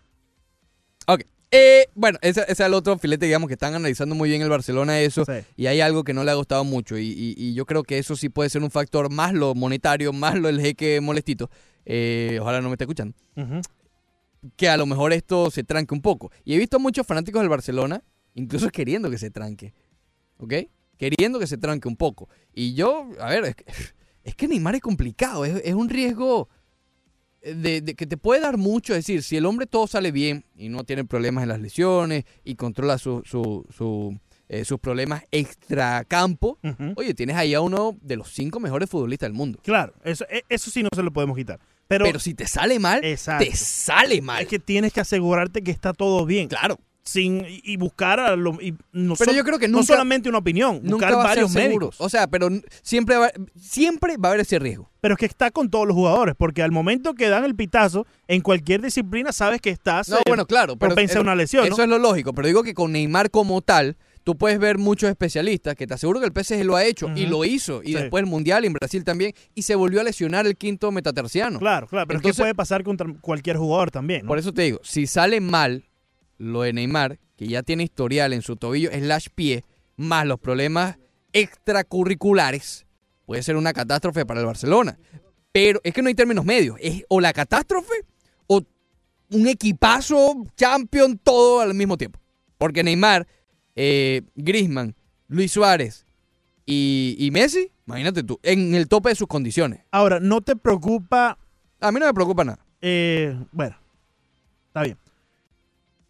Ok. 1.08 1.22
Eh, 1.52 1.88
bueno, 1.96 2.18
ese, 2.22 2.42
ese 2.42 2.52
es 2.52 2.60
el 2.60 2.74
otro 2.74 2.98
filete, 2.98 3.26
digamos, 3.28 3.48
que 3.48 3.54
están 3.54 3.74
analizando 3.76 4.14
muy 4.16 4.30
bien 4.30 4.42
el 4.42 4.50
Barcelona 4.50 5.00
eso. 5.00 5.24
Sí. 5.26 5.34
Y 5.56 5.68
hay 5.68 5.82
algo 5.82 6.04
que 6.04 6.14
no 6.14 6.24
le 6.24 6.32
ha 6.32 6.36
gustado 6.36 6.64
mucho. 6.64 6.98
Y, 6.98 7.06
y- 7.08 7.36
y 7.38 7.54
yo 7.54 7.66
creo 7.66 7.84
que 7.84 7.98
eso 7.98 8.16
sí 8.16 8.30
puede 8.30 8.50
ser 8.50 8.62
un 8.64 8.72
factor, 8.72 9.12
más 9.12 9.34
lo 9.34 9.56
monetario, 9.56 10.12
más 10.14 10.36
lo 10.36 10.48
del 10.48 10.60
jeque 10.60 11.00
molestito. 11.02 11.50
Eh, 11.86 12.40
ojalá 12.42 12.62
no 12.62 12.70
me 12.70 12.74
esté 12.74 12.84
escuchando. 12.86 13.16
Que 14.56 14.70
a 14.70 14.78
lo 14.78 14.86
mejor 14.86 15.14
esto 15.14 15.50
se 15.52 15.64
tranque 15.64 15.94
un 15.94 16.02
poco. 16.02 16.32
Y 16.44 16.54
he 16.54 16.58
visto 16.58 16.80
muchos 16.80 17.06
fanáticos 17.08 17.42
del 17.42 17.50
Barcelona, 17.50 18.04
incluso 18.34 18.70
queriendo 18.70 19.10
que 19.10 19.18
se 19.18 19.30
tranque. 19.32 19.74
¿Ok? 20.38 20.54
Queriendo 20.98 21.40
que 21.40 21.48
se 21.48 21.58
tranque 21.58 21.88
un 21.88 21.96
poco. 21.98 22.30
Y 22.54 22.74
yo, 22.74 23.10
a 23.20 23.30
ver, 23.30 23.46
es 23.46 23.56
que, 23.56 23.66
es 24.24 24.36
que 24.36 24.48
Neymar 24.48 24.76
es 24.76 24.82
complicado. 24.82 25.46
Es, 25.46 25.62
es 25.66 25.74
un 25.74 25.90
riesgo 25.90 26.48
de, 27.42 27.82
de 27.82 27.96
que 27.96 28.06
te 28.08 28.18
puede 28.18 28.42
dar 28.42 28.58
mucho. 28.58 28.94
Es 28.94 29.00
decir, 29.00 29.24
si 29.24 29.38
el 29.38 29.46
hombre 29.46 29.66
todo 29.68 29.88
sale 29.88 30.12
bien 30.12 30.46
y 30.56 30.70
no 30.70 30.84
tiene 30.84 31.06
problemas 31.06 31.44
en 31.44 31.50
las 31.50 31.60
lesiones 31.60 32.24
y 32.44 32.56
controla 32.56 32.98
su, 32.98 33.22
su- 33.26 33.66
su, 33.76 34.18
eh, 34.48 34.64
sus 34.66 34.80
problemas 34.80 35.24
extracampo, 35.32 36.60
Ujú. 36.64 36.94
oye, 36.98 37.14
tienes 37.14 37.36
ahí 37.36 37.54
a 37.54 37.62
uno 37.62 37.98
de 38.02 38.16
los 38.16 38.32
cinco 38.32 38.60
mejores 38.60 38.90
futbolistas 38.90 39.28
del 39.30 39.36
mundo. 39.38 39.60
Claro, 39.64 39.94
eso, 40.04 40.26
e- 40.30 40.44
eso 40.50 40.72
sí 40.72 40.82
no 40.84 40.90
se 40.96 41.04
lo 41.04 41.12
podemos 41.12 41.36
quitar. 41.38 41.60
Pero, 41.88 42.06
Pero 42.06 42.20
si 42.20 42.34
te 42.34 42.48
sale 42.48 42.80
mal, 42.80 43.04
Exacto. 43.06 43.46
te 43.46 43.56
sale 43.56 44.22
mal. 44.22 44.42
es 44.42 44.48
que 44.48 44.60
tienes 44.60 44.92
que 44.94 45.02
asegurarte 45.02 45.62
que 45.62 45.72
está 45.72 45.94
todo 45.94 46.26
bien. 46.26 46.48
Claro. 46.48 46.80
Sin, 47.08 47.46
y 47.48 47.78
buscar 47.78 48.20
a 48.20 48.36
lo- 48.36 48.60
y 48.60 48.74
no, 48.92 49.14
Pero 49.16 49.32
yo 49.32 49.44
creo 49.44 49.60
que 49.60 49.68
no 49.68 49.78
nunca- 49.78 49.94
solamente 49.94 50.28
una 50.28 50.40
opinión, 50.40 50.80
Nunca 50.82 51.06
buscar 51.06 51.24
varios 51.24 51.52
médicos. 51.54 51.96
O 52.00 52.10
sea, 52.10 52.26
pero 52.26 52.50
siempre 52.82 53.16
va, 53.18 53.30
siempre 53.60 54.18
va 54.18 54.30
a 54.30 54.32
haber 54.32 54.42
ese 54.42 54.58
riesgo. 54.58 54.90
Pero 55.02 55.14
es 55.14 55.20
que 55.20 55.28
está 55.28 55.52
con 55.52 55.70
todos 55.70 55.86
los 55.86 55.94
jugadores, 55.96 56.34
porque 56.36 56.64
al 56.64 56.72
momento 56.72 57.14
que 57.14 57.30
dan 57.30 57.44
el 57.44 57.54
pitazo, 57.56 58.08
en 58.28 58.42
cualquier 58.42 58.82
disciplina 58.82 59.32
sabes 59.32 59.62
que 59.62 59.70
estás 59.70 60.10
No, 60.10 60.18
eh, 60.18 60.22
bueno, 60.28 60.48
claro. 60.48 60.78
Pero 60.78 60.90
propensa 60.90 61.20
a 61.20 61.22
una 61.22 61.36
lesión. 61.36 61.66
Eso 61.68 61.78
¿no? 61.78 61.84
es 61.84 61.90
lo 61.90 62.00
lógico. 62.00 62.34
Pero 62.34 62.48
digo 62.48 62.64
que 62.64 62.74
con 62.74 62.92
Neymar 62.94 63.30
como 63.30 63.62
tal, 63.62 63.98
tú 64.26 64.36
puedes 64.38 64.60
ver 64.60 64.78
muchos 64.78 65.10
especialistas 65.10 65.76
que 65.76 65.88
te 65.88 65.94
aseguro 65.94 66.20
que 66.20 66.26
el 66.26 66.34
PSG 66.34 66.66
lo 66.66 66.76
ha 66.76 66.84
hecho 66.84 67.10
y 67.16 67.28
lo 67.28 67.46
hizo. 67.46 67.82
Y 67.84 67.90
Sí. 67.90 67.94
después 67.94 68.24
el 68.24 68.30
Mundial 68.30 68.64
y 68.66 68.68
en 68.68 68.74
Brasil 68.74 69.04
también. 69.06 69.34
Y 69.54 69.62
se 69.62 69.76
volvió 69.76 70.02
a 70.02 70.04
lesionar 70.04 70.46
el 70.48 70.58
quinto 70.58 70.92
metaterciano. 70.92 71.60
Claro, 71.60 71.88
claro, 71.88 72.08
pero 72.08 72.18
es 72.18 72.22
Entonces- 72.24 72.38
que 72.38 72.42
puede 72.44 72.56
pasar 72.56 72.84
contra 72.84 73.08
cualquier 73.22 73.56
jugador 73.58 73.92
también. 73.92 74.24
¿no? 74.24 74.28
Por 74.28 74.38
eso 74.40 74.52
te 74.52 74.64
digo, 74.64 74.80
si 74.84 75.08
sale 75.08 75.40
mal 75.40 75.86
lo 76.38 76.64
de 76.64 76.74
Neymar, 76.74 77.20
que 77.38 77.48
ya 77.48 77.64
tiene 77.64 77.84
historial 77.84 78.34
en 78.34 78.42
su 78.42 78.56
tobillo 78.58 78.90
slash 78.92 79.28
pie, 79.34 79.64
más 79.96 80.26
los 80.26 80.40
problemas 80.40 80.98
extracurriculares, 81.34 82.86
puede 83.26 83.44
ser 83.44 83.56
una 83.56 83.74
catástrofe 83.74 84.26
para 84.26 84.40
el 84.40 84.46
Barcelona. 84.46 84.98
Pero 85.52 85.80
es 85.84 85.94
que 85.94 86.02
no 86.02 86.08
hay 86.10 86.16
términos 86.16 86.46
medios. 86.46 86.78
Es 86.82 87.04
o 87.10 87.22
la 87.22 87.32
catástrofe 87.34 87.94
o 88.48 88.62
un 89.32 89.48
equipazo, 89.48 90.46
champion, 90.58 91.18
todo 91.18 91.62
al 91.62 91.74
mismo 91.74 91.98
tiempo. 91.98 92.20
Porque 92.58 92.84
Neymar, 92.84 93.28
eh, 93.76 94.22
Grisman, 94.36 94.96
Luis 95.28 95.52
Suárez 95.52 96.06
y, 96.66 97.16
y 97.20 97.32
Messi, 97.32 97.72
imagínate 97.88 98.24
tú, 98.24 98.40
en 98.44 98.74
el 98.76 98.88
tope 98.88 99.10
de 99.10 99.16
sus 99.16 99.28
condiciones. 99.28 99.82
Ahora, 99.92 100.20
¿no 100.20 100.42
te 100.42 100.56
preocupa? 100.56 101.38
A 101.82 101.92
mí 101.92 102.00
no 102.00 102.06
me 102.06 102.14
preocupa 102.14 102.44
nada. 102.44 102.60
eh, 102.82 103.38
bueno, 103.52 103.76
está 104.68 104.84
bien. 104.84 104.98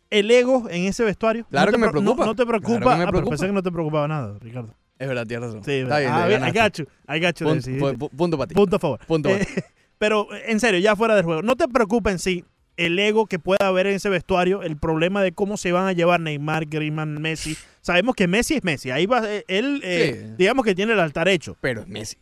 El 0.09 0.29
ego 0.31 0.69
en 0.69 0.83
ese 0.85 1.03
vestuario. 1.03 1.45
Claro 1.49 1.71
¿no 1.71 1.77
que 1.77 1.77
me 1.83 1.89
pro- 1.89 2.01
no- 2.01 2.15
preocupa. 2.15 2.25
No, 2.25 2.35
te 2.35 2.43
Claro 2.45 2.59
preocupa. 2.61 2.79
que 2.79 2.85
me 2.85 2.91
Ah, 2.93 2.97
pero 2.97 3.09
preocupa. 3.11 3.29
pensé 3.31 3.45
que 3.47 3.51
no 3.53 3.63
te 3.63 3.71
preocupaba 3.71 4.07
nada, 4.07 4.37
Ricardo. 4.39 4.73
Es 4.97 5.07
verdad, 5.09 5.25
tienes 5.27 5.47
razón. 5.47 5.63
Sí, 5.65 5.71
Está 5.71 5.99
bien, 5.99 6.11
ah, 6.13 6.21
te 6.23 6.27
bien, 6.29 6.41
I 6.43 6.51
got 6.57 6.73
you. 6.77 6.85
I 7.09 7.19
got 7.19 7.35
you. 7.39 7.47
Punto, 7.79 8.09
punto 8.15 8.37
para 8.37 8.47
ti. 8.47 8.55
Punto 8.55 8.75
a 8.77 8.79
favor. 8.79 8.99
Punto 9.05 9.29
para 9.29 9.41
Eh, 9.41 9.47
pero, 9.97 10.27
en 10.47 10.59
serio, 10.61 10.79
ya 10.79 10.95
fuera 10.95 11.15
del 11.15 11.25
juego, 11.25 11.41
¿no 11.41 11.55
te 11.57 11.67
preocupa 11.67 12.11
en 12.11 12.19
sí 12.19 12.45
el 12.77 12.97
ego 12.99 13.25
que 13.27 13.39
pueda 13.39 13.67
haber 13.67 13.87
en 13.87 13.95
ese 13.95 14.09
vestuario, 14.09 14.63
el 14.63 14.77
problema 14.77 15.21
de 15.23 15.31
cómo 15.31 15.57
se 15.57 15.71
van 15.71 15.87
a 15.87 15.93
llevar 15.93 16.19
Neymar, 16.19 16.65
Griezmann, 16.65 17.21
Messi? 17.21 17.55
Sabemos 17.81 18.15
que 18.15 18.27
Messi 18.27 18.55
es 18.55 18.63
Messi, 18.63 18.91
ahí 18.91 19.05
va, 19.05 19.21
eh, 19.29 19.45
él, 19.47 19.81
eh, 19.83 20.25
Sí. 20.29 20.35
digamos 20.37 20.65
que 20.65 20.75
tiene 20.75 20.93
el 20.93 20.99
altar 20.99 21.27
hecho. 21.27 21.55
Pero 21.61 21.81
es 21.81 21.87
Messi. 21.87 22.17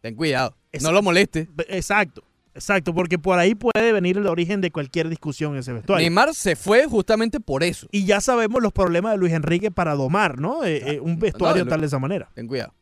Ten 0.00 0.14
cuidado. 0.14 0.56
No 0.80 0.92
lo 0.92 1.02
moleste. 1.02 1.48
Exacto, 1.68 2.24
exacto, 2.54 2.94
porque 2.94 3.18
por 3.18 3.38
ahí 3.38 3.54
puede 3.54 3.92
venir 3.92 4.16
el 4.18 4.26
origen 4.26 4.60
de 4.60 4.70
cualquier 4.70 5.08
discusión 5.08 5.52
en 5.52 5.58
ese 5.58 5.72
vestuario. 5.72 6.02
Neymar 6.02 6.34
se 6.34 6.56
fue 6.56 6.86
justamente 6.86 7.38
por 7.40 7.62
eso. 7.62 7.86
Y 7.92 8.04
ya 8.04 8.20
sabemos 8.20 8.62
los 8.62 8.72
problemas 8.72 9.12
de 9.12 9.18
Luis 9.18 9.32
Enrique 9.32 9.70
para 9.70 9.94
domar, 9.94 10.38
¿no? 10.40 10.64
Eh, 10.64 10.94
eh, 10.94 11.00
un 11.00 11.18
vestuario 11.18 11.64
No, 11.64 11.70
tal 11.70 11.80
de 11.80 11.86
esa 11.86 11.98
manera. 11.98 12.30
Ten 12.34 12.46
cuidado. 12.46 12.74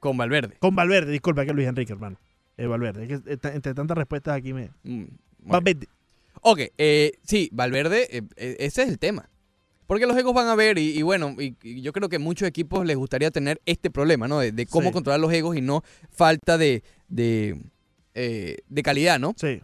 Con 0.00 0.16
Valverde. 0.16 0.56
Con 0.60 0.74
Valverde, 0.74 1.10
disculpa, 1.12 1.44
que 1.44 1.50
es 1.50 1.56
Luis 1.56 1.68
Enrique, 1.68 1.92
hermano. 1.92 2.18
Eh, 2.56 2.66
Valverde, 2.66 3.02
es 3.04 3.08
que 3.22 3.48
entre 3.50 3.74
tantas 3.74 3.96
respuestas 3.96 4.36
aquí 4.36 4.52
me... 4.52 4.70
Mm. 4.82 5.04
Valverde. 5.44 5.86
Ok, 6.42 6.60
eh, 6.78 7.12
sí, 7.24 7.48
Valverde, 7.52 8.16
eh, 8.16 8.22
eh, 8.36 8.56
ese 8.60 8.82
es 8.82 8.88
el 8.88 8.98
tema. 8.98 9.28
Porque 9.86 10.06
los 10.06 10.16
egos 10.18 10.34
van 10.34 10.48
a 10.48 10.54
ver 10.54 10.76
y, 10.78 10.90
y 10.98 11.02
bueno, 11.02 11.34
y, 11.38 11.56
y 11.62 11.80
yo 11.80 11.92
creo 11.92 12.08
que 12.10 12.18
muchos 12.18 12.46
equipos 12.46 12.84
les 12.84 12.96
gustaría 12.96 13.30
tener 13.30 13.60
este 13.64 13.90
problema, 13.90 14.28
¿no? 14.28 14.38
De, 14.40 14.52
de 14.52 14.66
cómo 14.66 14.88
Sí. 14.88 14.92
controlar 14.92 15.18
los 15.20 15.32
egos 15.32 15.56
y 15.56 15.62
no 15.62 15.82
falta 16.10 16.58
de, 16.58 16.82
de, 17.08 17.58
eh, 18.14 18.56
de 18.68 18.82
calidad, 18.82 19.18
¿no? 19.18 19.34
Sí. 19.40 19.62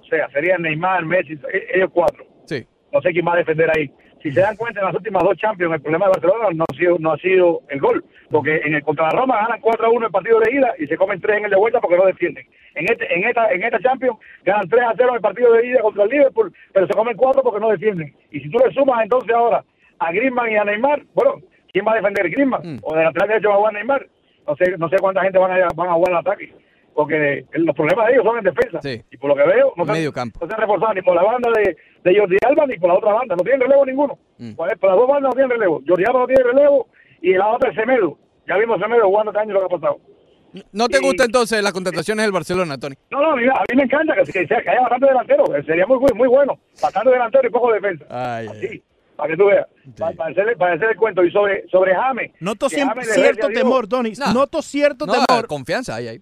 o 0.00 0.04
sea, 0.04 0.30
serían 0.30 0.62
Neymar, 0.62 1.04
Messi, 1.04 1.38
ellos 1.74 1.90
cuatro. 1.92 2.24
Sí. 2.46 2.64
No 2.92 3.00
sé 3.02 3.10
quién 3.10 3.26
va 3.26 3.34
a 3.34 3.38
defender 3.38 3.68
ahí. 3.76 3.90
Si 4.22 4.30
se 4.30 4.40
dan 4.40 4.56
cuenta, 4.56 4.80
en 4.80 4.86
las 4.86 4.94
últimas 4.94 5.24
dos 5.24 5.36
Champions, 5.36 5.74
el 5.74 5.80
problema 5.80 6.06
de 6.06 6.12
Barcelona 6.12 6.48
no 6.54 6.64
ha 6.68 6.76
sido, 6.76 6.96
no 7.00 7.12
ha 7.12 7.18
sido 7.18 7.62
el 7.68 7.80
gol. 7.80 8.04
Porque 8.30 8.62
en 8.64 8.74
el 8.74 8.82
contra 8.82 9.06
la 9.06 9.18
Roma 9.18 9.36
ganan 9.36 9.60
4 9.60 9.86
a 9.86 9.90
1 9.90 10.06
el 10.06 10.12
partido 10.12 10.40
de 10.40 10.52
ida 10.52 10.72
y 10.78 10.86
se 10.86 10.96
comen 10.96 11.20
3 11.20 11.38
en 11.38 11.44
el 11.44 11.50
de 11.50 11.56
vuelta 11.56 11.80
porque 11.80 11.96
no 11.96 12.06
defienden. 12.06 12.46
En 12.74 12.90
este 12.90 13.12
en 13.12 13.24
esta 13.24 13.52
en 13.52 13.62
esta 13.62 13.80
Champions 13.80 14.18
ganan 14.44 14.68
3 14.68 14.82
a 14.84 14.94
0 14.96 15.14
el 15.16 15.20
partido 15.20 15.52
de 15.52 15.66
ida 15.66 15.80
contra 15.82 16.04
el 16.04 16.10
Liverpool, 16.10 16.52
pero 16.72 16.86
se 16.86 16.94
comen 16.94 17.16
4 17.16 17.42
porque 17.42 17.60
no 17.60 17.70
defienden. 17.70 18.14
Y 18.30 18.40
si 18.40 18.48
tú 18.48 18.58
le 18.58 18.72
sumas 18.72 19.02
entonces 19.02 19.34
ahora 19.34 19.64
a 19.98 20.12
Griezmann 20.12 20.50
y 20.50 20.56
a 20.56 20.64
Neymar, 20.64 21.02
bueno, 21.14 21.34
¿quién 21.72 21.84
va 21.86 21.92
a 21.92 21.96
defender 21.96 22.30
Griezmann? 22.30 22.78
O 22.82 22.94
de 22.94 23.04
lateral 23.04 23.28
derecho 23.28 23.48
va 23.48 23.54
a 23.54 23.58
jugar 23.58 23.74
Neymar. 23.74 24.06
No 24.46 24.56
sé, 24.56 24.76
no 24.78 24.88
sé 24.88 24.96
cuánta 24.98 25.22
gente 25.22 25.38
van 25.38 25.52
a, 25.52 25.68
van 25.74 25.88
a 25.88 25.94
jugar 25.94 26.12
en 26.12 26.18
ataque. 26.18 26.54
Porque 26.94 27.44
los 27.52 27.74
problemas 27.74 28.06
de 28.06 28.12
ellos 28.12 28.24
son 28.24 28.38
en 28.38 28.44
defensa. 28.44 28.80
Y 29.10 29.16
por 29.16 29.30
lo 29.30 29.36
que 29.36 29.44
veo, 29.44 29.72
no 29.76 29.86
se, 29.86 30.12
campo. 30.12 30.38
no 30.40 30.46
se 30.46 30.54
han 30.54 30.60
reforzado 30.60 30.94
ni 30.94 31.02
por 31.02 31.14
la 31.14 31.22
banda 31.22 31.50
de, 31.56 31.76
de 32.04 32.18
Jordi 32.18 32.36
Alba 32.46 32.66
ni 32.66 32.76
por 32.78 32.88
la 32.88 32.94
otra 32.96 33.12
banda. 33.12 33.36
No 33.36 33.42
tienen 33.42 33.60
relevo 33.60 33.86
ninguno. 33.86 34.18
Mm. 34.38 34.52
Por 34.54 34.78
por 34.78 34.90
las 34.90 34.98
dos 34.98 35.08
bandas 35.08 35.30
no 35.30 35.32
tienen 35.34 35.50
relevo. 35.50 35.80
Jordi 35.86 36.04
Alba 36.04 36.20
no 36.20 36.26
tiene 36.26 36.42
relevo 36.42 36.88
y 37.20 37.32
la 37.34 37.48
otra 37.48 37.70
es 37.70 37.76
Semedo. 37.76 38.18
Ya 38.48 38.56
vimos 38.56 38.80
Semedo 38.80 39.06
jugando 39.06 39.30
este 39.30 39.40
año 39.42 39.54
lo 39.54 39.60
que 39.60 39.66
ha 39.66 39.78
pasado. 39.78 39.98
¿No 40.72 40.86
te 40.88 40.98
Y- 40.98 41.00
gusta 41.00 41.24
entonces 41.24 41.62
las 41.62 41.72
contrataciones 41.72 42.24
del 42.26 42.32
Barcelona, 42.32 42.76
Tony? 42.76 42.94
No, 43.10 43.22
no, 43.22 43.36
mira, 43.36 43.54
a 43.54 43.60
mí 43.70 43.76
me 43.76 43.84
encanta 43.84 44.14
que, 44.14 44.30
que, 44.32 44.46
sea- 44.46 44.60
que 44.62 44.68
haya 44.68 44.80
bastante 44.82 45.06
delantero. 45.06 45.44
que 45.44 45.62
Sería 45.62 45.86
muy, 45.86 45.98
muy, 45.98 46.10
muy 46.14 46.28
bueno. 46.28 46.58
Bastante 46.82 47.10
delantero 47.10 47.48
y 47.48 47.50
poco 47.50 47.72
defensa. 47.72 48.04
Ay, 48.10 48.48
ay, 48.48 48.82
para 49.16 49.30
que 49.30 49.36
tú 49.36 49.46
veas. 49.46 49.66
Para, 49.98 50.14
para 50.16 50.30
hacerle, 50.30 50.56
para 50.56 50.74
hacerle 50.74 50.92
el 50.92 50.98
cuento. 50.98 51.24
Y 51.24 51.30
sobre, 51.30 51.66
sobre 51.68 51.94
James. 51.94 52.32
Noto 52.40 52.68
siempre 52.68 53.02
James 53.04 53.14
cierto 53.14 53.48
temor, 53.48 53.86
Tony. 53.86 54.12
No. 54.18 54.32
Noto 54.34 54.60
cierto 54.60 55.06
No, 55.06 55.12
temor. 55.24 55.46
confianza 55.46 55.94
hay 55.96 56.08
ahí. 56.08 56.20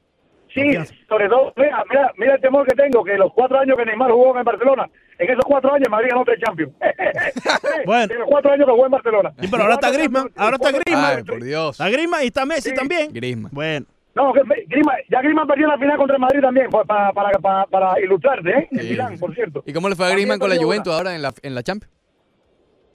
Sí, 0.55 0.73
sobre 1.09 1.29
todo, 1.29 1.53
mira, 1.57 1.85
mira, 1.89 2.13
mira 2.17 2.35
el 2.35 2.41
temor 2.41 2.67
que 2.67 2.75
tengo, 2.75 3.05
que 3.05 3.17
los 3.17 3.33
cuatro 3.33 3.59
años 3.59 3.77
que 3.77 3.85
Neymar 3.85 4.11
jugó 4.11 4.37
en 4.37 4.45
Barcelona, 4.45 4.89
en 5.19 5.31
esos 5.31 5.45
cuatro 5.45 5.73
años 5.73 5.89
Madrid 5.89 6.09
ganó 6.11 6.25
tres 6.25 6.41
Champions. 6.41 6.73
Bueno. 7.87 8.13
En 8.13 8.21
los 8.21 8.29
cuatro 8.29 8.53
años 8.53 8.67
que 8.67 8.73
jugó 8.73 8.87
en 8.87 8.93
Barcelona. 8.93 9.33
Sí, 9.41 9.49
pero 9.51 9.63
ahora 9.63 9.75
está 9.75 9.91
Griezmann. 9.91 10.31
Ahora 10.37 10.57
está 10.57 10.71
Griezmann. 10.73 11.17
Ay, 11.17 11.23
por 11.25 11.43
Dios. 11.43 11.71
Está 11.73 11.89
Griezmann 11.89 12.23
y 12.23 12.27
está 12.27 12.45
Messi 12.45 12.75
también. 12.75 13.13
Griezmann. 13.13 13.51
Bueno. 13.53 13.87
No, 14.15 14.33
Griezmann, 14.33 14.97
ya 15.09 15.21
Griezmann 15.21 15.47
perdió 15.47 15.69
la 15.69 15.79
final 15.79 15.97
contra 15.97 16.17
el 16.17 16.21
Madrid 16.21 16.41
también, 16.41 16.69
para, 16.69 17.13
para, 17.13 17.39
para, 17.39 17.67
para 17.67 18.01
ilustrarte, 18.01 18.51
¿eh? 18.51 18.69
En 18.73 18.89
Milán, 18.89 19.19
por 19.19 19.35
cierto. 19.35 19.63
¿Y 19.65 19.73
cómo 19.73 19.89
le 19.89 19.95
fue 19.95 20.07
a 20.07 20.11
Griezmann 20.11 20.39
con 20.39 20.51
la 20.51 20.57
Juventus 20.57 20.93
ahora 20.93 21.15
en 21.15 21.23
la, 21.23 21.33
en 21.43 21.55
la 21.55 21.63
Champions? 21.63 22.00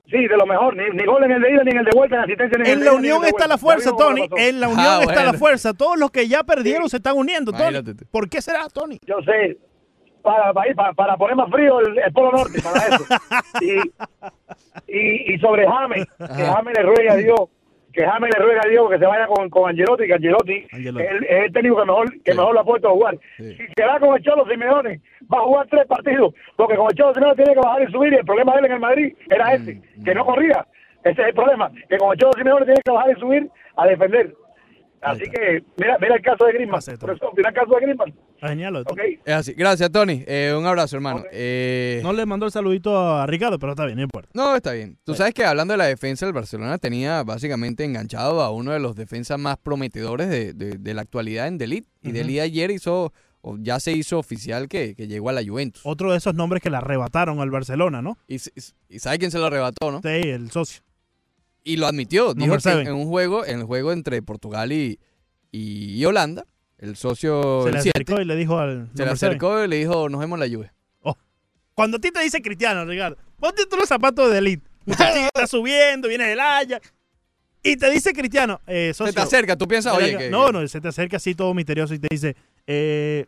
Sí, 0.07 0.27
de 0.27 0.37
lo 0.37 0.45
mejor. 0.45 0.75
Ni, 0.75 0.83
ni 0.95 1.03
gol 1.05 1.23
en 1.23 1.31
el 1.31 1.41
de 1.41 1.51
ida, 1.51 1.63
ni 1.63 1.71
en 1.71 1.77
el 1.79 1.85
de 1.85 1.91
vuelta, 1.95 2.17
ni 2.17 2.23
asistencia, 2.23 2.57
ni 2.59 2.63
en 2.63 2.67
el 2.67 2.73
En 2.73 2.79
de 2.79 2.85
la 2.85 2.91
ni 2.91 2.97
en 3.07 3.13
unión 3.15 3.25
está 3.25 3.47
la 3.47 3.57
fuerza, 3.57 3.91
Tony. 3.97 4.27
En 4.37 4.59
la 4.59 4.67
unión 4.67 4.85
Ah, 4.87 4.99
está 5.01 5.23
la 5.23 5.33
fuerza. 5.33 5.73
Todos 5.73 5.97
los 5.97 6.11
que 6.11 6.27
ya 6.27 6.43
perdieron 6.43 6.87
se 6.89 6.97
están 6.97 7.17
uniendo, 7.17 7.51
Tony. 7.51 7.69
Imagínate. 7.77 8.05
¿Por 8.11 8.29
qué 8.29 8.41
será, 8.41 8.67
Tony? 8.69 8.99
Yo 9.05 9.15
sé, 9.25 9.57
para, 10.21 10.53
para, 10.53 10.69
ir- 10.69 10.75
para, 10.75 10.93
para 10.93 11.17
poner 11.17 11.35
más 11.35 11.49
frío 11.49 11.79
el, 11.79 11.97
el 11.97 12.13
Polo 12.13 12.31
Norte, 12.31 12.61
para 12.61 12.87
eso. 12.87 13.05
Y, 13.61 14.97
y, 14.97 15.33
y 15.33 15.39
sobre 15.39 15.65
James, 15.67 16.05
que. 16.17 16.43
James 16.43 16.73
le 16.77 16.83
ruega 16.83 17.13
a 17.13 17.15
Dios, 17.15 17.39
que 17.95 18.05
James 18.05 18.29
le 18.37 18.43
ruega 18.43 18.61
a 18.63 18.69
Dios 18.69 18.89
que 18.89 18.99
se 18.99 19.05
vaya 19.05 19.25
con, 19.27 19.49
con 19.49 19.69
Angelotti, 19.69 20.05
que 20.05 20.13
Angelotti, 20.13 20.67
Angelotti. 20.71 21.05
es 21.05 21.45
el 21.45 21.53
técnico 21.53 21.77
que 21.77 21.85
mejor, 21.85 22.21
que 22.23 22.33
mejor 22.33 22.53
lo 22.53 22.59
ha 22.59 22.63
puesto 22.65 22.89
a 22.89 22.91
jugar. 22.91 23.17
Si 23.37 23.55
se 23.55 23.85
va 23.85 23.99
con 23.99 24.15
el 24.15 24.23
Cholo 24.23 24.45
Simeone, 24.45 24.99
va 25.33 25.37
a 25.37 25.43
jugar 25.43 25.67
tres 25.69 25.85
partidos, 25.87 26.33
porque 26.57 26.75
con 26.75 26.87
el 26.89 26.97
Cholo 26.97 27.13
Simeone 27.13 27.35
tiene 27.35 27.53
que 27.53 27.59
bajar 27.59 27.81
y 27.83 27.91
subir, 27.91 28.13
y 28.13 28.17
el 28.17 28.25
problema 28.25 28.51
de 28.53 28.59
él 28.59 28.65
en 28.65 28.71
el 28.73 28.79
Madrid 28.79 29.15
era 29.29 29.53
ese, 29.53 29.81
que 30.03 30.13
no 30.13 30.25
corría. 30.25 30.65
Ese 31.05 31.21
es 31.21 31.27
el 31.29 31.33
problema, 31.33 31.71
que 31.89 31.97
con 31.97 32.11
el 32.11 32.19
Cholo 32.19 32.33
Simeone 32.33 32.65
tiene 32.65 32.81
que 32.83 32.91
bajar 32.91 33.11
y 33.15 33.19
subir 33.19 33.49
a 33.77 33.87
defender. 33.87 34.33
Así 35.05 35.23
que, 35.29 35.63
mira, 35.77 35.97
mira 35.99 36.15
el 36.15 36.21
caso 36.21 36.45
de 36.45 36.51
eso, 36.51 37.31
mira 37.35 37.49
el 37.49 37.55
caso 37.55 37.73
de 37.75 37.81
Griezmann. 37.81 38.13
Genial. 38.41 38.75
Ok. 38.77 38.99
Es 39.25 39.33
así. 39.33 39.53
Gracias, 39.53 39.91
Tony. 39.91 40.23
Eh, 40.27 40.53
un 40.57 40.65
abrazo, 40.65 40.95
hermano. 40.97 41.23
Eh, 41.31 41.99
No 42.03 42.11
le 42.13 42.25
mandó 42.25 42.45
el 42.45 42.51
saludito 42.51 42.97
a 42.97 43.25
Ricardo, 43.25 43.57
pero 43.59 43.71
está 43.71 43.85
bien, 43.85 43.97
no 43.97 44.03
importa. 44.03 44.29
No, 44.33 44.55
está 44.55 44.73
bien. 44.73 44.97
Tú 45.03 45.13
sabes 45.15 45.33
que 45.33 45.45
hablando 45.45 45.73
de 45.73 45.77
la 45.77 45.85
defensa, 45.85 46.25
el 46.27 46.33
Barcelona 46.33 46.77
tenía 46.77 47.23
básicamente 47.23 47.83
enganchado 47.85 48.41
a 48.41 48.51
uno 48.51 48.71
de 48.71 48.79
los 48.79 48.95
defensas 48.95 49.39
más 49.39 49.57
prometedores 49.57 50.29
de, 50.29 50.53
de- 50.53 50.77
de 50.77 50.93
la 50.93 51.01
actualidad 51.01 51.47
en 51.47 51.57
Delit. 51.57 51.85
Y. 52.01 52.11
Delit 52.11 52.39
ayer 52.41 52.71
hizo, 52.71 53.13
o 53.41 53.57
ya 53.59 53.79
se 53.79 53.93
hizo 53.93 54.19
oficial 54.19 54.67
que, 54.67 54.95
que 54.95 55.07
llegó 55.07 55.29
a 55.29 55.33
la 55.33 55.43
Juventus. 55.43 55.81
Otro 55.85 56.11
de 56.11 56.17
esos 56.17 56.35
nombres 56.35 56.61
que 56.61 56.69
le 56.69 56.77
arrebataron 56.77 57.39
al 57.39 57.49
Barcelona, 57.51 58.01
¿no? 58.01 58.17
Y, 58.27 58.35
s- 58.35 58.51
y 58.89 58.99
sabe 58.99 59.17
quién 59.17 59.31
se 59.31 59.39
lo 59.39 59.45
arrebató, 59.45 59.91
¿no? 59.91 60.01
Sí, 60.01 60.07
el 60.09 60.51
socio. 60.51 60.81
Y 61.65 61.75
lo 61.77 61.87
admitió. 61.87 62.33
Dijo 62.33 62.57
que 62.57 62.69
en 62.69 62.93
un 62.93 63.07
juego, 63.07 63.43
en 63.45 63.59
el 63.59 63.65
juego 63.65 63.91
entre 63.91 64.21
Portugal 64.21 64.71
y, 64.71 64.99
y, 65.51 66.05
Holanda, 66.05 66.45
el 66.77 66.95
socio 66.95 67.63
Se 67.65 67.71
le 67.73 67.81
siete, 67.81 68.03
acercó 68.03 68.21
y 68.21 68.25
le 68.25 68.35
dijo 68.35 68.57
al. 68.59 68.87
se 68.93 69.03
le 69.03 69.07
seven. 69.07 69.13
acercó 69.13 69.63
y 69.63 69.67
le 69.67 69.77
dijo, 69.77 70.07
nos 70.07 70.21
vemos 70.21 70.37
en 70.37 70.39
la 70.41 70.47
lluvia. 70.47 70.71
Cuando 71.73 71.97
a 71.97 71.99
ti 71.99 72.09
te 72.11 72.21
dice 72.21 72.41
Cristiano, 72.41 72.85
Ricardo, 72.85 73.17
ponte 73.37 73.65
tú 73.65 73.75
los 73.75 73.89
zapatos 73.89 74.31
de 74.31 74.37
elite. 74.37 74.65
Muchachito 74.85 75.25
está 75.25 75.45
subiendo, 75.47 76.07
viene 76.07 76.25
del 76.27 76.39
Haya. 76.39 76.79
Y 77.61 77.75
te 77.75 77.89
dice 77.89 78.13
Cristiano, 78.13 78.61
eh, 78.67 78.93
socio, 78.93 79.11
Se 79.11 79.15
te 79.17 79.21
acerca, 79.21 79.57
tú 79.57 79.67
piensas, 79.67 79.93
oye, 79.93 80.15
que- 80.17 80.29
No, 80.29 80.51
no, 80.51 80.65
se 80.67 80.79
te 80.79 80.87
acerca 80.87 81.17
así 81.17 81.33
todo 81.35 81.53
misterioso 81.53 81.93
y 81.95 81.99
te 81.99 82.07
dice, 82.11 82.35
eh, 82.67 83.25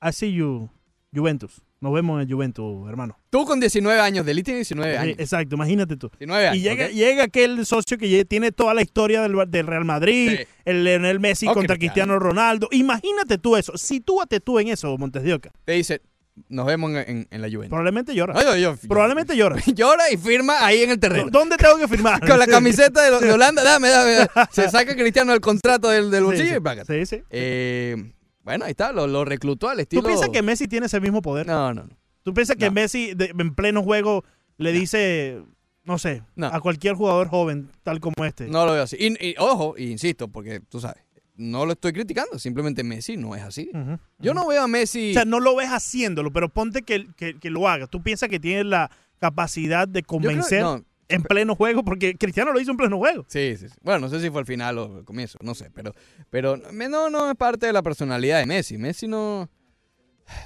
I 0.00 0.12
see 0.12 0.32
you, 0.32 0.70
Juventus. 1.12 1.60
Nos 1.84 1.92
vemos 1.92 2.22
en 2.22 2.30
Juventus, 2.30 2.88
hermano. 2.88 3.18
Tú 3.28 3.44
con 3.44 3.60
19 3.60 4.00
años, 4.00 4.24
Delit 4.24 4.42
tiene 4.46 4.60
19 4.60 4.90
Sí, 4.92 4.96
años. 4.96 5.16
exacto, 5.18 5.54
imagínate 5.56 5.98
tú. 5.98 6.08
19 6.18 6.48
años, 6.48 6.56
y 6.56 6.62
llega, 6.62 6.88
llega 6.88 7.24
aquel 7.24 7.66
socio 7.66 7.98
que 7.98 8.24
tiene 8.24 8.52
toda 8.52 8.72
la 8.72 8.80
historia 8.80 9.20
del, 9.20 9.34
del 9.50 9.66
Real 9.66 9.84
Madrid, 9.84 10.30
Sí. 10.38 10.46
el 10.64 10.82
Lionel 10.82 11.20
Messi 11.20 11.44
contra 11.46 11.76
Cristiano. 11.76 12.18
Ronaldo. 12.18 12.68
Imagínate 12.72 13.36
tú 13.36 13.56
eso. 13.58 13.76
Sitúate 13.76 14.40
tú 14.40 14.58
en 14.58 14.68
eso, 14.68 14.96
Montes 14.96 15.24
de 15.24 15.34
Oca. 15.34 15.50
Te 15.66 15.72
dice, 15.72 16.00
nos 16.48 16.64
vemos 16.64 16.90
en, 16.92 16.96
en- 16.96 17.28
en 17.30 17.42
la 17.42 17.48
Juventus. 17.48 17.68
Probablemente 17.68 18.14
llora. 18.14 18.32
Ay, 18.34 18.64
ay, 18.64 18.74
Probablemente 18.88 19.36
llora. 19.36 19.56
Llora 19.66 20.10
y 20.10 20.16
firma 20.16 20.64
ahí 20.64 20.84
en 20.84 20.90
el 20.90 20.98
terreno. 20.98 21.28
¿Dónde 21.30 21.58
tengo 21.58 21.76
que 21.76 21.86
firmar? 21.86 22.18
Con 22.26 22.38
la 22.38 22.46
camiseta 22.46 23.02
de, 23.02 23.26
de 23.26 23.30
Holanda, 23.32 23.62
dame, 23.62 23.90
dame, 23.90 24.12
dame. 24.14 24.28
Se 24.52 24.70
saca 24.70 24.96
Cristiano 24.96 25.34
el 25.34 25.40
contrato 25.42 25.90
del, 25.90 26.10
del 26.10 26.20
Sí, 26.20 26.24
bolsillo 26.24 26.48
sí. 26.50 26.56
y 26.56 26.60
paga. 26.60 26.84
Sí, 26.86 27.04
sí. 27.04 27.22
Eh, 27.28 28.12
bueno, 28.44 28.64
ahí 28.66 28.70
está, 28.72 28.92
lo, 28.92 29.06
lo 29.06 29.24
reclutó 29.24 29.68
al 29.68 29.80
estilo. 29.80 30.02
¿Tú 30.02 30.08
piensas 30.08 30.28
que 30.28 30.42
Messi 30.42 30.68
tiene 30.68 30.86
ese 30.86 31.00
mismo 31.00 31.22
poder? 31.22 31.46
No, 31.46 31.74
no, 31.74 31.84
no. 31.84 31.96
¿Tú 32.22 32.32
piensas 32.32 32.56
que 32.56 32.66
No. 32.66 32.72
Messi 32.72 33.14
de- 33.14 33.34
en 33.36 33.54
pleno 33.54 33.82
juego 33.82 34.24
le 34.58 34.72
dice, 34.72 35.42
no 35.84 35.98
sé, 35.98 36.22
No. 36.36 36.46
a 36.46 36.60
cualquier 36.60 36.94
jugador 36.94 37.28
joven 37.28 37.70
tal 37.82 38.00
como 38.00 38.24
este? 38.24 38.46
No 38.48 38.64
lo 38.66 38.72
veo 38.72 38.82
así. 38.84 38.96
Y, 39.00 39.08
y, 39.30 39.34
ojo, 39.38 39.74
y 39.76 39.90
insisto, 39.90 40.28
porque 40.28 40.60
tú 40.60 40.80
sabes, 40.80 41.02
no 41.36 41.66
lo 41.66 41.72
estoy 41.72 41.92
criticando, 41.92 42.38
simplemente 42.38 42.84
Messi 42.84 43.16
no 43.16 43.34
es 43.34 43.42
así. 43.42 43.68
Ujú. 43.74 43.98
Yo 44.20 44.34
no 44.34 44.46
veo 44.46 44.62
a 44.62 44.68
Messi. 44.68 45.10
O 45.10 45.14
sea, 45.14 45.24
no 45.24 45.40
lo 45.40 45.56
ves 45.56 45.68
haciéndolo, 45.70 46.32
pero 46.32 46.48
ponte 46.48 46.82
que, 46.82 47.06
que- 47.16 47.38
que 47.38 47.50
lo 47.50 47.68
haga. 47.68 47.86
¿Tú 47.88 48.02
piensas 48.02 48.28
que 48.28 48.38
tiene 48.40 48.64
la 48.64 48.90
capacidad 49.18 49.88
de 49.88 50.02
convencer 50.02 50.62
no. 50.62 50.84
En 51.08 51.22
pleno 51.22 51.54
juego? 51.54 51.84
Porque 51.84 52.16
Cristiano 52.16 52.52
lo 52.52 52.60
hizo 52.60 52.70
en 52.70 52.76
pleno 52.76 52.98
juego. 52.98 53.24
Sí, 53.28 53.56
sí, 53.56 53.68
sí. 53.68 53.74
Bueno, 53.82 54.00
no 54.00 54.08
sé 54.08 54.20
si 54.20 54.30
fue 54.30 54.40
al 54.40 54.46
final 54.46 54.78
o 54.78 54.96
al 54.98 55.04
comienzo, 55.04 55.38
no 55.42 55.54
sé, 55.54 55.70
pero, 55.72 55.92
pero 56.30 56.56
no, 56.56 57.10
no 57.10 57.30
es 57.30 57.36
parte 57.36 57.66
de 57.66 57.72
la 57.72 57.82
personalidad 57.82 58.38
de 58.40 58.46
Messi. 58.46 58.78
Messi 58.78 59.06
no. 59.06 59.48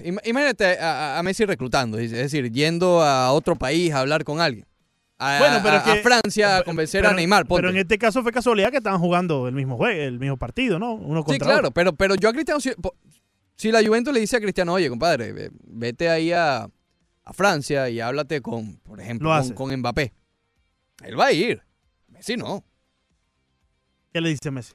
Ima- 0.00 0.20
Imagínate 0.24 0.76
a, 0.80 1.20
Messi 1.22 1.44
reclutando, 1.44 1.98
es 1.98 2.10
decir, 2.10 2.50
yendo 2.50 3.00
a 3.02 3.30
otro 3.32 3.54
país 3.56 3.92
a 3.92 4.00
hablar 4.00 4.24
con 4.24 4.40
alguien. 4.40 4.66
a, 5.20 5.38
Bueno, 5.38 5.58
pero 5.62 5.76
a- 5.78 5.82
que- 5.84 5.90
a 5.90 5.96
Francia 6.02 6.56
a 6.58 6.62
convencer 6.64 7.04
a 7.06 7.12
Neymar. 7.12 7.46
ponte. 7.46 7.60
Pero 7.62 7.70
en 7.70 7.76
este 7.78 7.98
caso 7.98 8.22
fue 8.22 8.32
casualidad 8.32 8.70
que 8.70 8.76
estaban 8.78 9.00
jugando 9.00 9.48
el 9.48 9.54
mismo 9.54 9.76
juego, 9.76 10.00
el 10.00 10.18
mismo 10.18 10.36
partido, 10.36 10.78
¿no? 10.78 10.94
Uno 10.94 11.22
contra 11.24 11.34
Sí, 11.34 11.38
claro, 11.40 11.58
otro. 11.58 11.70
pero, 11.72 11.92
pero 11.92 12.14
yo 12.16 12.28
a 12.28 12.32
Cristiano, 12.32 12.60
si, 12.60 12.70
si 13.56 13.72
la 13.72 13.82
Juventus 13.84 14.12
le 14.14 14.20
dice 14.20 14.36
a 14.36 14.40
Cristiano, 14.40 14.72
oye, 14.74 14.88
compadre, 14.88 15.32
ve- 15.32 15.50
vete 15.64 16.08
ahí 16.08 16.32
a, 16.32 16.68
Francia 17.32 17.88
y 17.90 18.00
háblate 18.00 18.40
con, 18.40 18.76
por 18.78 19.00
ejemplo, 19.00 19.34
Lo 19.36 19.42
con, 19.54 19.68
con 19.70 19.76
Mbappé. 19.80 20.12
Él 21.04 21.18
va 21.18 21.26
a 21.26 21.32
ir. 21.32 21.62
Messi 22.08 22.36
no. 22.36 22.64
¿Qué 24.12 24.20
le 24.20 24.30
dice 24.30 24.50
Messi? 24.50 24.74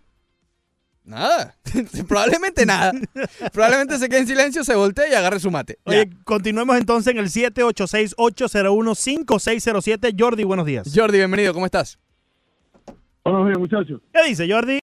Nada. 1.03 1.55
Probablemente 2.07 2.65
nada. 2.65 2.93
Probablemente 3.51 3.97
se 3.97 4.07
quede 4.07 4.19
en 4.19 4.27
silencio, 4.27 4.63
se 4.63 4.73
voltee 4.75 5.09
y 5.11 5.13
agarre 5.13 5.39
su 5.39 5.51
mate. 5.51 5.77
Ya. 5.85 5.91
Oye, 5.91 6.09
continuemos 6.23 6.77
entonces 6.77 7.11
en 7.13 7.17
el 7.19 7.25
786-801-5607. 7.29 10.15
Jordi, 10.17 10.43
buenos 10.45 10.65
días. 10.65 10.89
Jordi, 10.95 11.17
bienvenido, 11.17 11.53
¿cómo 11.53 11.65
estás? 11.65 11.99
Buenos 13.25 13.47
días, 13.47 13.59
muchachos. 13.59 13.99
¿Qué 14.13 14.23
dice 14.29 14.49
Jordi? 14.49 14.79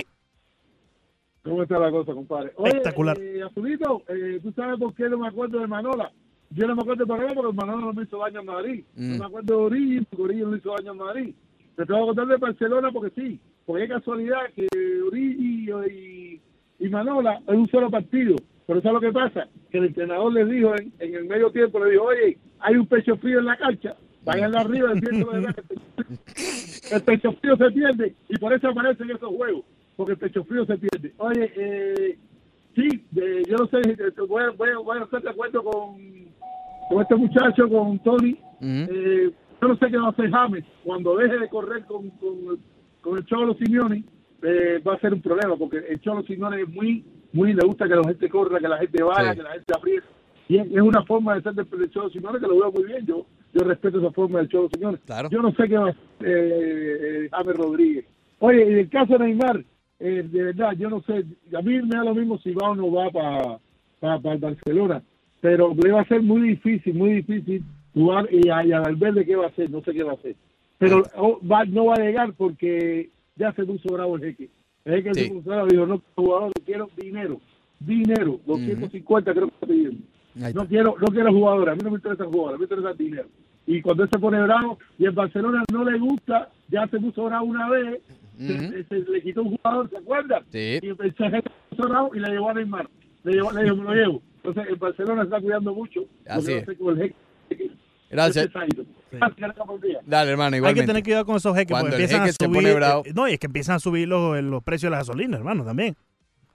¿Cómo 1.43 1.63
está 1.63 1.79
la 1.79 1.91
cosa, 1.91 2.13
compadre? 2.13 2.53
Oye, 2.57 2.69
Espectacular. 2.69 3.19
eh, 3.19 3.43
Azulito, 3.43 4.03
eh, 4.09 4.41
¿tú 4.43 4.53
sabes 4.53 4.79
por 4.79 4.95
qué 4.95 5.09
no 5.09 5.17
me 5.19 5.29
acuerdo 5.29 5.59
de 5.61 5.67
Manola? 5.67 6.13
Yo 6.51 6.67
no 6.67 6.75
me 6.75 6.83
acuerdo 6.83 7.05
de 7.05 7.13
Manola 7.13 7.35
porque 7.35 7.57
Manola 7.57 7.85
no 7.87 7.93
me 7.93 8.03
hizo 8.03 8.19
daño 8.19 8.41
en 8.41 8.47
Madrid. 8.47 8.85
Mm. 8.97 9.13
No 9.13 9.19
me 9.19 9.25
acuerdo 9.27 9.57
de 9.57 9.63
Origi 9.65 10.01
porque 10.11 10.23
Origi 10.23 10.41
no 10.43 10.51
le 10.51 10.59
hizo 10.59 10.75
daño 10.77 10.93
en 10.93 10.99
Madrid. 10.99 11.35
Te 11.77 11.87
tengo 11.87 12.01
que 12.01 12.07
contar 12.07 12.27
de 12.27 12.37
Barcelona 12.37 12.91
porque 12.93 13.21
sí. 13.21 13.41
Porque 13.67 13.85
es 13.85 13.91
casualidad 13.91 14.41
que 14.57 14.67
Origi 15.07 15.71
y, 15.71 16.41
y 16.81 16.89
Manola 16.89 17.41
es 17.47 17.55
un 17.55 17.69
solo 17.69 17.91
partido. 17.91 18.37
Pero 18.67 18.81
¿sabes 18.83 18.95
lo 18.95 19.01
que 19.01 19.13
pasa? 19.13 19.49
Que 19.71 19.79
el 19.79 19.85
entrenador 19.87 20.33
les 20.33 20.49
dijo 20.49 20.75
en, 20.77 20.93
en 20.99 21.15
el 21.15 21.25
medio 21.27 21.51
tiempo, 21.51 21.85
le 21.85 21.93
dijo, 21.93 22.05
oye, 22.05 22.37
hay 22.61 22.77
un 22.77 22.87
pecho 22.87 23.17
frío 23.17 23.39
en 23.41 23.45
la 23.47 23.57
cancha. 23.57 23.97
Vayan 24.25 24.55
arriba, 24.55 24.93
defiéndelo 24.95 25.31
de 25.33 25.39
delante". 25.39 25.63
El 26.93 27.03
pecho 27.03 27.33
frío 27.33 27.57
se 27.57 27.71
pierde 27.71 28.15
y 28.29 28.37
por 28.39 28.53
eso 28.53 28.69
aparecen 28.69 29.11
esos 29.11 29.29
juegos. 29.37 29.65
Porque 29.97 30.13
el 30.13 30.19
pecho 30.19 30.45
frío 30.45 30.65
se 30.67 30.77
pierde. 30.79 31.13
Oye, 31.19 31.53
eh, 31.57 32.19
sí, 32.75 32.89
eh, 33.17 33.43
yo 33.49 33.57
no 33.57 33.67
sé, 33.67 33.79
eh, 33.79 34.13
voy, 34.29 34.43
voy, 34.57 34.69
a- 34.71 34.79
voy 34.79 34.99
a 34.99 35.03
estar 35.05 35.23
de 35.23 35.31
acuerdo 35.31 35.63
con, 35.65 35.97
con 36.91 37.03
este 37.03 37.15
muchacho, 37.17 37.69
con 37.69 37.99
Tony. 38.01 38.37
Eh, 38.61 39.31
yo 39.63 39.69
no 39.69 39.77
sé 39.77 39.87
qué 39.91 39.97
va 39.97 40.07
a 40.07 40.11
hacer 40.11 40.31
James 40.31 40.65
cuando 40.85 41.17
deje 41.17 41.39
de 41.39 41.49
correr 41.49 41.85
con, 41.85 42.11
con, 42.11 42.59
con 43.01 43.19
el 43.19 43.25
Cholo 43.27 43.55
Simeone. 43.55 44.05
eh, 44.43 44.79
va 44.87 44.95
a 44.95 45.01
ser 45.01 45.15
un 45.15 45.21
problema 45.23 45.57
porque 45.57 45.79
el 45.89 46.01
Cholo 46.01 46.23
Simeone 46.25 46.63
es 46.63 46.69
muy, 46.69 47.05
muy 47.33 47.53
le 47.53 47.65
gusta 47.67 47.87
que 47.89 47.95
la 47.95 48.03
gente 48.05 48.29
corra, 48.29 48.59
que 48.59 48.69
la 48.69 48.79
gente 48.79 49.03
vaya, 49.03 49.33
Sí. 49.33 49.37
que 49.39 49.43
la 49.45 49.51
gente 49.53 49.75
apriete. 49.77 50.07
Y 50.49 50.57
es, 50.59 50.67
es 50.67 50.81
una 50.81 51.05
forma 51.05 51.35
de 51.37 51.43
ser 51.43 51.53
del, 51.55 51.69
del 51.71 51.91
Cholo 51.91 52.11
Simeone 52.11 52.41
que 52.41 52.47
lo 52.47 52.59
veo 52.59 52.73
muy 52.73 52.85
bien. 52.85 53.07
Yo 53.07 53.27
yo 53.53 53.65
respeto 53.65 53.99
esa 53.99 54.11
forma 54.13 54.39
del 54.39 54.49
Cholo 54.49 54.69
Simeone. 54.73 54.99
Yo 55.31 55.43
no 55.43 55.53
sé 55.53 55.69
qué 55.69 55.77
va 55.79 55.87
a 55.87 55.91
hacer 55.91 56.03
eh, 56.25 57.29
James 57.31 57.57
Rodríguez. 57.57 58.05
Oye, 58.41 58.63
en 58.63 58.79
el 58.79 58.89
caso 58.89 59.19
de 59.19 59.25
Neymar, 59.27 59.65
eh, 59.99 60.23
de 60.27 60.43
verdad, 60.45 60.73
yo 60.79 60.89
no 60.89 61.03
sé, 61.03 61.25
a 61.55 61.61
mí 61.63 61.83
me 61.83 61.97
da 61.97 62.05
lo 62.05 62.15
mismo 62.15 62.39
si 62.39 62.53
va 62.55 62.71
o 62.71 62.75
no 62.75 62.91
va 62.91 63.11
para 64.01 64.33
el 64.35 64.39
Barcelona, 64.39 65.03
pero 65.41 65.75
le 65.75 65.93
va 65.93 66.03
a 66.03 66.09
ser 66.09 66.23
muy 66.23 66.49
difícil, 66.51 66.95
muy 66.95 67.15
difícil 67.15 67.63
jugar 67.95 68.29
y 68.33 68.49
a, 68.49 68.65
y 68.65 68.73
a 68.73 68.81
Valverde 68.81 69.25
qué 69.25 69.37
va 69.37 69.47
a 69.47 69.49
hacer, 69.49 69.71
no 69.71 69.81
sé 69.83 69.93
qué 69.93 70.03
va 70.03 70.13
a 70.13 70.15
hacer. 70.17 70.37
Pero 70.79 71.03
oh, 71.17 71.39
va- 71.47 71.65
no 71.65 71.87
va 71.87 71.95
a 71.95 72.01
llegar 72.01 72.33
porque 72.35 73.11
ya 73.37 73.53
se 73.53 73.65
puso 73.65 73.93
bravo 73.93 74.17
el 74.17 74.23
jeque. 74.23 74.49
El 74.85 74.95
jeque 75.03 75.15
Sí. 75.15 75.21
se 75.27 75.31
puso 75.35 75.51
bravo 75.51 75.67
dijo, 75.67 75.87
no, 75.87 76.03
jugador, 76.15 76.53
quiero 76.65 76.89
dinero, 76.97 77.41
dinero, 77.81 78.41
250 78.47 79.33
creo 79.33 79.49
que 79.49 79.55
está 79.55 79.67
pidiendo. 79.67 79.99
No 80.55 80.67
quiero, 80.67 80.95
no 81.01 81.07
quiero 81.09 81.33
jugadores, 81.33 81.73
a 81.73 81.77
mí 81.77 81.81
no 81.83 81.91
me 81.91 81.97
interesa 81.97 82.25
jugadores, 82.25 82.55
a 82.55 82.59
mí 82.59 82.67
me 82.69 82.77
interesa 82.77 83.03
dinero. 83.03 83.29
Y 83.67 83.83
cuando 83.83 84.05
él 84.05 84.09
se 84.11 84.19
pone 84.19 84.43
bravo 84.43 84.79
y 84.99 85.05
el 85.05 85.11
Barcelona 85.11 85.63
no 85.73 85.85
le 85.85 85.99
gusta, 85.99 86.49
ya 86.69 86.87
se 86.89 86.99
puso 86.99 87.25
bravo 87.25 87.45
una 87.47 87.69
vez, 87.69 88.01
se, 88.39 88.85
se- 88.85 89.11
le 89.11 89.21
quitó 89.23 89.43
un 89.43 89.57
jugador, 89.57 89.91
¿se 89.91 89.99
acuerdan? 89.99 90.43
Sí. 90.51 90.79
Y 90.83 90.87
el 90.89 90.97
se 90.97 91.43
puso 91.71 91.89
bravo 91.89 92.11
y 92.15 92.21
le 92.21 92.29
llevó 92.31 92.51
a 92.51 92.55
Neymar. 92.55 92.89
Le, 93.25 93.33
llevó, 93.33 93.53
le 93.53 93.63
dijo, 93.65 93.77
me 93.77 93.85
lo 93.85 93.95
llevo. 93.95 94.23
Entonces 94.37 94.65
el 94.69 94.77
Barcelona 94.77 95.23
se 95.23 95.27
está 95.29 95.41
cuidando 95.41 95.75
mucho. 95.75 96.01
Así 96.27 96.53
es. 96.53 96.67
el. 96.69 97.15
Gracias. 98.11 98.49
Gracias. 98.53 98.87
Dale, 100.07 100.31
hermano, 100.31 100.55
Hay 100.55 100.59
igualmente. 100.59 100.81
que 100.81 100.87
tener 100.87 101.03
cuidado 101.03 101.25
con 101.27 101.37
esos 101.37 101.55
jeques 101.55 101.71
Cuando 101.73 101.91
porque 101.91 101.97
el 101.97 102.03
empiezan 102.03 102.21
jeque 102.27 102.31
a 102.31 102.33
se 102.33 102.45
subir. 102.45 102.63
pone 102.63 102.75
bravo. 102.75 103.03
eh, 103.07 103.13
no, 103.15 103.29
y 103.29 103.33
es 103.33 103.39
que 103.39 103.47
empiezan 103.47 103.77
a 103.77 103.79
subir 103.79 104.09
los, 104.09 104.41
los 104.43 104.63
precios 104.63 104.89
de 104.89 104.91
la 104.93 104.99
gasolina, 104.99 105.37
hermano, 105.37 105.65
también. 105.65 105.97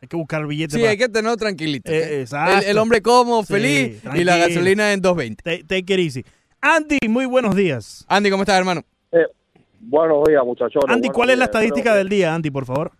Hay 0.01 0.07
que 0.07 0.18
buscar 0.18 0.45
billetes. 0.45 0.74
Sí, 0.74 0.80
para- 0.80 0.91
hay 0.91 0.97
que 0.97 1.09
tenerlo 1.09 1.38
tranquilito. 1.38 1.91
Eh, 1.91 2.22
exacto. 2.22 2.57
El, 2.66 2.72
el 2.72 2.78
hombre 2.78 3.01
cómodo, 3.01 3.43
Sí, 3.43 3.53
feliz 3.53 3.97
y 3.97 3.99
tranquilo. 4.01 4.26
la 4.32 4.38
gasolina 4.38 4.93
en 4.93 5.01
220. 5.01 5.43
Take, 5.43 5.63
take 5.63 5.93
it 5.93 5.99
easy. 5.99 6.26
Andy, 6.61 6.97
muy 7.07 7.26
buenos 7.26 7.55
días. 7.55 8.05
Andy, 8.09 8.30
¿cómo 8.32 8.43
estás, 8.43 8.57
hermano? 8.57 8.82
Buenos 9.80 10.24
días, 10.28 10.43
muchachos. 10.43 10.84
Andy, 10.88 11.09
¿cuál 11.09 11.30
es 11.30 11.38
la 11.38 11.45
estadística 11.45 11.93
del 11.93 12.09
del 12.09 12.18
día, 12.18 12.34
Andy, 12.34 12.49
por 12.49 12.66
favor? 12.66 12.91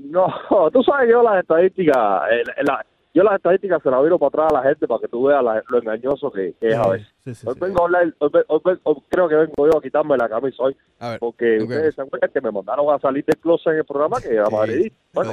No, 0.00 0.26
tú 0.72 0.82
sabes 0.82 1.10
yo 1.10 1.22
las 1.22 1.40
estadísticas, 1.40 1.96
eh, 2.30 2.42
la- 2.62 2.84
yo 3.12 3.22
las 3.24 3.34
estadísticas 3.36 3.82
se 3.82 3.90
las 3.90 4.02
viro 4.02 4.18
para 4.18 4.28
atrás 4.28 4.52
a 4.52 4.62
la 4.62 4.68
gente 4.68 4.86
para 4.86 5.00
que 5.00 5.08
tú 5.08 5.24
veas 5.24 5.42
la- 5.42 5.62
lo 5.68 5.78
engañoso 5.78 6.30
que, 6.30 6.54
que 6.60 6.68
es 6.68 6.76
a 6.76 6.88
veces. 6.88 7.44
hoy 7.46 7.54
vengo 7.60 7.80
a 7.82 7.84
hablar, 7.86 8.14
hoy, 8.18 8.30
hoy 8.46 8.60
hoy 8.84 8.96
creo 9.08 9.28
que 9.28 9.34
vengo 9.34 9.66
yo 9.70 9.78
a 9.78 9.82
quitarme 9.82 10.16
la 10.16 10.28
camisa 10.28 10.62
hoy, 10.62 10.76
porque 11.18 11.56
ok. 11.56 11.62
ustedes 11.62 11.94
se 11.94 12.02
acuerdan 12.02 12.30
que 12.32 12.40
me 12.40 12.50
mandaron 12.52 12.94
a 12.94 12.98
salir 13.00 13.24
del 13.24 13.36
closet 13.38 13.72
en 13.72 13.78
el 13.78 13.84
programa 13.84 14.20
que 14.20 14.28
era 14.34 14.48
madridista. 14.50 14.96
Bueno, 15.12 15.32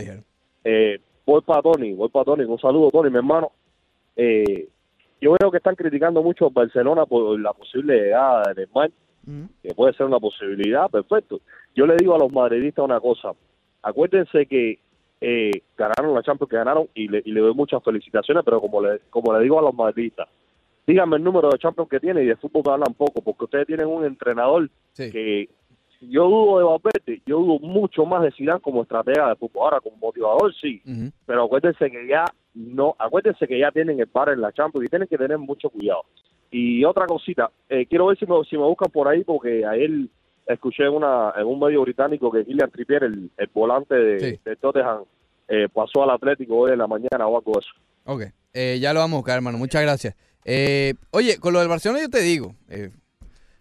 eh, 0.63 0.99
voy 1.25 1.41
para 1.41 1.61
Tony, 1.61 1.93
voy 1.93 2.09
para 2.09 2.25
Tony, 2.25 2.43
un 2.45 2.59
saludo 2.59 2.89
Tony, 2.91 3.09
mi 3.11 3.17
hermano. 3.17 3.51
Eh, 4.15 4.67
yo 5.21 5.35
veo 5.39 5.51
que 5.51 5.57
están 5.57 5.75
criticando 5.75 6.21
mucho 6.23 6.45
a 6.47 6.49
Barcelona 6.49 7.05
por 7.05 7.39
la 7.39 7.53
posible 7.53 7.95
llegada 7.95 8.53
de 8.53 8.65
Neymar, 8.65 8.91
que 9.61 9.73
puede 9.73 9.93
ser 9.93 10.05
una 10.05 10.19
posibilidad, 10.19 10.89
perfecto. 10.89 11.41
Yo 11.75 11.85
le 11.85 11.95
digo 11.97 12.15
a 12.15 12.19
los 12.19 12.31
madridistas 12.31 12.85
una 12.85 12.99
cosa, 12.99 13.33
acuérdense 13.83 14.45
que 14.45 14.79
eh, 15.21 15.51
ganaron 15.77 16.13
la 16.13 16.23
Champions 16.23 16.49
que 16.49 16.57
ganaron 16.57 16.87
y 16.93 17.07
le, 17.07 17.21
y 17.25 17.31
le 17.31 17.41
doy 17.41 17.53
muchas 17.53 17.83
felicitaciones, 17.83 18.43
pero 18.43 18.61
como 18.61 18.81
le, 18.81 18.99
como 19.09 19.33
le 19.33 19.43
digo 19.43 19.59
a 19.59 19.63
los 19.63 19.73
madridistas, 19.73 20.27
díganme 20.85 21.17
el 21.17 21.23
número 21.23 21.49
de 21.49 21.57
Champions 21.57 21.89
que 21.89 21.99
tiene 21.99 22.23
y 22.23 22.27
de 22.27 22.35
fútbol 22.35 22.63
que 22.63 22.71
hablan 22.71 22.93
poco, 22.93 23.21
porque 23.21 23.45
ustedes 23.45 23.67
tienen 23.67 23.87
un 23.87 24.05
entrenador 24.05 24.69
que 24.95 25.49
yo 26.01 26.25
dudo 26.25 26.59
de 26.59 26.63
Valverde, 26.63 27.21
yo 27.25 27.39
dudo 27.39 27.59
mucho 27.59 28.05
más 28.05 28.21
de 28.21 28.31
Zidane 28.31 28.61
como 28.61 28.83
estratega 28.83 29.29
de 29.29 29.35
fútbol. 29.35 29.63
Ahora, 29.63 29.81
como 29.81 29.97
motivador, 29.97 30.53
sí, 30.55 30.81
pero 31.25 31.45
acuérdense 31.45 31.89
que 31.89 32.07
ya 32.07 32.25
no, 32.53 32.95
acuérdense 32.97 33.47
que 33.47 33.59
ya 33.59 33.71
tienen 33.71 33.99
el 33.99 34.07
par 34.07 34.29
en 34.29 34.41
la 34.41 34.51
Champions 34.51 34.85
y 34.85 34.89
tienen 34.89 35.07
que 35.07 35.17
tener 35.17 35.37
mucho 35.37 35.69
cuidado. 35.69 36.03
Y 36.51 36.85
otra 36.85 37.05
cosita, 37.05 37.51
eh, 37.67 37.85
quiero 37.87 38.07
ver 38.07 38.17
si 38.17 38.25
me, 38.25 38.35
si 38.45 38.57
me 38.57 38.63
buscan 38.63 38.91
por 38.91 39.07
ahí, 39.07 39.23
porque 39.23 39.65
ayer 39.65 39.91
escuché 40.47 40.83
en, 40.83 40.93
una, 40.93 41.33
en 41.37 41.45
un 41.45 41.59
medio 41.59 41.81
británico 41.81 42.31
que 42.31 42.43
Kylian 42.45 42.71
Trippier, 42.71 43.03
el, 43.03 43.31
el 43.37 43.47
volante 43.53 43.95
de, 43.95 44.39
de 44.43 44.55
Tottenham, 44.55 45.03
eh, 45.47 45.67
pasó 45.73 46.03
al 46.03 46.09
Atlético 46.11 46.55
hoy 46.57 46.71
en 46.71 46.79
la 46.79 46.87
mañana 46.87 47.27
o 47.27 47.37
algo 47.37 47.51
de 47.53 47.59
eso. 47.59 47.69
Ok, 48.05 48.23
eh, 48.53 48.77
ya 48.81 48.93
lo 48.93 48.99
vamos 49.01 49.15
a 49.15 49.19
buscar, 49.19 49.35
hermano. 49.37 49.57
Muchas 49.57 49.81
gracias. 49.81 50.15
Eh, 50.45 50.93
oye, 51.11 51.37
con 51.39 51.53
lo 51.53 51.59
del 51.59 51.67
Barcelona 51.67 52.01
yo 52.01 52.09
te 52.09 52.21
digo, 52.21 52.55
eh, 52.69 52.89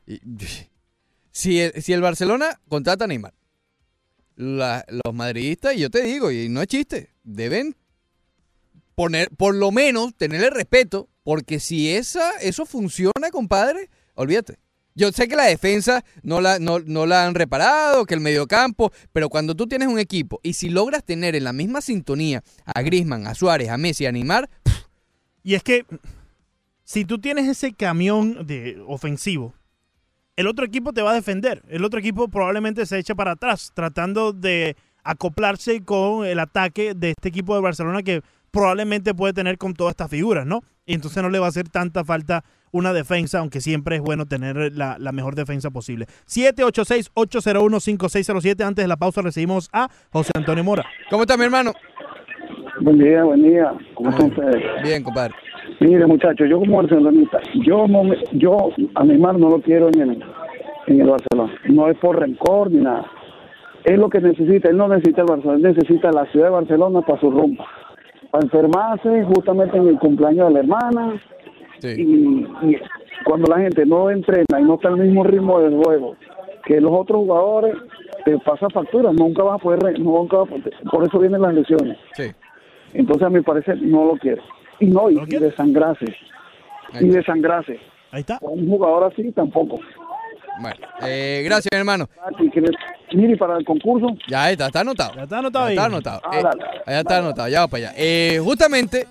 y- 0.06 0.20
si, 1.30 1.60
el, 1.60 1.72
si 1.82 1.92
el 1.92 2.00
Barcelona 2.00 2.60
contrata 2.68 3.04
a 3.04 3.08
Neymar, 3.08 3.34
la- 4.36 4.84
los 5.04 5.14
madridistas, 5.14 5.74
y 5.74 5.80
yo 5.80 5.90
te 5.90 6.02
digo, 6.02 6.30
y 6.30 6.48
no 6.48 6.60
es 6.60 6.68
chiste, 6.68 7.10
deben 7.24 7.74
poner, 8.94 9.28
por 9.36 9.54
lo 9.54 9.70
menos, 9.72 10.14
tenerle 10.14 10.50
respeto, 10.50 11.08
porque 11.22 11.58
si 11.60 11.90
esa, 11.94 12.32
eso 12.40 12.64
funciona, 12.66 13.30
compadre, 13.32 13.90
olvídate. 14.14 14.58
Yo 14.96 15.12
sé 15.12 15.28
que 15.28 15.36
la 15.36 15.44
defensa 15.44 16.02
no 16.22 16.40
la, 16.40 16.58
no, 16.58 16.80
la 16.80 17.26
han 17.26 17.34
reparado, 17.34 18.06
que 18.06 18.14
el 18.14 18.20
mediocampo, 18.20 18.90
pero 19.12 19.28
cuando 19.28 19.54
tú 19.54 19.66
tienes 19.66 19.88
un 19.88 19.98
equipo 19.98 20.40
y 20.42 20.54
si 20.54 20.70
logras 20.70 21.04
tener 21.04 21.36
en 21.36 21.44
la 21.44 21.52
misma 21.52 21.82
sintonía 21.82 22.42
a 22.64 22.80
Grisman, 22.80 23.26
a 23.26 23.34
Suárez, 23.34 23.68
a 23.68 23.76
Messi, 23.76 24.06
a 24.06 24.12
Neymar, 24.12 24.48
Y 25.42 25.54
es 25.54 25.62
que 25.62 25.84
si 26.82 27.04
tú 27.04 27.20
tienes 27.20 27.46
ese 27.46 27.74
camión 27.74 28.46
de 28.46 28.82
ofensivo, 28.86 29.52
el 30.34 30.46
otro 30.46 30.64
equipo 30.64 30.94
te 30.94 31.02
va 31.02 31.10
a 31.10 31.14
defender. 31.14 31.62
El 31.68 31.84
otro 31.84 32.00
equipo 32.00 32.28
probablemente 32.28 32.86
se 32.86 32.98
eche 32.98 33.14
para 33.14 33.32
atrás, 33.32 33.72
tratando 33.74 34.32
de 34.32 34.76
acoplarse 35.04 35.84
con 35.84 36.24
el 36.24 36.38
ataque 36.38 36.94
de 36.94 37.10
este 37.10 37.28
equipo 37.28 37.54
de 37.54 37.60
Barcelona 37.60 38.02
que 38.02 38.22
probablemente 38.50 39.14
puede 39.14 39.34
tener 39.34 39.58
con 39.58 39.74
todas 39.74 39.92
estas 39.92 40.10
figuras, 40.10 40.46
¿no? 40.46 40.62
Y 40.86 40.94
entonces 40.94 41.22
no 41.22 41.28
le 41.28 41.38
va 41.38 41.46
a 41.46 41.48
hacer 41.50 41.68
tanta 41.68 42.04
falta 42.04 42.44
una 42.76 42.92
defensa, 42.92 43.38
aunque 43.40 43.60
siempre 43.60 43.96
es 43.96 44.02
bueno 44.02 44.26
tener 44.26 44.72
la, 44.76 44.96
la 44.98 45.12
mejor 45.12 45.34
defensa 45.34 45.70
posible. 45.70 46.06
786-801-5607. 46.26 48.64
Antes 48.64 48.84
de 48.84 48.88
la 48.88 48.96
pausa 48.96 49.22
recibimos 49.22 49.68
a 49.72 49.88
José 50.12 50.30
Antonio 50.34 50.64
Mora. 50.64 50.84
¿Cómo 51.10 51.22
está 51.22 51.36
mi 51.36 51.44
hermano? 51.44 51.72
Buen 52.80 52.98
día, 52.98 53.24
buen 53.24 53.42
día. 53.42 53.72
¿Cómo 53.94 54.10
están 54.10 54.28
ustedes? 54.30 54.62
Bien, 54.82 55.02
compadre. 55.02 55.34
Mire, 55.80 56.06
muchachos, 56.06 56.46
yo 56.48 56.58
como 56.60 56.76
barcelonista, 56.76 57.40
yo 57.66 57.86
no 57.88 58.04
me- 58.04 58.16
yo 58.32 58.70
a 58.94 59.04
Neymar 59.04 59.38
no 59.38 59.48
lo 59.50 59.60
quiero 59.60 59.88
en 59.88 60.00
el, 60.02 60.24
en 60.86 61.00
el 61.00 61.08
Barcelona. 61.08 61.52
No 61.68 61.88
es 61.90 61.98
por 61.98 62.18
rencor 62.20 62.70
ni 62.70 62.80
nada. 62.82 63.04
Es 63.84 63.98
lo 63.98 64.08
que 64.08 64.20
necesita. 64.20 64.68
Él 64.68 64.76
no 64.76 64.86
necesita 64.88 65.22
el 65.22 65.26
Barcelona, 65.28 65.56
él 65.56 65.62
necesita 65.74 66.10
la 66.12 66.26
ciudad 66.26 66.46
de 66.46 66.52
Barcelona 66.52 67.00
para 67.02 67.20
su 67.20 67.30
rumba. 67.30 67.64
Para 68.30 68.44
enfermarse 68.44 69.24
justamente 69.34 69.76
en 69.76 69.88
el 69.88 69.98
cumpleaños 69.98 70.48
de 70.48 70.54
la 70.54 70.60
hermana. 70.60 71.20
Y, 71.82 72.46
y 72.62 72.78
cuando 73.24 73.46
la 73.54 73.60
gente 73.62 73.84
no 73.86 74.10
entrena 74.10 74.60
y 74.60 74.62
no 74.64 74.74
está 74.74 74.88
al 74.88 74.96
mismo 74.98 75.24
ritmo 75.24 75.60
del 75.60 75.76
juego 75.82 76.16
que 76.64 76.80
los 76.80 76.90
otros 76.92 77.18
jugadores 77.20 77.76
te 78.24 78.36
pasan 78.38 78.70
facturas, 78.70 79.14
nunca 79.14 79.42
vas 79.44 79.54
a 79.54 79.58
poder, 79.62 79.98
nunca 80.00 80.38
vas 80.38 80.48
a 80.48 80.50
poder- 80.50 80.72
por 80.90 81.04
eso 81.06 81.18
vienen 81.20 81.40
las 81.42 81.54
lesiones. 81.54 81.96
Sí. 82.14 82.24
Entonces 82.92 83.22
a 83.24 83.30
mi 83.30 83.40
parecer 83.40 83.80
no 83.82 84.04
lo 84.06 84.12
quiero. 84.16 84.42
Y 84.80 84.86
no, 84.86 85.08
y, 85.10 85.14
y 85.16 85.36
desangrarse. 85.38 86.06
Y 87.00 87.08
desangrarse. 87.08 87.78
Ahí 88.10 88.20
está. 88.20 88.38
Un 88.40 88.68
jugador 88.68 89.12
así 89.12 89.30
tampoco. 89.32 89.78
Bueno, 90.60 90.76
eh, 91.02 91.42
gracias, 91.44 91.68
mi 91.72 91.78
hermano. 91.78 92.06
Mire, 93.12 93.36
para 93.36 93.58
el 93.58 93.64
concurso. 93.64 94.08
Ya 94.28 94.50
está, 94.50 94.66
está 94.66 94.80
anotado. 94.80 95.14
Ya 95.14 95.22
está 95.22 95.38
anotado 95.38 95.64
Ya 95.66 95.68
ahí. 95.70 95.74
está 95.76 95.86
anotado. 95.86 96.20
Ah, 96.24 96.30
Eh, 96.38 96.42
dale, 96.42 96.64
ya 96.86 96.98
está 97.00 97.18
anotado, 97.18 97.48
ya 97.48 97.60
va 97.60 97.68
para 97.68 97.88
allá. 97.88 97.94
Eh, 97.96 98.40
justamente, 98.42 99.06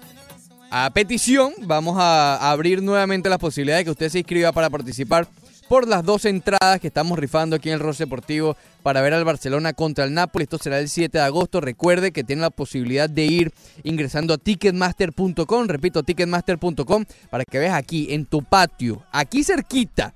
a 0.71 0.89
petición, 0.93 1.53
vamos 1.61 1.95
a 1.97 2.51
abrir 2.51 2.81
nuevamente 2.81 3.29
las 3.29 3.39
posibilidades 3.39 3.81
de 3.81 3.85
que 3.85 3.91
usted 3.91 4.09
se 4.09 4.19
inscriba 4.19 4.51
para 4.51 4.69
participar 4.69 5.27
por 5.67 5.87
las 5.87 6.03
dos 6.03 6.25
entradas 6.25 6.79
que 6.79 6.87
estamos 6.87 7.17
rifando 7.17 7.55
aquí 7.55 7.69
en 7.69 7.75
el 7.75 7.79
Ross 7.79 7.97
Deportivo 7.97 8.55
para 8.83 9.01
ver 9.01 9.13
al 9.13 9.25
Barcelona 9.25 9.73
contra 9.73 10.05
el 10.05 10.13
Napoli. 10.13 10.43
Esto 10.43 10.57
será 10.57 10.79
el 10.79 10.89
7 10.89 11.17
de 11.17 11.23
agosto. 11.23 11.61
Recuerde 11.61 12.11
que 12.11 12.23
tiene 12.23 12.43
la 12.43 12.49
posibilidad 12.49 13.09
de 13.09 13.25
ir 13.25 13.51
ingresando 13.83 14.33
a 14.33 14.37
ticketmaster.com. 14.37 15.67
Repito, 15.67 16.03
ticketmaster.com 16.03 17.05
para 17.29 17.45
que 17.45 17.59
veas 17.59 17.75
aquí 17.75 18.13
en 18.13 18.25
tu 18.25 18.43
patio, 18.43 19.03
aquí 19.11 19.43
cerquita, 19.43 20.13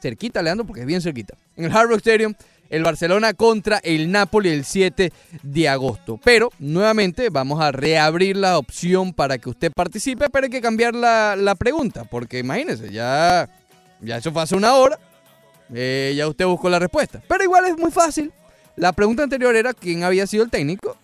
cerquita, 0.00 0.42
Leandro, 0.42 0.66
porque 0.66 0.82
es 0.82 0.86
bien 0.86 1.00
cerquita. 1.00 1.34
En 1.56 1.64
el 1.64 1.72
Hard 1.72 1.88
Rock 1.88 1.98
Stadium, 1.98 2.34
el 2.70 2.82
Barcelona 2.82 3.34
contra 3.34 3.78
el 3.78 4.10
Napoli 4.10 4.50
el 4.50 4.64
7 4.64 5.12
de 5.42 5.68
agosto. 5.68 6.20
Pero, 6.22 6.50
nuevamente, 6.58 7.30
vamos 7.30 7.60
a 7.60 7.72
reabrir 7.72 8.36
la 8.36 8.58
opción 8.58 9.12
para 9.12 9.38
que 9.38 9.48
usted 9.50 9.72
participe, 9.74 10.28
pero 10.30 10.44
hay 10.44 10.50
que 10.50 10.60
cambiar 10.60 10.94
la, 10.94 11.36
la 11.36 11.54
pregunta, 11.54 12.04
porque 12.04 12.38
imagínese, 12.38 12.92
ya, 12.92 13.48
ya 14.00 14.16
eso 14.16 14.32
fue 14.32 14.42
hace 14.42 14.54
una 14.56 14.74
hora, 14.74 14.98
eh, 15.74 16.14
ya 16.16 16.28
usted 16.28 16.46
buscó 16.46 16.68
la 16.68 16.78
respuesta. 16.78 17.22
Pero 17.26 17.44
igual 17.44 17.66
es 17.66 17.76
muy 17.76 17.90
fácil. 17.90 18.32
La 18.76 18.92
pregunta 18.92 19.22
anterior 19.22 19.56
era 19.56 19.72
quién 19.72 20.04
había 20.04 20.26
sido 20.26 20.44
el 20.44 20.50
técnico 20.50 20.96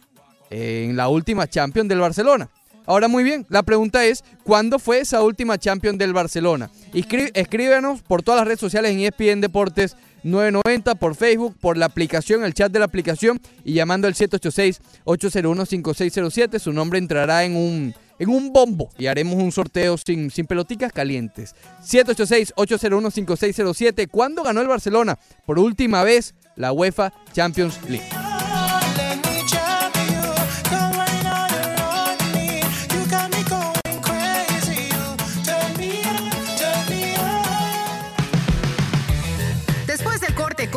en 0.50 0.96
la 0.96 1.08
última 1.08 1.48
Champions 1.48 1.88
del 1.88 2.00
Barcelona. 2.00 2.50
Ahora 2.84 3.08
muy 3.08 3.22
bien, 3.22 3.46
la 3.48 3.62
pregunta 3.62 4.04
es, 4.04 4.24
¿cuándo 4.42 4.78
fue 4.78 5.00
esa 5.00 5.22
última 5.22 5.56
Champions 5.56 5.98
del 5.98 6.12
Barcelona? 6.12 6.70
Escríbenos 6.92 8.02
por 8.02 8.22
todas 8.22 8.40
las 8.40 8.46
redes 8.46 8.60
sociales 8.60 8.92
en 8.92 9.00
ESPN 9.00 9.40
Deportes 9.40 9.96
990, 10.22 10.94
por 10.96 11.14
Facebook, 11.14 11.56
por 11.60 11.76
la 11.76 11.84
aplicación, 11.86 12.44
el 12.44 12.54
chat 12.54 12.72
de 12.72 12.78
la 12.78 12.86
aplicación 12.86 13.38
y 13.64 13.74
llamando 13.74 14.06
al 14.06 14.14
786-801-5607. 14.14 16.58
Su 16.58 16.72
nombre 16.72 16.98
entrará 16.98 17.44
en 17.44 17.54
un, 17.56 17.94
en 18.18 18.28
un 18.28 18.52
bombo 18.52 18.90
y 18.98 19.06
haremos 19.06 19.36
un 19.36 19.52
sorteo 19.52 19.96
sin, 19.98 20.30
sin 20.30 20.46
peloticas 20.46 20.92
calientes. 20.92 21.54
786-801-5607. 21.84 24.08
¿Cuándo 24.10 24.42
ganó 24.42 24.60
el 24.60 24.68
Barcelona 24.68 25.18
por 25.44 25.58
última 25.58 26.04
vez 26.04 26.34
la 26.56 26.72
UEFA 26.72 27.12
Champions 27.32 27.78
League? 27.88 28.31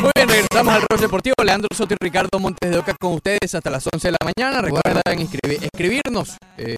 Muy 0.00 0.12
bien, 0.14 0.28
regresamos 0.28 0.74
al 0.74 0.82
Rock 0.82 1.00
Deportivo. 1.00 1.34
Leandro 1.44 1.66
Soto 1.74 1.94
y 1.94 1.96
Ricardo 2.00 2.38
Montes 2.38 2.70
de 2.70 2.78
Oca 2.78 2.94
con 2.98 3.14
ustedes 3.14 3.52
hasta 3.54 3.70
las 3.70 3.84
11 3.92 4.08
de 4.08 4.12
la 4.12 4.18
mañana. 4.24 4.62
Recuerden 4.62 5.28
escribirnos 5.62 6.36
eh, 6.56 6.76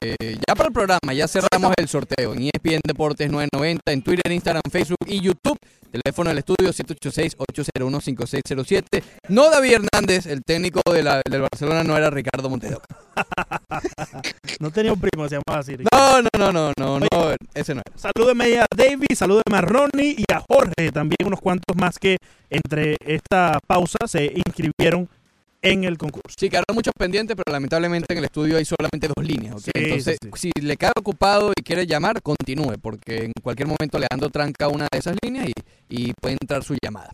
ya 0.49 0.55
para 0.55 0.69
el 0.69 0.73
programa. 0.73 1.13
Ya 1.13 1.29
cerramos 1.29 1.75
el 1.77 1.89
sorteo 1.89 2.33
en 2.33 2.45
ESPN 2.45 2.81
Deportes 2.85 3.31
990, 3.31 3.93
en 3.93 4.01
Twitter, 4.03 4.33
Instagram, 4.33 4.63
Facebook 4.71 5.05
y 5.07 5.21
YouTube. 5.21 5.59
Teléfono 5.91 6.31
del 6.31 6.39
estudio 6.39 6.73
786-801-5607. 6.73 9.03
No 9.29 9.51
David 9.51 9.75
Hernández, 9.75 10.25
el 10.27 10.43
técnico 10.43 10.81
del 10.91 11.05
Barcelona, 11.43 11.85
no 11.85 11.95
era 11.97 12.11
Ricardo 12.11 12.49
Montes 12.49 12.71
de 12.71 12.77
Oca. 12.77 13.06
No 14.61 14.71
tenía 14.71 14.93
un 14.93 15.01
primo, 15.01 15.29
se 15.29 15.37
llamaba 15.37 15.61
así. 15.61 15.77
No, 15.93 16.23
no, 16.23 16.29
no, 16.39 16.53
no, 16.53 16.73
no, 16.79 17.01
no, 17.01 17.35
ese 17.55 17.75
no 17.75 17.83
era. 17.85 17.99
Salúdeme 17.99 18.59
a 18.59 18.67
David, 18.75 19.15
salúdeme 19.15 19.57
a 19.57 19.61
Ronnie 19.61 20.17
y 20.17 20.25
a 20.33 20.43
Jorge, 20.49 20.93
también 20.93 21.27
unos 21.27 21.41
cuantos 21.41 21.77
más 21.77 21.99
que 21.99 22.17
entre 22.49 22.97
esta 23.05 23.59
pausa 23.67 23.99
se 24.07 24.33
inscribieron 24.35 25.09
en 25.63 25.85
el 25.85 25.99
concurso. 25.99 26.37
Sí, 26.39 26.49
quedaron 26.49 26.75
muchos 26.75 26.95
pendientes, 26.97 27.37
pero 27.37 27.53
lamentablemente 27.53 28.13
en 28.13 28.19
el 28.19 28.25
estudio 28.25 28.57
hay 28.57 28.65
solamente 28.65 29.09
dos 29.15 29.25
líneas. 29.25 29.63
Entonces, 29.75 30.19
si 30.35 30.51
le 30.61 30.77
queda 30.77 30.93
ocupado 30.97 31.53
y 31.57 31.63
quiere 31.63 31.87
llamar, 31.87 32.23
continúe, 32.23 32.77
porque 32.81 33.25
en 33.25 33.33
cualquier 33.43 33.69
momento 33.69 33.99
Leandro 33.99 34.31
tranca 34.31 34.69
una 34.69 34.87
de 34.91 34.99
esas 34.99 35.17
líneas 35.23 35.49
y, 35.49 35.53
y 35.89 36.13
puede 36.15 36.37
entrar 36.41 36.63
su 36.63 36.77
llamada. 36.81 37.11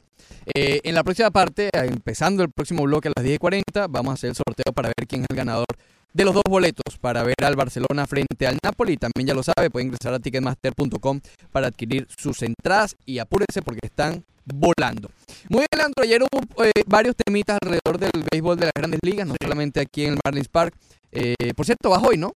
Eh, 0.55 0.81
en 0.85 0.95
la 0.95 1.05
próxima 1.05 1.31
parte, 1.31 1.71
empezando 1.73 2.43
el 2.43 2.51
próximo 2.51 2.83
bloque 2.83 3.09
a 3.09 3.13
las 3.17 3.25
10.40, 3.25 3.87
vamos 3.89 4.11
a 4.11 4.15
hacer 4.15 4.31
el 4.31 4.37
sorteo 4.37 4.73
para 4.75 4.89
ver 4.89 5.07
quién 5.07 5.23
es 5.23 5.27
el 5.31 5.37
ganador 5.37 5.67
de 6.13 6.25
los 6.25 6.35
dos 6.35 6.43
boletos 6.49 6.99
para 7.01 7.23
ver 7.23 7.35
al 7.43 7.57
Barcelona 7.57 8.07
frente 8.07 8.47
al 8.47 8.59
Napoli. 8.63 8.97
También 8.97 9.27
ya 9.27 9.35
lo 9.35 9.43
sabe, 9.43 9.71
puede 9.71 9.87
ingresar 9.87 10.15
a 10.15 10.19
ticketmaster.com 10.19 11.21
para 11.51 11.69
adquirir 11.69 12.07
sus 12.17 12.43
entradas 12.43 12.97
y 13.07 13.19
apúrese 13.19 13.63
porque 13.63 13.81
están 13.87 14.25
volando. 14.45 15.11
Muy 15.49 15.65
bien, 15.71 15.93
ayer 16.01 16.23
hubo 16.23 16.65
eh, 16.65 16.71
varios 16.87 17.15
temitas 17.17 17.59
alrededor 17.63 17.99
del 17.99 18.25
béisbol 18.31 18.59
de 18.59 18.67
las 18.67 18.73
grandes 18.75 19.01
ligas, 19.03 19.27
no 19.27 19.35
solamente 19.41 19.81
aquí 19.81 20.05
en 20.05 20.15
el 20.15 20.19
Marlins 20.25 20.49
Park. 20.49 20.75
Eh, 21.13 21.35
por 21.55 21.67
cierto, 21.67 21.91
vas 21.91 22.03
hoy, 22.03 22.17
¿no? 22.17 22.35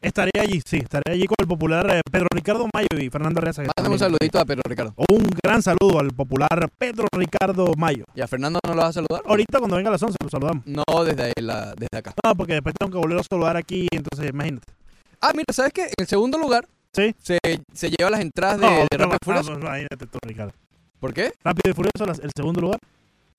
Estaré 0.00 0.30
allí, 0.40 0.60
sí, 0.64 0.76
estaré 0.76 1.12
allí 1.12 1.26
con 1.26 1.34
el 1.40 1.46
popular 1.48 1.90
eh, 1.90 2.00
Pedro 2.08 2.28
Ricardo 2.32 2.68
Mayo 2.72 2.86
y 3.04 3.10
Fernando 3.10 3.40
Arreaza. 3.40 3.62
Mándame 3.76 3.94
un 3.94 3.98
saludito 3.98 4.38
a 4.38 4.44
Pedro 4.44 4.62
Ricardo. 4.68 4.94
Un 5.10 5.26
gran 5.42 5.60
saludo 5.60 5.98
al 5.98 6.12
popular 6.12 6.70
Pedro 6.78 7.06
Ricardo 7.12 7.72
Mayo. 7.76 8.04
¿Y 8.14 8.20
a 8.20 8.28
Fernando 8.28 8.60
no 8.64 8.74
lo 8.74 8.80
vas 8.82 8.90
a 8.90 8.92
saludar? 8.92 9.22
Ahorita 9.26 9.58
cuando 9.58 9.74
venga 9.76 9.88
a 9.88 9.92
las 9.92 10.02
11 10.02 10.16
lo 10.22 10.28
saludamos. 10.30 10.64
No, 10.66 10.84
desde, 11.04 11.32
la, 11.42 11.74
desde 11.74 11.98
acá. 11.98 12.14
No, 12.24 12.36
porque 12.36 12.52
después 12.54 12.76
tengo 12.78 12.92
que 12.92 12.98
volver 12.98 13.18
a 13.18 13.22
saludar 13.28 13.56
aquí, 13.56 13.88
entonces 13.90 14.30
imagínate. 14.30 14.72
Ah, 15.20 15.32
mira, 15.34 15.46
¿sabes 15.52 15.72
qué? 15.72 15.82
En 15.86 15.94
el 15.98 16.06
segundo 16.06 16.38
lugar 16.38 16.68
¿Sí? 16.92 17.12
se, 17.18 17.38
se 17.74 17.90
lleva 17.90 18.10
las 18.10 18.20
entradas 18.20 18.60
de, 18.60 18.66
No, 18.66 18.72
de 18.88 18.96
Rápido 18.96 19.06
y 19.06 19.10
no, 19.10 19.18
Furioso. 19.24 19.50
no, 19.58 19.66
imagínate 19.66 20.06
tú, 20.06 20.18
Ricardo. 20.22 20.52
¿Por 21.00 21.12
qué? 21.12 21.32
Rápido 21.42 21.72
y 21.72 21.74
Furioso, 21.74 22.06
las- 22.06 22.20
el 22.20 22.30
segundo 22.36 22.60
lugar. 22.60 22.78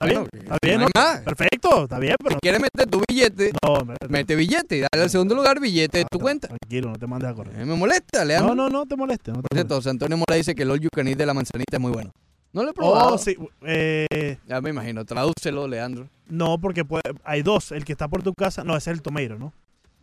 ¿Está 0.02 0.06
Bueno, 0.06 0.28
bien? 0.32 0.44
¿Está 0.46 0.58
bien? 0.62 0.80
no 0.80 0.86
hay 0.86 0.92
¿no? 0.96 1.02
más. 1.02 1.20
Perfecto, 1.22 1.84
está 1.84 2.00
bien, 2.00 2.16
pero... 2.24 2.36
Si 2.36 2.40
quieres 2.42 2.62
meter 2.62 2.88
tu 2.90 3.02
billete, 3.08 3.52
No, 3.66 3.84
me- 3.86 3.96
mete 4.08 4.36
billete 4.36 4.78
y 4.78 4.80
dale 4.80 5.04
al 5.04 5.10
segundo 5.10 5.36
lugar 5.36 5.60
billete 5.60 5.98
de 6.00 6.06
tu 6.10 6.20
cuenta. 6.20 6.48
tranquilo, 6.48 6.90
no 6.92 6.96
te 6.96 7.06
mandes 7.06 7.30
a 7.30 7.34
correr. 7.34 7.60
Eh, 7.60 7.66
me 7.66 7.76
molesta, 7.76 8.24
Leandro. 8.24 8.56
No, 8.56 8.64
no, 8.64 8.70
no 8.70 8.86
te 8.86 8.96
molestes. 8.96 9.34
No 9.34 9.42
te 9.42 9.48
Por 9.50 9.58
cierto, 9.58 9.76
José 9.76 9.90
Antonio 9.90 10.16
Mora 10.18 10.36
dice 10.36 10.56
que 10.56 10.64
el 10.64 10.72
all 10.72 10.80
you 10.80 10.90
can 10.94 11.08
eat 11.10 11.18
de 11.18 11.26
la 11.26 11.34
manzanita 11.34 11.76
es 11.76 11.82
muy 11.82 11.92
bueno. 11.92 12.12
No 12.54 12.64
lo 12.64 12.70
he 12.70 12.74
probado. 12.74 13.14
Oh, 13.14 13.18
sí. 13.18 13.36
eh, 13.64 14.38
Ya 14.48 14.62
me 14.62 14.70
imagino. 14.70 15.04
Tradúcelo, 15.06 15.68
Leandro. 15.68 16.08
no, 16.30 16.60
porque 16.60 16.86
puede- 16.86 17.04
hay 17.26 17.42
dos. 17.44 17.72
El 17.74 17.84
que 17.84 17.92
está 17.92 18.08
por 18.08 18.24
tu 18.24 18.34
casa, 18.34 18.64
no, 18.64 18.78
ese 18.78 18.92
es 18.92 18.96
el 18.98 19.02
tomeiro, 19.02 19.38
¿no? 19.38 19.52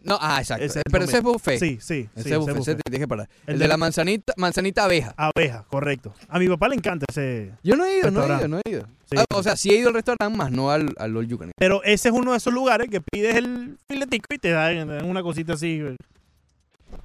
No, 0.06 0.18
ah, 0.20 0.38
exacto. 0.40 0.64
Ese 0.64 0.82
Pero 0.90 1.04
ese 1.04 1.16
es 1.18 1.22
buffet. 1.22 1.58
Sí, 1.58 1.78
sí. 1.80 2.08
Ese 2.14 2.28
sí, 2.28 2.32
es 2.34 2.38
buffet. 2.38 2.56
Ese 2.58 2.74
te 2.76 2.90
dije 2.90 3.08
para. 3.08 3.24
El, 3.24 3.28
El 3.46 3.58
de 3.58 3.64
de- 3.64 3.68
la 3.68 3.76
manzanita, 3.76 4.32
manzanita 4.36 4.84
abeja. 4.84 5.14
Abeja, 5.16 5.64
correcto. 5.68 6.14
A 6.28 6.38
mi 6.38 6.48
papá 6.48 6.68
le 6.68 6.76
encanta 6.76 7.04
ese. 7.10 7.52
Yo 7.62 7.76
no 7.76 7.84
he 7.84 7.98
ido, 7.98 8.10
no 8.10 8.22
he 8.22 8.38
ido, 8.38 8.48
no 8.48 8.58
he 8.64 8.70
ido. 8.70 8.86
Sí. 9.10 9.16
Ah, 9.18 9.24
o 9.34 9.42
sea, 9.42 9.56
sí 9.56 9.70
he 9.70 9.76
ido 9.78 9.88
al 9.88 9.94
restaurante, 9.94 10.36
más 10.36 10.50
no 10.50 10.70
al, 10.70 10.94
al 10.98 11.16
all 11.16 11.26
you 11.26 11.38
can. 11.38 11.50
Pero 11.58 11.82
ese 11.84 12.08
es 12.08 12.14
uno 12.14 12.32
de 12.32 12.38
esos 12.38 12.52
lugares 12.52 12.88
que 12.88 13.00
pides 13.00 13.36
el 13.36 13.76
filetico 13.88 14.26
y 14.34 14.38
te 14.38 14.50
dan 14.50 15.04
una 15.04 15.22
cosita 15.22 15.52
así. 15.54 15.82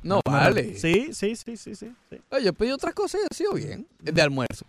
No 0.03 0.21
vale. 0.25 0.77
Sí, 0.77 1.09
sí, 1.13 1.35
sí, 1.35 1.57
sí, 1.57 1.75
sí. 1.75 1.91
sí. 2.09 2.21
Oye, 2.31 2.45
yo 2.45 2.53
pedí 2.53 2.71
otras 2.71 2.93
cosas 2.93 3.21
y 3.21 3.23
ha 3.29 3.35
sido 3.35 3.53
bien. 3.53 3.85
De 3.99 4.21
almuerzo. 4.21 4.65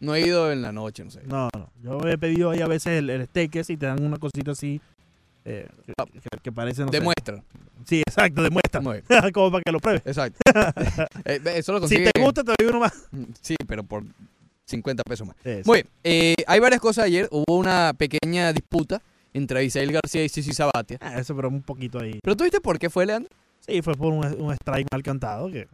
No 0.00 0.14
he 0.14 0.20
ido 0.20 0.52
en 0.52 0.60
la 0.60 0.72
noche, 0.72 1.04
no 1.04 1.10
sé. 1.10 1.20
No, 1.24 1.48
no. 1.56 1.70
Yo 1.82 1.98
he 2.08 2.18
pedido 2.18 2.50
ahí 2.50 2.60
a 2.60 2.66
veces 2.66 2.98
el, 2.98 3.08
el 3.10 3.24
steak 3.26 3.56
ese 3.56 3.72
y 3.74 3.76
te 3.76 3.86
dan 3.86 4.02
una 4.04 4.18
cosita 4.18 4.50
así. 4.50 4.80
Eh, 5.44 5.68
que, 5.86 5.92
que- 6.42 6.52
parece, 6.52 6.82
no 6.82 6.88
sé. 6.88 6.98
Demuestra. 6.98 7.42
Sí, 7.84 8.00
exacto, 8.06 8.42
demuestra. 8.42 8.80
Como 9.32 9.50
para 9.50 9.62
que 9.62 9.72
lo 9.72 9.80
pruebes. 9.80 10.02
Exacto. 10.06 10.38
Eh, 11.26 11.40
eso 11.56 11.72
lo 11.72 11.86
Si 11.88 11.96
te 12.04 12.10
gusta, 12.20 12.42
te 12.44 12.52
doy 12.58 12.68
uno 12.68 12.80
más. 12.80 13.08
Sí, 13.40 13.56
pero 13.66 13.82
por 13.82 14.04
50 14.66 15.02
pesos 15.04 15.26
más. 15.26 15.36
Eso. 15.44 15.70
Muy 15.70 15.82
bien. 15.82 15.88
eh, 16.04 16.34
hay 16.46 16.60
varias 16.60 16.80
cosas 16.80 17.04
ayer. 17.06 17.28
Hubo 17.30 17.56
una 17.58 17.92
pequeña 17.96 18.52
disputa 18.52 19.00
entre 19.32 19.64
Isael 19.64 19.92
García 19.92 20.24
y 20.24 20.28
Sisi 20.28 20.52
Sabatia. 20.52 20.98
Ah, 21.00 21.18
eso, 21.18 21.34
pero 21.36 21.48
un 21.48 21.62
poquito 21.62 21.98
ahí. 22.00 22.18
¿Pero 22.22 22.36
tú 22.36 22.44
viste 22.44 22.60
por 22.60 22.78
qué 22.78 22.88
fue, 22.90 23.04
Leandro? 23.06 23.30
Sí, 23.60 23.80
fue 23.82 23.94
por 23.94 24.12
un, 24.12 24.24
un 24.40 24.52
strike 24.54 24.86
mal 24.92 25.02
cantado. 25.02 25.50
Que... 25.50 25.66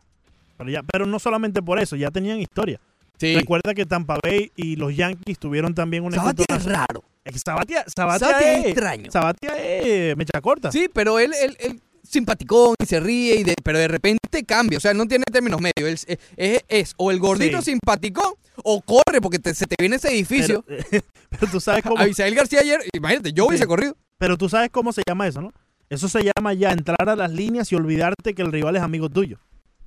Pero, 0.56 0.70
ya, 0.70 0.82
pero 0.82 1.06
no 1.06 1.18
solamente 1.18 1.62
por 1.62 1.78
eso, 1.80 1.97
ya 1.97 2.10
tenían 2.10 2.40
historia. 2.40 2.80
Sí. 3.18 3.34
Recuerda 3.34 3.74
que 3.74 3.84
Tampa 3.86 4.18
Bay 4.22 4.51
y 4.56 4.76
los 4.76 4.97
Yankees 4.97 5.38
tuvieron 5.38 5.74
también 5.74 6.05
un 6.05 6.12
Sabatia 6.12 6.44
es 6.48 6.64
raro. 6.64 7.05
Sabatia, 7.39 7.85
Sabatia, 7.94 8.27
Sabatia 8.28 8.52
es 8.59 8.66
extraño. 8.66 9.11
Sabatia 9.11 9.57
es 9.59 10.16
mecha 10.16 10.40
corta. 10.40 10.73
Sí, 10.73 10.89
pero 10.93 11.19
él, 11.19 11.32
él, 11.40 11.57
él 11.61 11.81
simpaticón 12.02 12.74
y 12.82 12.86
se 12.86 12.98
ríe, 13.01 13.36
y 13.36 13.44
de- 13.44 13.55
pero 13.62 13.78
de 13.78 13.89
repente 13.89 14.44
cambia. 14.44 14.78
O 14.78 14.81
sea, 14.81 14.90
él 14.90 14.97
no 14.98 15.07
tiene 15.07 15.24
términos 15.31 15.61
medios. 15.61 15.77
Él 15.78 15.94
es, 15.94 16.07
es- 16.36 16.65
es 16.69 16.94
o 16.97 17.11
el 17.11 17.19
gordito 17.20 17.59
Sí. 17.62 17.70
simpaticón 17.73 18.32
o 18.65 18.81
corre 18.82 19.20
porque 19.23 19.39
te- 19.39 19.55
se 19.55 19.66
te 19.66 19.77
viene 19.78 19.97
ese 19.97 20.09
edificio. 20.09 20.65
Pero, 20.66 20.82
pero 21.31 21.47
tú 21.52 21.61
sabes 21.61 21.82
cómo. 21.82 21.98
Abisael 21.98 22.35
García 22.35 22.61
ayer, 22.61 22.81
imagínate, 22.93 23.32
yo 23.32 23.47
hubiese 23.47 23.65
Sí. 23.65 23.69
corrido. 23.69 23.97
Pero 24.19 24.36
tú 24.36 24.48
sabes 24.48 24.70
cómo 24.70 24.93
se 24.93 25.02
llama 25.07 25.27
eso, 25.28 25.40
¿no? 25.40 25.52
Eso 25.89 26.09
se 26.09 26.20
llama 26.23 26.52
ya 26.55 26.70
entrar 26.73 27.09
a 27.09 27.16
las 27.16 27.32
líneas 27.32 27.70
y 27.73 27.74
olvidarte 27.74 28.35
que 28.35 28.43
el 28.43 28.52
rival 28.52 28.77
es 28.77 28.82
amigo 28.82 29.09
tuyo. 29.09 29.39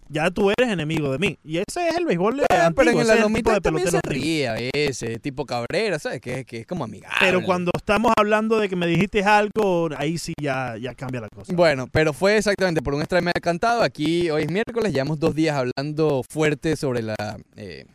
Ya 0.09 0.29
tú 0.29 0.51
eres 0.51 0.71
enemigo 0.71 1.11
de 1.11 1.17
mí. 1.17 1.37
Y 1.43 1.57
ese 1.57 1.87
es 1.89 1.95
el 1.97 2.05
béisbol 2.05 2.37
de 2.37 2.45
Ah, 2.49 2.71
pero 2.75 2.91
en 2.91 3.07
la 3.07 3.15
lomita 3.15 3.53
de 3.53 3.61
también 3.61 3.87
se 3.89 3.97
antiguo. 3.97 4.13
ríe 4.13 4.47
a 4.47 4.53
veces, 4.53 5.21
tipo 5.21 5.45
Cabrera, 5.45 5.97
¿sabes? 5.99 6.21
Que, 6.21 6.45
que 6.45 6.59
es 6.59 6.67
como 6.67 6.83
amigable. 6.83 7.17
Pero 7.19 7.43
cuando 7.43 7.71
estamos 7.75 8.13
hablando 8.17 8.59
de 8.59 8.69
que 8.69 8.75
me 8.75 8.85
dijiste 8.87 9.23
algo, 9.23 9.89
ahí 9.97 10.17
sí 10.17 10.33
ya, 10.41 10.75
ya 10.77 10.93
cambia 10.93 11.21
la 11.21 11.29
cosa. 11.29 11.53
Bueno, 11.53 11.87
pero 11.91 12.13
fue 12.13 12.37
exactamente 12.37 12.81
por 12.81 12.93
un 12.93 13.01
extra 13.01 13.21
me 13.21 13.31
ha 13.35 13.39
cantado. 13.39 13.81
Aquí 13.81 14.29
hoy 14.29 14.43
es 14.43 14.51
miércoles, 14.51 14.93
llevamos 14.93 15.19
dos 15.19 15.33
días 15.33 15.55
hablando 15.55 16.21
fuerte 16.29 16.75
sobre 16.75 17.01
la 17.01 17.15
eh, 17.55 17.85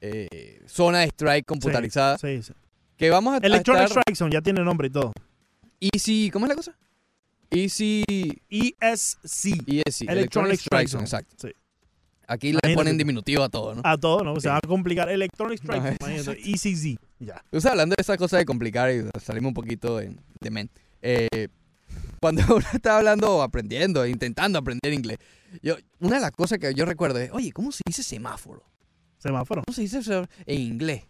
eh, 0.00 0.60
zona 0.66 1.00
de 1.00 1.06
strike 1.06 1.46
computarizada. 1.46 2.18
Sí, 2.18 2.42
sí. 2.42 2.52
Que 2.96 3.10
vamos 3.10 3.34
a, 3.34 3.46
Electronic 3.46 3.84
estar- 3.84 4.00
Strike 4.02 4.16
Zone 4.16 4.32
ya 4.32 4.42
tiene 4.42 4.62
nombre 4.62 4.88
y 4.88 4.90
todo. 4.90 5.12
Easy, 5.80 6.30
¿cómo 6.30 6.46
es 6.46 6.50
la 6.50 6.56
cosa? 6.56 6.76
Easy 7.50 8.04
ESC. 8.48 9.54
ESC, 9.66 10.02
Electronic 10.08 10.60
Strike 10.60 10.88
Zone. 10.88 11.04
exacto. 11.04 11.34
Sí. 11.38 11.52
Aquí 12.26 12.52
le 12.52 12.74
ponen 12.76 12.96
diminutivo 12.96 13.42
a 13.42 13.48
todo, 13.48 13.74
¿no? 13.74 13.82
A 13.84 13.98
todo, 13.98 14.22
¿no? 14.22 14.38
Se 14.40 14.48
va 14.48 14.58
a 14.58 14.60
complicar. 14.60 15.08
Electronic 15.10 15.58
Strike 15.58 15.96
Zone. 16.22 16.38
ECZ. 16.44 16.96
Ya. 17.18 17.42
Tú 17.50 17.58
estás 17.58 17.72
hablando 17.72 17.94
de 17.96 18.02
esa 18.02 18.16
cosa 18.16 18.36
de 18.38 18.44
complicar 18.44 18.90
y 18.92 19.02
salimos 19.20 19.48
un 19.48 19.54
poquito 19.54 19.96
de, 19.96 20.14
de 20.40 20.50
men. 20.50 20.70
Eh, 21.02 21.48
cuando 22.20 22.42
uno 22.54 22.64
está 22.72 22.98
hablando 22.98 23.36
o 23.38 23.42
aprendiendo, 23.42 24.06
intentando 24.06 24.60
aprender 24.60 24.92
inglés, 24.92 25.18
yo, 25.60 25.74
una 25.98 26.16
de 26.16 26.20
las 26.22 26.30
cosas 26.30 26.58
que 26.58 26.72
yo 26.72 26.84
recuerdo 26.84 27.18
es, 27.18 27.32
oye, 27.32 27.50
¿cómo 27.50 27.72
se 27.72 27.82
dice 27.84 28.04
semáforo? 28.04 28.62
Semáforo. 29.18 29.62
¿Cómo 29.66 29.74
se 29.74 29.82
dice 29.82 29.98
eso 29.98 30.24
en 30.46 30.60
inglés? 30.60 31.02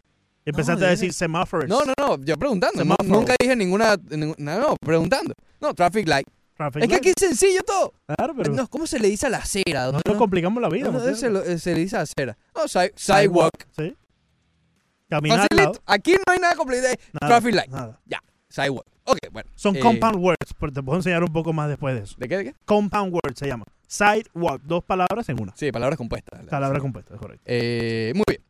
Empezaste 0.43 0.79
No, 0.81 0.85
a 0.87 0.89
de- 0.89 0.95
decir 0.95 1.13
semáforos. 1.13 1.69
No, 1.69 1.81
no, 1.85 1.93
no, 1.99 2.23
yo 2.25 2.35
preguntando. 2.37 2.79
Semáforo. 2.79 3.07
nunca 3.07 3.35
dije 3.39 3.55
ninguna, 3.55 3.95
ninguna- 4.09 4.35
no, 4.39 4.59
no, 4.59 4.75
preguntando. 4.83 5.35
No, 5.61 5.73
traffic 5.73 6.07
light. 6.07 6.27
Traffic 6.57 6.83
es 6.83 6.89
que 6.89 6.95
aquí 6.95 7.09
es 7.09 7.15
sencillo 7.17 7.61
todo. 7.63 7.93
Claro, 8.17 8.33
pero 8.35 8.53
No, 8.53 8.67
¿Cómo 8.67 8.85
se 8.87 8.99
le 8.99 9.07
dice 9.07 9.27
a 9.27 9.29
la 9.29 9.37
acera? 9.37 9.85
no 9.85 9.91
¿Dónde 9.93 10.01
nos 10.09 10.17
complicamos 10.17 10.61
la 10.61 10.69
vida. 10.69 10.87
no, 10.87 10.93
Mateo. 10.99 11.15
se, 11.15 11.29
lo- 11.29 11.43
eh, 11.43 11.57
se 11.59 11.73
le 11.73 11.79
dice 11.81 11.97
acera. 11.97 12.37
No, 12.55 12.67
si- 12.67 12.79
sidewalk. 12.95 13.67
Sí. 13.77 13.95
Caminar. 15.09 15.47
Aquí 15.85 16.13
no 16.13 16.33
hay 16.33 16.39
nada 16.39 16.55
complicado. 16.55 16.93
Nada, 17.19 17.27
Traffic 17.39 17.55
light. 17.55 17.69
nada. 17.69 17.99
Ya, 18.05 18.21
sidewalk. 18.49 18.85
Ok, 19.03 19.17
bueno. 19.31 19.49
Son 19.55 19.75
Eh, 19.75 19.79
compound 19.79 20.15
words, 20.17 20.53
pero 20.59 20.71
te 20.71 20.81
puedo 20.83 20.97
enseñar 20.99 21.23
un 21.23 21.33
poco 21.33 21.51
más 21.53 21.67
después 21.67 21.95
de 21.95 22.01
eso. 22.03 22.15
¿De 22.17 22.29
qué? 22.29 22.37
¿De 22.37 22.43
qué? 22.45 22.55
Compound 22.65 23.13
words 23.13 23.37
se 23.39 23.47
llama. 23.47 23.65
Sidewalk, 23.87 24.61
dos 24.63 24.83
palabras 24.83 25.27
en 25.29 25.41
una. 25.41 25.53
Sí, 25.55 25.71
palabras 25.71 25.97
compuestas. 25.97 26.45
Palabra 26.45 26.79
compuesta, 26.79 27.13
es 27.15 27.19
correcto. 27.19 27.43
Eh, 27.45 28.13
muy 28.15 28.23
bien. 28.27 28.41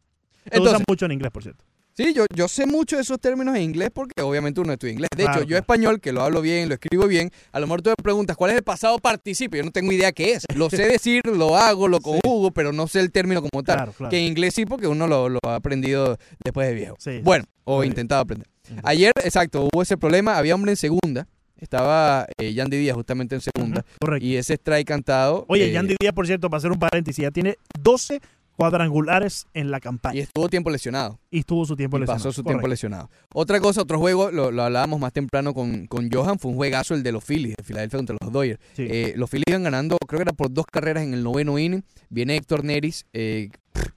Entonces, 0.46 0.82
mucho 0.88 1.06
en 1.06 1.14
inglés, 1.14 1.32
por 1.32 1.42
cierto. 1.44 1.64
Sí, 1.94 2.14
yo, 2.14 2.26
yo 2.36 2.48
sé 2.48 2.66
mucho 2.66 2.96
de 2.96 3.02
esos 3.04 3.20
términos 3.20 3.56
en 3.56 3.64
inglés 3.64 3.90
porque 3.94 4.22
obviamente 4.22 4.62
uno 4.62 4.74
estudia 4.74 4.94
inglés. 4.94 5.10
De 5.16 5.24
Claro, 5.24 5.42
hecho, 5.42 5.50
yo 5.50 5.58
español, 5.58 6.00
que 6.00 6.12
lo 6.12 6.22
hablo 6.22 6.42
bien, 6.42 6.68
lo 6.70 6.76
escribo 6.76 7.08
bien, 7.08 7.32
a 7.52 7.60
lo 7.60 7.68
mejor 7.68 7.82
tú 7.82 7.90
me 7.90 7.96
preguntas 8.02 8.36
cuál 8.38 8.52
es 8.52 8.58
el 8.58 8.64
pasado 8.64 8.98
participio. 9.00 9.60
Yo 9.60 9.66
no 9.66 9.72
tengo 9.72 9.92
idea 9.92 10.12
qué 10.12 10.34
es. 10.34 10.46
Lo 10.56 10.70
sé 10.70 10.88
decir, 10.88 11.26
lo 11.26 11.56
hago, 11.58 11.88
lo 11.88 12.00
conjugo, 12.00 12.52
pero 12.52 12.72
no 12.74 12.88
sé 12.88 13.00
el 13.00 13.12
término 13.12 13.42
como 13.42 13.64
tal. 13.64 13.78
Claro, 13.78 13.94
claro. 13.94 14.10
Que 14.10 14.20
en 14.20 14.26
inglés 14.26 14.54
sí, 14.54 14.66
porque 14.66 14.88
uno 14.88 15.08
lo, 15.08 15.30
lo 15.30 15.40
ha 15.46 15.56
aprendido 15.56 16.18
después 16.44 16.68
de 16.68 16.74
viejo. 16.74 16.96
Sí. 17.00 17.20
Bueno, 17.24 17.46
o 17.64 17.84
intentado 17.84 18.22
aprender. 18.22 18.48
Ayer, 18.84 19.12
exacto, 19.24 19.68
hubo 19.72 19.82
ese 19.82 19.98
problema. 19.98 20.38
Había 20.38 20.56
hombre 20.56 20.72
en 20.72 20.78
segunda. 20.78 21.28
Estaba 21.58 22.26
eh, 22.40 22.54
Yandy 22.54 22.78
Díaz 22.78 22.96
justamente 22.96 23.36
en 23.36 23.42
segunda. 23.42 23.86
Correcto. 24.00 24.26
Y 24.26 24.36
ese 24.36 24.56
strike 24.56 24.88
cantado. 24.88 25.46
Oye, 25.48 25.66
eh, 25.66 25.72
Yandy 25.72 25.96
Díaz, 26.00 26.14
por 26.14 26.26
cierto, 26.26 26.50
para 26.50 26.58
hacer 26.58 26.72
un 26.72 26.80
paréntesis, 26.80 27.22
ya 27.22 27.30
tiene 27.30 27.58
12 27.80 28.20
cuadrangulares 28.62 29.48
en 29.54 29.72
la 29.72 29.80
campaña. 29.80 30.16
Y 30.16 30.20
estuvo 30.20 30.50
tiempo 30.50 30.70
lesionado. 30.70 31.20
Y 31.30 31.40
estuvo 31.40 31.66
su 31.66 31.76
tiempo 31.76 31.98
Y 31.98 32.02
lesionado. 32.02 32.20
pasó 32.24 32.32
su 32.32 32.44
tiempo 32.44 32.68
lesionado. 32.68 33.10
Otra 33.34 33.60
cosa, 33.60 33.82
otro 33.82 34.00
juego, 34.00 34.32
lo, 34.32 34.52
lo 34.52 34.64
hablábamos 34.64 35.00
más 35.00 35.14
temprano 35.14 35.54
con, 35.54 35.88
con 35.88 36.10
Johan, 36.12 36.40
fue 36.40 36.52
un 36.52 36.58
juegazo 36.58 36.94
el 36.94 37.04
de 37.04 37.12
los 37.12 37.24
Phillies, 37.24 37.56
de 37.58 37.64
Filadelfia 37.64 37.98
contra 38.00 38.16
los 38.22 38.32
Dodgers. 38.32 38.60
Sí. 38.74 38.88
Eh, 38.90 39.14
los 39.16 39.30
Phillies 39.30 39.46
iban 39.50 39.64
ganando, 39.64 39.98
creo 40.08 40.20
que 40.20 40.24
era 40.24 40.34
por 40.34 40.52
dos 40.52 40.66
carreras 40.72 41.04
en 41.04 41.14
el 41.14 41.24
noveno 41.24 41.58
inning. 41.60 41.84
Viene 42.10 42.36
Héctor 42.36 42.64
Neris, 42.64 43.06
eh, 43.14 43.50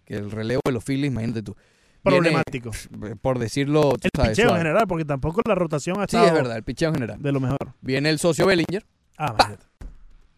que 0.04 0.14
el 0.16 0.30
relevo 0.30 0.60
de 0.64 0.72
los 0.72 0.84
Phillies, 0.84 1.08
imagínate 1.10 1.42
tú. 1.42 1.54
Viene, 2.06 2.18
Problemático. 2.20 2.70
por 3.22 3.38
decirlo, 3.38 3.92
tú 3.92 4.00
El 4.04 4.10
sabes, 4.14 4.36
picheo 4.36 4.50
en 4.50 4.58
general, 4.58 4.84
porque 4.86 5.06
tampoco 5.06 5.40
la 5.46 5.54
rotación 5.54 5.96
ha 6.00 6.02
Sí, 6.02 6.16
estado 6.16 6.26
es 6.26 6.32
verdad, 6.34 6.56
el 6.58 6.62
picheo 6.62 6.88
en 6.90 6.94
general. 6.96 7.22
de 7.22 7.32
lo 7.32 7.40
mejor. 7.40 7.72
Viene 7.80 8.10
el 8.10 8.18
socio 8.18 8.44
Bellinger 8.46 8.84
Ah, 9.16 9.32
imagínate. 9.34 9.64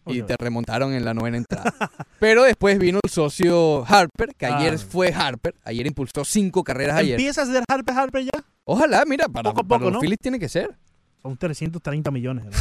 Y 0.07 0.21
te 0.23 0.35
remontaron 0.37 0.93
en 0.93 1.03
la 1.05 1.13
novena 1.13 1.37
entrada. 1.37 1.73
Pero 2.19 2.43
después 2.43 2.77
vino 2.79 2.99
el 3.03 3.09
socio 3.09 3.85
Harper, 3.87 4.33
que 4.35 4.45
ayer 4.45 4.73
Ah. 4.75 4.77
fue 4.77 5.13
Harper. 5.13 5.55
Ayer 5.63 5.85
impulsó 5.87 6.23
cinco 6.25 6.63
carreras 6.63 6.97
ayer. 6.97 7.15
¿Empieza 7.19 7.41
a 7.43 7.45
ser 7.45 7.63
Harper 7.67 7.95
Harper 7.95 8.23
ya? 8.23 8.43
Ojalá, 8.65 9.03
mira, 9.05 9.27
para, 9.27 9.49
Poco 9.51 9.61
a 9.61 9.63
para 9.63 9.79
poco, 9.79 9.83
los 9.85 9.93
¿no? 9.93 9.99
Phillies 10.01 10.19
tiene 10.19 10.39
que 10.39 10.49
ser. 10.49 10.75
Son 11.21 11.37
330 11.37 12.11
millones. 12.11 12.45
¿no? 12.45 12.51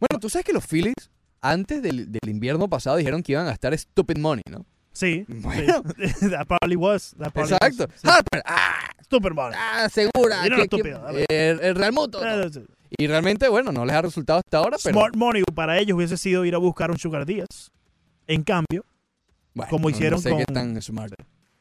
Bueno, 0.00 0.18
tú 0.20 0.30
sabes 0.30 0.44
que 0.46 0.52
los 0.52 0.64
Phillies, 0.66 0.94
antes 1.40 1.82
del, 1.82 2.10
del 2.10 2.30
invierno 2.30 2.68
pasado, 2.68 2.96
dijeron 2.96 3.22
que 3.22 3.32
iban 3.32 3.46
a 3.46 3.50
gastar 3.50 3.76
stupid 3.78 4.16
money, 4.18 4.42
¿no? 4.50 4.64
Sí. 4.92 5.24
Bueno. 5.28 5.82
sí. 5.96 6.28
that 6.30 6.46
probably 6.46 6.76
was. 6.76 7.14
That 7.18 7.32
probably 7.32 7.54
Exacto. 7.54 7.84
was. 7.84 8.00
Sí. 8.00 8.08
Harper, 8.08 8.42
ah, 8.46 8.78
Super 9.08 9.34
money. 9.34 9.56
ah, 9.58 9.88
segura. 9.90 10.42
Que- 10.42 10.68
que- 10.68 11.26
el, 11.28 11.60
el 11.60 11.74
Real 11.74 11.92
Muto. 11.92 12.24
Eh, 12.24 12.50
sí. 12.52 12.60
Y 12.98 13.06
realmente, 13.06 13.48
bueno, 13.48 13.72
no 13.72 13.84
les 13.84 13.94
ha 13.94 14.02
resultado 14.02 14.40
hasta 14.44 14.58
ahora, 14.58 14.76
pero... 14.82 14.98
Smart 14.98 15.16
money 15.16 15.42
para 15.54 15.78
ellos 15.78 15.96
hubiese 15.96 16.16
sido 16.16 16.44
ir 16.44 16.54
a 16.54 16.58
buscar 16.58 16.90
un 16.90 16.98
Sugar 16.98 17.24
Díaz. 17.24 17.70
En 18.26 18.42
cambio, 18.42 18.84
bueno, 19.54 19.70
como 19.70 19.90
hicieron 19.90 20.18
no 20.18 20.22
sé 20.22 20.30
con- 20.30 20.38
qué 20.38 20.44
tan 20.46 20.80
smart. 20.82 21.14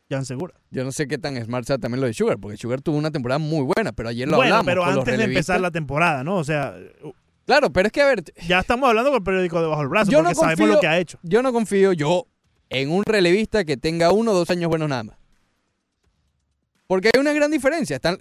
Jan 0.10 0.26
Segura. 0.26 0.56
Yo 0.72 0.84
no 0.84 0.92
sé 0.92 1.08
qué 1.08 1.20
tan 1.20 1.40
smart 1.44 1.66
sea 1.68 1.78
también 1.78 2.02
lo 2.02 2.08
de 2.08 2.14
Sugar, 2.14 2.38
porque 2.40 2.58
Sugar 2.58 2.82
tuvo 2.82 2.98
una 2.98 3.12
temporada 3.12 3.38
muy 3.38 3.62
buena, 3.76 3.92
pero 3.92 4.10
ayer 4.10 4.28
lo 4.28 4.38
Bueno, 4.38 4.56
hablamos 4.56 4.66
pero 4.66 4.84
antes 4.86 5.18
de 5.20 5.24
empezar 5.26 5.62
la 5.62 5.70
temporada, 5.72 6.24
¿no? 6.24 6.38
O 6.38 6.44
sea, 6.44 6.76
Claro, 7.46 7.72
pero 7.72 7.88
es 7.88 7.92
que, 7.92 8.02
a 8.02 8.06
ver, 8.08 8.24
ya 8.48 8.60
estamos 8.60 8.88
hablando 8.90 9.10
con 9.12 9.18
el 9.18 9.24
periódico 9.24 9.60
debajo 9.62 9.82
del 9.82 9.90
brazo 9.90 10.12
Yo 10.12 10.20
porque 10.20 10.34
no 10.36 10.40
sabemos 10.40 10.60
confío- 10.60 10.74
lo 10.76 10.80
que 10.80 10.88
ha 10.88 11.00
hecho. 11.00 11.18
yo 11.24 11.42
no 11.44 11.52
confío 11.54 11.94
yo 11.94 12.26
en 12.70 12.92
un 12.92 13.04
relevista 13.04 13.64
que 13.66 13.76
tenga 13.78 14.12
uno 14.12 14.32
o 14.32 14.36
dos 14.36 14.50
años 14.52 14.70
buenos 14.70 14.88
nada 14.90 15.04
más. 15.04 15.18
Porque 16.88 17.10
hay 17.14 17.20
una 17.20 17.34
gran 17.34 17.52
diferencia. 17.52 17.96
Están, 17.96 18.18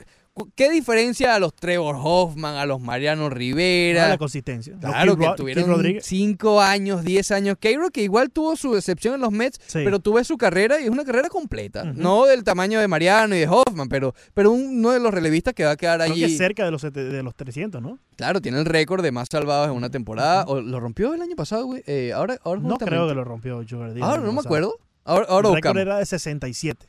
¿Qué 0.55 0.71
diferencia 0.71 1.35
a 1.35 1.39
los 1.39 1.55
Trevor 1.55 1.97
Hoffman, 2.03 2.57
a 2.57 2.67
los 2.67 2.81
Mariano 2.81 3.31
Rivera? 3.31 4.07
Ah, 4.07 4.09
la 4.11 4.19
consistencia. 4.19 4.75
Claro, 4.81 5.17
que 5.17 5.29
tuvieron 5.37 5.67
Rodríguez. 5.67 6.05
5 6.07 6.61
años, 6.61 7.05
10 7.05 7.31
años. 7.33 7.57
Keiro 7.61 7.91
que 7.91 8.03
igual 8.03 8.31
tuvo 8.31 8.57
su 8.57 8.75
decepción 8.75 9.15
en 9.15 9.21
los 9.21 9.31
Mets, 9.33 9.59
Sí. 9.67 9.81
pero 9.85 9.99
tuve 10.01 10.25
su 10.25 10.37
carrera 10.37 10.81
y 10.81 10.85
es 10.85 10.91
una 10.91 11.05
carrera 11.05 11.29
completa. 11.29 11.85
No 11.85 12.27
del 12.27 12.45
tamaño 12.45 12.81
de 12.81 12.89
Mariano 12.89 13.35
y 13.35 13.41
de 13.41 13.49
Hoffman, 13.49 13.89
pero, 13.89 14.15
pero 14.35 14.51
uno 14.53 14.91
de 14.91 15.01
los 15.01 15.13
relevistas 15.13 15.55
que 15.55 15.65
va 15.65 15.73
a 15.73 15.77
quedar 15.77 16.01
Creo 16.01 16.13
allí. 16.13 16.23
que 16.23 16.29
cerca 16.37 16.65
de 16.65 16.71
los, 16.71 16.83
de 16.83 17.23
los 17.23 17.35
300, 17.35 17.81
¿no? 17.83 17.99
Claro, 18.17 18.41
tiene 18.41 18.59
el 18.59 18.65
récord 18.65 19.03
de 19.03 19.13
más 19.13 19.29
salvados 19.31 19.69
en 19.69 19.75
una 19.75 19.91
temporada. 19.91 20.45
¿O 20.49 20.61
lo 20.61 20.81
rompió 20.81 21.15
el 21.15 21.23
año 21.23 21.37
pasado, 21.37 21.67
güey? 21.67 21.83
Eh, 21.87 22.13
ahora, 22.15 22.39
ahora 22.45 22.61
No 22.61 22.77
creo 22.79 23.07
que 23.09 23.15
lo 23.15 23.25
rompió 23.25 23.61
Díaz. 23.63 24.03
Ahora 24.03 24.23
no 24.23 24.33
me 24.33 24.41
acuerdo. 24.41 24.75
Ahora, 25.05 25.27
ahora 25.29 25.49
el 25.49 25.55
récord 25.55 25.79
era 25.79 25.99
de 25.99 26.05
67, 26.07 26.87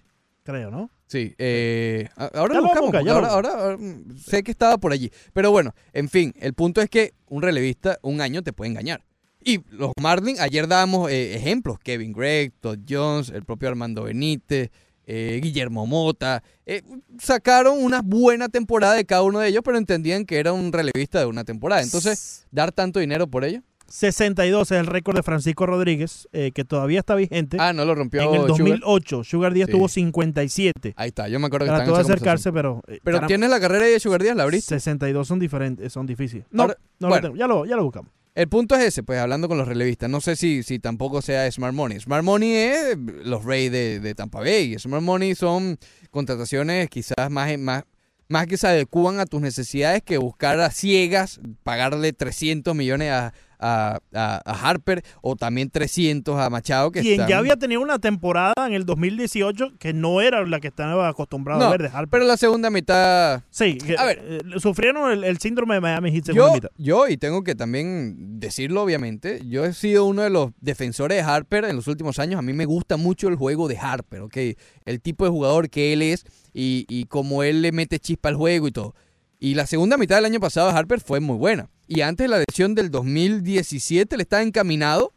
creo, 0.49 0.71
¿no? 0.71 0.89
Sí, 1.07 1.33
eh, 1.37 2.09
ahora 2.17 2.53
Ya 2.55 2.59
lo 2.61 2.67
buscamos. 2.67 2.91
ya 2.93 3.01
lo 3.01 3.11
ahora, 3.13 3.27
ahora, 3.29 3.49
ahora, 3.53 3.77
mm, 3.77 4.17
sé 4.17 4.43
que 4.43 4.51
estaba 4.51 4.77
por 4.77 4.91
allí. 4.91 5.11
Pero 5.33 5.51
bueno, 5.51 5.73
en 5.93 6.07
fin, 6.09 6.33
el 6.39 6.53
punto 6.53 6.81
es 6.81 6.89
que 6.89 7.13
un 7.27 7.41
relevista 7.41 7.97
un 8.03 8.21
año 8.21 8.43
te 8.43 8.53
puede 8.53 8.69
engañar. 8.71 9.03
Y 9.43 9.61
los 9.71 9.91
Marlins, 9.99 10.39
ayer 10.39 10.67
dábamos 10.67 11.09
eh, 11.09 11.35
ejemplos. 11.35 11.79
Kevin 11.79 12.11
Gregg, 12.13 12.53
Todd 12.59 12.79
Jones, 12.87 13.29
el 13.29 13.43
propio 13.45 13.69
Armando 13.69 14.03
Benítez, 14.03 14.69
eh, 15.05 15.39
Guillermo 15.41 15.87
Mota. 15.87 16.43
eh, 16.65 16.83
sacaron 17.19 17.81
una 17.83 18.01
buena 18.03 18.49
temporada 18.49 18.93
de 18.93 19.05
cada 19.05 19.23
uno 19.23 19.39
de 19.39 19.47
ellos, 19.47 19.61
pero 19.65 19.77
entendían 19.77 20.25
que 20.25 20.37
era 20.37 20.53
un 20.53 20.71
relevista 20.71 21.19
de 21.19 21.25
una 21.25 21.43
temporada. 21.45 21.81
Entonces, 21.81 22.45
dar 22.51 22.71
tanto 22.71 22.99
dinero 22.99 23.27
por 23.27 23.43
ello. 23.43 23.61
62 23.89 24.71
es 24.71 24.77
el 24.79 24.85
récord 24.85 25.15
de 25.15 25.23
Francisco 25.23 25.65
Rodríguez, 25.65 26.27
eh, 26.31 26.51
que 26.53 26.63
todavía 26.63 26.99
está 26.99 27.15
vigente. 27.15 27.57
Ah, 27.59 27.73
no 27.73 27.85
lo 27.85 27.95
rompió 27.95 28.21
en 28.21 28.27
el 28.29 28.41
Sugar. 28.47 28.47
2008, 28.57 29.23
Sugar 29.23 29.53
Díaz 29.53 29.67
Sí. 29.67 29.71
tuvo 29.73 29.87
57. 29.87 30.93
Ahí 30.95 31.09
está, 31.09 31.27
yo 31.27 31.39
me 31.39 31.47
acuerdo 31.47 31.65
que 31.65 31.71
Trató 31.71 31.91
en 31.91 31.95
de 31.97 32.01
acercarse, 32.01 32.51
pero... 32.53 32.81
eh, 32.87 32.99
Pero 33.03 33.25
tienes 33.27 33.49
la 33.49 33.59
carrera 33.59 33.85
de 33.85 33.99
Sugar 33.99 34.21
Díaz, 34.21 34.35
¿la 34.35 34.43
abriste? 34.43 34.75
62 34.75 35.27
son 35.27 35.39
diferentes, 35.39 35.91
son 35.91 36.05
difíciles. 36.05 36.45
No, 36.51 36.63
Ahora- 36.63 36.77
no 36.99 37.07
lo 37.07 37.09
bueno. 37.09 37.21
tengo, 37.27 37.35
ya 37.37 37.47
lo, 37.47 37.65
ya 37.65 37.75
lo 37.75 37.83
buscamos. 37.83 38.11
El 38.35 38.47
punto 38.47 38.75
es 38.75 38.81
ese, 38.85 39.03
pues 39.03 39.19
hablando 39.19 39.47
con 39.49 39.57
los 39.57 39.67
relevistas, 39.67 40.09
no 40.09 40.21
sé 40.21 40.35
si, 40.35 40.63
si 40.63 40.79
tampoco 40.79 41.21
sea 41.21 41.51
Smart 41.51 41.73
Money. 41.73 41.99
Smart 41.99 42.23
Money 42.23 42.53
es 42.53 42.97
los 43.25 43.43
Rays 43.43 43.71
de, 43.71 43.99
de 43.99 44.15
Tampa 44.15 44.39
Bay. 44.39 44.77
Smart 44.79 45.03
Money 45.03 45.35
son 45.35 45.77
contrataciones 46.11 46.89
quizás 46.89 47.29
más, 47.29 47.57
más, 47.57 47.83
más 48.29 48.45
que 48.47 48.55
se 48.57 48.67
adecuan 48.67 49.19
a 49.19 49.25
tus 49.25 49.41
necesidades 49.41 50.03
que 50.03 50.17
buscar 50.17 50.59
a 50.59 50.69
ciegas, 50.69 51.41
pagarle 51.63 52.13
300 52.13 52.75
millones 52.75 53.11
a, 53.11 53.33
a, 53.59 53.99
a- 54.13 54.41
a 54.45 54.69
Harper 54.69 55.03
o 55.21 55.35
también 55.35 55.69
300 55.69 56.39
a 56.39 56.49
Machado. 56.49 56.91
Que 56.91 57.01
Quien 57.01 57.13
están- 57.13 57.27
ya 57.29 57.37
había 57.37 57.57
tenido 57.57 57.81
una 57.81 57.99
temporada 57.99 58.53
en 58.67 58.73
el 58.73 58.85
2018 58.85 59.73
que 59.77 59.93
no 59.93 60.21
era 60.21 60.45
la 60.45 60.59
que 60.59 60.67
estaba 60.69 61.07
acostumbrado 61.09 61.61
a 61.61 61.65
No, 61.65 61.69
ver 61.71 61.81
de 61.83 61.87
Harper. 61.89 62.09
pero 62.09 62.25
la 62.25 62.37
segunda 62.37 62.69
mitad... 62.69 63.41
Sí, 63.49 63.77
A 63.97 64.05
ver. 64.05 64.19
eh, 64.23 64.39
sufrieron 64.59 65.11
el, 65.11 65.23
el 65.23 65.37
síndrome 65.39 65.75
de 65.75 65.81
Miami 65.81 66.11
Heat 66.11 66.25
segunda 66.25 66.47
Yo, 66.47 66.53
mitad. 66.53 66.69
yo, 66.77 67.07
y 67.07 67.17
tengo 67.17 67.43
que 67.43 67.55
también 67.55 68.39
decirlo 68.39 68.81
obviamente, 68.83 69.41
yo 69.47 69.65
he 69.65 69.73
sido 69.73 70.05
uno 70.05 70.21
de 70.21 70.29
los 70.29 70.51
defensores 70.61 71.17
de 71.17 71.23
Harper 71.23 71.65
en 71.65 71.75
los 71.75 71.87
últimos 71.87 72.19
años. 72.19 72.39
A 72.39 72.41
mí 72.41 72.53
me 72.53 72.65
gusta 72.65 72.97
mucho 72.97 73.27
el 73.27 73.35
juego 73.35 73.67
de 73.67 73.77
Harper, 73.77 74.21
¿ok? 74.21 74.37
El 74.85 75.01
tipo 75.01 75.25
de 75.25 75.31
jugador 75.31 75.69
que 75.69 75.93
él 75.93 76.01
es 76.01 76.23
y, 76.53 76.85
y 76.87 77.05
cómo 77.05 77.43
él 77.43 77.61
le 77.61 77.71
mete 77.71 77.99
chispa 77.99 78.29
al 78.29 78.35
juego 78.35 78.67
y 78.67 78.71
todo. 78.71 78.95
Y 79.39 79.53
la 79.55 79.65
segunda 79.67 79.97
mitad 79.97 80.17
del 80.17 80.25
año 80.25 80.39
pasado 80.39 80.67
de 80.71 80.77
Harper 80.77 80.99
fue 80.99 81.19
muy 81.21 81.37
buena. 81.37 81.69
Y 81.87 82.01
antes 82.01 82.25
de 82.25 82.27
la 82.29 82.43
lesión 82.47 82.75
del 82.75 82.91
2017 82.91 84.17
le 84.17 84.23
estaba 84.23 84.41
encaminado 84.43 85.13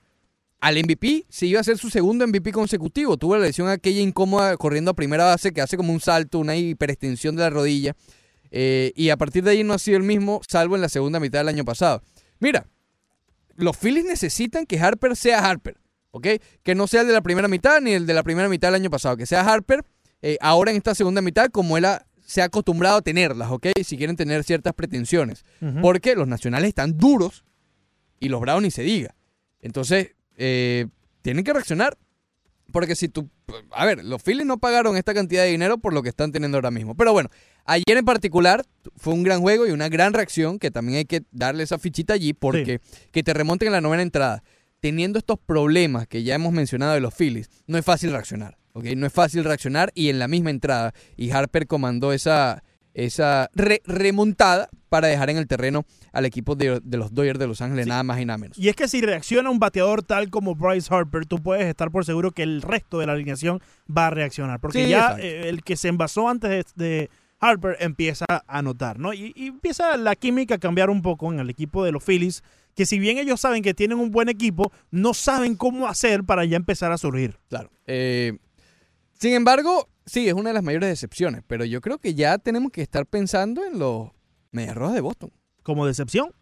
al 0.61 0.77
MVP. 0.77 1.27
Se 1.29 1.47
iba 1.47 1.61
a 1.61 1.65
ser 1.65 1.77
su 1.79 1.91
segundo 1.91 2.27
MVP 2.27 2.53
consecutivo. 2.53 3.17
Tuvo 3.17 3.37
la 3.37 3.47
lesión 3.47 3.69
aquella 3.69 4.01
incómoda 4.01 4.57
corriendo 4.57 4.93
a 4.93 4.95
primera 4.95 5.25
base 5.25 5.53
que 5.53 5.61
hace 5.61 5.77
como 5.77 5.93
un 5.93 6.01
salto, 6.01 6.39
una 6.39 6.57
hiperextensión 6.57 7.35
de 7.35 7.43
la 7.43 7.51
rodilla. 7.51 7.97
Eh, 8.53 8.93
y 8.95 9.09
a 9.11 9.17
partir 9.17 9.43
de 9.43 9.51
ahí 9.53 9.65
no 9.65 9.73
ha 9.75 9.79
sido 9.79 9.97
el 9.97 10.03
mismo, 10.05 10.41
salvo 10.49 10.77
en 10.77 10.83
la 10.83 10.89
segunda 10.89 11.19
mitad 11.19 11.41
del 11.41 11.49
año 11.49 11.65
pasado. 11.65 12.03
Mira, 12.39 12.67
los 13.57 13.77
Phillies 13.77 14.05
necesitan 14.05 14.67
que 14.67 14.79
Harper 14.79 15.17
sea 15.17 15.41
Harper, 15.41 15.79
¿ok? 16.13 16.27
Que 16.63 16.75
no 16.75 16.87
sea 16.87 17.01
el 17.01 17.07
de 17.09 17.13
la 17.15 17.23
primera 17.23 17.49
mitad 17.49 17.81
ni 17.81 17.93
el 17.93 18.07
de 18.07 18.15
la 18.15 18.23
primera 18.23 18.49
mitad 18.49 18.69
del 18.69 18.77
año 18.77 18.91
pasado, 18.91 19.17
que 19.17 19.27
sea 19.27 19.41
Harper 19.41 19.85
eh, 20.21 20.37
ahora 20.41 20.71
en 20.71 20.77
esta 20.77 20.95
segunda 20.95 21.23
mitad 21.23 21.49
como 21.51 21.77
él 21.77 21.87
ha- 21.87 22.07
se 22.33 22.41
ha 22.41 22.47
acostumbrado 22.47 22.97
a 22.97 23.03
tenerlas, 23.03 23.51
¿ok? 23.51 23.67
Si 23.85 23.99
quieren 23.99 24.17
tener 24.17 24.43
ciertas 24.43 24.73
pretensiones. 24.73 25.45
Porque 25.83 26.17
los 26.17 26.27
nacionales 26.27 26.69
están 26.69 26.97
duros 26.97 27.45
y 28.21 28.31
los 28.31 28.41
Bravos 28.41 28.63
ni 28.63 28.71
se 28.71 28.81
diga. 28.83 29.15
Entonces, 29.61 30.15
eh, 30.39 30.87
tienen 31.21 31.45
que 31.45 31.53
reaccionar. 31.53 31.99
Porque 32.73 32.97
si 32.97 33.11
tú... 33.11 33.29
A 33.71 33.85
ver, 33.85 34.03
los 34.03 34.23
Phillies 34.23 34.47
no 34.47 34.57
pagaron 34.57 34.97
esta 34.97 35.13
cantidad 35.13 35.43
de 35.43 35.51
dinero 35.51 35.77
por 35.77 35.93
lo 35.93 36.03
que 36.03 36.09
están 36.09 36.33
teniendo 36.33 36.57
ahora 36.57 36.71
mismo. 36.71 36.95
Pero 36.95 37.13
bueno, 37.13 37.29
ayer 37.67 37.99
en 37.99 38.05
particular 38.07 38.65
fue 38.97 39.13
un 39.13 39.25
gran 39.25 39.43
juego 39.43 39.67
y 39.67 39.71
una 39.73 39.91
gran 39.91 40.15
reacción 40.15 40.59
que 40.59 40.71
también 40.71 41.01
hay 41.01 41.05
que 41.05 41.25
darle 41.33 41.65
esa 41.65 41.79
fichita 41.79 42.15
allí 42.15 42.33
porque 42.33 42.81
que 43.11 43.23
te 43.23 43.35
remonten 43.35 43.67
en 43.67 43.73
la 43.73 43.83
novena 43.83 44.03
entrada. 44.03 44.43
Teniendo 44.81 45.19
estos 45.19 45.39
problemas 45.39 46.09
que 46.09 46.23
ya 46.23 46.35
hemos 46.35 46.55
mencionado 46.55 46.95
de 46.95 47.01
los 47.01 47.13
Phillies, 47.13 47.51
no 47.67 47.77
es 47.77 47.85
fácil 47.85 48.11
reaccionar. 48.11 48.57
¿Ok? 48.73 48.85
No 48.97 49.07
es 49.07 49.13
fácil 49.13 49.45
reaccionar 49.45 49.91
y 49.95 50.09
en 50.09 50.19
la 50.19 50.29
misma 50.29 50.51
entrada. 50.51 50.93
Y 51.17 51.31
Harper 51.31 51.67
comandó 51.67 52.13
esa, 52.13 52.63
esa 52.95 53.51
re- 53.55 53.83
remontada 53.85 54.69
para 54.89 55.09
dejar 55.09 55.31
en 55.31 55.39
el 55.39 55.47
terreno 55.47 55.85
al 56.13 56.27
equipo 56.27 56.55
de, 56.55 56.81
de 56.85 56.97
los 56.99 57.15
Dodgers 57.15 57.39
de 57.39 57.47
Los 57.47 57.63
Ángeles, 57.63 57.87
nada 57.87 58.03
más 58.03 58.21
y 58.21 58.27
nada 58.27 58.37
menos. 58.37 58.59
Y 58.59 58.69
es 58.69 58.77
que 58.77 58.89
si 58.89 59.01
reacciona 59.01 59.49
un 59.49 59.59
bateador 59.59 60.03
tal 60.03 60.29
como 60.29 60.55
Bryce 60.55 60.95
Harper, 60.95 61.25
tú 61.25 61.39
puedes 61.43 61.65
estar 61.67 61.91
por 61.91 62.05
seguro 62.05 62.33
que 62.33 62.43
el 62.43 62.61
resto 62.61 62.99
de 62.99 63.07
la 63.07 63.13
alineación 63.15 63.61
va 63.89 64.09
a 64.09 64.11
reaccionar. 64.11 64.61
Porque 64.61 64.85
Sí, 64.85 64.91
ya 64.91 65.17
eh, 65.19 65.49
el 65.49 65.63
que 65.63 65.77
se 65.77 65.89
envasó 65.89 66.29
antes 66.29 66.75
de, 66.75 66.85
de 66.85 67.11
Harper 67.41 67.77
empieza 67.81 68.27
a 68.47 68.63
notar, 68.63 68.99
¿no? 68.99 69.15
Y, 69.15 69.33
y 69.35 69.47
empieza 69.47 69.97
la 69.97 70.15
química 70.15 70.57
a 70.57 70.59
cambiar 70.59 70.91
un 70.91 71.01
poco 71.03 71.33
en 71.33 71.41
el 71.41 71.49
equipo 71.49 71.85
de 71.85 71.91
los 71.93 72.05
Phillies, 72.05 72.45
que 72.77 72.85
si 72.87 72.99
bien 72.99 73.17
ellos 73.19 73.41
saben 73.41 73.63
que 73.63 73.73
tienen 73.75 73.99
un 73.99 74.11
buen 74.11 74.29
equipo, 74.29 74.71
no 74.91 75.13
saben 75.15 75.57
cómo 75.57 75.89
hacer 75.89 76.25
para 76.25 76.45
ya 76.45 76.57
empezar 76.57 76.93
a 76.93 76.99
surgir. 76.99 77.39
Claro. 77.49 77.71
Eh, 77.87 78.39
sin 79.23 79.35
embargo, 79.35 79.89
sí, 80.05 80.27
es 80.29 80.35
una 80.35 80.51
de 80.51 80.55
las 80.55 80.65
mayores 80.65 80.89
decepciones, 80.89 81.43
pero 81.47 81.65
yo 81.65 81.81
creo 81.81 81.99
que 81.99 82.15
ya 82.15 82.39
tenemos 82.39 82.73
que 82.73 82.83
estar 82.83 83.07
pensando 83.07 83.65
en 83.65 83.79
los 83.79 84.11
Medias 84.51 84.75
Rojas 84.75 84.95
de 84.97 85.01
Boston. 85.01 85.33
Como 85.63 85.87
decepción. 85.87 86.33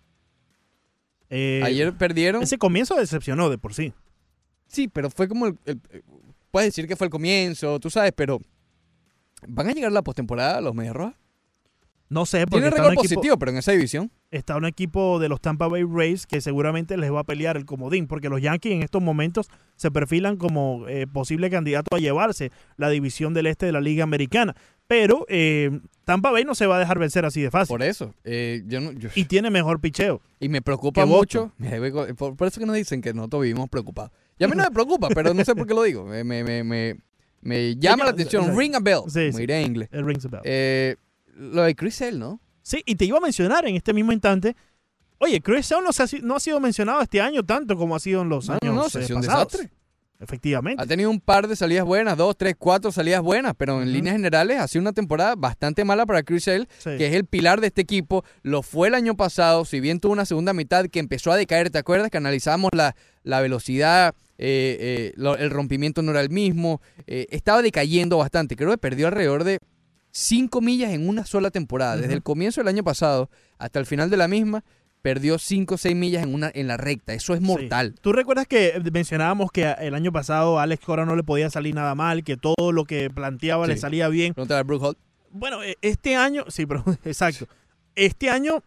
Eh, 1.29 1.61
Ayer 1.63 1.97
perdieron. 1.97 2.43
Ese 2.43 2.57
comienzo 2.59 2.97
decepcionó 2.97 3.51
de 3.51 3.59
por 3.59 3.75
sí. 3.75 3.93
Sí, 4.67 4.89
pero 4.89 5.11
fue 5.11 5.29
como 5.29 5.47
el, 5.47 5.59
el- 5.67 5.81
puedes 6.51 6.69
decir 6.69 6.89
que 6.89 6.97
fue 6.97 7.07
el 7.09 7.11
comienzo, 7.11 7.79
tú 7.81 7.91
sabes, 7.91 8.13
pero 8.17 8.41
¿van 9.47 9.69
a 9.69 9.73
llegar 9.73 9.91
a 9.91 9.95
la 9.95 10.03
postemporada 10.03 10.61
los 10.61 10.75
Medias 10.75 10.95
Rojas? 10.97 11.15
No 12.09 12.25
sé, 12.27 12.41
porque 12.47 12.63
Tiene 12.63 12.69
está 12.69 12.79
récord 12.83 12.93
equipo- 12.95 13.03
positivo, 13.15 13.39
pero 13.39 13.53
en 13.53 13.59
esa 13.59 13.73
división. 13.73 14.11
Está 14.31 14.57
un 14.57 14.65
equipo 14.65 15.19
de 15.19 15.29
los 15.29 15.41
Tampa 15.41 15.67
Bay 15.69 15.83
Rays 15.85 16.27
que 16.27 16.41
seguramente 16.41 16.97
les 16.97 17.13
va 17.13 17.21
a 17.21 17.25
pelear 17.25 17.57
el 17.57 17.65
comodín, 17.65 18.07
porque 18.07 18.29
los 18.29 18.41
Yankees 18.41 18.73
en 18.73 18.83
estos 18.83 19.03
momentos 19.03 19.49
se 19.77 19.91
perfilan 19.91 20.37
como 20.37 20.87
eh, 20.89 21.07
posible 21.07 21.51
candidato 21.51 21.95
a 21.97 21.99
llevarse 21.99 22.51
la 22.77 22.89
división 22.91 23.35
del 23.35 23.47
este 23.49 23.67
de 23.67 23.73
la 23.73 23.81
Liga 23.81 24.05
Americana. 24.05 24.55
Pero 24.87 25.25
eh, 25.29 25.71
Tampa 26.05 26.31
Bay 26.33 26.45
no 26.45 26.55
se 26.55 26.67
va 26.67 26.77
a 26.77 26.79
dejar 26.81 26.99
vencer 26.99 27.25
así 27.25 27.41
de 27.43 27.51
fácil. 27.51 27.73
Por 27.75 27.83
eso. 27.83 28.15
eh, 28.25 28.63
yo 28.67 28.81
no- 28.81 28.93
yo- 28.93 29.09
Y 29.15 29.25
tiene 29.27 29.51
mejor 29.51 29.81
picheo. 29.81 30.21
Y 30.41 30.49
me 30.49 30.63
preocupa 30.63 31.03
mucho. 31.07 31.53
Por, 32.19 32.37
por 32.37 32.49
eso 32.49 32.59
que 32.61 32.67
nos 32.67 32.75
dicen 32.77 33.01
que 33.01 33.15
nosotros 33.15 33.43
vivimos 33.43 33.69
preocupados. 33.69 34.11
Y 34.39 34.45
a 34.45 34.49
mí 34.49 34.55
no 34.57 34.65
me 34.65 34.71
preocupa, 34.71 35.09
pero 35.15 35.33
no 35.35 35.45
sé 35.45 35.55
por 35.55 35.67
qué 35.67 35.75
lo 35.75 35.83
digo. 35.83 36.05
Me, 36.07 36.25
me, 36.25 36.43
me, 36.43 36.65
me- 36.65 36.97
me 37.43 37.77
llama 37.77 38.05
la 38.05 38.11
atención. 38.11 38.57
Ring 38.57 38.75
a 38.75 38.81
bell. 38.81 39.03
Sí, 39.09 39.31
diré 39.39 39.61
en 39.61 39.67
inglés. 39.69 39.89
El 39.93 40.05
rings 40.07 40.25
a 40.27 40.29
bell. 40.29 40.97
Lo 41.37 41.63
de 41.63 41.75
Chris 41.75 41.95
Sale, 41.97 42.19
¿no? 42.19 42.41
Sí, 42.71 42.83
y 42.87 42.95
te 42.95 43.05
iba 43.05 43.19
a 43.19 43.21
mencionar 43.21 43.67
en 43.67 43.75
este 43.75 43.93
mismo 43.93 44.13
instante. 44.13 44.55
Oye, 45.19 45.41
Chris 45.41 45.67
Sale 45.67 45.83
no, 45.85 45.93
se 45.93 46.05
ha, 46.05 46.07
no 46.23 46.37
ha 46.37 46.41
sido 46.41 46.61
mencionado 46.61 47.01
este 47.03 47.21
año 47.21 47.43
tanto 47.43 47.77
como 47.77 47.97
ha 47.97 47.99
sido 48.01 48.23
en 48.23 48.29
los 48.29 48.47
No, 48.49 48.55
años 48.55 48.75
no, 48.75 48.75
no, 48.75 48.83
eh, 48.83 49.13
un 49.13 49.23
pasados. 49.23 49.53
desastre. 49.53 49.71
Efectivamente. 50.23 50.83
Ha 50.83 50.87
tenido 50.87 51.09
un 51.09 51.19
par 51.19 51.49
de 51.49 51.57
salidas 51.57 51.85
buenas, 51.87 52.17
dos, 52.17 52.37
tres, 52.37 52.55
cuatro 52.59 52.93
salidas 52.93 53.23
buenas, 53.23 53.55
pero 53.57 53.81
en 53.83 53.91
líneas 53.91 54.15
generales 54.17 54.61
ha 54.61 54.69
sido 54.69 54.83
una 54.83 54.93
temporada 54.93 55.35
bastante 55.35 55.83
mala 55.85 56.05
para 56.05 56.23
Chris 56.23 56.45
Sale, 56.45 56.69
Sí. 56.79 56.91
que 56.99 57.07
es 57.07 57.15
el 57.15 57.25
pilar 57.25 57.61
de 57.63 57.69
este 57.69 57.81
equipo. 57.81 58.23
Lo 58.43 58.63
fue 58.63 58.89
el 58.89 58.95
año 58.95 59.17
pasado, 59.17 59.65
si 59.65 59.81
bien 59.81 59.99
tuvo 59.99 60.13
una 60.13 60.27
segunda 60.27 60.53
mitad 60.53 60.85
que 60.87 60.99
empezó 61.01 61.33
a 61.33 61.37
decaer, 61.39 61.71
¿te 61.71 61.79
acuerdas? 61.79 62.11
Que 62.11 62.19
analizamos 62.19 62.71
la, 62.75 62.95
la 63.23 63.41
velocidad, 63.41 64.15
eh, 64.37 64.77
eh, 64.79 65.13
lo- 65.17 65.37
el 65.39 65.49
rompimiento 65.51 66.03
no 66.03 66.11
era 66.11 66.21
el 66.21 66.29
mismo, 66.31 66.83
eh, 67.07 67.27
estaba 67.31 67.63
decayendo 67.63 68.19
bastante. 68.19 68.57
Creo 68.57 68.71
que 68.71 68.79
perdió 68.79 69.07
alrededor 69.09 69.43
de 69.45 69.59
5 70.13 70.61
millas 70.61 70.93
en 70.93 71.09
una 71.09 71.25
sola 71.25 71.51
temporada. 71.51 71.97
Desde 71.97 72.15
el 72.15 72.23
comienzo 72.23 72.61
del 72.61 72.69
año 72.69 72.85
pasado 72.85 73.31
hasta 73.59 73.79
el 73.79 73.87
final 73.87 74.11
de 74.11 74.17
la 74.17 74.29
misma, 74.29 74.65
perdió 75.03 75.39
5 75.39 75.75
o 75.75 75.79
6 75.79 75.97
millas 75.97 76.23
en, 76.23 76.35
una, 76.35 76.51
en 76.53 76.67
la 76.67 76.77
recta. 76.77 77.15
Eso 77.15 77.35
es 77.35 77.41
mortal. 77.41 77.95
¿Tú 78.01 78.13
recuerdas 78.13 78.47
que 78.47 78.81
mencionábamos 78.93 79.51
que 79.51 79.75
el 79.79 79.95
año 79.95 80.13
pasado 80.13 80.59
a 80.59 80.65
Alex 80.65 80.85
Cora 80.85 81.05
no 81.07 81.17
le 81.17 81.23
podía 81.23 81.51
salir 81.51 81.75
nada 81.75 81.95
mal, 81.95 82.25
que 82.25 82.37
todo 82.37 82.73
lo 82.73 82.85
que 82.85 83.11
planteaba 83.11 83.67
le 83.67 83.77
salía 83.77 84.09
bien? 84.09 84.35
Pregúntale 84.35 84.61
a 84.61 84.65
Brooke 84.65 84.85
Holt. 84.85 84.99
Bueno, 85.31 85.63
e- 85.63 85.77
este 85.81 86.17
año, 86.17 86.45
sí, 86.49 86.67
pero 86.67 86.85
exacto. 87.05 87.47
Este 87.95 88.31
año, 88.31 88.63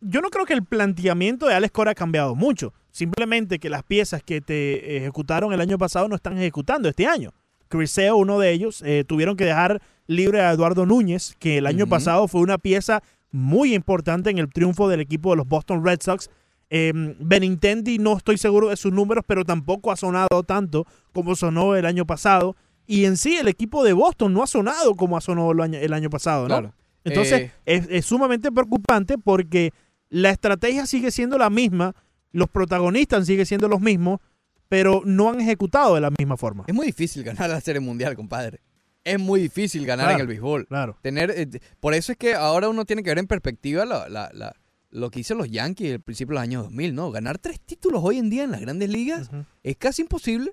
yo 0.00 0.20
no 0.20 0.30
creo 0.30 0.46
que 0.46 0.54
el 0.54 0.64
planteamiento 0.64 1.46
de 1.46 1.54
Alex 1.54 1.72
Cora 1.72 1.92
ha 1.92 1.94
cambiado 1.94 2.34
mucho. 2.34 2.72
Simplemente 2.90 3.58
que 3.58 3.68
las 3.70 3.82
piezas 3.84 4.22
que 4.22 4.40
te 4.40 4.96
ejecutaron 4.96 5.52
el 5.52 5.60
año 5.60 5.78
pasado 5.78 6.08
no 6.08 6.16
están 6.16 6.36
ejecutando 6.38 6.88
este 6.88 7.06
año. 7.06 7.32
Criseo, 7.68 8.16
uno 8.16 8.38
de 8.38 8.52
ellos, 8.52 8.82
eh, 8.84 9.04
tuvieron 9.06 9.36
que 9.36 9.44
dejar 9.44 9.80
libre 10.06 10.40
a 10.40 10.52
Eduardo 10.52 10.86
Núñez, 10.86 11.36
que 11.38 11.58
el 11.58 11.66
año 11.66 11.86
pasado 11.86 12.28
fue 12.28 12.40
una 12.40 12.58
pieza 12.58 13.02
muy 13.30 13.74
importante 13.74 14.30
en 14.30 14.38
el 14.38 14.48
triunfo 14.48 14.88
del 14.88 15.00
equipo 15.00 15.30
de 15.30 15.36
los 15.36 15.46
Boston 15.46 15.84
Red 15.84 16.00
Sox. 16.02 16.30
Eh, 16.70 16.92
Benintendi 17.20 17.98
no 17.98 18.16
estoy 18.16 18.38
seguro 18.38 18.68
de 18.68 18.76
sus 18.76 18.92
números, 18.92 19.24
pero 19.26 19.44
tampoco 19.44 19.92
ha 19.92 19.96
sonado 19.96 20.42
tanto 20.46 20.86
como 21.12 21.36
sonó 21.36 21.76
el 21.76 21.86
año 21.86 22.06
pasado. 22.06 22.56
Y 22.86 23.04
en 23.04 23.18
sí, 23.18 23.36
el 23.36 23.48
equipo 23.48 23.84
de 23.84 23.92
Boston 23.92 24.32
no 24.32 24.42
ha 24.42 24.46
sonado 24.46 24.94
como 24.94 25.16
ha 25.16 25.20
sonado 25.20 25.52
el 25.52 25.60
año, 25.60 25.78
el 25.78 25.92
año 25.92 26.08
pasado, 26.08 26.42
¿no? 26.42 26.48
Claro. 26.48 26.74
Entonces, 27.04 27.40
Eh, 27.42 27.50
es, 27.66 27.86
es 27.90 28.06
sumamente 28.06 28.50
preocupante 28.50 29.18
porque 29.18 29.72
la 30.08 30.30
estrategia 30.30 30.86
sigue 30.86 31.10
siendo 31.10 31.36
la 31.36 31.50
misma, 31.50 31.94
los 32.32 32.48
protagonistas 32.48 33.26
siguen 33.26 33.46
siendo 33.46 33.68
los 33.68 33.80
mismos, 33.80 34.20
pero 34.68 35.02
no 35.04 35.30
han 35.30 35.40
ejecutado 35.40 35.94
de 35.94 36.00
la 36.00 36.10
misma 36.18 36.36
forma. 36.36 36.64
Es 36.66 36.74
muy 36.74 36.86
difícil 36.86 37.22
ganar 37.24 37.50
la 37.50 37.60
Serie 37.60 37.80
Mundial, 37.80 38.14
compadre. 38.16 38.60
Es 39.04 39.18
muy 39.18 39.40
difícil 39.40 39.86
ganar 39.86 40.06
Claro, 40.06 40.16
en 40.18 40.20
el 40.22 40.26
béisbol. 40.26 40.66
Claro. 40.66 40.98
Tener, 41.02 41.30
eh, 41.30 41.48
por 41.80 41.94
eso 41.94 42.12
es 42.12 42.18
que 42.18 42.34
ahora 42.34 42.68
uno 42.68 42.84
tiene 42.84 43.02
que 43.02 43.10
ver 43.10 43.18
en 43.18 43.26
perspectiva 43.26 43.84
la- 43.86 44.08
la- 44.08 44.30
la- 44.34 44.54
lo 44.90 45.10
que 45.10 45.20
hicieron 45.20 45.38
los 45.38 45.50
Yankees 45.50 45.92
al 45.94 46.00
principio 46.00 46.32
de 46.32 46.34
los 46.36 46.42
años 46.42 46.62
2000, 46.64 46.94
¿no? 46.94 47.10
Ganar 47.10 47.38
tres 47.38 47.60
títulos 47.60 48.00
hoy 48.04 48.18
en 48.18 48.28
día 48.30 48.44
en 48.44 48.50
las 48.50 48.60
grandes 48.60 48.88
ligas 48.90 49.30
es 49.62 49.76
casi 49.76 50.02
imposible. 50.02 50.52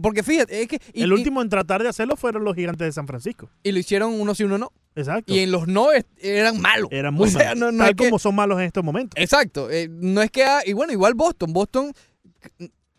Porque 0.00 0.22
fíjate, 0.22 0.60
es 0.62 0.68
que... 0.68 0.80
y- 0.92 1.02
el 1.02 1.10
y- 1.10 1.12
último 1.14 1.42
en 1.42 1.48
tratar 1.48 1.82
de 1.82 1.88
hacerlo 1.88 2.16
fueron 2.16 2.44
los 2.44 2.54
gigantes 2.54 2.86
de 2.86 2.92
San 2.92 3.06
Francisco. 3.06 3.50
Y, 3.62 3.72
lo 3.72 3.78
hicieron 3.78 4.12
uno 4.20 4.34
sí, 4.34 4.44
uno 4.44 4.56
no. 4.58 4.72
Exacto. 4.94 5.32
Y 5.34 5.40
en 5.40 5.50
los 5.50 5.66
no 5.66 5.88
eran 6.20 6.60
malos. 6.60 6.88
Eran 6.92 7.14
muy 7.14 7.28
O 7.28 7.30
sea, 7.30 7.54
malos, 7.54 7.58
no- 7.58 7.72
no 7.72 7.84
tal 7.84 7.96
que- 7.96 8.04
como 8.04 8.18
son 8.18 8.34
malos 8.34 8.58
en 8.58 8.64
estos 8.66 8.84
momentos. 8.84 9.20
Exacto. 9.20 9.70
eh, 9.70 9.88
no 9.90 10.22
es 10.22 10.30
que... 10.30 10.44
ha- 10.44 10.62
y 10.66 10.72
bueno, 10.72 10.92
igual 10.92 11.14
Boston. 11.14 11.52
Boston 11.52 11.92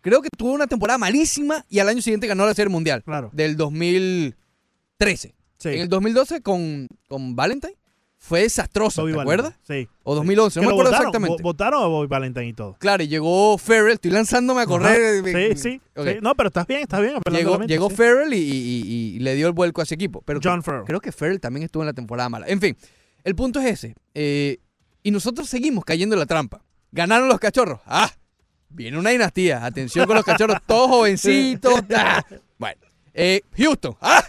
creo 0.01 0.21
que 0.21 0.29
tuvo 0.37 0.51
una 0.53 0.67
temporada 0.67 0.97
malísima 0.97 1.65
y 1.69 1.79
al 1.79 1.89
año 1.89 2.01
siguiente 2.01 2.27
ganó 2.27 2.45
la 2.45 2.53
Serie 2.53 2.69
Mundial. 2.71 3.03
Claro. 3.03 3.29
Del 3.33 3.55
2013. 3.57 5.35
Sí. 5.57 5.69
En 5.69 5.81
el 5.81 5.89
2012 5.89 6.41
con, 6.41 6.87
con 7.07 7.35
Valentine 7.35 7.75
fue 8.21 8.41
desastroso, 8.41 9.01
Bobby 9.03 9.13
¿te 9.13 9.19
acuerdas? 9.21 9.55
Sí. 9.65 9.87
O 10.03 10.13
2011, 10.15 10.59
Que 10.59 10.65
no 10.65 10.69
me 10.69 10.73
acuerdo 10.73 10.91
votaron, 10.91 11.07
exactamente. 11.07 11.41
vo- 11.41 11.43
Votaron 11.43 11.83
a 11.83 11.85
Bobby 11.87 12.07
Valentine 12.07 12.47
y 12.47 12.53
todo. 12.53 12.75
Claro, 12.79 13.03
y 13.03 13.07
llegó 13.07 13.57
Farrell, 13.57 13.93
estoy 13.93 14.11
lanzándome 14.11 14.61
a 14.61 14.65
correr. 14.65 15.19
Ajá. 15.21 15.29
eh, 15.29 15.55
Sí, 15.55 15.61
sí, 15.61 15.81
ok. 15.95 16.07
sí. 16.07 16.13
No, 16.21 16.35
pero 16.35 16.47
estás 16.47 16.67
bien, 16.67 16.81
estás 16.81 17.01
bien. 17.01 17.13
Llegó, 17.31 17.61
llegó 17.63 17.89
sí. 17.89 17.95
Farrell 17.95 18.33
y, 18.33 18.37
y- 18.37 18.83
y- 19.15 19.19
le 19.19 19.35
dio 19.35 19.47
el 19.47 19.53
vuelco 19.53 19.79
a 19.81 19.83
ese 19.85 19.95
equipo. 19.95 20.21
Pero 20.25 20.39
John 20.43 20.63
Farrell. 20.63 20.83
creo 20.85 20.99
que 20.99 21.11
Farrell 21.13 21.39
también 21.39 21.63
estuvo 21.63 21.83
en 21.83 21.87
la 21.87 21.93
temporada 21.93 22.27
mala. 22.29 22.45
En 22.47 22.59
fin, 22.59 22.75
el 23.23 23.35
punto 23.35 23.59
es 23.61 23.65
ese. 23.67 23.95
eh, 24.13 24.59
y 25.01 25.11
nosotros 25.11 25.47
seguimos 25.47 25.85
cayendo 25.85 26.15
en 26.15 26.19
la 26.19 26.25
trampa. 26.25 26.61
Ganaron 26.91 27.29
los 27.29 27.39
cachorros. 27.39 27.79
Ah, 27.85 28.11
Viene 28.69 28.97
una 28.97 29.09
dinastía. 29.09 29.65
Atención 29.65 30.05
con 30.05 30.15
los 30.15 30.25
cachorros, 30.25 30.57
todos 30.65 30.87
jovencitos. 30.89 31.81
ah. 31.95 32.23
Bueno, 32.57 32.81
eh, 33.13 33.41
Houston. 33.57 33.95
¡Ah! 34.01 34.23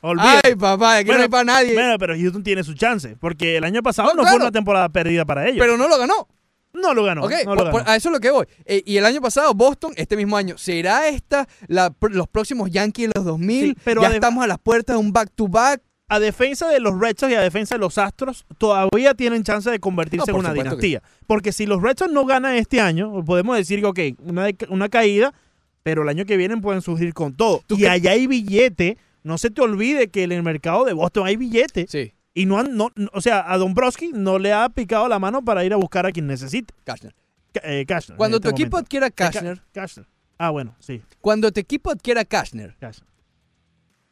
Olvídate. 0.00 0.48
Ay, 0.48 0.54
papá, 0.54 0.96
aquí 0.98 1.10
no 1.10 1.18
hay 1.18 1.28
para 1.28 1.44
nadie. 1.44 1.74
Bueno, 1.74 1.96
pero 1.98 2.14
Houston 2.14 2.42
tiene 2.42 2.62
su 2.64 2.74
chance. 2.74 3.16
Porque 3.20 3.56
el 3.58 3.64
año 3.64 3.82
pasado 3.82 4.08
No, 4.14 4.22
no, 4.22 4.26
fue 4.28 4.36
una 4.36 4.50
temporada 4.52 4.88
perdida 4.88 5.24
para 5.24 5.46
ellos. 5.46 5.58
Pero 5.58 5.76
no 5.76 5.88
lo 5.88 5.98
ganó. 5.98 6.26
no 6.72 6.94
lo 6.94 7.04
ganó. 7.04 7.24
Ok, 7.24 7.32
no 7.44 7.54
por- 7.54 7.64
lo 7.64 7.70
por- 7.70 7.80
ganó. 7.82 7.90
a 7.92 7.96
eso 7.96 8.08
es 8.08 8.12
lo 8.14 8.20
que 8.20 8.30
voy. 8.30 8.46
Eh, 8.64 8.82
y 8.86 8.96
el 8.98 9.04
año 9.04 9.20
pasado, 9.20 9.52
Boston, 9.54 9.92
este 9.96 10.16
mismo 10.16 10.36
año, 10.36 10.56
¿será 10.58 11.08
esta 11.08 11.46
la, 11.66 11.92
los 12.10 12.28
próximos 12.28 12.70
Yankees 12.70 13.08
de 13.08 13.12
los 13.16 13.24
2000? 13.24 13.64
Sí, 13.68 13.76
pero 13.84 14.00
ya 14.02 14.08
estamos 14.14 14.42
a 14.44 14.46
las 14.46 14.58
puertas 14.58 14.96
de 14.96 15.00
un 15.00 15.12
back-to-back. 15.12 15.82
A 16.08 16.20
defensa 16.20 16.68
de 16.68 16.78
los 16.80 16.98
Red 16.98 17.16
Sox 17.18 17.32
y 17.32 17.34
a 17.34 17.40
defensa 17.40 17.74
de 17.74 17.80
los 17.80 17.98
Astros, 17.98 18.46
todavía 18.58 19.14
tienen 19.14 19.42
chance 19.42 19.70
de 19.70 19.80
convertirse 19.80 20.30
No, 20.30 20.38
en 20.38 20.40
una 20.44 20.54
que 20.54 20.62
dinastía. 20.62 21.02
Porque 21.26 21.52
si 21.52 21.66
los 21.66 21.82
Red 21.82 21.96
Sox 21.98 22.12
no 22.12 22.24
ganan 22.24 22.54
este 22.54 22.80
año, 22.80 23.24
podemos 23.24 23.56
decir 23.56 23.80
que, 23.80 23.86
ok, 23.86 24.20
una, 24.20 24.46
una 24.68 24.88
caída, 24.88 25.34
pero 25.82 26.02
el 26.02 26.08
año 26.08 26.24
que 26.24 26.36
viene 26.36 26.56
pueden 26.58 26.80
surgir 26.82 27.12
con 27.14 27.34
todo. 27.34 27.62
Y 27.68 27.86
allá 27.86 28.12
hay 28.12 28.26
billete. 28.26 28.98
No 29.24 29.38
se 29.38 29.50
te 29.50 29.60
olvide 29.60 30.08
que 30.08 30.22
en 30.22 30.32
el 30.32 30.42
mercado 30.44 30.84
de 30.84 30.92
Boston 30.92 31.26
hay 31.26 31.36
billete. 31.36 31.86
Sí. 31.88 32.12
Y 32.34 32.46
no 32.46 32.58
han, 32.58 32.76
no, 32.76 32.90
no- 32.94 33.08
o 33.12 33.20
sea, 33.20 33.50
a 33.50 33.56
Dombrowski 33.58 34.12
no 34.14 34.38
le 34.38 34.52
ha 34.52 34.68
picado 34.68 35.08
la 35.08 35.18
mano 35.18 35.42
para 35.44 35.64
ir 35.64 35.72
a 35.72 35.76
buscar 35.76 36.06
a 36.06 36.12
quien 36.12 36.26
necesite. 36.28 36.72
Cashner. 36.84 37.14
Ca- 37.52 37.62
eh, 37.64 37.86
Cuando 38.16 38.38
tu 38.40 38.48
este 38.48 38.62
equipo 38.62 38.76
adquiera 38.76 39.10
Ca- 39.10 39.30
Cashner, 39.32 39.62
Cashner. 39.72 40.06
Ah, 40.38 40.50
bueno, 40.50 40.76
sí. 40.78 41.02
cuando 41.20 41.50
tu 41.50 41.58
equipo 41.58 41.90
adquiera 41.90 42.24
Cashner, 42.24 42.76
Cashner. 42.78 43.08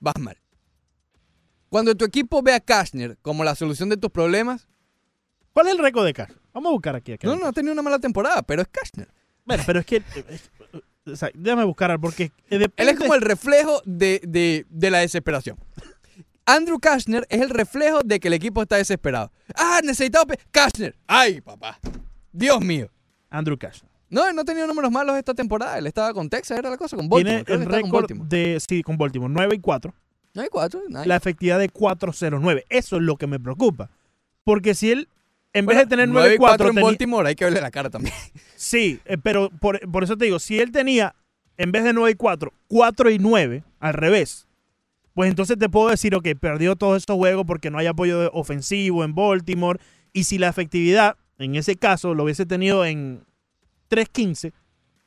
vas 0.01 0.19
mal. 0.19 0.37
Cuando 1.74 1.96
tu 1.96 2.05
equipo 2.05 2.40
ve 2.40 2.55
a 2.55 2.60
Cashner 2.60 3.18
como 3.20 3.42
la 3.42 3.56
solución 3.56 3.88
de 3.88 3.96
tus 3.96 4.09
problemas, 4.09 4.68
¿Cuál 5.52 5.66
es 5.66 5.72
el 5.72 5.80
récord 5.80 6.05
de 6.05 6.12
Cashner? 6.12 6.38
Vamos 6.52 6.70
a 6.70 6.72
buscar 6.72 6.94
aquí. 6.94 7.10
aquí. 7.14 7.26
no, 7.26 7.34
no 7.34 7.46
ha 7.48 7.52
tenido 7.52 7.72
una 7.72 7.82
mala 7.82 7.98
temporada, 7.98 8.42
pero 8.42 8.62
es 8.62 8.68
Cashner. 8.68 9.09
Bueno, 9.44 9.64
pero 9.66 9.80
es 9.80 9.86
que... 9.86 10.01
o 11.05 11.16
sea, 11.16 11.30
déjame 11.34 11.64
buscar 11.64 11.98
porque... 11.98 12.30
depende- 12.48 12.74
Él 12.76 12.88
es 12.90 12.96
como 12.96 13.16
el 13.16 13.22
reflejo 13.22 13.82
de, 13.86 14.20
de- 14.22 14.66
de 14.70 14.90
la 14.92 14.98
desesperación. 14.98 15.59
Andrew 16.46 16.78
Kashner 16.78 17.26
es 17.28 17.40
el 17.40 17.51
reflejo 17.51 18.02
de 18.05 18.20
que 18.20 18.28
el 18.28 18.34
equipo 18.34 18.62
está 18.62 18.76
desesperado. 18.76 19.32
Ah, 19.56 19.80
necesitaba... 19.82 20.32
Kashner. 20.52 20.96
Ay, 21.09 21.40
papá. 21.40 21.80
Dios 22.30 22.60
mío. 22.60 22.88
Andrew 23.30 23.59
Cashner. 23.59 23.90
No, 24.10 24.28
él 24.28 24.36
no 24.36 24.42
ha 24.42 24.44
tenido 24.44 24.68
números 24.68 24.92
malos 24.92 25.16
esta 25.16 25.34
temporada. 25.34 25.76
Él 25.78 25.88
estaba 25.88 26.14
con 26.14 26.30
Texas, 26.30 26.56
era 26.56 26.70
la 26.70 26.76
cosa, 26.76 26.96
con 26.96 27.09
Baltimore. 27.09 27.42
Tiene 27.44 27.64
el 27.64 27.68
récord 27.68 28.12
de... 28.28 28.60
Sí, 28.60 28.84
con 28.84 28.96
Baltimore. 28.96 29.32
9 29.34 29.56
y 29.56 29.59
4. 29.59 29.92
No 30.35 30.43
hay 30.43 30.48
cuatro. 30.48 30.82
nice. 30.89 31.06
La 31.06 31.16
efectividad 31.16 31.59
de 31.59 31.70
4.09. 31.70 32.65
Eso 32.69 32.97
es 32.97 33.02
lo 33.02 33.16
que 33.16 33.27
me 33.27 33.39
preocupa. 33.39 33.90
Porque 34.43 34.74
si 34.74 34.90
él, 34.90 35.09
en 35.52 35.65
Bueno, 35.65 35.78
vez 35.78 35.86
de 35.86 35.90
tener 35.90 36.09
9 36.09 36.20
nueve 36.20 36.35
y 36.35 36.39
4... 36.39 36.69
en 36.69 36.74
Baltimore, 36.74 37.28
hay 37.28 37.35
que 37.36 37.44
verle 37.44 37.61
la 37.61 37.70
cara 37.70 37.90
también. 37.90 38.15
Sí, 38.56 38.98
eh, 39.05 39.19
pero 39.23 39.51
por, 39.51 39.78
por 39.90 40.05
eso 40.05 40.16
te 40.16 40.24
digo, 40.24 40.39
si 40.39 40.59
él 40.59 40.73
tenía, 40.73 41.15
en 41.59 41.70
vez 41.70 41.85
de 41.85 41.93
9 41.93 42.12
y 42.12 42.15
4, 42.15 42.52
4 42.66 43.11
y 43.11 43.19
9, 43.19 43.62
al 43.78 43.93
revés, 43.93 44.47
pues 45.15 45.31
entonces 45.31 45.59
te 45.59 45.69
puedo 45.69 45.90
decir, 45.90 46.15
ok, 46.15 46.28
perdió 46.40 46.74
todos 46.74 46.97
estos 46.97 47.16
juegos 47.16 47.44
porque 47.47 47.70
no 47.70 47.78
hay 47.78 47.86
apoyo 47.86 48.31
ofensivo 48.32 49.05
en 49.05 49.15
Baltimore. 49.15 49.78
Y 50.12 50.24
si 50.24 50.39
la 50.39 50.48
efectividad, 50.48 51.16
en 51.39 51.55
ese 51.55 51.77
caso, 51.77 52.15
lo 52.15 52.24
hubiese 52.24 52.47
tenido 52.47 52.85
en 52.85 53.24
3.15, 53.90 54.52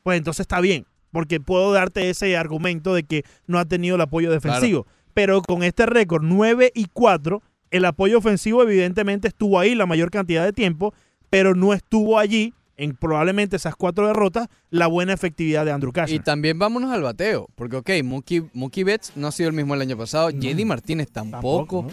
pues 0.04 0.18
entonces 0.18 0.41
está 0.41 0.62
bien. 0.62 0.86
Porque 1.12 1.40
puedo 1.40 1.72
darte 1.74 2.10
ese 2.10 2.38
argumento 2.38 2.94
de 2.94 3.04
que 3.04 3.24
no 3.48 3.60
ha 3.60 3.66
tenido 3.66 3.95
el 3.95 4.02
apoyo 4.02 4.32
defensivo. 4.32 4.86
Pero 5.18 5.41
con 5.41 5.64
este 5.64 5.88
récord 5.88 6.22
9 6.23 6.72
y 6.76 6.85
4, 6.94 7.41
el 7.72 7.85
apoyo 7.85 8.19
ofensivo 8.19 8.61
evidentemente 8.61 9.27
estuvo 9.27 9.57
ahí 9.57 9.73
la 9.73 9.88
mayor 9.88 10.11
cantidad 10.11 10.45
de 10.45 10.53
tiempo, 10.53 10.94
pero 11.31 11.56
no 11.56 11.73
estuvo 11.73 12.19
allí 12.19 12.53
en 12.77 12.95
probablemente 12.95 13.56
esas 13.56 13.76
cuatro 13.76 14.06
derrotas 14.06 14.48
la 14.69 14.85
buena 14.85 15.14
efectividad 15.14 15.65
de 15.65 15.72
Andrew 15.72 15.89
Y 15.89 15.94
Cashner. 15.94 16.23
también 16.23 16.60
vámonos 16.60 16.91
al 16.91 17.02
bateo. 17.02 17.48
Porque, 17.56 17.77
ok, 17.77 17.89
Mookie, 18.03 18.48
Mookie 18.53 18.84
Betts 18.84 19.14
no 19.15 19.26
ha 19.26 19.31
sido 19.31 19.49
el 19.49 19.56
mismo 19.56 19.73
el 19.73 19.81
año 19.81 19.98
pasado. 19.98 20.30
JD 20.30 20.64
Martínez 20.68 21.10
tampoco. 21.11 21.88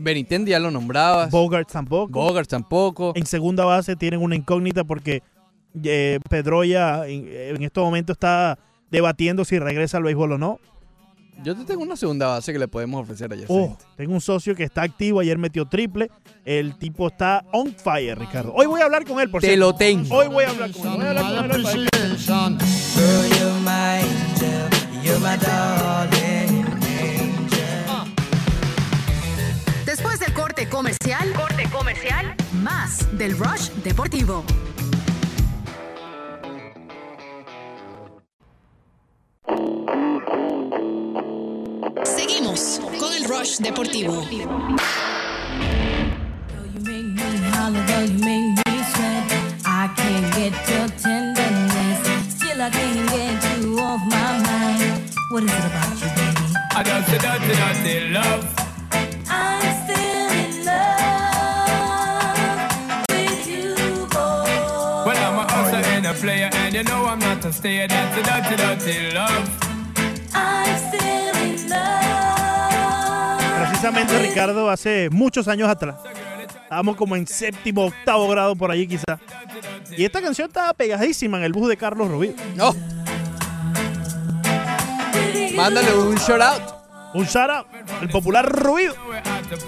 Benintendi 0.00 0.52
ya 0.52 0.58
lo 0.58 0.70
nombrabas. 0.70 1.30
Bogart 1.30 1.70
tampoco. 1.70 2.12
Bogart 2.18 2.48
tampoco. 2.48 3.12
En 3.14 3.26
segunda 3.26 3.66
base 3.66 3.94
tienen 3.94 4.22
una 4.22 4.36
incógnita 4.36 4.84
porque 4.84 5.22
eh, 5.82 6.18
Pedroya 6.30 7.06
en, 7.06 7.28
en 7.30 7.62
estos 7.62 7.84
momentos 7.84 8.14
está 8.14 8.58
debatiendo 8.90 9.44
si 9.44 9.58
regresa 9.58 9.98
al 9.98 10.04
béisbol 10.04 10.32
o 10.32 10.38
no. 10.38 10.60
Yo 11.42 11.54
te 11.54 11.64
tengo 11.64 11.82
una 11.82 11.96
segunda 11.96 12.28
base 12.28 12.52
que 12.52 12.58
le 12.58 12.68
podemos 12.68 13.02
ofrecer 13.02 13.32
a 13.32 13.36
Jeff 13.36 13.46
Oh, 13.50 13.76
tengo 13.96 14.14
un 14.14 14.20
socio 14.20 14.54
que 14.54 14.62
está 14.64 14.82
activo, 14.82 15.20
ayer 15.20 15.36
metió 15.36 15.66
triple. 15.66 16.10
El 16.44 16.76
tipo 16.78 17.08
está 17.08 17.44
on 17.52 17.74
fire, 17.74 18.18
Ricardo. 18.18 18.52
Hoy 18.54 18.66
voy 18.66 18.80
a 18.80 18.84
hablar 18.84 19.04
con 19.04 19.20
él, 19.20 19.30
por 19.30 19.40
Te 19.40 19.48
cierto. 19.48 19.66
lo 19.66 19.74
tengo. 19.74 20.14
Hoy 20.14 20.28
voy 20.28 20.44
a 20.44 20.50
hablar 20.50 20.70
con 20.72 20.86
él. 20.86 20.92
Voy 20.98 21.06
a 21.06 21.10
hablar 21.10 21.48
con 21.50 21.66
él. 21.66 21.88
Después 29.84 30.18
del 30.18 30.32
corte 30.32 30.68
comercial, 30.68 31.32
corte 31.34 31.64
comercial, 31.70 32.34
más 32.62 33.06
del 33.16 33.36
Rush 33.38 33.70
Deportivo. 33.84 34.44
Seguimos 42.04 42.80
con 42.98 43.12
el 43.12 43.24
Rush 43.24 43.58
Deportivo. 43.58 44.24
Player, 66.24 66.53
you 66.74 66.82
know 66.82 67.06
I'm 67.06 67.20
not 67.20 67.44
a 67.44 67.52
stayer. 67.52 67.86
That's 67.86 68.18
a 68.18 68.22
dirty, 68.22 68.56
dirty 68.56 69.14
love. 69.14 69.48
I'm 70.34 70.76
still 70.88 71.36
in 71.36 71.70
love. 71.70 73.38
Precisamente, 73.60 74.18
Ricardo, 74.18 74.68
hace 74.68 75.08
muchos 75.10 75.46
años 75.46 75.68
atrás. 75.68 75.94
Estábamos 76.64 76.96
como 76.96 77.14
en 77.14 77.28
séptimo, 77.28 77.86
octavo 77.86 78.26
grado 78.28 78.56
por 78.56 78.72
allí 78.72 78.88
quizá. 78.88 79.20
Y 79.96 80.04
esta 80.04 80.20
canción 80.20 80.48
estaba 80.48 80.74
pegadísima 80.74 81.38
en 81.38 81.44
el 81.44 81.52
bus 81.52 81.68
de 81.68 81.76
Carlos 81.76 82.08
Rubio. 82.08 82.34
No. 82.56 82.74
Mándale 85.54 85.94
un 85.94 86.16
shout 86.16 86.40
out. 86.40 86.62
Un 87.14 87.24
shout 87.26 87.50
out. 87.50 87.66
El 88.02 88.08
popular 88.08 88.44
Rubido. 88.44 88.94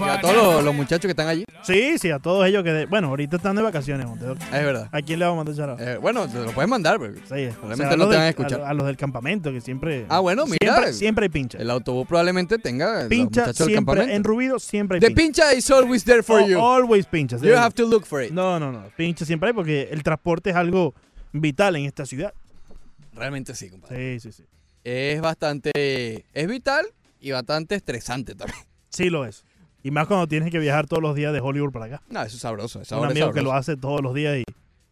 Y 0.01 0.09
a 0.09 0.21
todos 0.21 0.35
los, 0.37 0.65
los 0.65 0.75
muchachos 0.75 1.03
que 1.03 1.11
están 1.11 1.29
allí. 1.29 1.45
Sí, 1.63 1.99
sí, 1.99 2.11
a 2.11 2.19
todos 2.19 2.47
ellos 2.47 2.63
que... 2.63 2.73
de- 2.73 2.87
bueno, 2.87 3.09
ahorita 3.09 3.37
están 3.37 3.57
de 3.57 3.63
vacaciones, 3.63 4.07
Montedor. 4.07 4.37
Es 4.41 4.51
verdad. 4.51 4.89
¿A 4.93 5.03
quién 5.03 5.19
le 5.19 5.25
vamos 5.27 5.43
a 5.43 5.45
mandar 5.45 5.71
out? 5.71 5.81
Eh, 5.81 5.97
bueno, 5.99 6.29
te 6.29 6.39
lo 6.39 6.53
puedes 6.53 6.69
mandar, 6.69 6.99
pero 7.01 7.15
Sí, 7.15 7.21
probablemente 7.25 7.57
o 7.63 7.77
sea, 7.77 7.91
no 7.91 7.97
los 7.97 8.07
te 8.07 8.11
del- 8.11 8.17
van 8.19 8.21
a 8.23 8.29
escuchar. 8.29 8.61
A, 8.63 8.69
a 8.71 8.75
los 8.75 8.87
del 8.87 8.97
campamento, 8.97 9.53
que 9.53 9.61
siempre... 9.61 10.07
Ah, 10.09 10.21
bueno, 10.21 10.45
mira. 10.47 10.59
Siempre, 10.61 10.93
siempre 10.93 11.23
hay 11.25 11.29
pincha. 11.31 11.59
El 11.59 11.71
autobús 11.71 12.07
probablemente 12.07 12.59
tenga 12.59 13.01
los 13.01 13.09
Pincha 13.09 13.41
muchachos 13.43 13.59
del 13.59 13.67
siempre, 13.69 13.75
campamento. 13.95 14.13
en 14.17 14.25
Rubido 14.25 14.59
siempre 14.59 14.97
hay 14.97 15.01
The 15.01 15.07
pincha. 15.09 15.45
pincha 15.51 15.55
is 15.55 15.71
always 15.71 16.05
there 16.05 16.23
for 16.23 16.41
Oh, 16.43 16.47
you. 16.47 16.59
Always 16.61 17.07
pincha. 17.07 17.37
You 17.39 17.55
have 17.57 17.75
to 17.75 17.87
look 17.89 18.07
for 18.07 18.23
it. 18.23 18.31
No, 18.33 18.59
no, 18.61 18.71
no. 18.73 18.85
Pincha 18.97 19.25
siempre 19.25 19.49
hay 19.49 19.55
porque 19.55 19.89
el 19.91 20.03
transporte 20.03 20.51
es 20.51 20.57
algo 20.57 20.95
vital 21.33 21.77
en 21.77 21.85
esta 21.87 22.07
ciudad. 22.07 22.33
Realmente 23.15 23.55
sí, 23.55 23.71
compadre. 23.71 24.21
Sí, 24.21 24.31
sí, 24.31 24.43
sí. 24.43 24.45
Es 24.85 25.21
bastante. 25.21 26.25
Es 26.33 26.47
vital 26.47 26.87
y 27.21 27.31
bastante 27.33 27.75
estresante 27.75 28.35
también. 28.35 28.59
Sí 28.91 29.11
lo 29.11 29.27
es. 29.27 29.45
Y 29.87 29.93
más 29.93 30.09
cuando 30.09 30.27
tienes 30.27 30.51
que 30.51 30.59
viajar 30.59 30.89
todos 30.89 31.01
los 31.01 31.15
días 31.15 31.33
de 31.33 31.39
Hollywood 31.41 31.71
para 31.71 31.85
acá. 31.85 32.03
No, 32.09 32.21
eso 32.23 32.35
es 32.35 32.41
sabroso. 32.43 32.81
Eso 32.83 32.99
Un 32.99 33.05
es 33.05 33.11
amigo 33.13 33.33
que 33.33 33.41
lo 33.41 33.53
hace 33.53 33.77
todos 33.77 34.01
los 34.03 34.15
días 34.15 34.37
y 34.39 34.45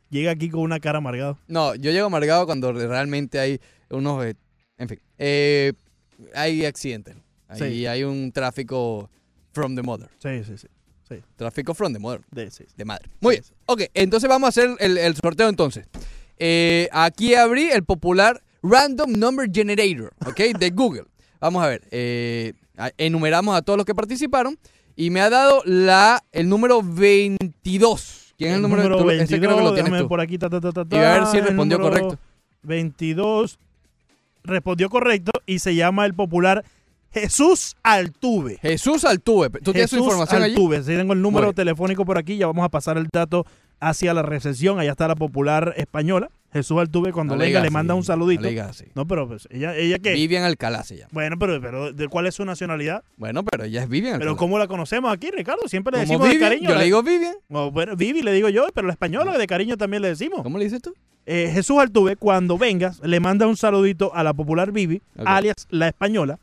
llega 0.09 0.31
aquí 0.31 0.49
con 0.51 0.61
una 0.61 0.79
cara 0.79 0.99
amargado. 0.99 1.37
No, 1.49 1.75
yo 1.75 1.91
llego 1.91 2.07
amargado 2.07 2.47
cuando 2.47 2.73
realmente 2.73 3.41
hay 3.41 3.61
unos. 3.91 4.25
eh, 4.25 4.35
en 4.79 4.89
fin. 4.89 5.01
eh, 5.19 5.73
hay 6.33 6.65
accidentes. 6.65 7.16
Ahí 7.49 7.59
Sí. 7.81 7.87
hay 7.87 8.05
un 8.05 8.31
tráfico 8.31 9.11
from 9.53 9.75
the 9.75 9.83
mother. 9.83 10.09
Sí, 10.23 10.45
sí, 10.45 10.57
sí. 10.59 10.69
sí. 11.09 11.16
Tráfico 11.35 11.75
from 11.75 11.93
the 11.93 11.99
mother. 11.99 12.21
De, 12.31 12.49
sí. 12.53 12.65
De 12.77 12.85
madre. 12.85 13.11
Muy 13.21 13.35
bien. 13.35 13.45
Ok, 13.66 13.83
entonces 13.95 14.29
vamos 14.31 14.47
a 14.47 14.51
hacer 14.51 14.77
el, 14.79 14.97
el 14.97 15.16
sorteo 15.16 15.49
entonces. 15.49 15.89
Eh, 16.39 16.89
aquí 16.93 17.35
abrí 17.35 17.69
el 17.69 17.83
popular 17.83 18.41
Random 18.62 19.11
Number 19.11 19.51
Generator, 19.53 20.12
¿ok? 20.25 20.57
De 20.57 20.71
Google. 20.75 21.07
Vamos 21.41 21.65
a 21.65 21.66
ver. 21.66 21.83
eh, 21.91 22.53
enumeramos 22.97 23.57
a 23.57 23.62
todos 23.62 23.77
los 23.77 23.87
que 23.87 23.95
participaron 23.95 24.57
y 24.97 25.11
me 25.11 25.21
ha 25.21 25.31
dado 25.31 25.62
la, 25.65 26.23
el 26.33 26.49
número 26.49 26.83
22. 26.83 28.35
¿Quién 28.37 28.51
es 28.51 28.57
el, 28.57 28.62
número, 28.62 28.97
tú- 28.99 29.11
ese 29.11 29.19
22, 29.19 29.41
creo 29.41 29.57
que 29.57 29.62
lo 29.65 29.75
tienes 29.75 30.01
tú. 30.03 30.09
por 30.09 30.21
aquí, 30.21 30.39
ta, 30.39 30.51
ta, 30.51 30.61
ta, 30.61 30.73
ta, 30.73 30.85
Y 30.91 30.99
a 30.99 31.12
ver 31.19 31.27
si 31.27 31.41
respondió 31.41 31.79
número 31.79 32.01
correcto. 32.01 32.19
22 32.62 33.59
respondió 34.43 34.91
correcto 34.91 35.33
y 35.47 35.59
se 35.61 35.75
llama 35.75 36.05
el 36.07 36.15
popular 36.15 36.65
Jesús 37.12 37.77
Altuve. 37.83 38.59
Jesús 38.61 39.05
Altuve. 39.05 39.49
¿Tú 39.62 39.73
tienes 39.73 39.91
su 39.91 39.99
información 39.99 40.43
allí? 40.43 40.55
Altuve. 40.55 40.83
Sí, 40.83 40.97
tengo 40.97 41.12
el 41.12 41.23
número 41.23 41.53
telefónico 41.53 42.05
por 42.05 42.19
aquí, 42.19 42.37
ya 42.37 42.47
vamos 42.47 42.65
a 42.65 42.69
pasar 42.69 42.99
el 42.99 43.07
dato 43.12 43.47
hacia 43.81 44.15
la 44.15 44.23
recepción. 44.23 44.79
Allá 44.79 44.93
está 44.93 45.09
la 45.09 45.17
popular 45.17 45.75
española. 45.77 46.31
Jesús 46.53 46.79
Altuve, 46.79 47.13
cuando 47.13 47.35
No 47.35 47.41
le 47.41 47.47
venga, 47.47 47.61
le 47.61 47.71
manda 47.71 47.95
un 47.95 48.05
saludito. 48.05 48.49
no 48.49 48.63
así. 48.63 48.85
No, 48.95 49.09
pero 49.09 49.27
pues, 49.27 49.49
ella, 49.51 49.75
ella 49.77 49.99
qué. 49.99 50.13
Vivian 50.13 50.45
Alcalá 50.45 50.85
se 50.85 50.97
llama. 50.99 51.11
Bueno, 51.13 51.37
pero, 51.37 51.61
pero 51.61 51.93
¿de 51.93 52.07
cuál 52.07 52.29
es 52.29 52.37
su 52.37 52.45
nacionalidad? 52.45 53.03
Bueno, 53.17 53.45
pero 53.45 53.65
ella 53.65 53.83
es 53.83 53.89
Vivian 53.89 54.21
Pero. 54.21 54.37
¿cómo 54.37 54.57
la 54.57 54.69
conocemos 54.69 55.13
aquí, 55.13 55.33
Ricardo? 55.33 55.67
Siempre 55.67 55.93
le 55.97 56.01
decimos 56.03 56.23
de 56.29 56.35
Vivian, 56.35 56.51
cariño. 56.51 56.71
yo 56.71 56.77
le 56.79 56.85
digo 56.85 57.03
Vivian. 57.03 57.35
Oh, 57.51 57.73
bueno, 57.73 57.97
Vivi 57.97 58.23
le 58.23 58.33
digo 58.33 58.49
yo, 58.51 58.67
pero 58.73 58.87
la 58.87 58.93
española 58.93 59.37
de 59.37 59.47
cariño 59.49 59.77
también 59.77 60.01
le 60.03 60.09
decimos. 60.09 60.43
¿Cómo 60.43 60.59
le 60.59 60.65
dices 60.65 60.81
tú? 60.81 60.95
Eh, 61.27 61.51
Jesús 61.53 61.79
Altuve, 61.81 62.15
cuando 62.15 62.57
vengas, 62.57 63.01
le 63.01 63.19
manda 63.19 63.49
un 63.49 63.57
saludito 63.57 64.15
a 64.15 64.23
la 64.23 64.33
popular 64.33 64.71
Vivi, 64.71 65.03
alias 65.25 65.67
la 65.71 65.89
española. 65.89 66.39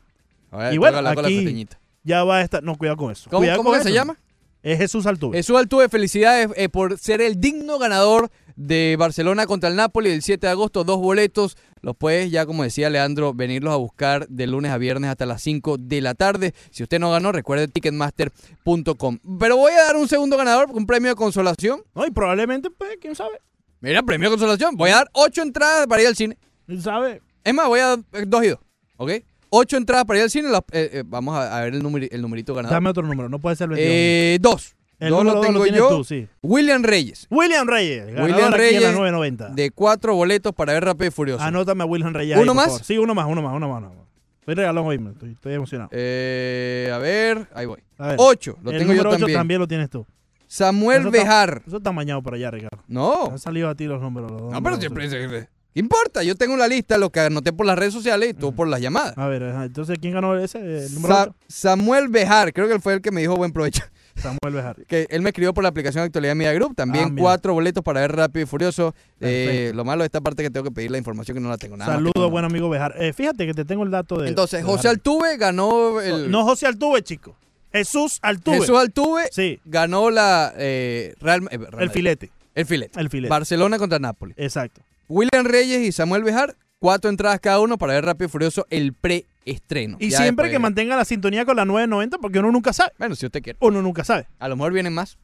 A 0.50 0.58
ver, 0.58 0.74
y 0.74 0.76
bueno, 0.76 1.00
la 1.00 1.12
aquí 1.12 1.66
ya 2.04 2.22
va 2.24 2.36
a 2.38 2.42
estar. 2.42 2.62
No, 2.62 2.76
cuidado 2.76 2.98
con 2.98 3.12
eso. 3.12 3.30
¿Cómo- 3.30 3.46
cómo 3.56 3.70
con 3.70 3.78
que 3.78 3.84
se 3.84 3.88
eso. 3.88 3.94
llama? 3.94 4.18
Es 4.62 4.78
Jesús 4.78 5.06
Altuve. 5.06 5.36
Jesús 5.36 5.56
Altuve, 5.56 5.88
felicidades 5.88 6.48
eh, 6.56 6.68
por 6.68 6.98
ser 6.98 7.20
el 7.20 7.40
digno 7.40 7.78
ganador 7.78 8.30
de 8.54 8.96
Barcelona 8.98 9.46
contra 9.46 9.68
el 9.68 9.76
Napoli 9.76 10.10
el 10.10 10.22
7 10.22 10.46
de 10.46 10.50
agosto. 10.50 10.84
Dos 10.84 10.98
boletos. 10.98 11.56
Los 11.80 11.96
puedes, 11.96 12.30
ya 12.30 12.46
como 12.46 12.62
decía 12.62 12.88
Leandro, 12.90 13.34
venirlos 13.34 13.72
a 13.72 13.76
buscar 13.76 14.28
de 14.28 14.46
lunes 14.46 14.70
a 14.70 14.78
viernes 14.78 15.10
hasta 15.10 15.26
las 15.26 15.42
5 15.42 15.78
de 15.78 16.00
la 16.00 16.14
tarde. 16.14 16.54
Si 16.70 16.84
usted 16.84 17.00
no 17.00 17.10
ganó, 17.10 17.32
recuerde 17.32 17.66
ticketmaster.com. 17.66 19.18
Pero 19.40 19.56
voy 19.56 19.72
a 19.72 19.84
dar 19.84 19.96
un 19.96 20.06
segundo 20.06 20.36
ganador, 20.36 20.70
un 20.70 20.86
premio 20.86 21.10
de 21.10 21.16
consolación. 21.16 21.82
No, 21.94 22.06
y 22.06 22.12
probablemente, 22.12 22.70
pues, 22.70 22.98
quién 23.00 23.16
sabe. 23.16 23.40
Mira, 23.80 24.02
premio 24.04 24.30
de 24.30 24.36
consolación. 24.36 24.76
Voy 24.76 24.90
a 24.90 24.96
dar 24.96 25.10
ocho 25.12 25.42
entradas 25.42 25.88
para 25.88 26.02
ir 26.02 26.08
al 26.08 26.14
cine. 26.14 26.38
¿Quién 26.66 26.80
sabe? 26.80 27.20
Es 27.42 27.52
más, 27.52 27.66
voy 27.66 27.80
a 27.80 27.86
dar 27.88 27.98
eh, 28.12 28.24
dos 28.28 28.44
y 28.44 28.48
dos. 28.48 28.60
¿Ok? 28.96 29.10
Ocho 29.54 29.76
entradas 29.76 30.06
para 30.06 30.18
ir 30.18 30.22
al 30.24 30.30
cine. 30.30 30.48
las- 30.48 30.62
eh, 30.72 30.90
eh, 30.94 31.04
vamos 31.06 31.36
a, 31.36 31.58
a 31.58 31.60
ver 31.64 31.74
el, 31.74 31.82
numeri- 31.82 32.08
el 32.10 32.22
numerito 32.22 32.54
ganador. 32.54 32.74
Dame 32.74 32.88
otro 32.88 33.02
número, 33.02 33.28
no 33.28 33.38
puede 33.38 33.54
ser 33.54 33.64
el 33.64 33.76
22. 33.76 33.86
Eh, 33.86 34.38
dos. 34.40 34.74
El 34.98 35.10
número 35.10 35.34
lo 35.34 35.40
tengo 35.42 35.66
yo. 35.66 35.88
tú, 35.88 36.04
sí. 36.04 36.26
William 36.42 36.82
Reyes. 36.82 37.26
William 37.28 37.66
Reyes. 37.66 38.06
William 38.06 38.22
aquí 38.30 38.40
en 38.44 38.50
la 38.50 38.56
Reyes 38.56 38.82
990. 38.82 39.48
de 39.50 39.70
cuatro 39.72 40.14
boletos 40.14 40.54
para 40.54 40.72
ver 40.72 40.84
Rápido 40.84 41.08
y 41.08 41.10
Furioso. 41.10 41.42
Anótame 41.44 41.82
a 41.82 41.86
William 41.86 42.14
Reyes. 42.14 42.38
¿Uno 42.38 42.54
más? 42.54 42.66
favor. 42.66 42.84
Sí, 42.84 42.96
uno 42.98 43.14
más, 43.14 43.26
uno 43.28 43.42
más, 43.42 43.52
uno 43.54 43.68
más. 43.68 43.78
uno 43.82 43.88
más. 43.94 43.98
Estoy 44.40 44.54
regalando 44.54 44.88
hoy, 44.88 44.96
estoy, 45.12 45.32
estoy 45.32 45.54
emocionado. 45.54 45.90
Eh, 45.92 46.90
a 46.92 46.98
ver, 46.98 47.46
ahí 47.54 47.66
voy. 47.66 47.80
Ver. 47.98 48.16
Ocho, 48.18 48.58
lo 48.62 48.70
el 48.70 48.78
tengo 48.78 48.92
yo 48.94 49.02
ocho 49.02 49.10
también. 49.18 49.38
también 49.38 49.60
lo 49.60 49.68
tienes 49.68 49.90
tú. 49.90 50.06
Samuel 50.46 51.08
Bejar. 51.10 51.62
Eso 51.66 51.78
está 51.78 51.92
mañado 51.92 52.22
por 52.22 52.34
allá, 52.34 52.50
Ricardo. 52.50 52.82
No. 52.86 53.26
Han 53.30 53.38
salido 53.38 53.68
a 53.68 53.74
ti 53.74 53.84
los 53.86 54.00
números. 54.00 54.30
los 54.30 54.52
No, 54.52 54.62
pero 54.62 54.76
siempre 54.78 55.04
dice, 55.04 55.48
¿Qué 55.74 55.80
importa? 55.80 56.22
Yo 56.22 56.34
tengo 56.34 56.56
la 56.56 56.68
lista, 56.68 56.98
lo 56.98 57.10
que 57.10 57.20
anoté 57.20 57.52
por 57.52 57.64
las 57.64 57.78
redes 57.78 57.94
sociales 57.94 58.30
y 58.30 58.34
tú 58.34 58.54
por 58.54 58.68
las 58.68 58.80
llamadas. 58.80 59.16
A 59.16 59.26
ver, 59.28 59.42
ajá, 59.44 59.64
entonces, 59.64 59.96
¿quién 60.00 60.12
ganó 60.12 60.36
ese? 60.36 60.58
El 60.58 60.94
número 60.94 61.14
Sa- 61.14 61.22
ocho? 61.22 61.34
Samuel 61.48 62.08
Bejar, 62.08 62.52
creo 62.52 62.68
que 62.68 62.74
él 62.74 62.80
fue 62.82 62.94
el 62.94 63.00
que 63.00 63.10
me 63.10 63.22
dijo 63.22 63.36
buen 63.36 63.52
provecho. 63.52 63.82
Samuel 64.16 64.52
Bejar. 64.52 64.76
Que 64.86 65.06
él 65.08 65.22
me 65.22 65.30
escribió 65.30 65.54
por 65.54 65.62
la 65.62 65.70
aplicación 65.70 66.04
Actualidad 66.04 66.34
Media 66.34 66.52
Group. 66.52 66.74
También 66.76 67.04
Ah, 67.06 67.08
mira. 67.08 67.22
cuatro 67.22 67.54
boletos 67.54 67.82
para 67.82 68.02
ver 68.02 68.12
Rápido 68.14 68.42
y 68.42 68.46
Furioso. 68.46 68.94
Eh, 69.20 69.44
Perfecto. 69.46 69.76
lo 69.76 69.84
malo 69.86 70.02
de 70.02 70.06
esta 70.06 70.20
parte 70.20 70.42
es 70.42 70.48
que 70.48 70.52
tengo 70.52 70.64
que 70.64 70.70
pedir 70.72 70.90
la 70.90 70.98
información 70.98 71.34
que 71.36 71.40
no 71.40 71.48
la 71.48 71.56
tengo. 71.56 71.78
Nada 71.78 71.90
más 71.92 71.96
Saludos, 72.02 72.30
buen 72.30 72.44
amigo 72.44 72.68
Bejar. 72.68 72.94
Eh, 72.98 73.14
fíjate 73.14 73.46
que 73.46 73.54
te 73.54 73.64
tengo 73.64 73.82
el 73.84 73.90
dato 73.90 74.18
de. 74.20 74.28
Entonces, 74.28 74.60
de 74.60 74.64
José 74.64 74.76
Bejar. 74.88 74.90
Altuve 74.96 75.36
ganó 75.38 76.00
el... 76.02 76.30
No 76.30 76.44
José 76.44 76.66
Altuve, 76.66 77.02
chico. 77.02 77.34
Jesús 77.72 78.18
Altuve. 78.20 78.58
Jesús 78.60 78.76
Altuve 78.78 79.28
Sí. 79.32 79.58
ganó 79.64 80.10
la 80.10 80.52
eh, 80.58 81.14
Real, 81.18 81.44
eh, 81.50 81.56
Real 81.56 81.64
El 81.70 81.70
Madrid. 81.76 81.90
filete. 81.92 82.30
El 82.54 82.66
filete. 82.66 83.00
El 83.00 83.08
filete. 83.08 83.30
Barcelona 83.30 83.78
contra 83.78 83.98
Nápoles. 83.98 84.36
Exacto. 84.38 84.82
William 85.12 85.44
Reyes 85.44 85.80
y 85.86 85.92
Samuel 85.92 86.22
Bejar, 86.24 86.56
cuatro 86.78 87.10
entradas 87.10 87.38
cada 87.40 87.60
uno 87.60 87.76
para 87.76 87.92
ver 87.92 88.04
Rápido 88.06 88.26
y 88.28 88.30
Furioso 88.30 88.66
el 88.70 88.94
preestreno. 88.94 89.98
Y 90.00 90.08
Ya 90.08 90.18
siempre 90.18 90.44
después- 90.46 90.52
que 90.52 90.58
mantenga 90.58 90.96
la 90.96 91.04
sintonía 91.04 91.44
con 91.44 91.56
la 91.56 91.66
990, 91.66 92.16
porque 92.18 92.38
uno 92.38 92.50
nunca 92.50 92.72
sabe. 92.72 92.92
Bueno, 92.98 93.14
si 93.14 93.26
usted 93.26 93.42
quiere. 93.42 93.58
Uno 93.60 93.82
nunca 93.82 94.04
sabe. 94.04 94.26
A 94.38 94.48
lo 94.48 94.56
mejor 94.56 94.72
vienen 94.72 94.94
más. 94.94 95.18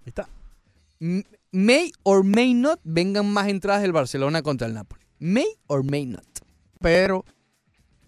Ahí 0.00 0.08
está. 0.08 0.28
M- 1.00 1.24
May 1.52 1.92
or 2.02 2.24
may 2.24 2.54
not 2.54 2.80
vengan 2.82 3.32
más 3.32 3.46
entradas 3.48 3.82
del 3.82 3.92
Barcelona 3.92 4.42
contra 4.42 4.66
el 4.66 4.74
Napoli. 4.74 5.02
May 5.20 5.46
or 5.68 5.84
may 5.84 6.04
not. 6.04 6.24
Pero, 6.80 7.24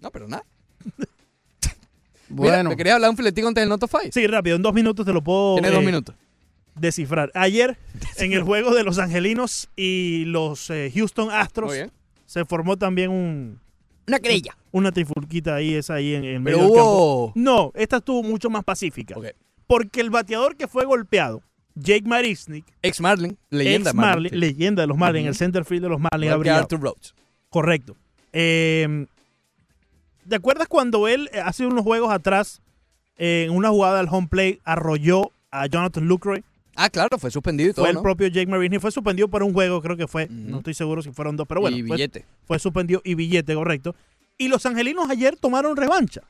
No, 0.00 0.10
pero 0.10 0.26
nada. 0.28 0.44
bueno. 2.28 2.52
Mira, 2.58 2.62
¿me 2.64 2.76
querías 2.76 2.94
hablar 2.96 3.10
un 3.10 3.16
filetico 3.16 3.46
antes 3.48 3.62
del 3.62 3.68
Not 3.68 3.82
of 3.84 3.90
Five? 3.90 4.10
Sí, 4.12 4.26
rápido, 4.26 4.56
en 4.56 4.62
dos 4.62 4.74
minutos 4.74 5.06
te 5.06 5.12
lo 5.12 5.22
puedo 5.22 5.54
Tienes 5.54 5.72
dos 5.72 5.82
eh, 5.82 5.86
minutos. 5.86 6.14
Descifrar. 6.74 7.30
Ayer, 7.34 7.78
en 8.18 8.32
el 8.32 8.42
juego 8.42 8.74
de 8.74 8.84
los 8.84 8.98
Angelinos 8.98 9.68
y 9.76 10.24
los 10.26 10.70
eh, 10.70 10.90
Houston 10.94 11.30
Astros, 11.30 11.72
se 12.26 12.44
formó 12.44 12.76
también 12.76 13.10
un, 13.10 13.60
Una 14.06 14.18
querella. 14.20 14.56
una 14.72 14.92
trifulquita 14.92 15.56
ahí, 15.56 15.74
esa 15.74 15.94
ahí 15.94 16.14
en, 16.14 16.24
en 16.24 16.44
Pero 16.44 16.58
medio 16.58 16.58
del 16.58 16.66
hubo- 16.70 16.76
campo. 16.76 17.32
No, 17.34 17.72
esta 17.74 17.96
estuvo 17.98 18.22
mucho 18.22 18.50
más 18.50 18.64
pacífica. 18.64 19.16
Porque 19.66 20.00
el 20.00 20.10
bateador 20.10 20.56
que 20.56 20.66
fue 20.68 20.84
golpeado, 20.84 21.42
Jake 21.74 22.02
Marisnik, 22.06 22.64
Ex 22.82 23.00
Marlin, 23.00 23.38
leyenda 23.50 23.90
ex 23.90 23.94
Marlin, 23.96 24.10
Marlin, 24.12 24.30
sí. 24.30 24.36
leyenda 24.36 24.82
de 24.82 24.86
los 24.88 24.96
Marlins, 24.96 25.20
en 25.22 25.26
el 25.28 25.30
Ujú. 25.32 25.38
center 25.38 25.64
field 25.64 25.82
de 25.84 25.88
los 25.88 26.00
Marlins, 26.00 26.36
brillado. 26.38 26.60
Arthur 26.62 26.80
Rhodes. 26.80 27.14
Correcto. 27.48 27.96
Eh, 28.32 29.06
¿Te 30.28 30.36
acuerdas 30.36 30.68
cuando 30.68 31.08
él 31.08 31.28
eh, 31.32 31.40
hace 31.40 31.66
unos 31.66 31.82
juegos 31.82 32.12
atrás, 32.12 32.60
eh, 33.16 33.46
en 33.48 33.56
una 33.56 33.70
jugada 33.70 34.00
al 34.00 34.08
home 34.10 34.28
play, 34.28 34.60
arrolló 34.64 35.32
a 35.50 35.66
Jonathan 35.66 36.06
Lucroy? 36.06 36.44
Ah, 36.82 36.90
claro, 36.90 37.18
fue 37.18 37.30
suspendido 37.30 37.70
y 37.70 37.72
todo, 37.74 37.82
Fue 37.84 37.90
el 37.90 37.96
¿no? 37.96 38.02
propio 38.02 38.26
Jake 38.28 38.46
Marisnik. 38.46 38.80
Fue 38.80 38.90
suspendido 38.90 39.28
por 39.28 39.42
un 39.42 39.52
juego, 39.52 39.82
creo 39.82 39.96
que 39.96 40.06
fue. 40.06 40.28
No 40.30 40.58
estoy 40.58 40.74
seguro 40.74 41.02
si 41.02 41.10
fueron 41.12 41.36
dos, 41.36 41.46
pero 41.46 41.60
bueno. 41.60 41.76
Y 41.76 41.82
fue- 41.82 41.96
billete. 41.96 42.24
Fue, 42.46 42.58
suspendido 42.58 43.02
y 43.04 43.14
billete, 43.14 43.54
correcto. 43.54 43.94
Y 44.38 44.48
los 44.48 44.64
angelinos 44.64 45.10
ayer 45.10 45.36
tomaron 45.36 45.76
revancha. 45.76 46.22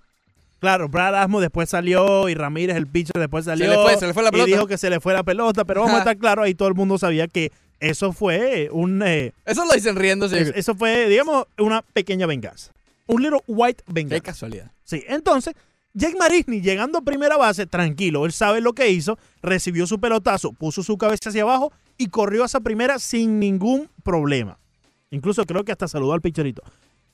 Claro, 0.58 0.88
Brad 0.88 1.14
Asmo 1.14 1.40
después 1.40 1.70
salió 1.70 2.28
y 2.28 2.34
Ramírez, 2.34 2.76
el 2.76 2.86
pitcher, 2.86 3.18
después 3.18 3.44
salió. 3.46 3.70
le 3.70 3.76
fue- 3.76 3.96
se 3.98 4.06
le 4.06 4.12
fue 4.14 4.22
la 4.22 4.28
Y 4.28 4.32
pelota. 4.32 4.46
dijo 4.46 4.66
que 4.66 4.76
se 4.76 4.90
le 4.90 5.00
fue 5.00 5.14
la 5.14 5.22
pelota, 5.22 5.64
pero 5.64 5.80
vamos 5.82 5.94
a 5.96 5.98
estar 6.00 6.18
claros, 6.18 6.44
ahí 6.44 6.54
todo 6.54 6.68
el 6.68 6.74
mundo 6.74 6.98
sabía 6.98 7.28
que 7.28 7.50
eso 7.78 8.12
fue 8.12 8.68
un. 8.72 9.02
eh, 9.02 9.32
Eso 9.46 9.64
lo 9.64 9.72
dicen 9.72 9.96
riéndose. 9.96 10.38
es- 10.40 10.52
eso 10.54 10.74
fue, 10.74 11.08
digamos, 11.08 11.46
una 11.58 11.80
pequeña 11.82 12.26
venganza. 12.26 12.72
Un 13.06 13.22
little 13.22 13.40
white 13.46 13.82
Qué 13.86 13.92
venganza. 13.92 14.22
casualidad. 14.22 14.70
Sí, 14.84 15.02
entonces, 15.08 15.54
Jake 15.92 16.16
Marisny 16.16 16.60
llegando 16.60 16.98
a 16.98 17.02
primera 17.02 17.36
base, 17.36 17.66
tranquilo, 17.66 18.24
él 18.24 18.32
sabe 18.32 18.60
lo 18.60 18.74
que 18.74 18.90
hizo, 18.90 19.18
recibió 19.42 19.86
su 19.86 19.98
pelotazo, 19.98 20.52
puso 20.52 20.82
su 20.82 20.96
cabeza 20.96 21.30
hacia 21.30 21.42
abajo 21.42 21.72
y 21.98 22.06
corrió 22.08 22.44
hacia 22.44 22.60
primera 22.60 22.98
sin 22.98 23.40
ningún 23.40 23.88
problema. 24.04 24.58
Incluso 25.10 25.44
creo 25.44 25.64
que 25.64 25.72
hasta 25.72 25.88
saludó 25.88 26.12
al 26.12 26.20
pitcherito. 26.20 26.62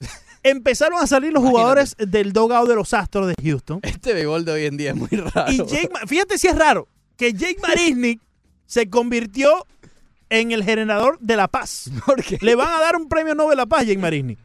Empezaron 0.42 1.02
a 1.02 1.06
salir 1.06 1.32
los 1.32 1.42
jugadores 1.42 1.96
del 1.98 2.32
dogout 2.32 2.68
de 2.68 2.74
los 2.74 2.92
Astros 2.92 3.28
de 3.28 3.34
Houston. 3.42 3.80
Este 3.82 4.12
béisbol 4.12 4.44
de 4.44 4.52
hoy 4.52 4.66
en 4.66 4.76
día 4.76 4.90
es 4.90 4.96
muy 4.96 5.08
raro. 5.08 5.50
Y 5.50 5.56
Jake, 5.56 5.90
fíjate 6.06 6.38
si 6.38 6.48
es 6.48 6.56
raro, 6.56 6.86
que 7.16 7.32
Jake 7.32 7.56
Marisnik 7.62 8.20
se 8.66 8.90
convirtió 8.90 9.66
en 10.28 10.52
el 10.52 10.62
generador 10.62 11.18
de 11.20 11.36
la 11.36 11.48
paz. 11.48 11.90
¿Por 12.06 12.22
qué? 12.22 12.38
Le 12.40 12.54
van 12.54 12.68
a 12.68 12.80
dar 12.80 12.96
un 12.96 13.08
premio 13.08 13.34
Nobel 13.34 13.50
de 13.50 13.56
la 13.56 13.66
Paz, 13.66 13.86
Jake 13.86 13.98
Marisnik. 13.98 14.38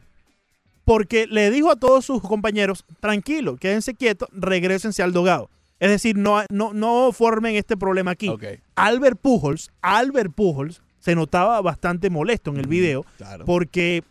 Porque 0.84 1.26
le 1.26 1.50
dijo 1.50 1.70
a 1.70 1.76
todos 1.76 2.04
sus 2.04 2.22
compañeros, 2.22 2.84
tranquilo, 3.00 3.56
quédense 3.56 3.94
quietos, 3.94 4.28
regresense 4.32 5.02
al 5.02 5.12
dogado. 5.12 5.48
Es 5.78 5.90
decir, 5.90 6.16
no, 6.16 6.42
no, 6.50 6.72
no 6.72 7.10
formen 7.12 7.56
este 7.56 7.76
problema 7.76 8.12
aquí. 8.12 8.32
Albert 8.76 9.18
Pujols, 9.20 9.70
Albert 9.80 10.32
Pujols 10.32 10.80
se 10.98 11.16
notaba 11.16 11.60
bastante 11.60 12.08
molesto 12.08 12.50
en 12.50 12.58
el 12.58 12.68
video 12.68 13.04
claro. 13.16 13.44
porque 13.44 14.04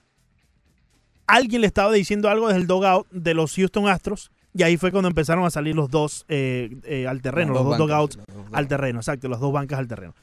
alguien 1.28 1.62
le 1.62 1.68
estaba 1.68 1.94
diciendo 1.94 2.30
algo 2.30 2.48
desde 2.50 2.60
el 2.60 2.68
dogout 2.68 3.10
de 3.12 3.34
los 3.34 3.56
Houston 3.56 3.88
Astros 3.88 4.32
y 4.54 4.64
ahí 4.64 4.76
fue 4.76 4.92
cuando 4.92 5.08
empezaron 5.08 5.46
a 5.46 5.50
salir 5.50 5.74
los 5.76 5.90
dos 5.90 6.26
eh, 6.28 6.76
eh, 6.84 7.08
al 7.08 7.22
terreno, 7.22 7.54
los 7.54 7.64
dos 7.64 7.78
dos 7.78 7.88
dogouts 7.88 8.20
al 8.52 8.68
terreno, 8.68 9.00
exacto, 9.00 9.30
las 9.30 9.40
dos 9.40 9.54
bancas 9.54 9.80
al 9.80 9.88
terreno. 9.88 10.14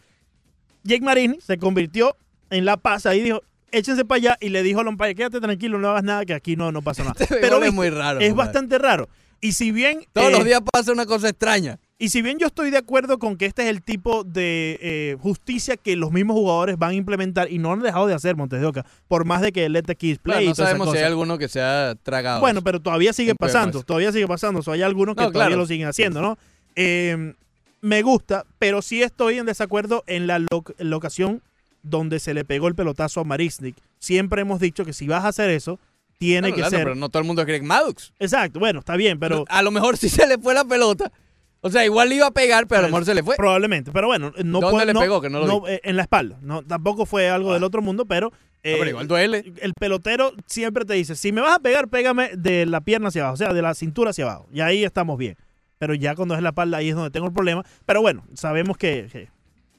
Jake 0.84 1.02
Marini 1.02 1.40
se 1.40 1.56
convirtió 1.56 2.14
en 2.50 2.66
la 2.66 2.76
paz 2.76 3.06
ahí 3.06 3.22
dijo, 3.22 3.42
échense 3.72 4.04
para 4.04 4.16
allá 4.18 4.36
y 4.40 4.48
le 4.48 4.62
dijo 4.62 4.80
al 4.80 4.88
umpire, 4.88 5.14
quédate 5.14 5.40
tranquilo, 5.40 5.78
no 5.78 5.90
hagas 5.90 6.04
nada, 6.04 6.24
que 6.24 6.34
aquí 6.34 6.56
no, 6.56 6.72
no 6.72 6.82
pasa 6.82 7.02
nada. 7.04 7.14
Este 7.18 7.36
Pero 7.36 7.62
es 7.62 7.72
muy 7.72 7.90
raro. 7.90 8.20
es 8.20 8.34
bastante 8.34 8.78
raro. 8.78 9.08
Y 9.40 9.52
si 9.52 9.70
bien... 9.70 10.04
Todos 10.12 10.28
eh, 10.30 10.32
los 10.32 10.44
días 10.44 10.60
pasa 10.72 10.90
una 10.90 11.06
cosa 11.06 11.28
extraña. 11.28 11.78
y 11.96 12.08
si 12.08 12.22
bien 12.22 12.38
yo 12.40 12.48
estoy 12.48 12.70
de 12.72 12.76
acuerdo 12.78 13.20
con 13.20 13.36
que 13.36 13.46
este 13.46 13.62
es 13.62 13.68
el 13.68 13.82
tipo 13.82 14.24
de 14.24 14.78
eh, 14.82 15.16
justicia 15.20 15.76
que 15.76 15.94
los 15.94 16.10
mismos 16.10 16.34
jugadores 16.34 16.76
van 16.76 16.90
a 16.90 16.94
implementar 16.94 17.48
y 17.52 17.58
no 17.58 17.72
han 17.72 17.80
dejado 17.80 18.08
de 18.08 18.14
hacer 18.14 18.34
Montes 18.34 18.60
de 18.60 18.66
Oca, 18.66 18.84
por 19.06 19.24
más 19.24 19.40
de 19.40 19.52
que 19.52 19.68
let 19.68 19.82
the 19.82 19.94
kids 19.94 20.18
play 20.18 20.44
y 20.46 20.48
no 20.48 20.54
sabemos 20.56 20.90
si 20.90 20.98
hay 20.98 21.04
alguno 21.04 21.38
que 21.38 21.46
se 21.48 21.60
ha 21.60 21.94
tragado. 22.02 22.40
Bueno, 22.40 22.62
pero 22.62 22.80
todavía 22.80 23.12
sigue 23.12 23.36
pasando, 23.36 23.84
todavía 23.84 24.10
sigue 24.10 24.26
pasando. 24.26 24.58
O 24.58 24.62
sea, 24.64 24.74
hay 24.74 24.82
algunos 24.82 25.14
que 25.14 25.22
No, 25.22 25.30
todavía 25.30 25.50
claro. 25.50 25.62
lo 25.62 25.66
siguen 25.68 25.86
haciendo, 25.86 26.20
¿no? 26.20 26.36
Eh, 26.74 27.34
me 27.80 28.02
gusta, 28.02 28.44
pero 28.58 28.82
sí 28.82 29.04
estoy 29.04 29.38
en 29.38 29.46
desacuerdo 29.46 30.02
en 30.08 30.26
la 30.26 30.40
loc- 30.40 30.74
en 30.78 30.90
la 30.90 30.96
ocasión 30.96 31.42
donde 31.89 32.20
se 32.20 32.35
le 32.35 32.44
pegó 32.44 32.69
el 32.69 32.74
pelotazo 32.74 33.20
a 33.20 33.24
Marisnik. 33.24 33.77
Siempre 33.98 34.43
hemos 34.43 34.60
dicho 34.60 34.85
que 34.85 34.93
si 34.93 35.06
vas 35.09 35.24
a 35.24 35.28
hacer 35.28 35.51
eso, 35.51 35.78
tiene 36.19 36.52
que 36.52 36.62
ser... 36.65 36.85
Pero 36.85 36.94
no 36.94 37.09
todo 37.09 37.20
el 37.20 37.27
mundo 37.27 37.43
es 37.43 37.47
Greg 37.48 37.62
Maddox. 37.62 38.12
Exacto, 38.19 38.59
bueno, 38.59 38.81
está 38.81 38.97
bien, 38.97 39.19
pero... 39.19 39.44
A 39.48 39.62
lo 39.62 39.70
mejor 39.70 39.97
sí 39.97 40.09
se 40.09 40.27
le 40.27 40.39
fue 40.39 40.55
la 40.55 40.65
pelota. 40.65 41.12
O 41.60 41.70
sea, 41.70 41.85
igual 41.85 42.09
le 42.09 42.16
iba 42.16 42.27
a 42.27 42.31
pegar, 42.31 42.66
pero 42.69 42.81
a 42.81 42.82
lo 42.82 42.89
mejor 42.89 43.05
se 43.05 43.15
le 43.15 43.23
fue. 43.23 43.35
Probablemente, 43.36 43.90
pero 43.93 44.06
bueno, 44.06 44.32
no 44.44 44.60
¿Dónde 44.60 44.86
le 44.86 44.94
no- 44.94 45.01
pegó? 45.01 45.20
Que 45.20 45.28
no 45.28 45.40
lo 45.44 45.62
vi. 45.62 45.73
eh, 45.73 45.81
en 45.82 45.97
la 45.97 46.02
espalda. 46.02 46.39
No, 46.40 46.62
tampoco 46.62 47.05
fue 47.05 47.28
algo 47.28 47.52
del 47.52 47.65
otro 47.65 47.82
mundo, 47.82 48.05
pero, 48.06 48.32
eh, 48.62 48.77
pero 48.78 48.90
igual 48.90 49.09
duele. 49.09 49.52
El 49.60 49.74
pelotero 49.74 50.32
siempre 50.47 50.85
te 50.85 50.94
dice, 50.94 51.16
si 51.16 51.32
me 51.32 51.40
vas 51.40 51.56
a 51.56 51.59
pegar, 51.59 51.89
pégame 51.89 52.31
de 52.36 52.65
la 52.65 52.81
pierna 52.81 53.09
hacia 53.09 53.23
abajo, 53.23 53.35
o 53.35 53.39
sea, 53.39 53.52
de 53.52 53.60
la 53.62 53.74
cintura 53.74 54.10
hacia 54.10 54.24
abajo. 54.24 54.48
Y 54.52 54.60
ahí 54.60 54.85
estamos 54.85 55.19
bien. 55.19 55.36
Pero 55.78 55.94
ya 55.94 56.15
cuando 56.15 56.36
es 56.36 56.43
la 56.43 56.51
espalda, 56.51 56.78
ahí 56.78 56.90
es 56.90 56.94
donde 56.94 57.10
tengo 57.10 57.27
el 57.27 57.32
problema. 57.32 57.65
Pero 57.86 58.02
bueno, 58.02 58.24
sabemos 58.35 58.77
que, 58.78 59.09
que 59.10 59.28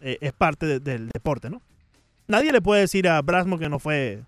eh, 0.02 0.18
es 0.20 0.34
parte 0.34 0.66
de- 0.66 0.80
del 0.82 1.08
deporte, 1.10 1.50
¿no? 1.50 1.62
Nadie 2.30 2.52
le 2.52 2.62
puede 2.62 2.82
decir 2.82 3.08
a 3.10 3.20
Brasmo 3.24 3.58
que 3.58 3.68
no 3.70 3.80
fue... 3.80 4.22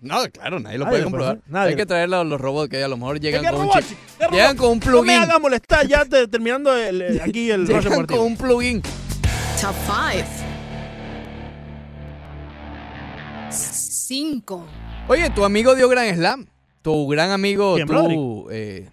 No, 0.00 0.22
claro, 0.32 0.58
nadie 0.58 0.78
lo 0.78 0.86
Nadie 0.86 0.92
puede 0.94 1.04
comprobar. 1.04 1.38
nadie 1.46 1.70
Hay 1.72 1.76
que 1.76 1.84
traer 1.84 2.12
a 2.14 2.24
los 2.24 2.40
robots 2.40 2.70
que 2.70 2.82
a 2.82 2.88
lo 2.88 2.96
mejor 2.96 3.20
llegan 3.20 3.44
¿Qué 3.44 3.50
con 3.50 3.60
un 3.66 3.70
chip. 3.72 3.98
Llegan 4.32 4.56
con 4.56 4.70
un 4.70 4.78
No 4.78 4.86
me 4.86 4.90
plugin. 4.92 5.10
haga 5.22 5.38
molestar 5.38 5.86
ya 5.86 6.06
te- 6.06 6.26
terminando 6.28 6.74
el, 6.74 7.02
eh, 7.02 7.20
aquí 7.24 7.50
el 7.50 7.66
Llegan 7.66 8.06
con 8.06 8.18
un 8.20 8.36
plugin. 8.38 8.80
Top 8.80 9.74
5. 9.86 10.26
5. 13.50 14.66
Oye, 15.08 15.28
tu 15.30 15.44
amigo 15.44 15.74
dio 15.74 15.88
Gran 15.90 16.14
Slam. 16.16 16.46
Tu 16.80 17.08
gran 17.08 17.30
amigo, 17.32 17.74
¿Quién, 17.74 17.86
tú. 17.86 18.48
Eh... 18.50 18.88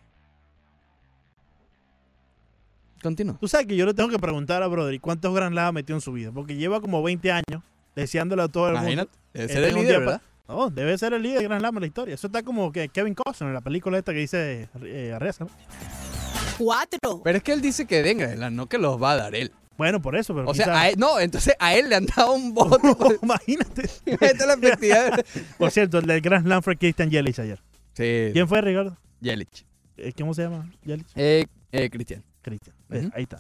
Continúa. 3.02 3.38
Tú 3.40 3.48
sabes 3.48 3.68
que 3.68 3.78
yo 3.78 3.86
le 3.86 3.94
tengo 3.94 4.10
que 4.10 4.20
preguntar 4.20 4.62
a 4.62 4.68
Brother 4.68 5.00
cuántos 5.00 5.34
Grand 5.34 5.54
Slam 5.54 5.74
metió 5.76 5.96
en 5.96 6.02
su 6.02 6.12
vida, 6.12 6.32
porque 6.34 6.56
lleva 6.58 6.82
como 6.82 7.02
20 7.02 7.32
años 7.32 7.64
deseándole 7.98 8.44
a 8.44 8.48
todo 8.48 8.68
el 8.68 8.74
mundo. 8.76 8.92
Imagínate, 8.92 9.12
debe 9.34 9.48
que 9.48 9.54
ser 9.54 9.64
el 9.64 9.76
líder, 9.76 10.00
¿verdad? 10.00 10.22
No, 10.48 10.70
debe 10.70 10.98
ser 10.98 11.14
el 11.14 11.22
líder 11.24 11.40
de 11.40 11.44
Grand 11.46 11.60
Slam 11.62 11.76
en 11.78 11.82
la 11.82 11.88
historia. 11.88 12.16
Eso 12.16 12.28
está 12.28 12.44
como 12.44 12.72
que 12.72 12.88
Kevin 12.90 13.16
Costner 13.16 13.50
en 13.50 13.54
la 13.54 13.62
película 13.62 13.98
esta 13.98 14.14
que 14.14 14.20
dice 14.20 14.70
eh, 14.84 15.12
Arreza, 15.14 15.44
¿no? 15.46 15.50
4. 16.58 17.22
Pero 17.24 17.38
es 17.38 17.44
que 17.44 17.52
él 17.54 17.62
dice 17.62 17.86
que 17.86 18.02
den 18.02 18.20
Slam, 18.20 18.56
no 18.56 18.68
que 18.68 18.78
los 18.78 19.02
va 19.02 19.12
a 19.14 19.16
dar 19.18 19.36
él. 19.36 19.52
Bueno, 19.78 20.02
por 20.02 20.16
eso, 20.16 20.34
pero 20.34 20.50
O 20.50 20.54
sea, 20.54 20.80
a 20.80 20.90
él- 20.90 20.96
no, 20.98 21.20
entonces 21.20 21.54
a 21.60 21.76
él 21.76 21.90
le 21.90 21.96
han 21.96 22.06
dado 22.06 22.34
un 22.34 22.54
voto. 22.54 22.80
Imagínate. 23.22 23.90
Imagínate 24.06 24.46
la 24.46 24.54
efectividad. 24.54 25.26
Por 25.58 25.72
cierto, 25.72 26.00
el 26.00 26.06
del 26.08 26.22
Grand 26.22 26.46
Slam 26.46 26.64
fue 26.64 26.78
Christian 26.78 27.10
Yelich 27.12 27.40
ayer. 27.40 27.62
Sí. 27.94 28.30
¿Quién 28.34 28.48
fue, 28.48 28.62
Ricardo? 28.62 28.98
Yelich. 29.22 29.66
Eh, 29.98 30.14
¿Cómo 30.18 30.34
se 30.34 30.44
llama? 30.44 30.72
Yelich. 30.84 31.08
Eh, 31.16 31.46
eh, 31.72 31.90
Cristian. 31.90 32.24
Cristian. 32.48 33.12
Ahí 33.14 33.24
está. 33.24 33.40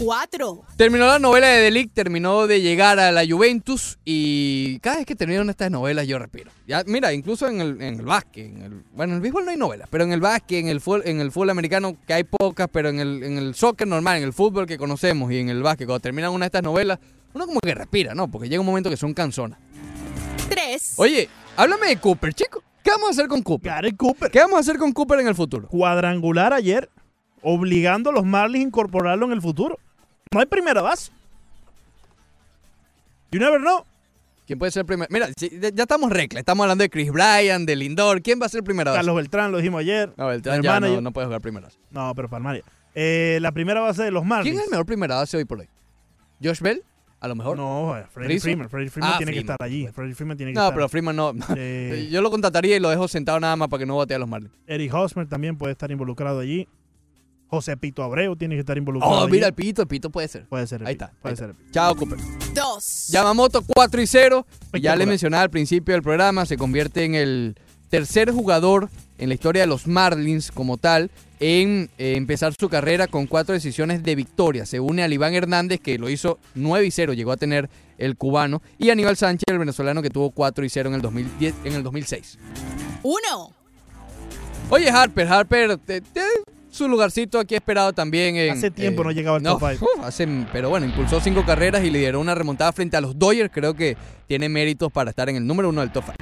4. 0.00 0.64
Terminó 0.76 1.06
la 1.06 1.20
novela 1.20 1.46
de 1.46 1.60
Delic, 1.60 1.92
terminó 1.92 2.48
de 2.48 2.60
llegar 2.60 2.98
a 2.98 3.12
la 3.12 3.24
Juventus 3.24 3.98
y 4.04 4.80
cada 4.80 4.96
vez 4.96 5.06
que 5.06 5.14
terminan 5.14 5.48
estas 5.48 5.70
novelas 5.70 6.08
yo 6.08 6.18
respiro. 6.18 6.50
Ya, 6.66 6.82
mira, 6.84 7.12
incluso 7.12 7.46
en 7.46 7.60
el, 7.60 7.80
en 7.80 8.00
el 8.00 8.04
básquet, 8.04 8.46
en 8.46 8.62
el, 8.62 8.82
bueno, 8.92 9.12
en 9.12 9.16
el 9.16 9.20
béisbol 9.20 9.44
no 9.44 9.52
hay 9.52 9.56
novelas, 9.56 9.88
pero 9.88 10.02
en 10.02 10.12
el 10.12 10.20
básquet, 10.20 10.58
en 10.58 10.68
el 10.68 10.80
fútbol, 10.80 11.02
en 11.04 11.20
el 11.20 11.30
fútbol 11.30 11.50
americano 11.50 11.96
que 12.04 12.14
hay 12.14 12.24
pocas, 12.24 12.68
pero 12.72 12.88
en 12.88 12.98
el, 12.98 13.22
en 13.22 13.38
el 13.38 13.54
soccer 13.54 13.86
normal, 13.86 14.16
en 14.16 14.24
el 14.24 14.32
fútbol 14.32 14.66
que 14.66 14.76
conocemos 14.76 15.30
y 15.30 15.38
en 15.38 15.48
el 15.48 15.62
básquet, 15.62 15.86
cuando 15.86 16.00
terminan 16.00 16.32
una 16.32 16.46
de 16.46 16.48
estas 16.48 16.64
novelas, 16.64 16.98
uno 17.32 17.46
como 17.46 17.60
que 17.60 17.74
respira, 17.74 18.16
¿no? 18.16 18.28
Porque 18.28 18.48
llega 18.48 18.60
un 18.60 18.66
momento 18.66 18.90
que 18.90 18.96
son 18.96 19.14
canzonas. 19.14 19.60
3. 20.48 20.94
Oye, 20.96 21.28
háblame 21.56 21.86
de 21.86 21.96
Cooper, 21.98 22.34
chico. 22.34 22.64
¿Qué 22.82 22.90
vamos 22.90 23.08
a 23.08 23.10
hacer 23.12 23.28
con 23.28 23.42
Cooper? 23.42 23.72
Gary 23.72 23.92
Cooper. 23.92 24.30
¿Qué 24.30 24.40
vamos 24.40 24.56
a 24.56 24.60
hacer 24.60 24.76
con 24.76 24.92
Cooper 24.92 25.20
en 25.20 25.28
el 25.28 25.34
futuro? 25.34 25.68
Cuadrangular 25.68 26.52
ayer, 26.52 26.90
obligando 27.44 28.10
a 28.10 28.12
los 28.12 28.24
Marlins 28.24 28.64
a 28.64 28.68
incorporarlo 28.68 29.26
en 29.26 29.32
el 29.32 29.40
futuro. 29.40 29.78
No 30.32 30.40
hay 30.40 30.46
primera 30.46 30.82
base. 30.82 31.12
You 33.30 33.38
never 33.40 33.60
know. 33.60 33.84
¿Quién 34.46 34.58
puede 34.58 34.72
ser 34.72 34.80
el 34.80 34.86
primero? 34.86 35.08
Mira, 35.10 35.28
ya 35.38 35.82
estamos 35.84 36.10
recla, 36.10 36.38
estamos 36.38 36.64
hablando 36.64 36.82
de 36.82 36.90
Chris 36.90 37.10
Bryan, 37.10 37.64
de 37.64 37.76
Lindor. 37.76 38.20
¿Quién 38.20 38.40
va 38.40 38.46
a 38.46 38.48
ser 38.50 38.58
el 38.58 38.64
primero? 38.64 38.92
Carlos 38.92 39.16
Beltrán, 39.16 39.50
lo 39.52 39.58
dijimos 39.58 39.80
ayer. 39.80 40.12
No, 40.16 40.26
Beltrán 40.26 40.56
El 40.56 40.62
ya 40.62 40.80
no, 40.80 41.00
no 41.00 41.12
puede 41.12 41.26
jugar 41.26 41.40
primero. 41.40 41.68
No, 41.90 42.12
pero 42.14 42.28
Palmaria. 42.28 42.62
Eh, 42.94 43.38
la 43.40 43.52
primera 43.52 43.80
base 43.80 44.02
de 44.02 44.10
los 44.10 44.24
Marlins. 44.24 44.50
¿Quién 44.52 44.58
es 44.58 44.64
el 44.66 44.70
mejor 44.70 44.84
primera 44.86 45.16
base 45.16 45.36
hoy 45.38 45.44
por 45.46 45.60
hoy? 45.60 45.68
¿Josh 46.42 46.60
Bell? 46.60 46.82
A 47.20 47.28
lo 47.28 47.34
mejor. 47.36 47.56
No, 47.56 47.96
eh, 47.96 48.04
¿Rizzo? 48.16 48.42
Freeman. 48.44 48.68
Freddie 48.68 48.90
Freeman 48.90 49.12
Ah, 49.14 49.16
tiene 49.16 49.32
Freeman. 49.32 49.46
que 49.46 49.52
estar 49.52 49.66
allí. 49.66 49.88
Freddie 49.88 50.14
Freeman 50.14 50.36
tiene 50.36 50.52
que 50.52 50.56
No, 50.56 50.62
estar. 50.64 50.74
pero 50.74 50.88
Freeman 50.90 51.16
no. 51.16 51.32
Eh, 51.56 52.08
Yo 52.12 52.20
lo 52.20 52.30
contrataría 52.30 52.76
y 52.76 52.80
lo 52.80 52.90
dejo 52.90 53.08
sentado 53.08 53.40
nada 53.40 53.56
más 53.56 53.68
para 53.68 53.78
que 53.78 53.86
no 53.86 53.96
bate 53.96 54.14
a 54.14 54.18
los 54.18 54.28
Marlins. 54.28 54.52
Eric 54.66 54.92
Hosmer 54.92 55.26
también 55.26 55.56
puede 55.56 55.72
estar 55.72 55.90
involucrado 55.90 56.38
allí. 56.40 56.68
José 57.54 57.76
Pito 57.76 58.02
Abreu 58.02 58.36
tiene 58.36 58.54
que 58.54 58.60
estar 58.60 58.76
involucrado 58.76 59.12
Oh, 59.14 59.22
allí. 59.24 59.32
mira, 59.32 59.46
el 59.48 59.54
Pito, 59.54 59.82
el 59.82 59.88
Pito 59.88 60.10
puede 60.10 60.28
ser. 60.28 60.46
Puede 60.46 60.66
ser. 60.66 60.82
el 60.82 60.86
Ahí 60.88 60.94
Pito, 60.94 61.04
está. 61.06 61.16
Puede 61.20 61.32
ahí 61.32 61.36
ser. 61.38 61.50
está. 61.50 61.62
Chao, 61.72 61.94
Cooper. 61.96 62.18
2. 62.54 63.06
Yamamoto 63.08 63.62
4 63.74 64.02
y 64.02 64.06
0. 64.06 64.46
Ya 64.80 64.96
le 64.96 65.06
mencionaba 65.06 65.42
al 65.42 65.50
principio 65.50 65.94
del 65.94 66.02
programa, 66.02 66.46
se 66.46 66.56
convierte 66.56 67.04
en 67.04 67.14
el 67.14 67.56
tercer 67.90 68.30
jugador 68.32 68.88
en 69.18 69.28
la 69.28 69.34
historia 69.34 69.62
de 69.62 69.66
los 69.68 69.86
Marlins 69.86 70.50
como 70.50 70.76
tal 70.78 71.10
en 71.38 71.90
eh, 71.98 72.14
empezar 72.16 72.52
su 72.58 72.68
carrera 72.68 73.06
con 73.06 73.26
cuatro 73.26 73.52
decisiones 73.54 74.02
de 74.02 74.14
victoria. 74.14 74.66
Se 74.66 74.80
une 74.80 75.02
a 75.02 75.08
Iván 75.08 75.34
Hernández, 75.34 75.78
que 75.80 75.98
lo 75.98 76.08
hizo 76.08 76.38
9 76.54 76.86
y 76.86 76.90
0, 76.90 77.12
llegó 77.12 77.32
a 77.32 77.36
tener 77.36 77.68
el 77.98 78.16
cubano, 78.16 78.62
y 78.78 78.90
Aníbal 78.90 79.16
Sánchez, 79.16 79.44
el 79.48 79.58
venezolano, 79.58 80.02
que 80.02 80.10
tuvo 80.10 80.30
4 80.30 80.64
y 80.64 80.68
0 80.68 80.88
en 80.88 80.94
el, 80.96 81.02
2010, 81.02 81.54
en 81.64 81.72
el 81.74 81.82
2006. 81.84 82.38
1. 83.02 83.16
Oye, 84.70 84.90
Harper, 84.90 85.28
Harper, 85.28 85.76
te- 85.78 86.00
te- 86.00 86.20
su 86.74 86.88
lugarcito 86.88 87.38
aquí 87.38 87.54
esperado 87.54 87.92
también 87.92 88.36
en... 88.36 88.52
Hace 88.52 88.70
tiempo 88.70 89.04
no 89.04 89.12
llegaba 89.12 89.36
al 89.36 89.42
no, 89.44 89.56
top 89.58 89.60
five. 89.70 89.78
uf, 89.80 90.04
hace- 90.04 90.26
pero 90.52 90.70
bueno, 90.70 90.86
impulsó 90.86 91.20
cinco 91.20 91.44
carreras 91.46 91.84
y 91.84 91.90
lideró 91.90 92.18
una 92.20 92.34
remontada 92.34 92.72
frente 92.72 92.96
a 92.96 93.00
los 93.00 93.16
Dodgers. 93.16 93.50
Creo 93.52 93.74
que 93.74 93.96
tiene 94.26 94.48
méritos 94.48 94.90
para 94.90 95.10
estar 95.10 95.28
en 95.28 95.36
el 95.36 95.46
número 95.46 95.68
uno 95.68 95.80
del 95.82 95.92
top 95.92 96.04
five. 96.04 96.16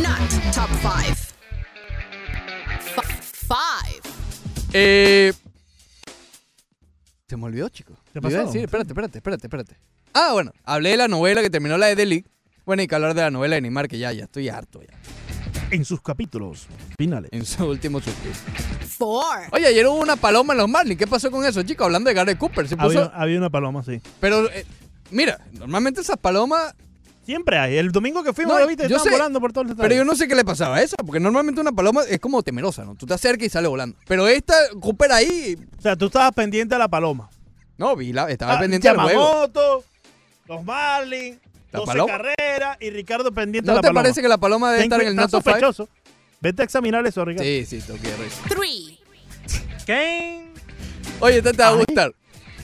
Not 0.00 0.30
top 0.54 0.70
5. 0.80 1.16
5. 2.92 4.08
Eh, 4.72 5.32
se 7.26 7.36
me 7.36 7.44
olvidó, 7.46 7.68
chico. 7.68 7.94
¿Qué 8.12 8.20
pasó? 8.20 8.44
decir, 8.46 8.62
espérate, 8.62 8.90
espérate, 8.90 9.18
espérate, 9.18 9.46
espérate. 9.46 9.76
Ah, 10.14 10.30
bueno, 10.32 10.52
hablé 10.64 10.90
de 10.90 10.96
la 10.96 11.08
novela 11.08 11.42
que 11.42 11.50
terminó 11.50 11.76
la 11.76 11.86
de 11.86 11.96
The 11.96 12.06
League. 12.06 12.26
Bueno, 12.64 12.82
hay 12.82 12.86
que 12.86 12.94
hablar 12.94 13.14
de 13.14 13.22
la 13.22 13.30
novela 13.30 13.56
de 13.56 13.62
Neymar, 13.62 13.88
que 13.88 13.98
ya, 13.98 14.12
ya 14.12 14.24
estoy 14.24 14.48
harto 14.48 14.80
ya. 14.82 14.96
En 15.70 15.84
sus 15.84 16.00
capítulos 16.02 16.66
finales. 16.98 17.30
En 17.32 17.44
su 17.44 17.64
último 17.64 18.00
suspiro. 18.00 18.34
4. 18.98 19.48
Oye, 19.52 19.66
ayer 19.66 19.86
hubo 19.86 20.00
una 20.00 20.16
paloma 20.16 20.52
en 20.52 20.58
los 20.58 20.68
Marlins. 20.68 20.98
¿Qué 20.98 21.06
pasó 21.06 21.30
con 21.30 21.44
eso, 21.44 21.62
chicos? 21.62 21.84
Hablando 21.86 22.08
de 22.08 22.14
Gary 22.14 22.34
Cooper. 22.36 22.68
Se 22.68 22.76
puso... 22.76 22.88
Había, 22.88 23.04
había 23.14 23.38
una 23.38 23.50
paloma, 23.50 23.82
sí. 23.82 24.00
Pero, 24.20 24.50
eh, 24.50 24.66
mira, 25.10 25.38
normalmente 25.52 26.00
esas 26.00 26.16
palomas... 26.16 26.74
Siempre 27.24 27.58
hay. 27.58 27.76
El 27.76 27.92
domingo 27.92 28.24
que 28.24 28.32
fuimos, 28.32 28.54
No, 28.54 28.60
lo 28.60 28.66
viste, 28.66 28.88
yo 28.88 28.96
estaban 28.96 29.04
sé, 29.04 29.10
volando 29.18 29.40
por 29.40 29.52
todos 29.52 29.68
los 29.68 29.76
Pero 29.76 29.94
yo 29.94 30.04
no 30.04 30.16
sé 30.16 30.26
qué 30.26 30.34
le 30.34 30.44
pasaba 30.44 30.76
a 30.76 30.82
esa, 30.82 30.96
porque 30.96 31.20
normalmente 31.20 31.60
una 31.60 31.70
paloma 31.70 32.02
es 32.08 32.18
como 32.18 32.42
temerosa, 32.42 32.84
¿no? 32.84 32.96
Tú 32.96 33.06
te 33.06 33.14
acercas 33.14 33.46
y 33.46 33.50
sale 33.50 33.68
volando. 33.68 33.96
Pero 34.08 34.26
esta, 34.26 34.54
Cooper 34.80 35.12
ahí... 35.12 35.56
O 35.78 35.80
sea, 35.80 35.94
tú 35.94 36.06
estabas 36.06 36.32
pendiente 36.32 36.74
de 36.74 36.78
la 36.80 36.88
paloma. 36.88 37.30
No, 37.78 37.94
vi 37.94 38.12
la, 38.12 38.28
estaba 38.30 38.56
Ah, 38.56 38.58
pendiente 38.58 38.88
del 38.88 38.96
juego. 38.98 39.20
Yamamoto, 39.20 39.84
los 40.46 40.64
Marlins, 40.64 41.38
¿La 41.44 41.49
12 41.78 41.86
paloma? 41.86 42.12
carreras 42.12 42.76
y 42.80 42.90
Ricardo 42.90 43.32
pendiente 43.32 43.66
¿No 43.66 43.72
de 43.74 43.76
la 43.76 43.80
te 43.82 43.88
paloma. 43.88 44.02
parece 44.02 44.22
que 44.22 44.28
la 44.28 44.38
paloma 44.38 44.68
debe 44.72 44.82
Ten 44.82 44.92
estar 44.92 45.00
en 45.00 45.06
el 45.08 45.12
cuidado, 45.14 45.26
not 45.26 45.30
top 45.30 45.42
five? 45.42 45.60
sospechoso. 45.60 45.88
Vete 46.40 46.62
a 46.62 46.64
examinar 46.64 47.06
eso, 47.06 47.24
Ricardo. 47.24 47.44
Sí, 47.44 47.66
sí, 47.66 47.80
revisar. 47.80 48.48
3. 48.48 48.98
¿Qué? 49.86 50.46
Oye, 51.20 51.38
esta 51.38 51.52
te 51.52 51.58
va 51.62 51.68
a 51.68 51.72
gustar. 51.74 52.14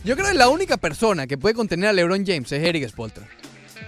Yo 0.05 0.15
creo 0.17 0.29
que 0.29 0.35
la 0.35 0.49
única 0.49 0.77
persona 0.77 1.27
que 1.27 1.37
puede 1.37 1.55
contener 1.55 1.89
a 1.91 1.93
LeBron 1.93 2.25
James 2.25 2.51
es 2.53 2.63
Eric 2.65 2.89
Spoltra. 2.89 3.27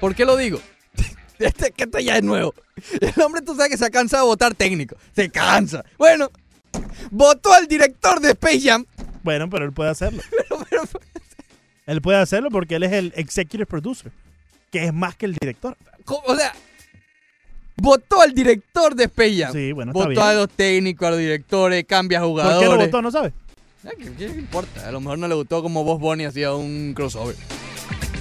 ¿Por 0.01 0.15
qué 0.15 0.25
lo 0.25 0.37
digo? 0.37 0.61
Este, 1.39 1.71
que 1.71 1.85
este 1.85 2.03
ya 2.03 2.17
es 2.17 2.25
nuevo. 2.25 2.53
El 3.01 3.23
hombre, 3.23 3.43
tú 3.43 3.55
sabes 3.55 3.71
que 3.71 3.77
se 3.77 3.85
ha 3.85 3.91
cansado 3.91 4.25
de 4.25 4.29
votar 4.31 4.55
técnico. 4.57 4.97
Se 5.15 5.31
cansa. 5.31 5.85
Bueno, 5.97 6.33
votó 7.13 7.53
al 7.53 7.69
director 7.69 8.19
de 8.21 8.31
Space 8.31 8.61
Jam. 8.63 8.85
Bueno, 9.23 9.49
pero 9.49 9.65
él 9.65 9.73
puede 9.73 9.91
hacerlo. 9.91 10.21
Él 11.87 12.03
puede 12.03 12.19
hacerlo 12.19 12.51
porque 12.51 12.75
él 12.75 12.83
es 12.83 12.93
el 12.93 13.13
executive 13.17 13.65
producer, 13.65 14.13
que 14.71 14.85
es 14.87 14.93
más 14.95 15.17
que 15.17 15.27
el 15.27 15.35
director. 15.35 15.77
O 16.07 16.35
sea, 16.37 16.53
votó 17.77 18.21
al 18.21 18.35
director 18.35 18.95
de 18.95 19.05
Space 19.05 19.37
Jam. 19.37 19.53
Sí, 19.53 19.73
bueno, 19.73 19.93
está 19.93 19.99
Votó 20.01 20.11
bien. 20.11 20.23
a 20.23 20.35
los 20.35 20.49
técnicos, 20.51 21.07
a 21.07 21.11
los 21.11 21.19
directores, 21.21 21.85
cambia 21.87 22.21
¿Por 22.21 22.29
jugadores. 22.29 22.69
qué 22.69 22.75
lo 22.75 22.81
votó? 22.81 23.03
¿No 23.03 23.11
sabe? 23.11 23.33
Ah, 23.85 23.91
¿Qué, 23.97 24.13
qué 24.15 24.25
importa? 24.27 24.89
A 24.89 24.93
lo 24.93 25.01
mejor 25.01 25.19
no 25.19 25.29
le 25.29 25.35
gustó 25.35 25.63
como 25.63 25.85
Boss 25.85 26.01
Bunny 26.01 26.25
hacía 26.25 26.53
un 26.55 26.93
crossover. 26.95 27.37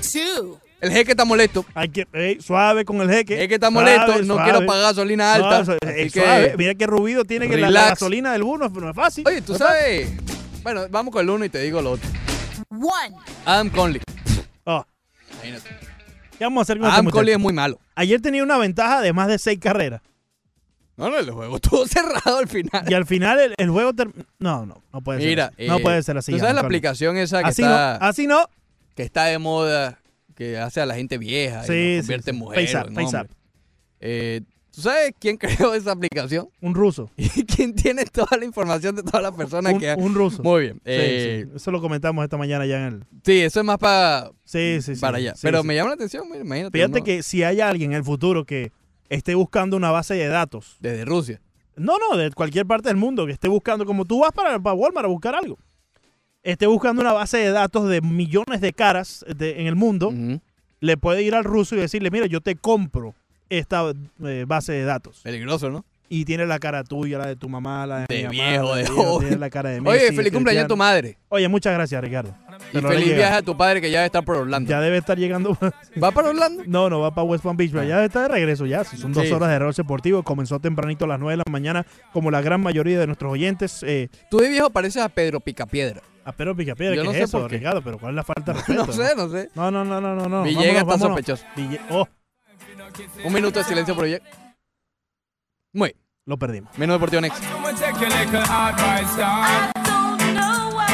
2. 0.01 0.57
El 0.79 0.91
jeque 0.91 1.11
está 1.11 1.25
molesto. 1.25 1.65
Hay 1.73 1.89
que, 1.89 2.07
ey, 2.13 2.39
suave 2.39 2.85
con 2.85 3.01
el 3.01 3.09
jeque. 3.09 3.33
El 3.33 3.39
jeque 3.41 3.55
está 3.55 3.71
Suave, 3.71 3.97
molesto, 3.97 4.21
no 4.25 4.35
suave. 4.35 4.51
quiero 4.51 4.65
pagar 4.67 4.83
gasolina 4.83 5.33
alta. 5.33 5.65
Suave, 5.65 5.79
así 5.81 6.11
que- 6.11 6.19
suave. 6.21 6.53
Mira 6.55 6.75
qué 6.75 6.85
rubido 6.85 7.25
tiene 7.25 7.49
que 7.49 7.57
la, 7.57 7.71
la 7.71 7.89
gasolina 7.89 8.31
del 8.33 8.43
Buno, 8.43 8.69
no 8.69 8.89
es 8.91 8.95
fácil. 8.95 9.23
Oye, 9.27 9.41
tú 9.41 9.53
No 9.53 9.55
es 9.57 9.63
fácil. 9.63 10.05
sabes. 10.05 10.63
Bueno, 10.63 10.85
vamos 10.91 11.11
con 11.11 11.21
el 11.23 11.29
uno 11.31 11.45
y 11.45 11.49
te 11.49 11.59
digo 11.61 11.81
lo 11.81 11.91
otro. 11.93 12.07
1. 12.69 12.89
Adam 13.45 13.69
Conley. 13.71 14.01
Oh, 14.65 14.85
Imagínate. 15.33 15.69
¿Qué 16.37 16.43
vamos 16.43 16.61
a 16.61 16.63
hacer 16.63 16.77
con 16.77 16.87
este 16.87 16.99
Adam? 16.99 17.11
Conley 17.11 17.33
es 17.33 17.39
muy 17.39 17.53
malo. 17.53 17.79
Ayer 17.95 18.21
tenía 18.21 18.43
una 18.43 18.57
ventaja 18.57 19.01
de 19.01 19.13
más 19.13 19.27
de 19.27 19.37
seis 19.39 19.59
carreras. 19.59 20.01
No, 20.95 21.09
no, 21.09 21.17
el 21.19 21.29
juego 21.31 21.55
estuvo 21.61 21.85
cerrado 21.87 22.37
al 22.39 22.47
final. 22.47 22.85
Y 22.89 22.93
al 22.93 23.05
final 23.05 23.39
el, 23.39 23.53
el 23.57 23.69
juego... 23.69 23.93
ter- 23.93 24.09
No, 24.39 24.65
no, 24.65 24.83
no 24.91 25.01
puede 25.01 25.19
Mira, 25.25 25.47
ser 25.49 25.53
así. 25.59 25.67
No 25.67 25.77
eh, 25.77 25.81
puede 25.81 26.03
ser 26.03 26.17
así. 26.17 26.31
¿Tú 26.31 26.39
sabes 26.39 26.55
la 26.55 26.61
aplicación 26.61 27.17
esa 27.17 27.41
que 27.43 27.49
Así 27.49 27.61
está, 27.61 27.97
no, 27.99 28.05
así 28.05 28.27
no. 28.27 28.45
que 28.95 29.03
está 29.03 29.25
de 29.25 29.37
moda, 29.37 29.99
que 30.35 30.57
hace 30.57 30.81
a 30.81 30.85
la 30.85 30.95
gente 30.95 31.17
vieja 31.17 31.63
Sí, 31.63 31.73
y 31.73 31.93
sí, 31.95 31.99
convierte 32.01 32.23
sí. 32.25 32.29
en 32.31 32.35
mujeres? 32.37 32.71
Face 32.71 32.77
App, 32.77 32.93
Face. 32.93 33.27
Eh, 33.99 34.41
¿Tú 34.77 34.83
sabes 34.83 35.11
quién 35.19 35.37
creó 35.37 35.73
esa 35.73 35.93
aplicación? 35.93 36.49
Un 36.61 36.75
ruso. 36.75 37.09
¿Y 37.17 37.27
quién 37.45 37.73
tiene 37.73 38.05
toda 38.05 38.37
la 38.37 38.45
información 38.45 38.95
de 38.95 39.01
todas 39.01 39.23
las 39.23 39.31
personas 39.31 39.73
Un, 39.73 39.79
que... 39.79 39.95
un 39.97 40.13
ruso. 40.13 40.43
Muy 40.43 40.61
bien. 40.61 40.73
Sí, 40.75 40.81
Eh, 40.85 41.45
sí. 41.47 41.51
Eso 41.55 41.71
lo 41.71 41.81
comentamos 41.81 42.23
esta 42.23 42.37
mañana 42.37 42.63
ya 42.67 42.77
en 42.77 42.93
el... 42.93 43.03
sí. 43.23 43.39
eso 43.41 43.59
es 43.61 43.65
más 43.65 43.79
para 43.79 44.29
Sí, 44.45 44.77
sí, 44.83 44.93
sí. 44.93 45.01
para 45.01 45.17
allá. 45.17 45.33
Pero 45.41 45.63
me 45.63 45.73
llama 45.73 45.89
la 45.89 45.95
atención, 45.95 46.25
mira, 46.29 46.41
imagínate. 46.43 46.77
Fíjate 46.77 46.97
uno 46.99 47.03
que 47.03 47.23
si 47.23 47.41
hay 47.41 47.59
alguien 47.59 47.91
en 47.93 47.97
el 47.97 48.03
futuro 48.03 48.45
que 48.45 48.71
esté 49.09 49.33
buscando 49.33 49.75
una 49.77 49.89
base 49.89 50.13
de 50.13 50.27
datos, 50.27 50.77
Desde 50.79 51.05
Rusia. 51.05 51.41
no, 51.75 51.93
no, 51.97 52.15
de 52.15 52.29
cualquier 52.31 52.67
parte 52.67 52.89
del 52.89 52.97
mundo, 52.97 53.25
que 53.25 53.31
esté 53.31 53.47
buscando, 53.47 53.83
como 53.83 54.05
tú 54.05 54.19
vas 54.19 54.31
para, 54.31 54.59
para 54.59 54.75
Walmart 54.75 55.05
a 55.05 55.09
buscar 55.09 55.33
algo, 55.33 55.57
esté 56.43 56.67
buscando 56.67 57.01
una 57.01 57.13
base 57.13 57.37
de 57.39 57.49
datos 57.49 57.89
de 57.89 58.01
millones 58.01 58.61
de 58.61 58.73
caras 58.73 59.25
de- 59.35 59.59
en 59.59 59.65
el 59.67 59.75
mundo, 59.75 60.13
le 60.81 60.97
puede 60.97 61.23
ir 61.23 61.33
al 61.33 61.43
ruso 61.43 61.75
y 61.75 61.79
decirle, 61.79 62.11
mira, 62.11 62.27
yo 62.27 62.41
te 62.41 62.55
compro 62.55 63.15
esta 63.49 63.83
eh, 64.25 64.45
base 64.47 64.73
de 64.73 64.83
datos. 64.83 65.21
Peligroso, 65.23 65.69
¿no? 65.69 65.85
Y 66.09 66.23
tiene 66.23 66.45
la 66.45 66.57
cara 66.57 66.85
tuya, 66.85 67.17
la 67.17 67.27
de 67.27 67.35
tu 67.35 67.49
mamá, 67.49 67.85
la 67.85 67.99
de, 67.99 68.05
De 68.07 68.29
mi 68.29 68.37
mamá, 68.37 68.49
viejo, 68.49 68.75
de 68.75 68.85
joven. 68.87 69.27
tiene 69.27 69.37
la 69.41 69.49
cara 69.49 69.71
de 69.71 69.81
Oye, 69.81 69.99
Messi, 70.03 70.15
feliz 70.15 70.31
cumpleaños 70.31 70.63
a 70.63 70.67
tu 70.69 70.77
madre. 70.77 71.17
Oye, 71.27 71.45
muchas 71.49 71.73
gracias, 71.73 72.01
Ricardo. 72.01 72.33
Y 72.71 72.77
feliz 72.79 73.13
viaje 73.13 73.33
a 73.35 73.41
tu 73.41 73.57
padre 73.57 73.81
que 73.81 73.91
ya 73.91 73.97
debe 73.99 74.05
estar 74.05 74.23
por 74.23 74.37
Orlando. 74.37 74.69
Ya 74.69 74.79
debe 74.79 74.97
estar 74.97 75.17
llegando. 75.17 75.57
¿Va 76.01 76.11
para 76.11 76.29
Orlando? 76.29 76.63
No, 76.65 76.89
no 76.89 77.01
va 77.01 77.13
para 77.13 77.25
West 77.25 77.43
Palm 77.43 77.57
Beach, 77.57 77.71
pero 77.73 77.83
ya 77.83 78.05
está 78.05 78.21
de 78.21 78.27
regreso 78.29 78.65
ya. 78.65 78.85
Son 78.85 79.11
dos 79.11 79.27
Sí. 79.27 79.33
horas 79.33 79.49
de 79.49 79.59
reloj 79.59 79.75
deportivo, 79.75 80.23
comenzó 80.23 80.59
tempranito 80.61 81.03
a 81.03 81.09
las 81.09 81.19
9 81.19 81.33
de 81.33 81.37
la 81.45 81.51
mañana, 81.51 81.85
como 82.13 82.31
la 82.31 82.39
gran 82.41 82.61
mayoría 82.61 82.97
de 82.99 83.05
nuestros 83.05 83.33
oyentes. 83.33 83.83
Eh, 83.83 84.07
Tú 84.31 84.37
de 84.37 84.47
viejo 84.47 84.69
pareces 84.69 85.01
a 85.03 85.09
Pedro 85.09 85.41
Picapiedra. 85.41 86.01
a 86.23 86.31
Pedro 86.31 86.55
Picapiedra, 86.55 86.95
Yo 86.95 87.01
¿qué 87.01 87.05
no 87.05 87.11
es 87.11 87.17
sé 87.17 87.23
eso, 87.25 87.39
por 87.41 87.49
qué. 87.49 87.57
Ricardo? 87.57 87.81
Pero 87.81 87.97
¿cuál 87.97 88.13
es 88.13 88.15
la 88.15 88.23
falta 88.23 88.53
de 88.53 88.59
respeto? 88.59 88.85
No 88.87 88.93
sé, 88.93 89.15
no 89.17 89.29
sé. 89.29 89.49
No, 89.55 89.71
no, 89.71 89.83
no, 89.83 89.99
no, 89.99 90.15
no. 90.15 90.29
no. 90.29 90.43
Villegas 90.43 90.85
Vámonos, 90.85 90.93
está 90.95 91.07
vámonos. 91.07 91.39
sospechoso. 91.39 91.45
Ville- 91.57 91.81
oh, 91.89 92.07
Un 93.23 93.33
minuto 93.33 93.59
de 93.59 93.65
silencio 93.65 93.95
por. 93.95 94.07
Muy. 95.73 95.95
lo 96.25 96.37
perdimos. 96.37 96.77
Menos 96.77 96.95
Deportivo 96.95 97.21
Next. 97.21 97.41
I'ma 97.43 97.71
take 97.73 97.99
your 97.99 98.09
little 98.09 98.41
advice, 98.41 99.15
dog. 99.15 99.71
Don't 99.85 100.33
know 100.33 100.75
why 100.75 100.87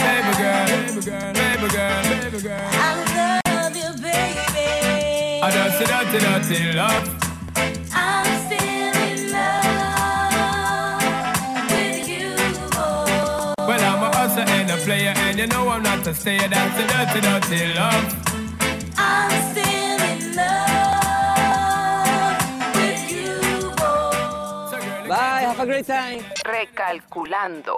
Baby 0.00 0.32
girl, 0.40 0.66
baby 0.66 1.00
girl, 1.04 1.32
baby 1.32 1.68
girl, 1.68 2.02
baby 2.22 2.40
girl. 2.40 2.70
I 2.72 3.44
love 3.44 3.76
you, 3.76 3.92
baby. 4.00 5.40
I 5.42 5.50
dirty, 5.50 5.84
dirty, 5.84 6.18
dirty 6.18 6.72
love. 6.72 7.06
I'm 7.92 8.26
still 8.46 8.94
in 9.06 9.32
love 9.32 11.02
with 11.70 12.08
you, 12.08 12.32
boy. 12.70 13.66
Well, 13.68 13.82
I'm 13.84 14.02
a 14.02 14.08
hustler 14.16 14.44
and 14.48 14.70
a 14.70 14.76
player, 14.78 15.12
and 15.14 15.38
you 15.38 15.46
know 15.46 15.68
I'm 15.68 15.82
not 15.82 16.06
a 16.06 16.14
stayer. 16.14 16.48
That's 16.48 16.78
a 16.78 16.84
dirty, 16.88 17.20
dirty 17.20 17.74
love. 17.74 18.06
I'm 18.96 19.30
still 19.52 19.89
Bye, 25.08 25.42
have 25.42 25.60
a 25.60 25.66
great 25.66 25.86
time. 25.86 26.20
Recalculando. 26.44 27.76